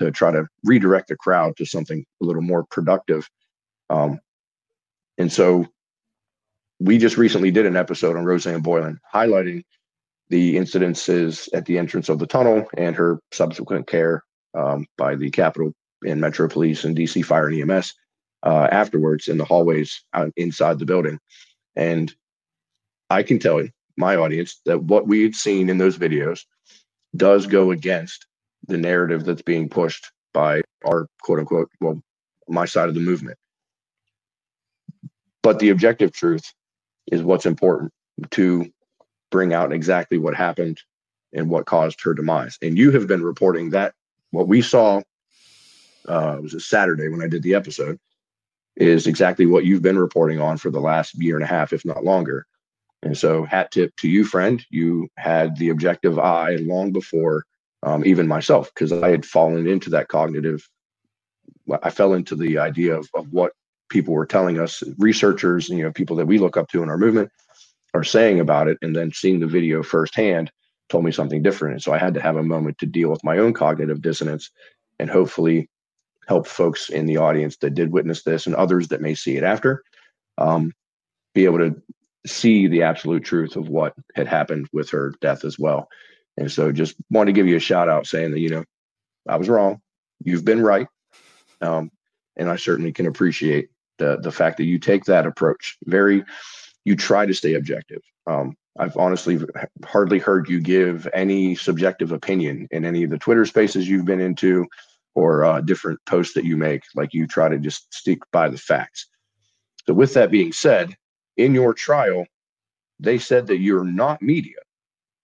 to 0.00 0.10
try 0.10 0.32
to 0.32 0.44
redirect 0.64 1.08
the 1.08 1.16
crowd 1.16 1.56
to 1.58 1.64
something 1.64 2.04
a 2.20 2.24
little 2.24 2.42
more 2.42 2.64
productive. 2.64 3.28
Um, 3.90 4.18
and 5.18 5.32
so 5.32 5.66
we 6.80 6.98
just 6.98 7.16
recently 7.16 7.52
did 7.52 7.66
an 7.66 7.76
episode 7.76 8.16
on 8.16 8.24
Rosanne 8.24 8.62
Boyland, 8.62 8.98
highlighting 9.14 9.62
the 10.30 10.56
incidences 10.56 11.48
at 11.52 11.66
the 11.66 11.78
entrance 11.78 12.08
of 12.08 12.18
the 12.18 12.26
tunnel 12.26 12.66
and 12.76 12.96
her 12.96 13.20
subsequent 13.30 13.86
care 13.86 14.24
um, 14.54 14.86
by 14.96 15.14
the 15.14 15.30
Capitol 15.30 15.72
and 16.06 16.20
Metro 16.20 16.48
Police 16.48 16.84
and 16.84 16.96
DC 16.96 17.24
Fire 17.24 17.48
and 17.48 17.70
EMS 17.70 17.94
uh, 18.42 18.68
afterwards 18.70 19.28
in 19.28 19.38
the 19.38 19.44
hallways 19.44 20.02
out 20.14 20.32
inside 20.36 20.78
the 20.78 20.86
building. 20.86 21.18
And 21.76 22.12
I 23.10 23.22
can 23.22 23.38
tell 23.38 23.60
you, 23.60 23.70
my 23.96 24.16
audience, 24.16 24.60
that 24.64 24.82
what 24.84 25.06
we 25.06 25.22
had 25.22 25.34
seen 25.34 25.68
in 25.68 25.78
those 25.78 25.98
videos 25.98 26.44
does 27.16 27.46
go 27.46 27.70
against 27.70 28.26
the 28.66 28.78
narrative 28.78 29.24
that's 29.24 29.42
being 29.42 29.68
pushed 29.68 30.10
by 30.32 30.62
our 30.84 31.08
quote 31.22 31.40
unquote, 31.40 31.70
well, 31.80 32.02
my 32.48 32.64
side 32.64 32.88
of 32.88 32.94
the 32.94 33.00
movement. 33.00 33.38
But 35.42 35.58
the 35.58 35.70
objective 35.70 36.12
truth 36.12 36.44
is 37.10 37.22
what's 37.22 37.46
important 37.46 37.92
to 38.32 38.70
bring 39.30 39.52
out 39.52 39.72
exactly 39.72 40.18
what 40.18 40.34
happened 40.34 40.80
and 41.32 41.48
what 41.48 41.66
caused 41.66 42.00
her 42.02 42.14
demise. 42.14 42.58
And 42.60 42.76
you 42.76 42.90
have 42.90 43.06
been 43.06 43.22
reporting 43.22 43.70
that 43.70 43.94
what 44.30 44.48
we 44.48 44.62
saw 44.62 45.02
uh, 46.08 46.36
it 46.38 46.42
was 46.42 46.54
a 46.54 46.60
Saturday 46.60 47.08
when 47.08 47.22
I 47.22 47.28
did 47.28 47.42
the 47.42 47.54
episode 47.54 47.98
is 48.76 49.06
exactly 49.06 49.46
what 49.46 49.64
you've 49.64 49.82
been 49.82 49.98
reporting 49.98 50.40
on 50.40 50.56
for 50.56 50.70
the 50.70 50.80
last 50.80 51.14
year 51.14 51.36
and 51.36 51.44
a 51.44 51.48
half, 51.48 51.72
if 51.72 51.84
not 51.84 52.04
longer. 52.04 52.46
And 53.02 53.16
so, 53.16 53.44
hat 53.44 53.70
tip 53.70 53.94
to 53.96 54.08
you, 54.08 54.24
friend. 54.24 54.64
You 54.70 55.08
had 55.16 55.56
the 55.56 55.70
objective 55.70 56.18
eye 56.18 56.56
long 56.56 56.92
before 56.92 57.44
um, 57.82 58.04
even 58.04 58.28
myself, 58.28 58.70
because 58.74 58.92
I 58.92 59.10
had 59.10 59.24
fallen 59.24 59.66
into 59.66 59.90
that 59.90 60.08
cognitive. 60.08 60.68
I 61.82 61.90
fell 61.90 62.14
into 62.14 62.36
the 62.36 62.58
idea 62.58 62.96
of, 62.96 63.08
of 63.14 63.32
what 63.32 63.52
people 63.88 64.14
were 64.14 64.26
telling 64.26 64.58
us, 64.58 64.82
researchers, 64.98 65.68
you 65.68 65.82
know, 65.82 65.92
people 65.92 66.16
that 66.16 66.26
we 66.26 66.38
look 66.38 66.56
up 66.56 66.68
to 66.68 66.82
in 66.82 66.90
our 66.90 66.98
movement 66.98 67.30
are 67.94 68.04
saying 68.04 68.38
about 68.38 68.68
it, 68.68 68.78
and 68.82 68.94
then 68.94 69.12
seeing 69.12 69.40
the 69.40 69.46
video 69.46 69.82
firsthand 69.82 70.50
told 70.90 71.04
me 71.04 71.12
something 71.12 71.42
different. 71.42 71.74
And 71.74 71.82
so 71.82 71.92
I 71.92 71.98
had 71.98 72.14
to 72.14 72.20
have 72.20 72.36
a 72.36 72.42
moment 72.42 72.78
to 72.78 72.86
deal 72.86 73.08
with 73.08 73.24
my 73.24 73.38
own 73.38 73.54
cognitive 73.54 74.02
dissonance 74.02 74.50
and 74.98 75.08
hopefully 75.08 75.68
help 76.30 76.46
folks 76.46 76.90
in 76.90 77.06
the 77.06 77.16
audience 77.16 77.56
that 77.56 77.74
did 77.74 77.90
witness 77.90 78.22
this 78.22 78.46
and 78.46 78.54
others 78.54 78.86
that 78.86 79.00
may 79.00 79.16
see 79.16 79.36
it 79.36 79.42
after 79.42 79.82
um, 80.38 80.72
be 81.34 81.44
able 81.44 81.58
to 81.58 81.74
see 82.24 82.68
the 82.68 82.84
absolute 82.84 83.24
truth 83.24 83.56
of 83.56 83.68
what 83.68 83.94
had 84.14 84.28
happened 84.28 84.68
with 84.72 84.88
her 84.88 85.12
death 85.20 85.44
as 85.44 85.58
well. 85.58 85.88
And 86.36 86.48
so 86.48 86.70
just 86.70 86.94
want 87.10 87.26
to 87.26 87.32
give 87.32 87.48
you 87.48 87.56
a 87.56 87.66
shout 87.70 87.88
out 87.88 88.06
saying 88.06 88.30
that, 88.30 88.38
you 88.38 88.48
know, 88.48 88.64
I 89.28 89.38
was 89.38 89.48
wrong. 89.48 89.80
You've 90.22 90.44
been 90.44 90.62
right. 90.62 90.86
Um, 91.62 91.90
and 92.36 92.48
I 92.48 92.54
certainly 92.54 92.92
can 92.92 93.06
appreciate 93.06 93.68
the, 93.98 94.18
the 94.22 94.30
fact 94.30 94.58
that 94.58 94.66
you 94.66 94.78
take 94.78 95.06
that 95.06 95.26
approach. 95.26 95.78
Very, 95.86 96.24
you 96.84 96.94
try 96.94 97.26
to 97.26 97.34
stay 97.34 97.54
objective. 97.54 98.02
Um, 98.28 98.54
I've 98.78 98.96
honestly 98.96 99.40
hardly 99.84 100.20
heard 100.20 100.48
you 100.48 100.60
give 100.60 101.08
any 101.12 101.56
subjective 101.56 102.12
opinion 102.12 102.68
in 102.70 102.84
any 102.84 103.02
of 103.02 103.10
the 103.10 103.18
Twitter 103.18 103.44
spaces 103.44 103.88
you've 103.88 104.04
been 104.04 104.20
into 104.20 104.68
or 105.14 105.44
uh, 105.44 105.60
different 105.60 106.00
posts 106.06 106.34
that 106.34 106.44
you 106.44 106.56
make. 106.56 106.82
Like 106.94 107.12
you 107.12 107.26
try 107.26 107.48
to 107.48 107.58
just 107.58 107.92
stick 107.92 108.18
by 108.32 108.48
the 108.48 108.58
facts. 108.58 109.06
So, 109.86 109.94
with 109.94 110.14
that 110.14 110.30
being 110.30 110.52
said, 110.52 110.96
in 111.36 111.54
your 111.54 111.74
trial, 111.74 112.26
they 112.98 113.18
said 113.18 113.46
that 113.48 113.58
you're 113.58 113.84
not 113.84 114.22
media. 114.22 114.58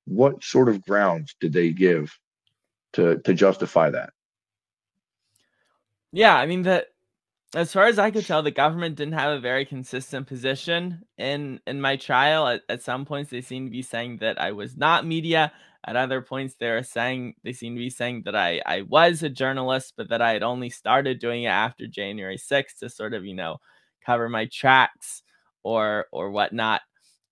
What 0.07 0.43
sort 0.43 0.69
of 0.69 0.85
grounds 0.85 1.35
did 1.41 1.53
they 1.53 1.71
give 1.71 2.17
to 2.95 3.19
to 3.19 3.35
justify 3.35 3.91
that? 3.91 4.11
Yeah, 6.13 6.37
I 6.37 6.47
mean 6.47 6.63
that 6.63 6.87
as 7.55 7.73
far 7.73 7.87
as 7.87 7.99
I 7.99 8.11
could 8.11 8.27
tell, 8.27 8.43
the 8.43 8.51
government 8.51 8.97
didn't 8.97 9.15
have 9.15 9.33
a 9.33 9.41
very 9.41 9.65
consistent 9.65 10.27
position 10.27 11.05
in 11.17 11.61
in 11.67 11.81
my 11.81 11.97
trial. 11.97 12.47
At, 12.47 12.63
at 12.69 12.83
some 12.83 13.05
points, 13.05 13.31
they 13.31 13.41
seemed 13.41 13.69
to 13.69 13.71
be 13.71 13.83
saying 13.83 14.19
that 14.19 14.41
I 14.41 14.53
was 14.53 14.77
not 14.77 15.07
media. 15.07 15.53
At 15.87 15.97
other 15.97 16.21
points, 16.21 16.57
they're 16.59 16.83
saying 16.83 17.37
they 17.45 17.53
seem 17.53 17.75
to 17.77 17.79
be 17.79 17.91
saying 17.91 18.23
that 18.25 18.35
I 18.37 18.61
I 18.67 18.83
was 18.83 19.23
a 19.23 19.29
journalist, 19.29 19.95
but 19.97 20.09
that 20.11 20.21
I 20.23 20.33
had 20.33 20.43
only 20.43 20.71
started 20.71 21.21
doing 21.21 21.45
it 21.45 21.49
after 21.49 21.87
January 21.87 22.39
6th 22.39 22.79
to 22.81 22.89
sort 22.89 23.15
of 23.15 23.25
you 23.25 23.35
know 23.35 23.59
cover 24.05 24.29
my 24.29 24.47
tracks 24.47 25.23
or 25.63 26.07
or 26.13 26.31
whatnot. 26.31 26.83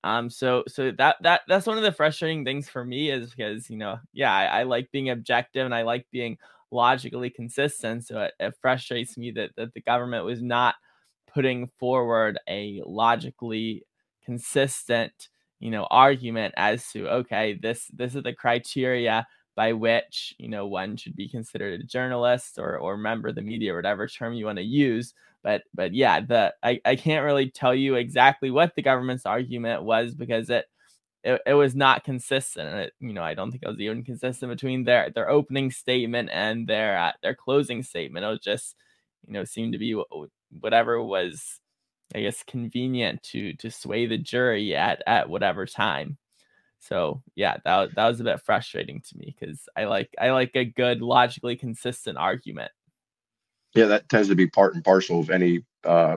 Um, 0.05 0.31
so 0.31 0.64
so 0.68 0.93
that 0.98 1.16
that 1.22 1.43
that's 1.48 1.66
one 1.66 1.78
of 1.78 1.82
the 1.85 1.93
frustrating 1.93 2.44
things 2.44 2.68
for 2.68 2.85
me 2.85 3.10
is 3.10 3.31
because 3.35 3.70
you 3.70 3.76
know 3.78 3.98
yeah 4.12 4.32
I, 4.32 4.60
I 4.60 4.62
like 4.64 4.90
being 4.93 5.10
objective 5.10 5.64
and 5.64 5.74
I 5.74 5.82
like 5.82 6.06
being 6.12 6.39
logically 6.70 7.31
consistent. 7.31 8.06
So 8.06 8.20
it, 8.22 8.35
it 8.39 8.55
frustrates 8.60 9.16
me 9.16 9.31
that 9.32 9.51
that 9.56 9.74
the 9.74 9.81
government 9.81 10.24
was 10.26 10.43
not 10.43 10.74
putting 11.32 11.68
forward 11.78 12.39
a 12.48 12.82
logically 12.86 13.85
consistent 14.24 15.28
you 15.65 15.73
know 15.73 15.86
argument 15.91 16.55
as 16.59 16.86
to 16.93 17.09
okay 17.09 17.59
this 17.62 17.89
this 17.95 18.15
is 18.15 18.23
the 18.24 18.35
criteria 18.35 19.27
by 19.57 19.73
which 19.73 20.35
you 20.39 20.49
know 20.49 20.66
one 20.66 20.97
should 20.97 21.16
be 21.16 21.28
considered 21.28 21.81
a 21.81 21.85
journalist 21.85 22.59
or 22.59 22.78
or 22.78 22.97
member 22.99 23.28
of 23.28 23.36
the 23.36 23.43
media 23.43 23.73
or 23.73 23.77
whatever 23.77 24.07
term 24.09 24.35
you 24.35 24.47
want 24.47 24.59
to 24.59 24.65
use 24.65 25.15
but 25.43 25.62
but 25.74 25.95
yeah 25.95 26.20
the 26.20 26.55
I, 26.62 26.81
I 26.85 26.97
can't 26.97 27.24
really 27.24 27.51
tell 27.51 27.74
you 27.74 27.97
exactly 27.97 28.51
what 28.53 28.74
the 28.77 28.82
government's 28.82 29.27
argument 29.27 29.85
was 29.85 30.15
because 30.15 30.51
it 30.51 30.66
it, 31.24 31.41
it 31.47 31.55
was 31.55 31.74
not 31.74 32.05
consistent 32.05 32.69
and 32.69 32.81
it, 32.81 32.93
you 33.01 33.12
know 33.12 33.23
i 33.23 33.35
don't 33.35 33.51
think 33.51 33.62
it 33.62 33.69
was 33.69 33.81
even 33.81 34.05
consistent 34.05 34.51
between 34.51 34.85
their 34.85 35.11
their 35.11 35.31
opening 35.31 35.70
statement 35.70 36.31
and 36.32 36.66
their 36.69 36.99
uh, 36.99 37.12
their 37.23 37.35
closing 37.35 37.82
statement. 37.82 38.24
It 38.24 38.28
was 38.28 38.41
just 38.41 38.77
you 39.27 39.32
know 39.35 39.45
seemed 39.45 39.73
to 39.73 39.78
be 39.78 40.01
whatever 40.61 41.03
was 41.03 41.61
I 42.14 42.20
guess 42.20 42.43
convenient 42.43 43.22
to 43.24 43.55
to 43.55 43.70
sway 43.70 44.06
the 44.06 44.18
jury 44.18 44.74
at 44.74 45.02
at 45.06 45.28
whatever 45.28 45.66
time. 45.66 46.18
So 46.81 47.22
yeah, 47.35 47.56
that 47.64 47.94
that 47.94 48.09
was 48.09 48.20
a 48.20 48.24
bit 48.24 48.40
frustrating 48.40 49.01
to 49.09 49.18
me 49.18 49.35
because 49.39 49.68
I 49.76 49.85
like 49.85 50.10
I 50.20 50.31
like 50.31 50.52
a 50.55 50.64
good 50.64 51.01
logically 51.01 51.56
consistent 51.56 52.18
argument. 52.18 52.70
Yeah, 53.74 53.86
that 53.86 54.09
tends 54.09 54.28
to 54.28 54.35
be 54.35 54.47
part 54.47 54.74
and 54.74 54.85
parcel 54.85 55.20
of 55.20 55.31
any 55.31 55.64
uh, 55.85 56.16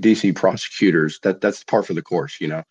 DC 0.00 0.34
prosecutors. 0.36 1.18
That 1.22 1.40
that's 1.40 1.64
par 1.64 1.82
for 1.82 1.94
the 1.94 2.02
course, 2.02 2.40
you 2.40 2.48
know. 2.48 2.62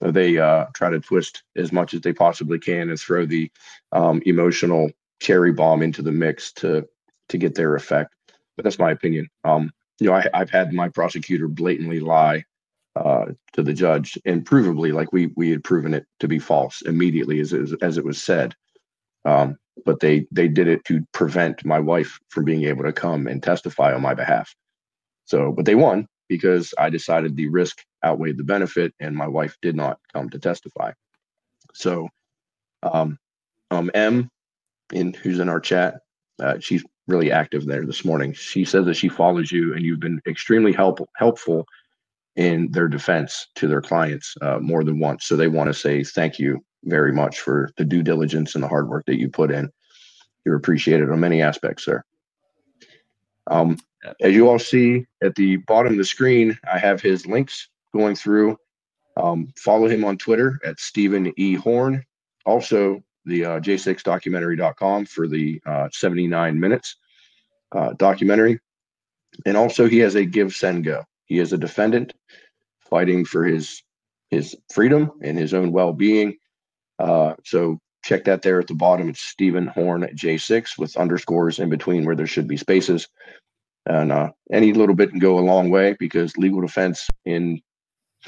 They 0.00 0.38
uh, 0.38 0.66
try 0.74 0.88
to 0.88 1.00
twist 1.00 1.42
as 1.56 1.72
much 1.72 1.92
as 1.92 2.00
they 2.00 2.14
possibly 2.14 2.58
can 2.58 2.88
and 2.88 2.98
throw 2.98 3.26
the 3.26 3.50
um, 3.92 4.22
emotional 4.24 4.90
cherry 5.20 5.52
bomb 5.52 5.82
into 5.82 6.00
the 6.00 6.12
mix 6.12 6.52
to 6.54 6.88
to 7.28 7.38
get 7.38 7.54
their 7.54 7.74
effect. 7.76 8.14
But 8.56 8.64
that's 8.64 8.78
my 8.78 8.90
opinion. 8.90 9.28
Um, 9.44 9.70
you 10.00 10.08
know, 10.08 10.14
I, 10.14 10.38
have 10.38 10.50
had 10.50 10.72
my 10.72 10.88
prosecutor 10.88 11.48
blatantly 11.48 12.00
lie 12.00 12.44
uh, 12.96 13.26
to 13.52 13.62
the 13.62 13.72
judge 13.72 14.18
and 14.24 14.44
provably, 14.44 14.92
like 14.92 15.12
we 15.12 15.32
we 15.36 15.50
had 15.50 15.64
proven 15.64 15.94
it 15.94 16.06
to 16.20 16.28
be 16.28 16.38
false 16.38 16.82
immediately 16.82 17.40
as 17.40 17.52
was, 17.52 17.74
as 17.82 17.98
it 17.98 18.04
was 18.04 18.22
said. 18.22 18.54
Um, 19.24 19.58
but 19.84 20.00
they 20.00 20.26
they 20.32 20.48
did 20.48 20.68
it 20.68 20.84
to 20.86 21.06
prevent 21.12 21.64
my 21.64 21.78
wife 21.78 22.18
from 22.28 22.44
being 22.44 22.64
able 22.64 22.84
to 22.84 22.92
come 22.92 23.26
and 23.26 23.42
testify 23.42 23.94
on 23.94 24.02
my 24.02 24.14
behalf. 24.14 24.54
So, 25.26 25.52
but 25.52 25.64
they 25.64 25.74
won 25.76 26.08
because 26.28 26.74
I 26.78 26.90
decided 26.90 27.36
the 27.36 27.48
risk 27.48 27.84
outweighed 28.04 28.38
the 28.38 28.44
benefit, 28.44 28.94
and 29.00 29.14
my 29.16 29.28
wife 29.28 29.56
did 29.62 29.76
not 29.76 29.98
come 30.12 30.30
to 30.30 30.38
testify. 30.38 30.92
So, 31.74 32.08
um, 32.82 33.18
Um, 33.70 33.90
M, 33.94 34.30
in 34.92 35.14
who's 35.14 35.38
in 35.38 35.48
our 35.48 35.60
chat, 35.60 36.00
uh, 36.40 36.58
she's 36.58 36.84
really 37.10 37.30
active 37.32 37.66
there 37.66 37.84
this 37.84 38.04
morning. 38.04 38.32
She 38.32 38.64
says 38.64 38.86
that 38.86 38.96
she 38.96 39.08
follows 39.08 39.52
you 39.52 39.74
and 39.74 39.84
you've 39.84 40.00
been 40.00 40.20
extremely 40.26 40.72
help, 40.72 41.06
helpful 41.16 41.66
in 42.36 42.70
their 42.70 42.88
defense 42.88 43.48
to 43.56 43.66
their 43.66 43.82
clients 43.82 44.34
uh, 44.40 44.58
more 44.58 44.84
than 44.84 44.98
once. 44.98 45.26
So 45.26 45.36
they 45.36 45.48
want 45.48 45.68
to 45.68 45.74
say 45.74 46.04
thank 46.04 46.38
you 46.38 46.64
very 46.84 47.12
much 47.12 47.40
for 47.40 47.70
the 47.76 47.84
due 47.84 48.02
diligence 48.02 48.54
and 48.54 48.64
the 48.64 48.68
hard 48.68 48.88
work 48.88 49.04
that 49.06 49.18
you 49.18 49.28
put 49.28 49.50
in. 49.50 49.70
You're 50.44 50.56
appreciated 50.56 51.10
on 51.10 51.20
many 51.20 51.42
aspects, 51.42 51.84
sir. 51.84 52.02
Um, 53.46 53.78
as 54.20 54.34
you 54.34 54.48
all 54.48 54.58
see 54.58 55.06
at 55.22 55.34
the 55.34 55.56
bottom 55.56 55.92
of 55.92 55.98
the 55.98 56.04
screen, 56.04 56.58
I 56.70 56.78
have 56.78 57.02
his 57.02 57.26
links 57.26 57.68
going 57.94 58.14
through. 58.14 58.56
Um, 59.16 59.48
follow 59.58 59.88
him 59.88 60.04
on 60.04 60.16
Twitter 60.16 60.58
at 60.64 60.80
Stephen 60.80 61.32
E. 61.36 61.54
Horn. 61.54 62.04
Also, 62.46 63.02
the 63.24 63.44
uh, 63.44 63.60
j6documentary.com 63.60 65.06
for 65.06 65.28
the 65.28 65.60
uh, 65.66 65.88
79 65.92 66.58
minutes 66.58 66.96
uh, 67.72 67.92
documentary. 67.94 68.60
And 69.46 69.56
also, 69.56 69.88
he 69.88 69.98
has 69.98 70.16
a 70.16 70.24
Give 70.24 70.52
Send 70.52 70.84
Go. 70.84 71.04
He 71.26 71.38
is 71.38 71.52
a 71.52 71.58
defendant 71.58 72.12
fighting 72.88 73.24
for 73.24 73.44
his 73.44 73.82
his 74.30 74.56
freedom 74.72 75.12
and 75.22 75.38
his 75.38 75.54
own 75.54 75.72
well 75.72 75.92
being. 75.92 76.36
Uh, 76.98 77.34
so 77.44 77.78
check 78.04 78.24
that 78.24 78.42
there 78.42 78.60
at 78.60 78.66
the 78.66 78.74
bottom. 78.74 79.08
It's 79.08 79.20
Stephen 79.20 79.66
Horn 79.66 80.08
J6 80.14 80.78
with 80.78 80.96
underscores 80.96 81.58
in 81.58 81.68
between 81.68 82.04
where 82.04 82.16
there 82.16 82.26
should 82.26 82.48
be 82.48 82.56
spaces. 82.56 83.08
And 83.86 84.12
uh, 84.12 84.30
any 84.52 84.72
little 84.72 84.94
bit 84.94 85.10
can 85.10 85.18
go 85.18 85.38
a 85.38 85.40
long 85.40 85.70
way 85.70 85.96
because 85.98 86.36
legal 86.36 86.60
defense 86.60 87.08
in 87.24 87.60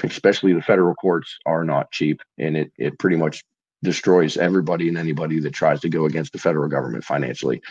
especially 0.03 0.53
the 0.53 0.61
federal 0.61 0.95
courts 0.95 1.37
are 1.45 1.63
not 1.63 1.91
cheap 1.91 2.21
and 2.39 2.57
it, 2.57 2.71
it 2.77 2.97
pretty 2.97 3.15
much 3.15 3.43
destroys 3.83 4.37
everybody 4.37 4.87
and 4.87 4.97
anybody 4.97 5.39
that 5.39 5.53
tries 5.53 5.81
to 5.81 5.89
go 5.89 6.05
against 6.05 6.33
the 6.33 6.39
federal 6.39 6.69
government 6.69 7.03
financially. 7.03 7.61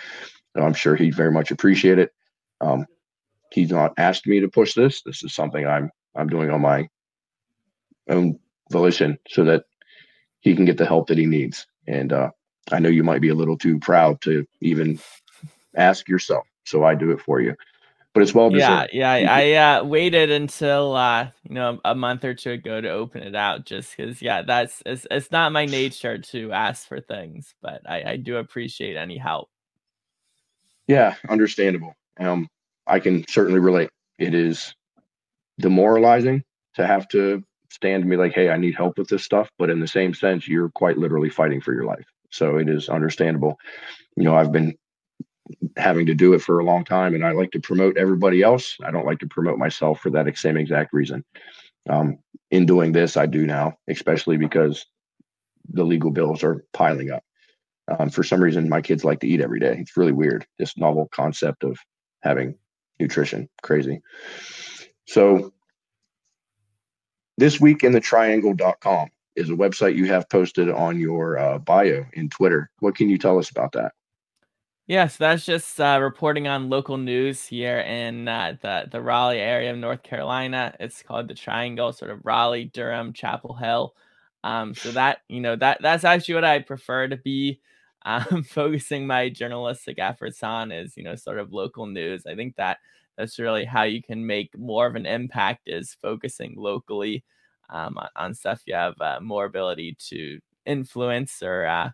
I'm 0.55 0.74
sure 0.74 0.94
he'd 0.94 1.14
very 1.14 1.32
much 1.32 1.51
appreciate 1.51 1.98
it. 1.98 2.12
Um, 2.60 2.86
he's 3.51 3.70
not 3.70 3.94
asked 3.97 4.26
me 4.26 4.40
to 4.40 4.48
push 4.48 4.74
this. 4.74 5.02
This 5.02 5.24
is 5.24 5.34
something 5.34 5.66
I'm 5.66 5.90
I'm 6.14 6.28
doing 6.28 6.51
on 6.51 6.60
my 6.60 6.89
own 8.09 8.39
volition 8.70 9.18
so 9.28 9.44
that 9.44 9.64
he 10.40 10.55
can 10.55 10.64
get 10.64 10.76
the 10.76 10.86
help 10.86 11.06
that 11.09 11.18
he 11.18 11.26
needs. 11.26 11.66
And 11.86 12.12
uh, 12.12 12.30
I 12.70 12.78
know 12.78 12.90
you 12.90 13.02
might 13.02 13.22
be 13.22 13.30
a 13.30 13.34
little 13.34 13.56
too 13.56 13.78
proud 13.78 14.20
to 14.22 14.47
even 14.60 14.98
ask 15.74 16.09
yourself, 16.09 16.47
so 16.64 16.84
I 16.84 16.94
do 16.94 17.10
it 17.12 17.20
for 17.20 17.40
you. 17.40 17.55
But 18.14 18.22
it's 18.22 18.34
well 18.34 18.51
deserved. 18.51 18.90
Yeah, 18.93 19.16
yeah. 19.16 19.32
I, 19.32 19.43
I 19.43 19.78
uh, 19.78 19.84
waited 19.84 20.30
until 20.30 20.94
uh, 20.94 21.28
you 21.48 21.55
know 21.55 21.80
a 21.84 21.94
month 21.94 22.24
or 22.24 22.34
two 22.34 22.51
ago 22.52 22.80
to 22.80 22.90
open 22.90 23.22
it 23.22 23.34
out, 23.34 23.64
just 23.64 23.97
because. 23.97 24.20
Yeah, 24.20 24.43
that's 24.43 24.82
it's, 24.84 25.06
it's 25.10 25.30
not 25.30 25.52
my 25.52 25.64
nature 25.64 26.18
to 26.18 26.52
ask 26.52 26.86
for 26.86 27.01
things, 27.01 27.55
but 27.62 27.80
I, 27.89 28.02
I 28.12 28.16
do 28.16 28.36
appreciate 28.36 28.97
any 28.97 29.16
help. 29.16 29.48
Yeah, 30.86 31.14
understandable. 31.28 31.94
Um, 32.20 32.48
I 32.86 32.98
can 33.01 33.26
certainly 33.28 33.60
relate. 33.60 33.89
It 34.18 34.34
is 34.34 34.74
demoralizing 35.59 36.43
to 36.74 36.86
have 36.86 37.09
to 37.09 37.43
stand 37.70 38.02
and 38.02 38.10
be 38.10 38.16
like, 38.16 38.34
hey, 38.34 38.51
I 38.51 38.56
need 38.59 38.74
help 38.74 38.98
with 38.98 39.09
this 39.09 39.24
stuff. 39.24 39.48
But 39.59 39.70
in 39.70 39.80
the 39.80 39.89
same 39.89 40.12
sense, 40.12 40.47
you're 40.47 40.70
quite 40.70 40.98
literally 40.98 41.30
fighting 41.30 41.60
for 41.60 41.72
your 41.72 41.84
life. 41.84 42.05
So 42.30 42.56
it 42.56 42.68
is 42.68 42.89
understandable. 42.89 43.59
You 44.16 44.24
know, 44.24 44.36
I've 44.36 44.52
been 44.52 44.74
having 45.76 46.06
to 46.06 46.14
do 46.14 46.34
it 46.34 46.40
for 46.40 46.58
a 46.58 46.64
long 46.64 46.84
time 46.84 47.14
and 47.14 47.24
I 47.24 47.32
like 47.32 47.52
to 47.52 47.60
promote 47.60 47.96
everybody 47.96 48.42
else. 48.42 48.76
I 48.84 48.90
don't 48.90 49.06
like 49.06 49.18
to 49.20 49.26
promote 49.26 49.58
myself 49.58 50.00
for 50.00 50.10
that 50.10 50.36
same 50.36 50.56
exact 50.56 50.92
reason. 50.92 51.24
Um, 51.88 52.18
in 52.50 52.66
doing 52.66 52.92
this, 52.92 53.16
I 53.16 53.26
do 53.26 53.46
now, 53.46 53.76
especially 53.88 54.36
because 54.36 54.86
the 55.70 55.84
legal 55.84 56.10
bills 56.10 56.42
are 56.42 56.64
piling 56.72 57.10
up. 57.10 57.24
Um, 57.88 58.10
for 58.10 58.22
some 58.22 58.42
reason, 58.42 58.68
my 58.68 58.80
kids 58.80 59.04
like 59.04 59.20
to 59.20 59.26
eat 59.26 59.40
every 59.40 59.58
day. 59.58 59.76
It's 59.78 59.96
really 59.96 60.12
weird. 60.12 60.46
This 60.58 60.76
novel 60.76 61.08
concept 61.12 61.64
of 61.64 61.78
having 62.22 62.56
nutrition, 63.00 63.48
crazy. 63.62 64.00
So 65.06 65.52
this 67.38 67.60
week 67.60 67.82
in 67.82 67.92
the 67.92 68.00
triangle.com 68.00 69.08
is 69.34 69.50
a 69.50 69.54
website 69.54 69.96
you 69.96 70.06
have 70.06 70.28
posted 70.28 70.68
on 70.70 71.00
your 71.00 71.38
uh, 71.38 71.58
bio 71.58 72.04
in 72.12 72.28
Twitter. 72.28 72.70
What 72.80 72.94
can 72.94 73.08
you 73.08 73.18
tell 73.18 73.38
us 73.38 73.50
about 73.50 73.72
that? 73.72 73.92
Yes, 74.86 75.16
that's 75.16 75.44
just 75.46 75.80
uh, 75.80 75.98
reporting 76.02 76.48
on 76.48 76.68
local 76.68 76.96
news 76.98 77.46
here 77.46 77.78
in 77.78 78.26
uh, 78.28 78.56
the 78.60 78.88
the 78.90 79.00
Raleigh 79.00 79.38
area 79.40 79.70
of 79.72 79.78
North 79.78 80.02
Carolina. 80.02 80.74
It's 80.80 81.02
called 81.02 81.28
the 81.28 81.34
Triangle, 81.34 81.92
sort 81.92 82.10
of 82.10 82.24
Raleigh, 82.24 82.64
Durham, 82.66 83.12
Chapel 83.12 83.54
Hill. 83.54 83.94
Um, 84.44 84.74
so 84.74 84.90
that 84.92 85.18
you 85.28 85.40
know 85.40 85.54
that 85.56 85.78
that's 85.82 86.04
actually 86.04 86.34
what 86.34 86.44
I 86.44 86.59
prefer 86.60 87.06
to 87.09 87.16
be 87.16 87.60
um, 88.04 88.42
focusing 88.42 89.06
my 89.06 89.28
journalistic 89.28 89.98
efforts 90.00 90.42
on 90.42 90.72
is 90.72 90.96
you 90.96 91.04
know 91.04 91.14
sort 91.14 91.38
of 91.38 91.52
local 91.52 91.86
news. 91.86 92.26
I 92.26 92.34
think 92.34 92.56
that 92.56 92.78
that's 93.16 93.38
really 93.38 93.64
how 93.64 93.84
you 93.84 94.02
can 94.02 94.26
make 94.26 94.56
more 94.59 94.86
of 94.86 94.96
an 94.96 95.06
impact 95.06 95.62
is 95.68 95.96
focusing 96.02 96.54
locally 96.56 97.24
um, 97.70 97.96
on, 98.16 98.34
stuff 98.34 98.62
you 98.66 98.74
have 98.74 99.00
uh, 99.00 99.20
more 99.20 99.44
ability 99.44 99.96
to 100.09 100.40
influence 100.66 101.40
or 101.42 101.66
uh, 101.66 101.90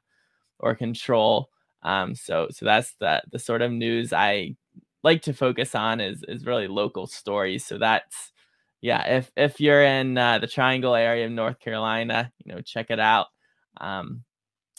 or 0.61 0.75
control. 0.75 1.51
Um, 1.83 2.15
so 2.15 2.49
so 2.51 2.65
that's 2.67 2.95
the 3.01 3.23
the 3.33 3.39
sort 3.39 3.63
of 3.63 3.71
news 3.73 4.13
I 4.13 4.57
like 5.05 5.23
to 5.23 5.33
focus 5.33 5.75
on 5.75 6.01
is 6.01 6.25
is 6.29 6.47
really 6.47 6.69
local 6.69 7.07
stories. 7.07 7.65
So 7.65 7.79
that's 7.79 8.33
yeah. 8.81 9.07
If 9.19 9.31
if 9.37 9.61
you're 9.61 9.85
in 9.85 10.19
uh, 10.19 10.39
the 10.41 10.47
Triangle 10.49 10.95
area 10.95 11.27
of 11.27 11.33
North 11.33 11.61
Carolina, 11.61 12.33
you 12.45 12.55
know, 12.55 12.61
check 12.63 12.91
it 12.91 13.01
out. 13.01 13.27
Um, 13.81 14.25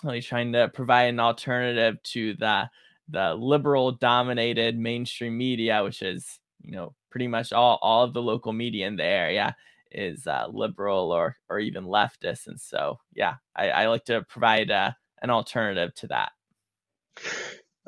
really 0.03 0.21
trying 0.21 0.53
to 0.53 0.69
provide 0.69 1.05
an 1.09 1.19
alternative 1.19 2.01
to 2.03 2.33
the 2.35 2.69
the 3.09 3.33
liberal 3.35 3.91
dominated 3.93 4.77
mainstream 4.77 5.37
media, 5.37 5.83
which 5.83 6.01
is, 6.03 6.39
you 6.63 6.71
know, 6.73 6.93
pretty 7.09 7.27
much 7.27 7.51
all, 7.51 7.79
all 7.81 8.03
of 8.03 8.13
the 8.13 8.21
local 8.21 8.53
media 8.53 8.87
in 8.87 8.95
the 8.97 9.03
area 9.03 9.55
is 9.91 10.27
uh, 10.27 10.47
liberal 10.51 11.11
or, 11.11 11.35
or 11.49 11.59
even 11.59 11.85
leftist. 11.85 12.45
And 12.47 12.61
so, 12.61 12.99
yeah, 13.15 13.35
I, 13.55 13.69
I 13.71 13.87
like 13.87 14.05
to 14.05 14.21
provide 14.29 14.69
uh, 14.69 14.91
an 15.23 15.31
alternative 15.31 15.95
to 15.95 16.07
that. 16.07 16.31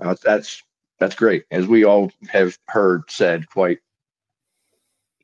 Uh, 0.01 0.15
that's, 0.23 0.61
that's 0.99 1.15
great. 1.15 1.45
As 1.51 1.67
we 1.67 1.83
all 1.83 2.11
have 2.29 2.57
heard 2.67 3.03
said 3.09 3.49
quite 3.49 3.79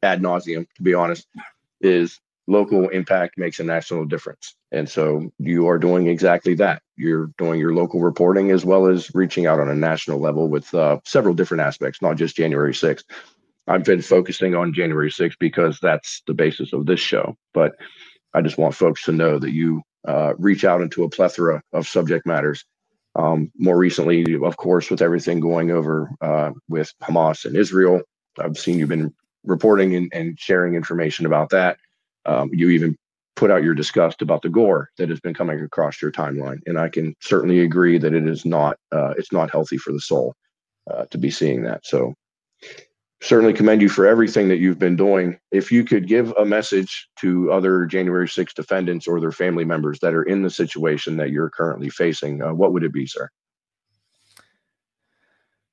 ad 0.03 0.21
nauseum, 0.21 0.67
to 0.75 0.83
be 0.83 0.93
honest, 0.93 1.27
is 1.81 2.19
local 2.47 2.87
impact 2.89 3.37
makes 3.37 3.59
a 3.59 3.63
national 3.63 4.05
difference. 4.05 4.55
And 4.71 4.89
so 4.89 5.31
you 5.37 5.67
are 5.67 5.77
doing 5.77 6.07
exactly 6.07 6.55
that. 6.55 6.81
You're 6.95 7.27
doing 7.37 7.59
your 7.59 7.73
local 7.73 7.99
reporting 7.99 8.51
as 8.51 8.65
well 8.65 8.87
as 8.87 9.13
reaching 9.13 9.45
out 9.45 9.59
on 9.59 9.69
a 9.69 9.75
national 9.75 10.19
level 10.19 10.47
with 10.47 10.73
uh, 10.73 10.99
several 11.05 11.33
different 11.33 11.61
aspects, 11.61 12.01
not 12.01 12.17
just 12.17 12.35
January 12.35 12.73
6th. 12.73 13.03
I've 13.67 13.83
been 13.83 14.01
focusing 14.01 14.55
on 14.55 14.73
January 14.73 15.09
6th 15.09 15.37
because 15.39 15.79
that's 15.81 16.21
the 16.25 16.33
basis 16.33 16.71
of 16.71 16.85
this 16.85 17.01
show. 17.01 17.35
But 17.53 17.73
I 18.33 18.41
just 18.41 18.57
want 18.57 18.75
folks 18.75 19.03
to 19.03 19.11
know 19.11 19.39
that 19.39 19.51
you 19.51 19.81
uh, 20.07 20.33
reach 20.37 20.63
out 20.63 20.81
into 20.81 21.03
a 21.03 21.09
plethora 21.09 21.61
of 21.73 21.87
subject 21.87 22.25
matters. 22.25 22.63
Um, 23.17 23.51
more 23.57 23.77
recently, 23.77 24.35
of 24.43 24.57
course, 24.57 24.91
with 24.91 25.01
everything 25.01 25.39
going 25.39 25.71
over 25.71 26.11
uh, 26.21 26.51
with 26.69 26.93
Hamas 27.01 27.45
and 27.45 27.55
Israel, 27.55 28.01
I've 28.39 28.57
seen 28.57 28.77
you've 28.77 28.89
been 28.89 29.13
reporting 29.43 29.95
and, 29.95 30.11
and 30.13 30.39
sharing 30.39 30.75
information 30.75 31.25
about 31.25 31.49
that. 31.49 31.77
Um, 32.25 32.49
you 32.53 32.69
even 32.69 32.95
put 33.35 33.49
out 33.49 33.63
your 33.63 33.73
disgust 33.73 34.21
about 34.21 34.41
the 34.43 34.49
gore 34.49 34.89
that 34.97 35.09
has 35.09 35.19
been 35.19 35.33
coming 35.33 35.61
across 35.61 36.01
your 36.01 36.11
timeline, 36.11 36.59
and 36.67 36.77
I 36.77 36.89
can 36.89 37.15
certainly 37.19 37.61
agree 37.61 37.97
that 37.97 38.13
it 38.13 38.27
is 38.27 38.45
not 38.45 38.77
uh, 38.91 39.13
it's 39.17 39.31
not 39.31 39.51
healthy 39.51 39.77
for 39.77 39.91
the 39.91 39.99
soul 39.99 40.35
uh, 40.91 41.05
to 41.05 41.17
be 41.17 41.31
seeing 41.31 41.63
that. 41.63 41.85
So 41.85 42.13
certainly 43.21 43.53
commend 43.53 43.81
you 43.81 43.89
for 43.89 44.05
everything 44.05 44.47
that 44.47 44.57
you've 44.57 44.79
been 44.79 44.95
doing. 44.95 45.39
If 45.51 45.71
you 45.71 45.83
could 45.83 46.07
give 46.07 46.31
a 46.37 46.45
message 46.45 47.07
to 47.19 47.51
other 47.51 47.85
January 47.85 48.27
6 48.27 48.53
defendants 48.53 49.07
or 49.07 49.19
their 49.19 49.31
family 49.31 49.65
members 49.65 49.99
that 49.99 50.13
are 50.13 50.23
in 50.23 50.43
the 50.43 50.49
situation 50.49 51.17
that 51.17 51.31
you're 51.31 51.49
currently 51.49 51.89
facing, 51.89 52.41
uh, 52.41 52.53
what 52.53 52.73
would 52.73 52.83
it 52.83 52.93
be, 52.93 53.07
sir? 53.07 53.29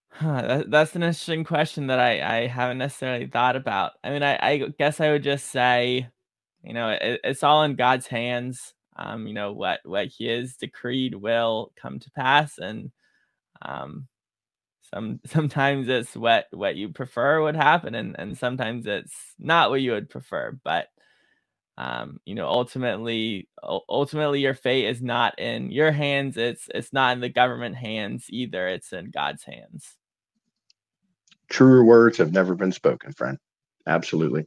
Huh, 0.08 0.42
that, 0.42 0.70
that's 0.70 0.94
an 0.94 1.02
interesting 1.02 1.44
question 1.44 1.88
that 1.88 1.98
I, 1.98 2.38
I 2.38 2.46
haven't 2.46 2.78
necessarily 2.78 3.26
thought 3.26 3.56
about. 3.56 3.92
I 4.02 4.10
mean, 4.10 4.22
I, 4.22 4.38
I 4.40 4.56
guess 4.78 5.00
I 5.00 5.10
would 5.10 5.24
just 5.24 5.50
say 5.50 6.08
you 6.64 6.72
know, 6.72 6.88
it, 6.88 7.20
it's 7.22 7.42
all 7.42 7.62
in 7.62 7.76
God's 7.76 8.06
hands. 8.06 8.74
Um, 8.96 9.26
you 9.26 9.34
know 9.34 9.52
what 9.52 9.80
what 9.84 10.06
He 10.06 10.26
has 10.26 10.56
decreed 10.56 11.14
will 11.14 11.72
come 11.76 11.98
to 11.98 12.10
pass, 12.12 12.58
and 12.58 12.90
um, 13.62 14.08
some 14.92 15.20
sometimes 15.26 15.88
it's 15.88 16.16
what 16.16 16.46
what 16.50 16.76
you 16.76 16.90
prefer 16.90 17.42
would 17.42 17.56
happen, 17.56 17.94
and 17.94 18.16
and 18.18 18.36
sometimes 18.36 18.86
it's 18.86 19.14
not 19.38 19.70
what 19.70 19.80
you 19.80 19.92
would 19.92 20.10
prefer. 20.10 20.58
But 20.64 20.88
um, 21.76 22.20
you 22.24 22.34
know, 22.34 22.46
ultimately, 22.46 23.48
ultimately, 23.88 24.40
your 24.40 24.54
fate 24.54 24.86
is 24.86 25.02
not 25.02 25.38
in 25.38 25.70
your 25.70 25.92
hands. 25.92 26.36
It's 26.36 26.68
it's 26.74 26.92
not 26.92 27.14
in 27.14 27.20
the 27.20 27.28
government 27.28 27.76
hands 27.76 28.26
either. 28.28 28.68
It's 28.68 28.92
in 28.92 29.10
God's 29.10 29.44
hands. 29.44 29.96
Truer 31.48 31.84
words 31.84 32.18
have 32.18 32.32
never 32.32 32.54
been 32.54 32.72
spoken, 32.72 33.12
friend. 33.12 33.38
Absolutely 33.86 34.46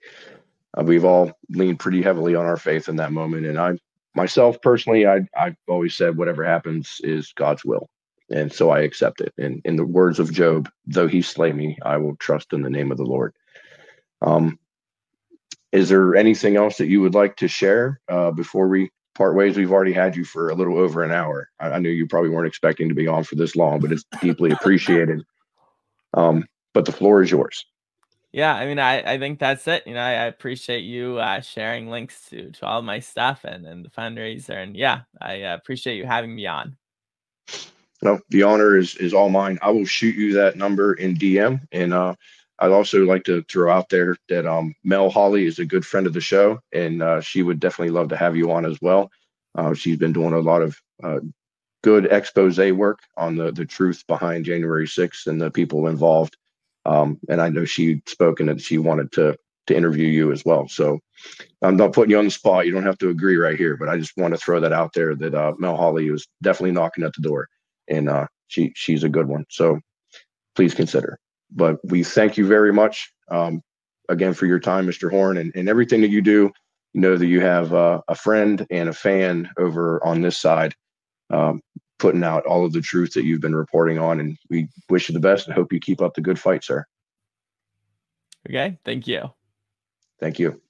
uh, 0.77 0.83
we've 0.83 1.05
all 1.05 1.31
leaned 1.49 1.79
pretty 1.79 2.01
heavily 2.01 2.35
on 2.35 2.45
our 2.45 2.57
faith 2.57 2.89
in 2.89 2.95
that 2.97 3.11
moment. 3.11 3.45
And 3.45 3.57
I 3.57 3.77
myself 4.15 4.61
personally, 4.61 5.07
I, 5.07 5.21
I've 5.35 5.55
always 5.67 5.95
said 5.95 6.17
whatever 6.17 6.43
happens 6.43 6.99
is 7.03 7.33
God's 7.33 7.63
will. 7.63 7.89
And 8.29 8.51
so 8.51 8.69
I 8.69 8.81
accept 8.81 9.21
it. 9.21 9.33
And 9.37 9.61
in 9.63 9.75
the 9.75 9.85
words 9.85 10.19
of 10.19 10.33
Job, 10.33 10.69
though 10.85 11.07
he 11.07 11.21
slay 11.21 11.53
me, 11.53 11.77
I 11.83 11.97
will 11.97 12.15
trust 12.17 12.53
in 12.53 12.61
the 12.61 12.69
name 12.69 12.91
of 12.91 12.97
the 12.97 13.05
Lord. 13.05 13.33
Um, 14.21 14.59
is 15.71 15.89
there 15.89 16.15
anything 16.15 16.55
else 16.55 16.77
that 16.77 16.87
you 16.87 17.01
would 17.01 17.13
like 17.13 17.37
to 17.37 17.47
share 17.47 17.99
uh, 18.09 18.31
before 18.31 18.67
we 18.67 18.89
part 19.15 19.35
ways? 19.35 19.57
We've 19.57 19.71
already 19.71 19.93
had 19.93 20.15
you 20.15 20.25
for 20.25 20.49
a 20.49 20.55
little 20.55 20.77
over 20.77 21.03
an 21.03 21.11
hour. 21.11 21.49
I, 21.59 21.71
I 21.71 21.79
knew 21.79 21.89
you 21.89 22.07
probably 22.07 22.29
weren't 22.29 22.47
expecting 22.47 22.89
to 22.89 22.95
be 22.95 23.07
on 23.07 23.23
for 23.23 23.35
this 23.35 23.55
long, 23.55 23.79
but 23.79 23.91
it's 23.91 24.05
deeply 24.21 24.51
appreciated. 24.51 25.23
Um, 26.13 26.45
but 26.73 26.85
the 26.85 26.91
floor 26.91 27.21
is 27.21 27.31
yours. 27.31 27.65
Yeah, 28.31 28.53
I 28.53 28.65
mean, 28.65 28.77
I, 28.77 29.13
I 29.13 29.17
think 29.17 29.39
that's 29.39 29.67
it. 29.67 29.87
You 29.87 29.93
know, 29.93 30.01
I, 30.01 30.11
I 30.11 30.25
appreciate 30.25 30.81
you 30.81 31.17
uh, 31.17 31.41
sharing 31.41 31.89
links 31.89 32.29
to 32.29 32.51
to 32.51 32.65
all 32.65 32.81
my 32.81 32.99
stuff 32.99 33.45
and, 33.45 33.65
and 33.65 33.85
the 33.85 33.89
fundraiser. 33.89 34.61
And 34.61 34.75
yeah, 34.75 35.01
I 35.19 35.43
uh, 35.43 35.55
appreciate 35.55 35.95
you 35.95 36.05
having 36.05 36.35
me 36.35 36.45
on. 36.45 36.77
No, 38.01 38.19
the 38.29 38.43
honor 38.43 38.77
is 38.77 38.95
is 38.95 39.13
all 39.13 39.29
mine. 39.29 39.57
I 39.61 39.71
will 39.71 39.85
shoot 39.85 40.15
you 40.15 40.33
that 40.33 40.55
number 40.55 40.93
in 40.93 41.15
DM, 41.15 41.61
and 41.71 41.93
uh, 41.93 42.15
I'd 42.59 42.71
also 42.71 43.03
like 43.05 43.23
to 43.25 43.43
throw 43.43 43.71
out 43.71 43.89
there 43.89 44.15
that 44.29 44.45
um, 44.45 44.75
Mel 44.83 45.09
Holly 45.09 45.45
is 45.45 45.59
a 45.59 45.65
good 45.65 45.85
friend 45.85 46.05
of 46.05 46.13
the 46.13 46.21
show, 46.21 46.59
and 46.71 47.01
uh, 47.01 47.21
she 47.21 47.43
would 47.43 47.59
definitely 47.59 47.93
love 47.93 48.09
to 48.09 48.17
have 48.17 48.35
you 48.35 48.51
on 48.51 48.65
as 48.65 48.77
well. 48.81 49.09
Uh, 49.55 49.73
she's 49.73 49.97
been 49.97 50.13
doing 50.13 50.33
a 50.33 50.39
lot 50.39 50.61
of 50.61 50.77
uh, 51.03 51.19
good 51.83 52.05
expose 52.07 52.59
work 52.71 52.99
on 53.15 53.35
the 53.35 53.51
the 53.51 53.65
truth 53.65 54.03
behind 54.07 54.45
January 54.45 54.85
6th 54.85 55.27
and 55.27 55.39
the 55.39 55.51
people 55.51 55.87
involved. 55.87 56.37
Um, 56.85 57.19
and 57.29 57.41
I 57.41 57.49
know 57.49 57.65
she 57.65 58.01
spoke 58.05 58.39
and 58.39 58.49
that 58.49 58.61
she 58.61 58.77
wanted 58.77 59.11
to 59.13 59.37
to 59.67 59.75
interview 59.75 60.07
you 60.07 60.31
as 60.31 60.45
well. 60.45 60.67
So 60.67 60.99
I'm 61.61 61.75
not 61.75 61.93
putting 61.93 62.11
you 62.11 62.19
on 62.19 62.25
the 62.25 62.31
spot. 62.31 62.65
You 62.65 62.71
don't 62.71 62.85
have 62.85 62.97
to 62.99 63.09
agree 63.09 63.35
right 63.35 63.57
here, 63.57 63.75
but 63.77 63.89
I 63.89 63.97
just 63.97 64.15
want 64.17 64.33
to 64.33 64.39
throw 64.39 64.59
that 64.61 64.71
out 64.71 64.93
there 64.93 65.13
that 65.15 65.35
uh, 65.35 65.53
Mel 65.59 65.75
Holly 65.75 66.09
was 66.09 66.27
definitely 66.41 66.71
knocking 66.71 67.03
at 67.03 67.13
the 67.13 67.21
door, 67.21 67.49
and 67.89 68.09
uh, 68.09 68.27
she 68.47 68.71
she's 68.75 69.03
a 69.03 69.09
good 69.09 69.27
one. 69.27 69.45
So 69.49 69.79
please 70.55 70.73
consider. 70.73 71.19
But 71.51 71.77
we 71.83 72.03
thank 72.03 72.37
you 72.37 72.45
very 72.45 72.73
much 72.73 73.11
um, 73.29 73.61
again 74.09 74.33
for 74.33 74.45
your 74.45 74.59
time, 74.59 74.85
Mr. 74.87 75.09
Horn, 75.09 75.37
and, 75.37 75.51
and 75.55 75.69
everything 75.69 76.01
that 76.01 76.09
you 76.09 76.21
do. 76.21 76.51
You 76.93 77.01
know 77.01 77.17
that 77.17 77.27
you 77.27 77.41
have 77.41 77.73
uh, 77.73 78.01
a 78.07 78.15
friend 78.15 78.65
and 78.71 78.89
a 78.89 78.93
fan 78.93 79.49
over 79.57 80.03
on 80.03 80.21
this 80.21 80.37
side, 80.37 80.73
um, 81.29 81.61
putting 81.99 82.23
out 82.23 82.45
all 82.45 82.65
of 82.65 82.73
the 82.73 82.81
truth 82.81 83.13
that 83.13 83.23
you've 83.23 83.41
been 83.41 83.55
reporting 83.55 83.99
on. 83.99 84.19
And 84.19 84.37
we 84.49 84.67
wish 84.89 85.07
you 85.07 85.13
the 85.13 85.19
best 85.19 85.45
and 85.45 85.55
hope 85.55 85.71
you 85.71 85.79
keep 85.79 86.01
up 86.01 86.15
the 86.15 86.21
good 86.21 86.39
fight, 86.39 86.63
sir. 86.63 86.85
Okay. 88.49 88.79
Thank 88.83 89.07
you. 89.07 89.29
Thank 90.19 90.39
you. 90.39 90.61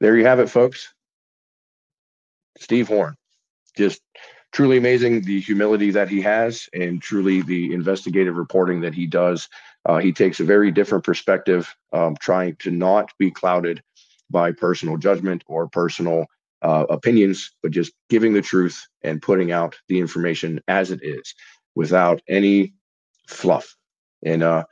There 0.00 0.16
you 0.16 0.24
have 0.26 0.38
it, 0.38 0.50
folks. 0.50 0.92
Steve 2.58 2.88
Horn. 2.88 3.16
Just 3.76 4.02
truly 4.52 4.76
amazing 4.76 5.22
the 5.22 5.40
humility 5.40 5.90
that 5.90 6.08
he 6.08 6.20
has 6.20 6.68
and 6.74 7.00
truly 7.00 7.42
the 7.42 7.72
investigative 7.72 8.36
reporting 8.36 8.80
that 8.80 8.94
he 8.94 9.06
does. 9.06 9.48
Uh, 9.86 9.98
he 9.98 10.12
takes 10.12 10.40
a 10.40 10.44
very 10.44 10.70
different 10.70 11.04
perspective, 11.04 11.74
um, 11.92 12.14
trying 12.20 12.54
to 12.56 12.70
not 12.70 13.10
be 13.18 13.30
clouded 13.30 13.82
by 14.30 14.52
personal 14.52 14.96
judgment 14.96 15.42
or 15.46 15.68
personal 15.68 16.26
uh, 16.60 16.86
opinions, 16.90 17.52
but 17.62 17.72
just 17.72 17.92
giving 18.08 18.32
the 18.32 18.42
truth 18.42 18.86
and 19.02 19.22
putting 19.22 19.50
out 19.50 19.76
the 19.88 19.98
information 19.98 20.60
as 20.68 20.90
it 20.90 21.00
is 21.02 21.34
without 21.74 22.20
any 22.28 22.74
fluff. 23.26 23.74
And 24.24 24.42
uh, 24.42 24.64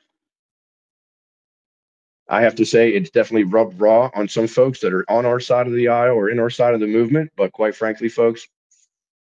I 2.28 2.43
have 2.43 2.55
to 2.57 2.65
say, 2.65 2.90
it's 2.90 3.11
definitely 3.11 3.44
rubbed 3.44 3.81
raw 3.81 4.11
on 4.15 4.28
some 4.28 4.47
folks 4.47 4.81
that 4.81 4.93
are 4.93 5.11
on 5.11 5.27
our 5.27 5.40
side 5.40 5.66
of 5.66 5.73
the 5.73 5.89
aisle 5.89 6.15
or 6.15 6.31
in 6.31 6.39
our 6.39 6.51
side 6.51 6.74
of 6.74 6.81
the 6.81 6.86
movement. 6.86 7.32
But 7.36 7.52
quite 7.52 7.74
frankly, 7.74 8.09
folks, 8.09 8.47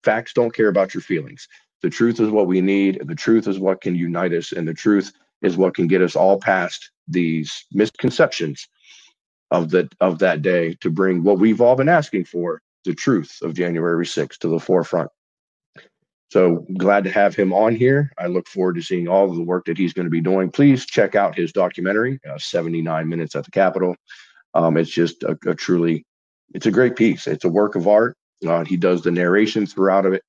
facts 0.04 0.32
don't 0.32 0.54
care 0.54 0.68
about 0.68 0.94
your 0.94 1.02
feelings. 1.02 1.46
The 1.82 1.90
truth 1.90 2.20
is 2.20 2.30
what 2.30 2.46
we 2.46 2.60
need. 2.60 3.00
The 3.06 3.14
truth 3.14 3.48
is 3.48 3.58
what 3.58 3.80
can 3.80 3.94
unite 3.94 4.32
us. 4.32 4.52
And 4.52 4.68
the 4.68 4.74
truth 4.74 5.12
is 5.42 5.56
what 5.56 5.74
can 5.74 5.86
get 5.86 6.02
us 6.02 6.16
all 6.16 6.38
past 6.38 6.90
these 7.08 7.64
misconceptions 7.72 8.68
of 9.50 9.70
that 9.70 9.92
of 10.00 10.18
that 10.20 10.42
day 10.42 10.74
to 10.80 10.90
bring 10.90 11.22
what 11.22 11.38
we've 11.38 11.60
all 11.60 11.74
been 11.74 11.88
asking 11.88 12.24
for, 12.24 12.60
the 12.84 12.94
truth 12.94 13.38
of 13.42 13.54
January 13.54 14.04
6th 14.04 14.38
to 14.38 14.48
the 14.48 14.60
forefront. 14.60 15.10
So 16.30 16.64
glad 16.78 17.02
to 17.04 17.10
have 17.10 17.34
him 17.34 17.52
on 17.52 17.74
here. 17.74 18.12
I 18.16 18.28
look 18.28 18.46
forward 18.46 18.76
to 18.76 18.82
seeing 18.82 19.08
all 19.08 19.28
of 19.28 19.36
the 19.36 19.42
work 19.42 19.64
that 19.64 19.76
he's 19.76 19.92
going 19.92 20.06
to 20.06 20.10
be 20.10 20.20
doing. 20.20 20.50
Please 20.50 20.86
check 20.86 21.16
out 21.16 21.36
his 21.36 21.52
documentary, 21.52 22.20
uh, 22.28 22.38
79 22.38 23.08
Minutes 23.08 23.34
at 23.34 23.44
the 23.44 23.50
Capitol. 23.50 23.96
Um, 24.54 24.76
it's 24.76 24.90
just 24.90 25.24
a, 25.24 25.36
a, 25.46 25.54
truly, 25.56 26.06
it's 26.54 26.66
a 26.66 26.70
great 26.70 26.94
piece. 26.94 27.26
It's 27.26 27.44
a 27.44 27.48
work 27.48 27.74
of 27.74 27.88
art. 27.88 28.16
Uh, 28.46 28.64
he 28.64 28.76
does 28.76 29.02
the 29.02 29.10
narration 29.10 29.66
throughout 29.66 30.06
of 30.06 30.12
it, 30.12 30.22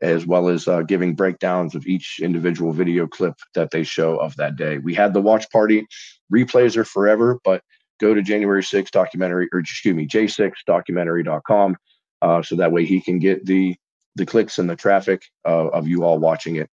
as 0.00 0.26
well 0.26 0.48
as 0.48 0.68
uh, 0.68 0.82
giving 0.82 1.14
breakdowns 1.14 1.74
of 1.74 1.86
each 1.86 2.20
individual 2.22 2.72
video 2.72 3.06
clip 3.06 3.34
that 3.54 3.70
they 3.70 3.82
show 3.82 4.16
of 4.16 4.36
that 4.36 4.56
day. 4.56 4.78
We 4.78 4.94
had 4.94 5.12
the 5.12 5.20
watch 5.20 5.50
party. 5.50 5.86
Replays 6.32 6.76
are 6.76 6.84
forever, 6.84 7.38
but 7.44 7.62
go 8.00 8.14
to 8.14 8.22
January 8.22 8.62
6 8.62 8.90
documentary, 8.90 9.48
or 9.52 9.60
excuse 9.60 9.94
me, 9.94 10.06
j6documentary.com. 10.06 11.76
Uh, 12.20 12.42
so 12.42 12.56
that 12.56 12.72
way 12.72 12.84
he 12.84 13.00
can 13.00 13.18
get 13.18 13.44
the 13.44 13.76
the 14.16 14.26
clicks 14.26 14.58
and 14.58 14.68
the 14.68 14.74
traffic 14.74 15.22
uh, 15.46 15.68
of 15.68 15.86
you 15.86 16.02
all 16.02 16.18
watching 16.18 16.56
it. 16.56 16.68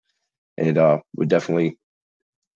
And 0.58 0.78
uh, 0.78 1.00
would 1.16 1.30
definitely 1.30 1.78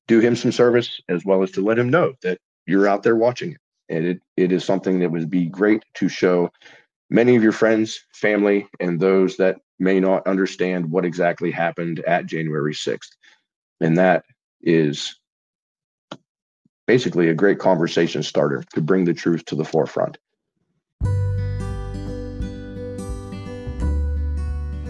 do 0.08 0.20
him 0.20 0.36
some 0.36 0.52
service 0.52 1.00
as 1.08 1.24
well 1.24 1.44
as 1.44 1.52
to 1.52 1.62
let 1.62 1.78
him 1.78 1.90
know 1.90 2.14
that 2.24 2.40
you're 2.66 2.88
out 2.88 3.04
there 3.04 3.16
watching 3.16 3.52
it. 3.52 3.58
And 3.90 4.06
it, 4.06 4.22
it 4.36 4.52
is 4.52 4.66
something 4.66 5.00
that 5.00 5.12
would 5.12 5.30
be 5.30 5.46
great 5.46 5.84
to 5.96 6.10
show 6.10 6.50
many 7.10 7.36
of 7.36 7.44
your 7.44 7.52
friends, 7.52 8.00
family, 8.14 8.68
and 8.80 9.00
those 9.00 9.38
that 9.38 9.58
may 9.80 10.00
not 10.00 10.28
understand 10.28 10.90
what 10.90 11.06
exactly 11.06 11.52
happened 11.52 12.00
at 12.02 12.26
January 12.26 12.74
6th. 12.74 13.10
And 13.82 13.98
that 13.98 14.26
is 14.62 15.16
basically 16.86 17.30
a 17.30 17.34
great 17.34 17.60
conversation 17.60 18.24
starter 18.24 18.64
to 18.74 18.82
bring 18.82 19.06
the 19.06 19.14
truth 19.14 19.46
to 19.46 19.56
the 19.56 19.66
forefront. 19.66 20.18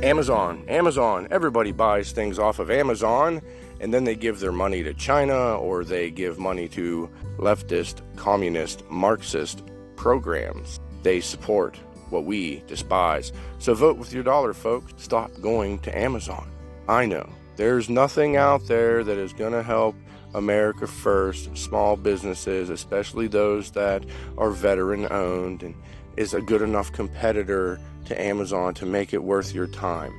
Amazon, 0.01 0.63
Amazon, 0.69 1.27
everybody 1.29 1.73
buys 1.73 2.13
things 2.13 2.39
off 2.39 2.59
of 2.59 2.71
Amazon 2.71 3.41
and 3.81 3.93
then 3.93 4.05
they 4.05 4.15
give 4.15 4.39
their 4.39 4.53
money 4.53 4.81
to 4.81 4.93
China 4.93 5.57
or 5.57 5.83
they 5.83 6.09
give 6.09 6.39
money 6.39 6.69
to 6.69 7.09
leftist, 7.37 8.01
communist, 8.15 8.89
Marxist 8.89 9.61
programs. 9.97 10.79
They 11.03 11.19
support 11.19 11.77
what 12.11 12.25
we 12.25 12.63
despise. 12.67 13.31
So 13.59 13.73
vote 13.73 13.97
with 13.97 14.13
your 14.13 14.23
dollar, 14.23 14.53
folks. 14.53 14.93
Stop 14.97 15.31
going 15.41 15.79
to 15.79 15.97
Amazon. 15.97 16.49
I 16.87 17.05
know 17.05 17.29
there's 17.55 17.89
nothing 17.89 18.37
out 18.37 18.67
there 18.67 19.03
that 19.03 19.17
is 19.17 19.33
going 19.33 19.53
to 19.53 19.63
help 19.63 19.95
America 20.33 20.87
first, 20.87 21.55
small 21.57 21.95
businesses, 21.95 22.69
especially 22.69 23.27
those 23.27 23.71
that 23.71 24.03
are 24.37 24.51
veteran 24.51 25.11
owned 25.11 25.63
and 25.63 25.75
is 26.17 26.33
a 26.33 26.41
good 26.41 26.61
enough 26.61 26.91
competitor 26.91 27.79
to 28.05 28.21
Amazon 28.21 28.73
to 28.75 28.85
make 28.85 29.13
it 29.13 29.23
worth 29.23 29.53
your 29.53 29.67
time. 29.67 30.13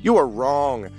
You 0.00 0.16
are 0.16 0.26
wrong. 0.26 0.90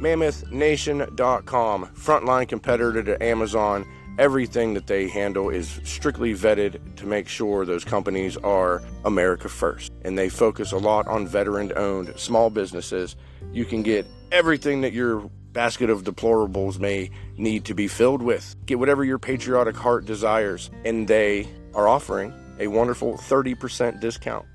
MammothNation.com, 0.00 1.86
frontline 1.94 2.48
competitor 2.48 3.02
to 3.02 3.22
Amazon. 3.22 3.86
Everything 4.18 4.74
that 4.74 4.86
they 4.86 5.08
handle 5.08 5.48
is 5.48 5.80
strictly 5.84 6.34
vetted 6.34 6.96
to 6.96 7.06
make 7.06 7.28
sure 7.28 7.64
those 7.64 7.84
companies 7.84 8.36
are 8.38 8.82
America 9.04 9.48
first. 9.48 9.92
And 10.02 10.18
they 10.18 10.28
focus 10.28 10.72
a 10.72 10.78
lot 10.78 11.06
on 11.06 11.26
veteran 11.26 11.72
owned 11.76 12.12
small 12.16 12.50
businesses. 12.50 13.16
You 13.52 13.64
can 13.64 13.82
get 13.82 14.06
everything 14.32 14.82
that 14.82 14.92
your 14.92 15.30
basket 15.52 15.90
of 15.90 16.04
deplorables 16.04 16.78
may 16.78 17.10
need 17.36 17.64
to 17.64 17.74
be 17.74 17.88
filled 17.88 18.22
with. 18.22 18.54
Get 18.66 18.78
whatever 18.78 19.04
your 19.04 19.18
patriotic 19.18 19.76
heart 19.76 20.04
desires, 20.04 20.70
and 20.84 21.08
they 21.08 21.48
are 21.74 21.88
offering 21.88 22.32
a 22.58 22.66
wonderful 22.66 23.14
30% 23.14 24.00
discount. 24.00 24.46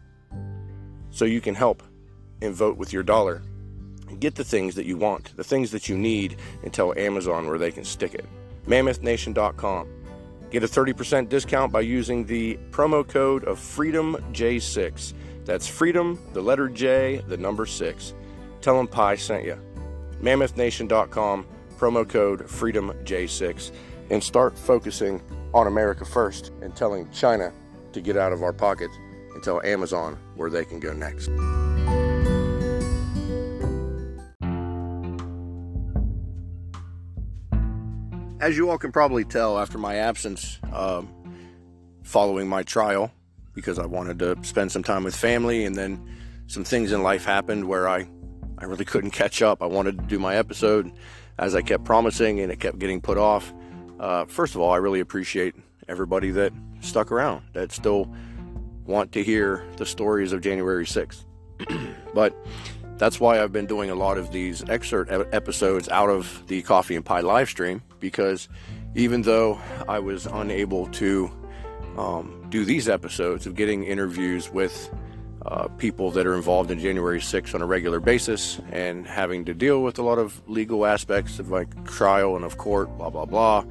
So 1.10 1.26
you 1.26 1.41
can 1.41 1.56
help 1.56 1.82
and 2.41 2.53
vote 2.53 2.77
with 2.77 2.94
your 2.94 3.03
dollar 3.03 3.41
get 4.19 4.36
the 4.36 4.44
things 4.44 4.76
that 4.76 4.86
you 4.86 4.98
want, 4.98 5.36
the 5.36 5.44
things 5.44 5.72
that 5.72 5.90
you 5.90 5.98
need, 5.98 6.38
and 6.64 6.73
tell 6.73 6.98
Amazon 6.98 7.48
where 7.48 7.57
they 7.57 7.72
can 7.72 7.84
stick 7.84 8.14
it. 8.14 8.26
MammothNation.com. 8.68 9.90
Get 10.52 10.64
a 10.64 10.68
30% 10.68 11.30
discount 11.30 11.72
by 11.72 11.82
using 11.82 12.26
the 12.26 12.58
promo 12.72 13.08
code 13.08 13.44
of 13.44 13.60
FreedomJ6. 13.60 15.14
That's 15.44 15.68
Freedom, 15.68 16.20
the 16.34 16.42
letter 16.42 16.70
J, 16.70 17.24
the 17.28 17.38
number 17.38 17.66
6. 17.66 18.14
Tell 18.62 18.78
them 18.78 18.88
Pi 18.88 19.16
sent 19.16 19.46
you. 19.46 19.58
MammothNation.com, 20.22 21.46
promo 21.78 22.08
code 22.08 22.42
FreedomJ6, 22.48 23.72
and 24.10 24.24
start 24.24 24.58
focusing 24.58 25.22
on 25.54 25.68
America 25.68 26.06
first 26.06 26.52
and 26.62 26.76
telling 26.76 27.10
China 27.12 27.52
to 27.94 28.02
get 28.02 28.18
out 28.18 28.34
of 28.34 28.44
our 28.44 28.54
pockets 28.54 28.96
and 29.34 29.44
tell 29.44 29.62
Amazon 29.64 30.18
where 30.36 30.50
they 30.50 30.66
can 30.66 30.80
go 30.80 30.94
next. 30.94 31.30
As 38.40 38.57
you 38.57 38.70
all 38.70 38.78
can 38.78 38.91
probably 38.91 39.24
tell 39.24 39.57
after 39.57 39.78
my 39.78 39.95
absence 39.95 40.60
um, 40.74 41.10
following 42.03 42.49
my 42.49 42.64
trial, 42.64 43.12
because 43.53 43.80
I 43.80 43.86
wanted 43.86 44.20
to 44.20 44.36
spend 44.44 44.72
some 44.72 44.84
time 44.84 45.06
with 45.06 45.16
family 45.16 45.64
and 45.64 45.76
then 45.76 46.06
some 46.48 46.66
things 46.66 46.91
in 46.91 47.02
life 47.02 47.24
happened 47.24 47.68
where 47.68 47.88
I, 47.88 48.07
I 48.57 48.66
really 48.66 48.84
couldn't 48.84 49.12
catch 49.12 49.41
up. 49.41 49.64
I 49.64 49.68
wanted 49.68 49.98
to 49.98 50.03
do 50.06 50.20
my 50.20 50.36
episode 50.36 50.91
as 51.40 51.56
I 51.56 51.62
kept 51.62 51.86
promising 51.86 52.41
and 52.41 52.52
it 52.52 52.60
kept 52.60 52.78
getting 52.78 52.99
put 52.99 53.18
off. 53.18 53.53
Uh, 53.99 54.26
first 54.26 54.53
of 54.53 54.62
all, 54.62 54.72
I 54.72 54.78
really 54.78 54.99
appreciate 54.99 55.56
everybody 55.88 56.32
that 56.32 56.52
stuck 56.82 57.14
around, 57.14 57.44
that 57.53 57.72
still 57.72 58.14
want 58.86 59.14
to 59.14 59.24
hear 59.24 59.66
the 59.78 59.86
stories 59.86 60.34
of 60.34 60.41
January 60.41 60.86
6th. 60.86 61.24
but 62.14 62.36
that's 62.98 63.20
why 63.20 63.41
I've 63.41 63.53
been 63.53 63.66
doing 63.66 63.90
a 63.90 63.95
lot 63.95 64.18
of 64.18 64.32
these 64.32 64.68
excerpt 64.70 65.10
episodes 65.34 65.88
out 65.90 66.10
of 66.10 66.44
the 66.48 66.62
Coffee 66.62 66.95
and 66.95 67.06
Pie 67.06 67.22
live 67.22 67.49
stream 67.49 67.82
because 68.06 68.48
even 68.94 69.23
though 69.23 69.60
I 69.90 69.98
was 69.98 70.27
unable 70.27 70.86
to 71.02 71.32
um, 71.98 72.45
do 72.49 72.64
these 72.64 72.88
episodes 72.88 73.48
of 73.48 73.56
getting 73.56 73.84
interviews 73.84 74.52
with 74.52 74.94
uh, 75.44 75.68
people 75.80 76.11
that 76.11 76.27
are 76.27 76.36
involved 76.36 76.69
in 76.69 76.77
January 76.77 77.19
6th 77.19 77.56
on 77.56 77.64
a 77.64 77.65
regular 77.65 77.99
basis 77.99 78.61
and 78.72 79.07
having 79.07 79.44
to 79.45 79.56
deal 79.56 79.82
with 79.82 79.98
a 79.98 80.03
lot 80.03 80.19
of 80.19 80.40
legal 80.48 80.86
aspects 80.86 81.40
of 81.40 81.49
like 81.49 81.68
trial 81.86 82.36
and 82.36 82.45
of 82.45 82.60
court, 82.60 82.95
blah, 82.99 83.10
blah, 83.10 83.26
blah. 83.26 83.65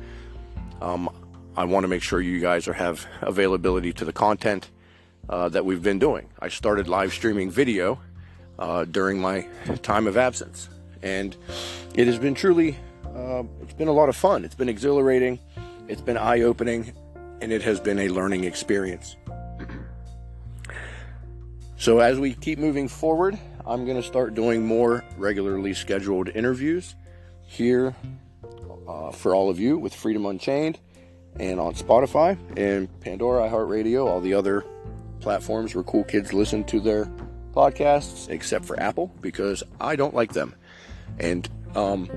Um, 0.82 1.09
I 1.56 1.62
want 1.62 1.85
to 1.85 1.89
make 1.89 2.02
sure 2.02 2.20
you 2.20 2.40
guys 2.40 2.66
are, 2.66 2.73
have 2.73 3.06
availability 3.20 3.93
to 3.93 4.05
the 4.05 4.12
content 4.12 4.69
uh, 5.28 5.48
that 5.51 5.65
we've 5.65 5.82
been 5.82 6.01
doing. 6.01 6.28
I 6.40 6.48
started 6.48 6.89
live 6.89 7.12
streaming 7.12 7.52
video 7.52 8.01
uh, 8.59 8.85
during 8.85 9.20
my 9.20 9.43
time 9.82 10.09
of 10.09 10.16
absence, 10.16 10.69
and 11.05 11.36
it 11.94 12.09
has 12.09 12.19
been 12.19 12.35
truly, 12.35 12.77
uh, 13.15 13.45
it's 13.62 13.74
been 13.74 13.89
a 13.89 13.93
lot 13.93 14.09
of 14.09 14.16
fun. 14.16 14.45
It's 14.45 14.55
been 14.55 14.69
exhilarating, 14.69 15.39
it's 15.89 16.03
been 16.03 16.16
eye 16.16 16.41
opening, 16.43 16.93
and 17.41 17.53
it 17.53 17.62
has 17.62 17.81
been 17.81 17.99
a 17.99 18.09
learning 18.09 18.45
experience. 18.45 19.16
So, 21.77 21.99
as 21.99 22.19
we 22.19 22.35
keep 22.35 22.59
moving 22.59 22.89
forward, 22.89 23.39
I'm 23.66 23.85
going 23.85 23.97
to 23.97 24.07
start 24.07 24.35
doing 24.35 24.65
more 24.65 25.05
regularly 25.16 25.74
scheduled 25.74 26.28
interviews 26.28 26.95
here 27.43 27.95
uh, 28.89 29.11
for 29.11 29.35
all 29.35 29.51
of 29.51 29.61
you 29.61 29.78
with 29.78 29.95
Freedom 29.95 30.27
Unchained 30.27 30.78
and 31.39 31.59
on 31.59 31.74
Spotify 31.74 32.39
and 32.57 32.89
Pandora, 33.01 33.49
iHeartRadio, 33.49 34.07
all 34.07 34.20
the 34.20 34.35
other 34.35 34.65
platforms 35.20 35.74
where 35.74 35.85
cool 35.85 36.05
kids 36.05 36.32
listen 36.32 36.65
to 36.65 36.81
their 36.81 37.07
podcasts, 37.53 38.28
except 38.28 38.65
for 38.65 38.78
Apple, 38.78 39.12
because 39.20 39.62
I 39.81 39.97
don't 39.97 40.15
like 40.15 40.32
them. 40.32 40.55
And 41.19 41.49
um, 41.74 42.09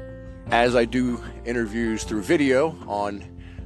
as 0.52 0.76
I 0.76 0.86
do 0.86 1.24
interviews 1.46 2.04
through 2.04 2.22
video 2.22 2.78
on 2.88 3.24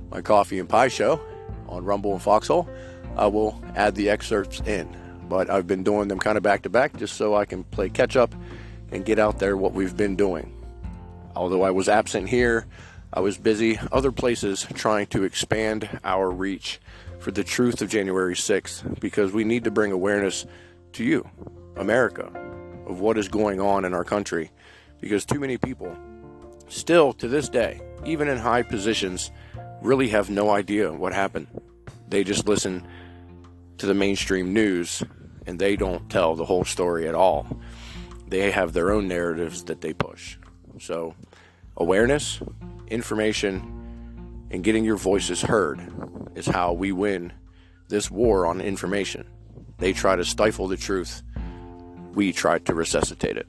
my 0.09 0.21
Coffee 0.21 0.59
and 0.59 0.67
Pie 0.67 0.89
show 0.89 1.21
on 1.67 1.85
Rumble 1.85 2.13
and 2.13 2.21
Foxhole, 2.21 2.69
I 3.15 3.27
will 3.27 3.61
add 3.75 3.95
the 3.95 4.09
excerpts 4.09 4.61
in 4.61 4.97
but 5.31 5.49
I've 5.49 5.65
been 5.65 5.81
doing 5.81 6.09
them 6.09 6.19
kind 6.19 6.35
of 6.35 6.43
back 6.43 6.63
to 6.63 6.69
back 6.69 6.97
just 6.97 7.15
so 7.15 7.35
I 7.35 7.45
can 7.45 7.63
play 7.63 7.87
catch 7.87 8.17
up 8.17 8.35
and 8.91 9.05
get 9.05 9.17
out 9.17 9.39
there 9.39 9.55
what 9.55 9.71
we've 9.71 9.95
been 9.95 10.17
doing. 10.17 10.53
Although 11.37 11.61
I 11.61 11.71
was 11.71 11.87
absent 11.87 12.27
here, 12.27 12.67
I 13.13 13.21
was 13.21 13.37
busy 13.37 13.79
other 13.93 14.11
places 14.11 14.67
trying 14.73 15.07
to 15.07 15.23
expand 15.23 15.87
our 16.03 16.29
reach 16.29 16.81
for 17.19 17.31
the 17.31 17.45
truth 17.45 17.81
of 17.81 17.87
January 17.87 18.35
6th 18.35 18.99
because 18.99 19.31
we 19.31 19.45
need 19.45 19.63
to 19.63 19.71
bring 19.71 19.93
awareness 19.93 20.45
to 20.93 21.05
you, 21.05 21.25
America, 21.77 22.29
of 22.85 22.99
what 22.99 23.17
is 23.17 23.29
going 23.29 23.61
on 23.61 23.85
in 23.85 23.93
our 23.93 24.03
country 24.03 24.51
because 24.99 25.23
too 25.23 25.39
many 25.39 25.57
people 25.57 25.97
still 26.71 27.13
to 27.13 27.27
this 27.27 27.49
day, 27.49 27.81
even 28.05 28.27
in 28.27 28.37
high 28.37 28.63
positions, 28.63 29.31
really 29.81 30.07
have 30.09 30.29
no 30.29 30.49
idea 30.49 30.91
what 30.91 31.13
happened. 31.13 31.47
They 32.07 32.23
just 32.23 32.47
listen 32.47 32.87
to 33.77 33.85
the 33.85 33.93
mainstream 33.93 34.53
news 34.53 35.03
and 35.45 35.59
they 35.59 35.75
don't 35.75 36.09
tell 36.09 36.35
the 36.35 36.45
whole 36.45 36.63
story 36.63 37.07
at 37.07 37.15
all. 37.15 37.47
They 38.27 38.51
have 38.51 38.73
their 38.73 38.91
own 38.91 39.07
narratives 39.07 39.65
that 39.65 39.81
they 39.81 39.93
push. 39.93 40.37
So, 40.79 41.15
awareness, 41.77 42.41
information, 42.87 44.47
and 44.51 44.63
getting 44.63 44.85
your 44.85 44.97
voices 44.97 45.41
heard 45.41 45.81
is 46.35 46.45
how 46.45 46.73
we 46.73 46.91
win 46.91 47.33
this 47.89 48.09
war 48.09 48.45
on 48.45 48.61
information. 48.61 49.27
They 49.79 49.93
try 49.93 50.15
to 50.15 50.23
stifle 50.23 50.67
the 50.67 50.77
truth, 50.77 51.23
we 52.13 52.31
try 52.31 52.59
to 52.59 52.73
resuscitate 52.73 53.37
it. 53.37 53.47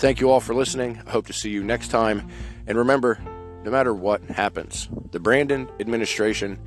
Thank 0.00 0.18
you 0.18 0.30
all 0.30 0.40
for 0.40 0.54
listening. 0.54 0.98
I 1.06 1.10
hope 1.10 1.26
to 1.26 1.34
see 1.34 1.50
you 1.50 1.62
next 1.62 1.88
time. 1.88 2.26
And 2.66 2.78
remember, 2.78 3.18
no 3.64 3.70
matter 3.70 3.92
what 3.92 4.22
happens, 4.22 4.88
the 5.10 5.20
Brandon 5.20 5.68
administration 5.78 6.58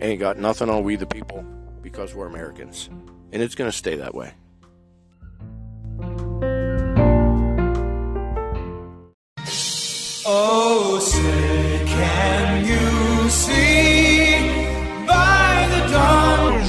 ain't 0.00 0.20
got 0.20 0.38
nothing 0.38 0.70
on 0.70 0.84
we 0.84 0.96
the 0.96 1.04
people 1.04 1.44
because 1.82 2.14
we're 2.14 2.26
Americans. 2.26 2.88
And 3.30 3.42
it's 3.42 3.54
going 3.54 3.70
to 3.70 3.76
stay 3.76 3.96
that 3.96 4.14
way. 4.14 4.32
Oh, 10.24 10.98
say, 10.98 11.84
can 11.84 12.64
you 12.64 13.28
see 13.28 14.48
by 15.06 15.68
the 15.72 15.92
dawn? 15.92 16.62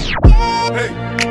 Hey. 0.76 1.29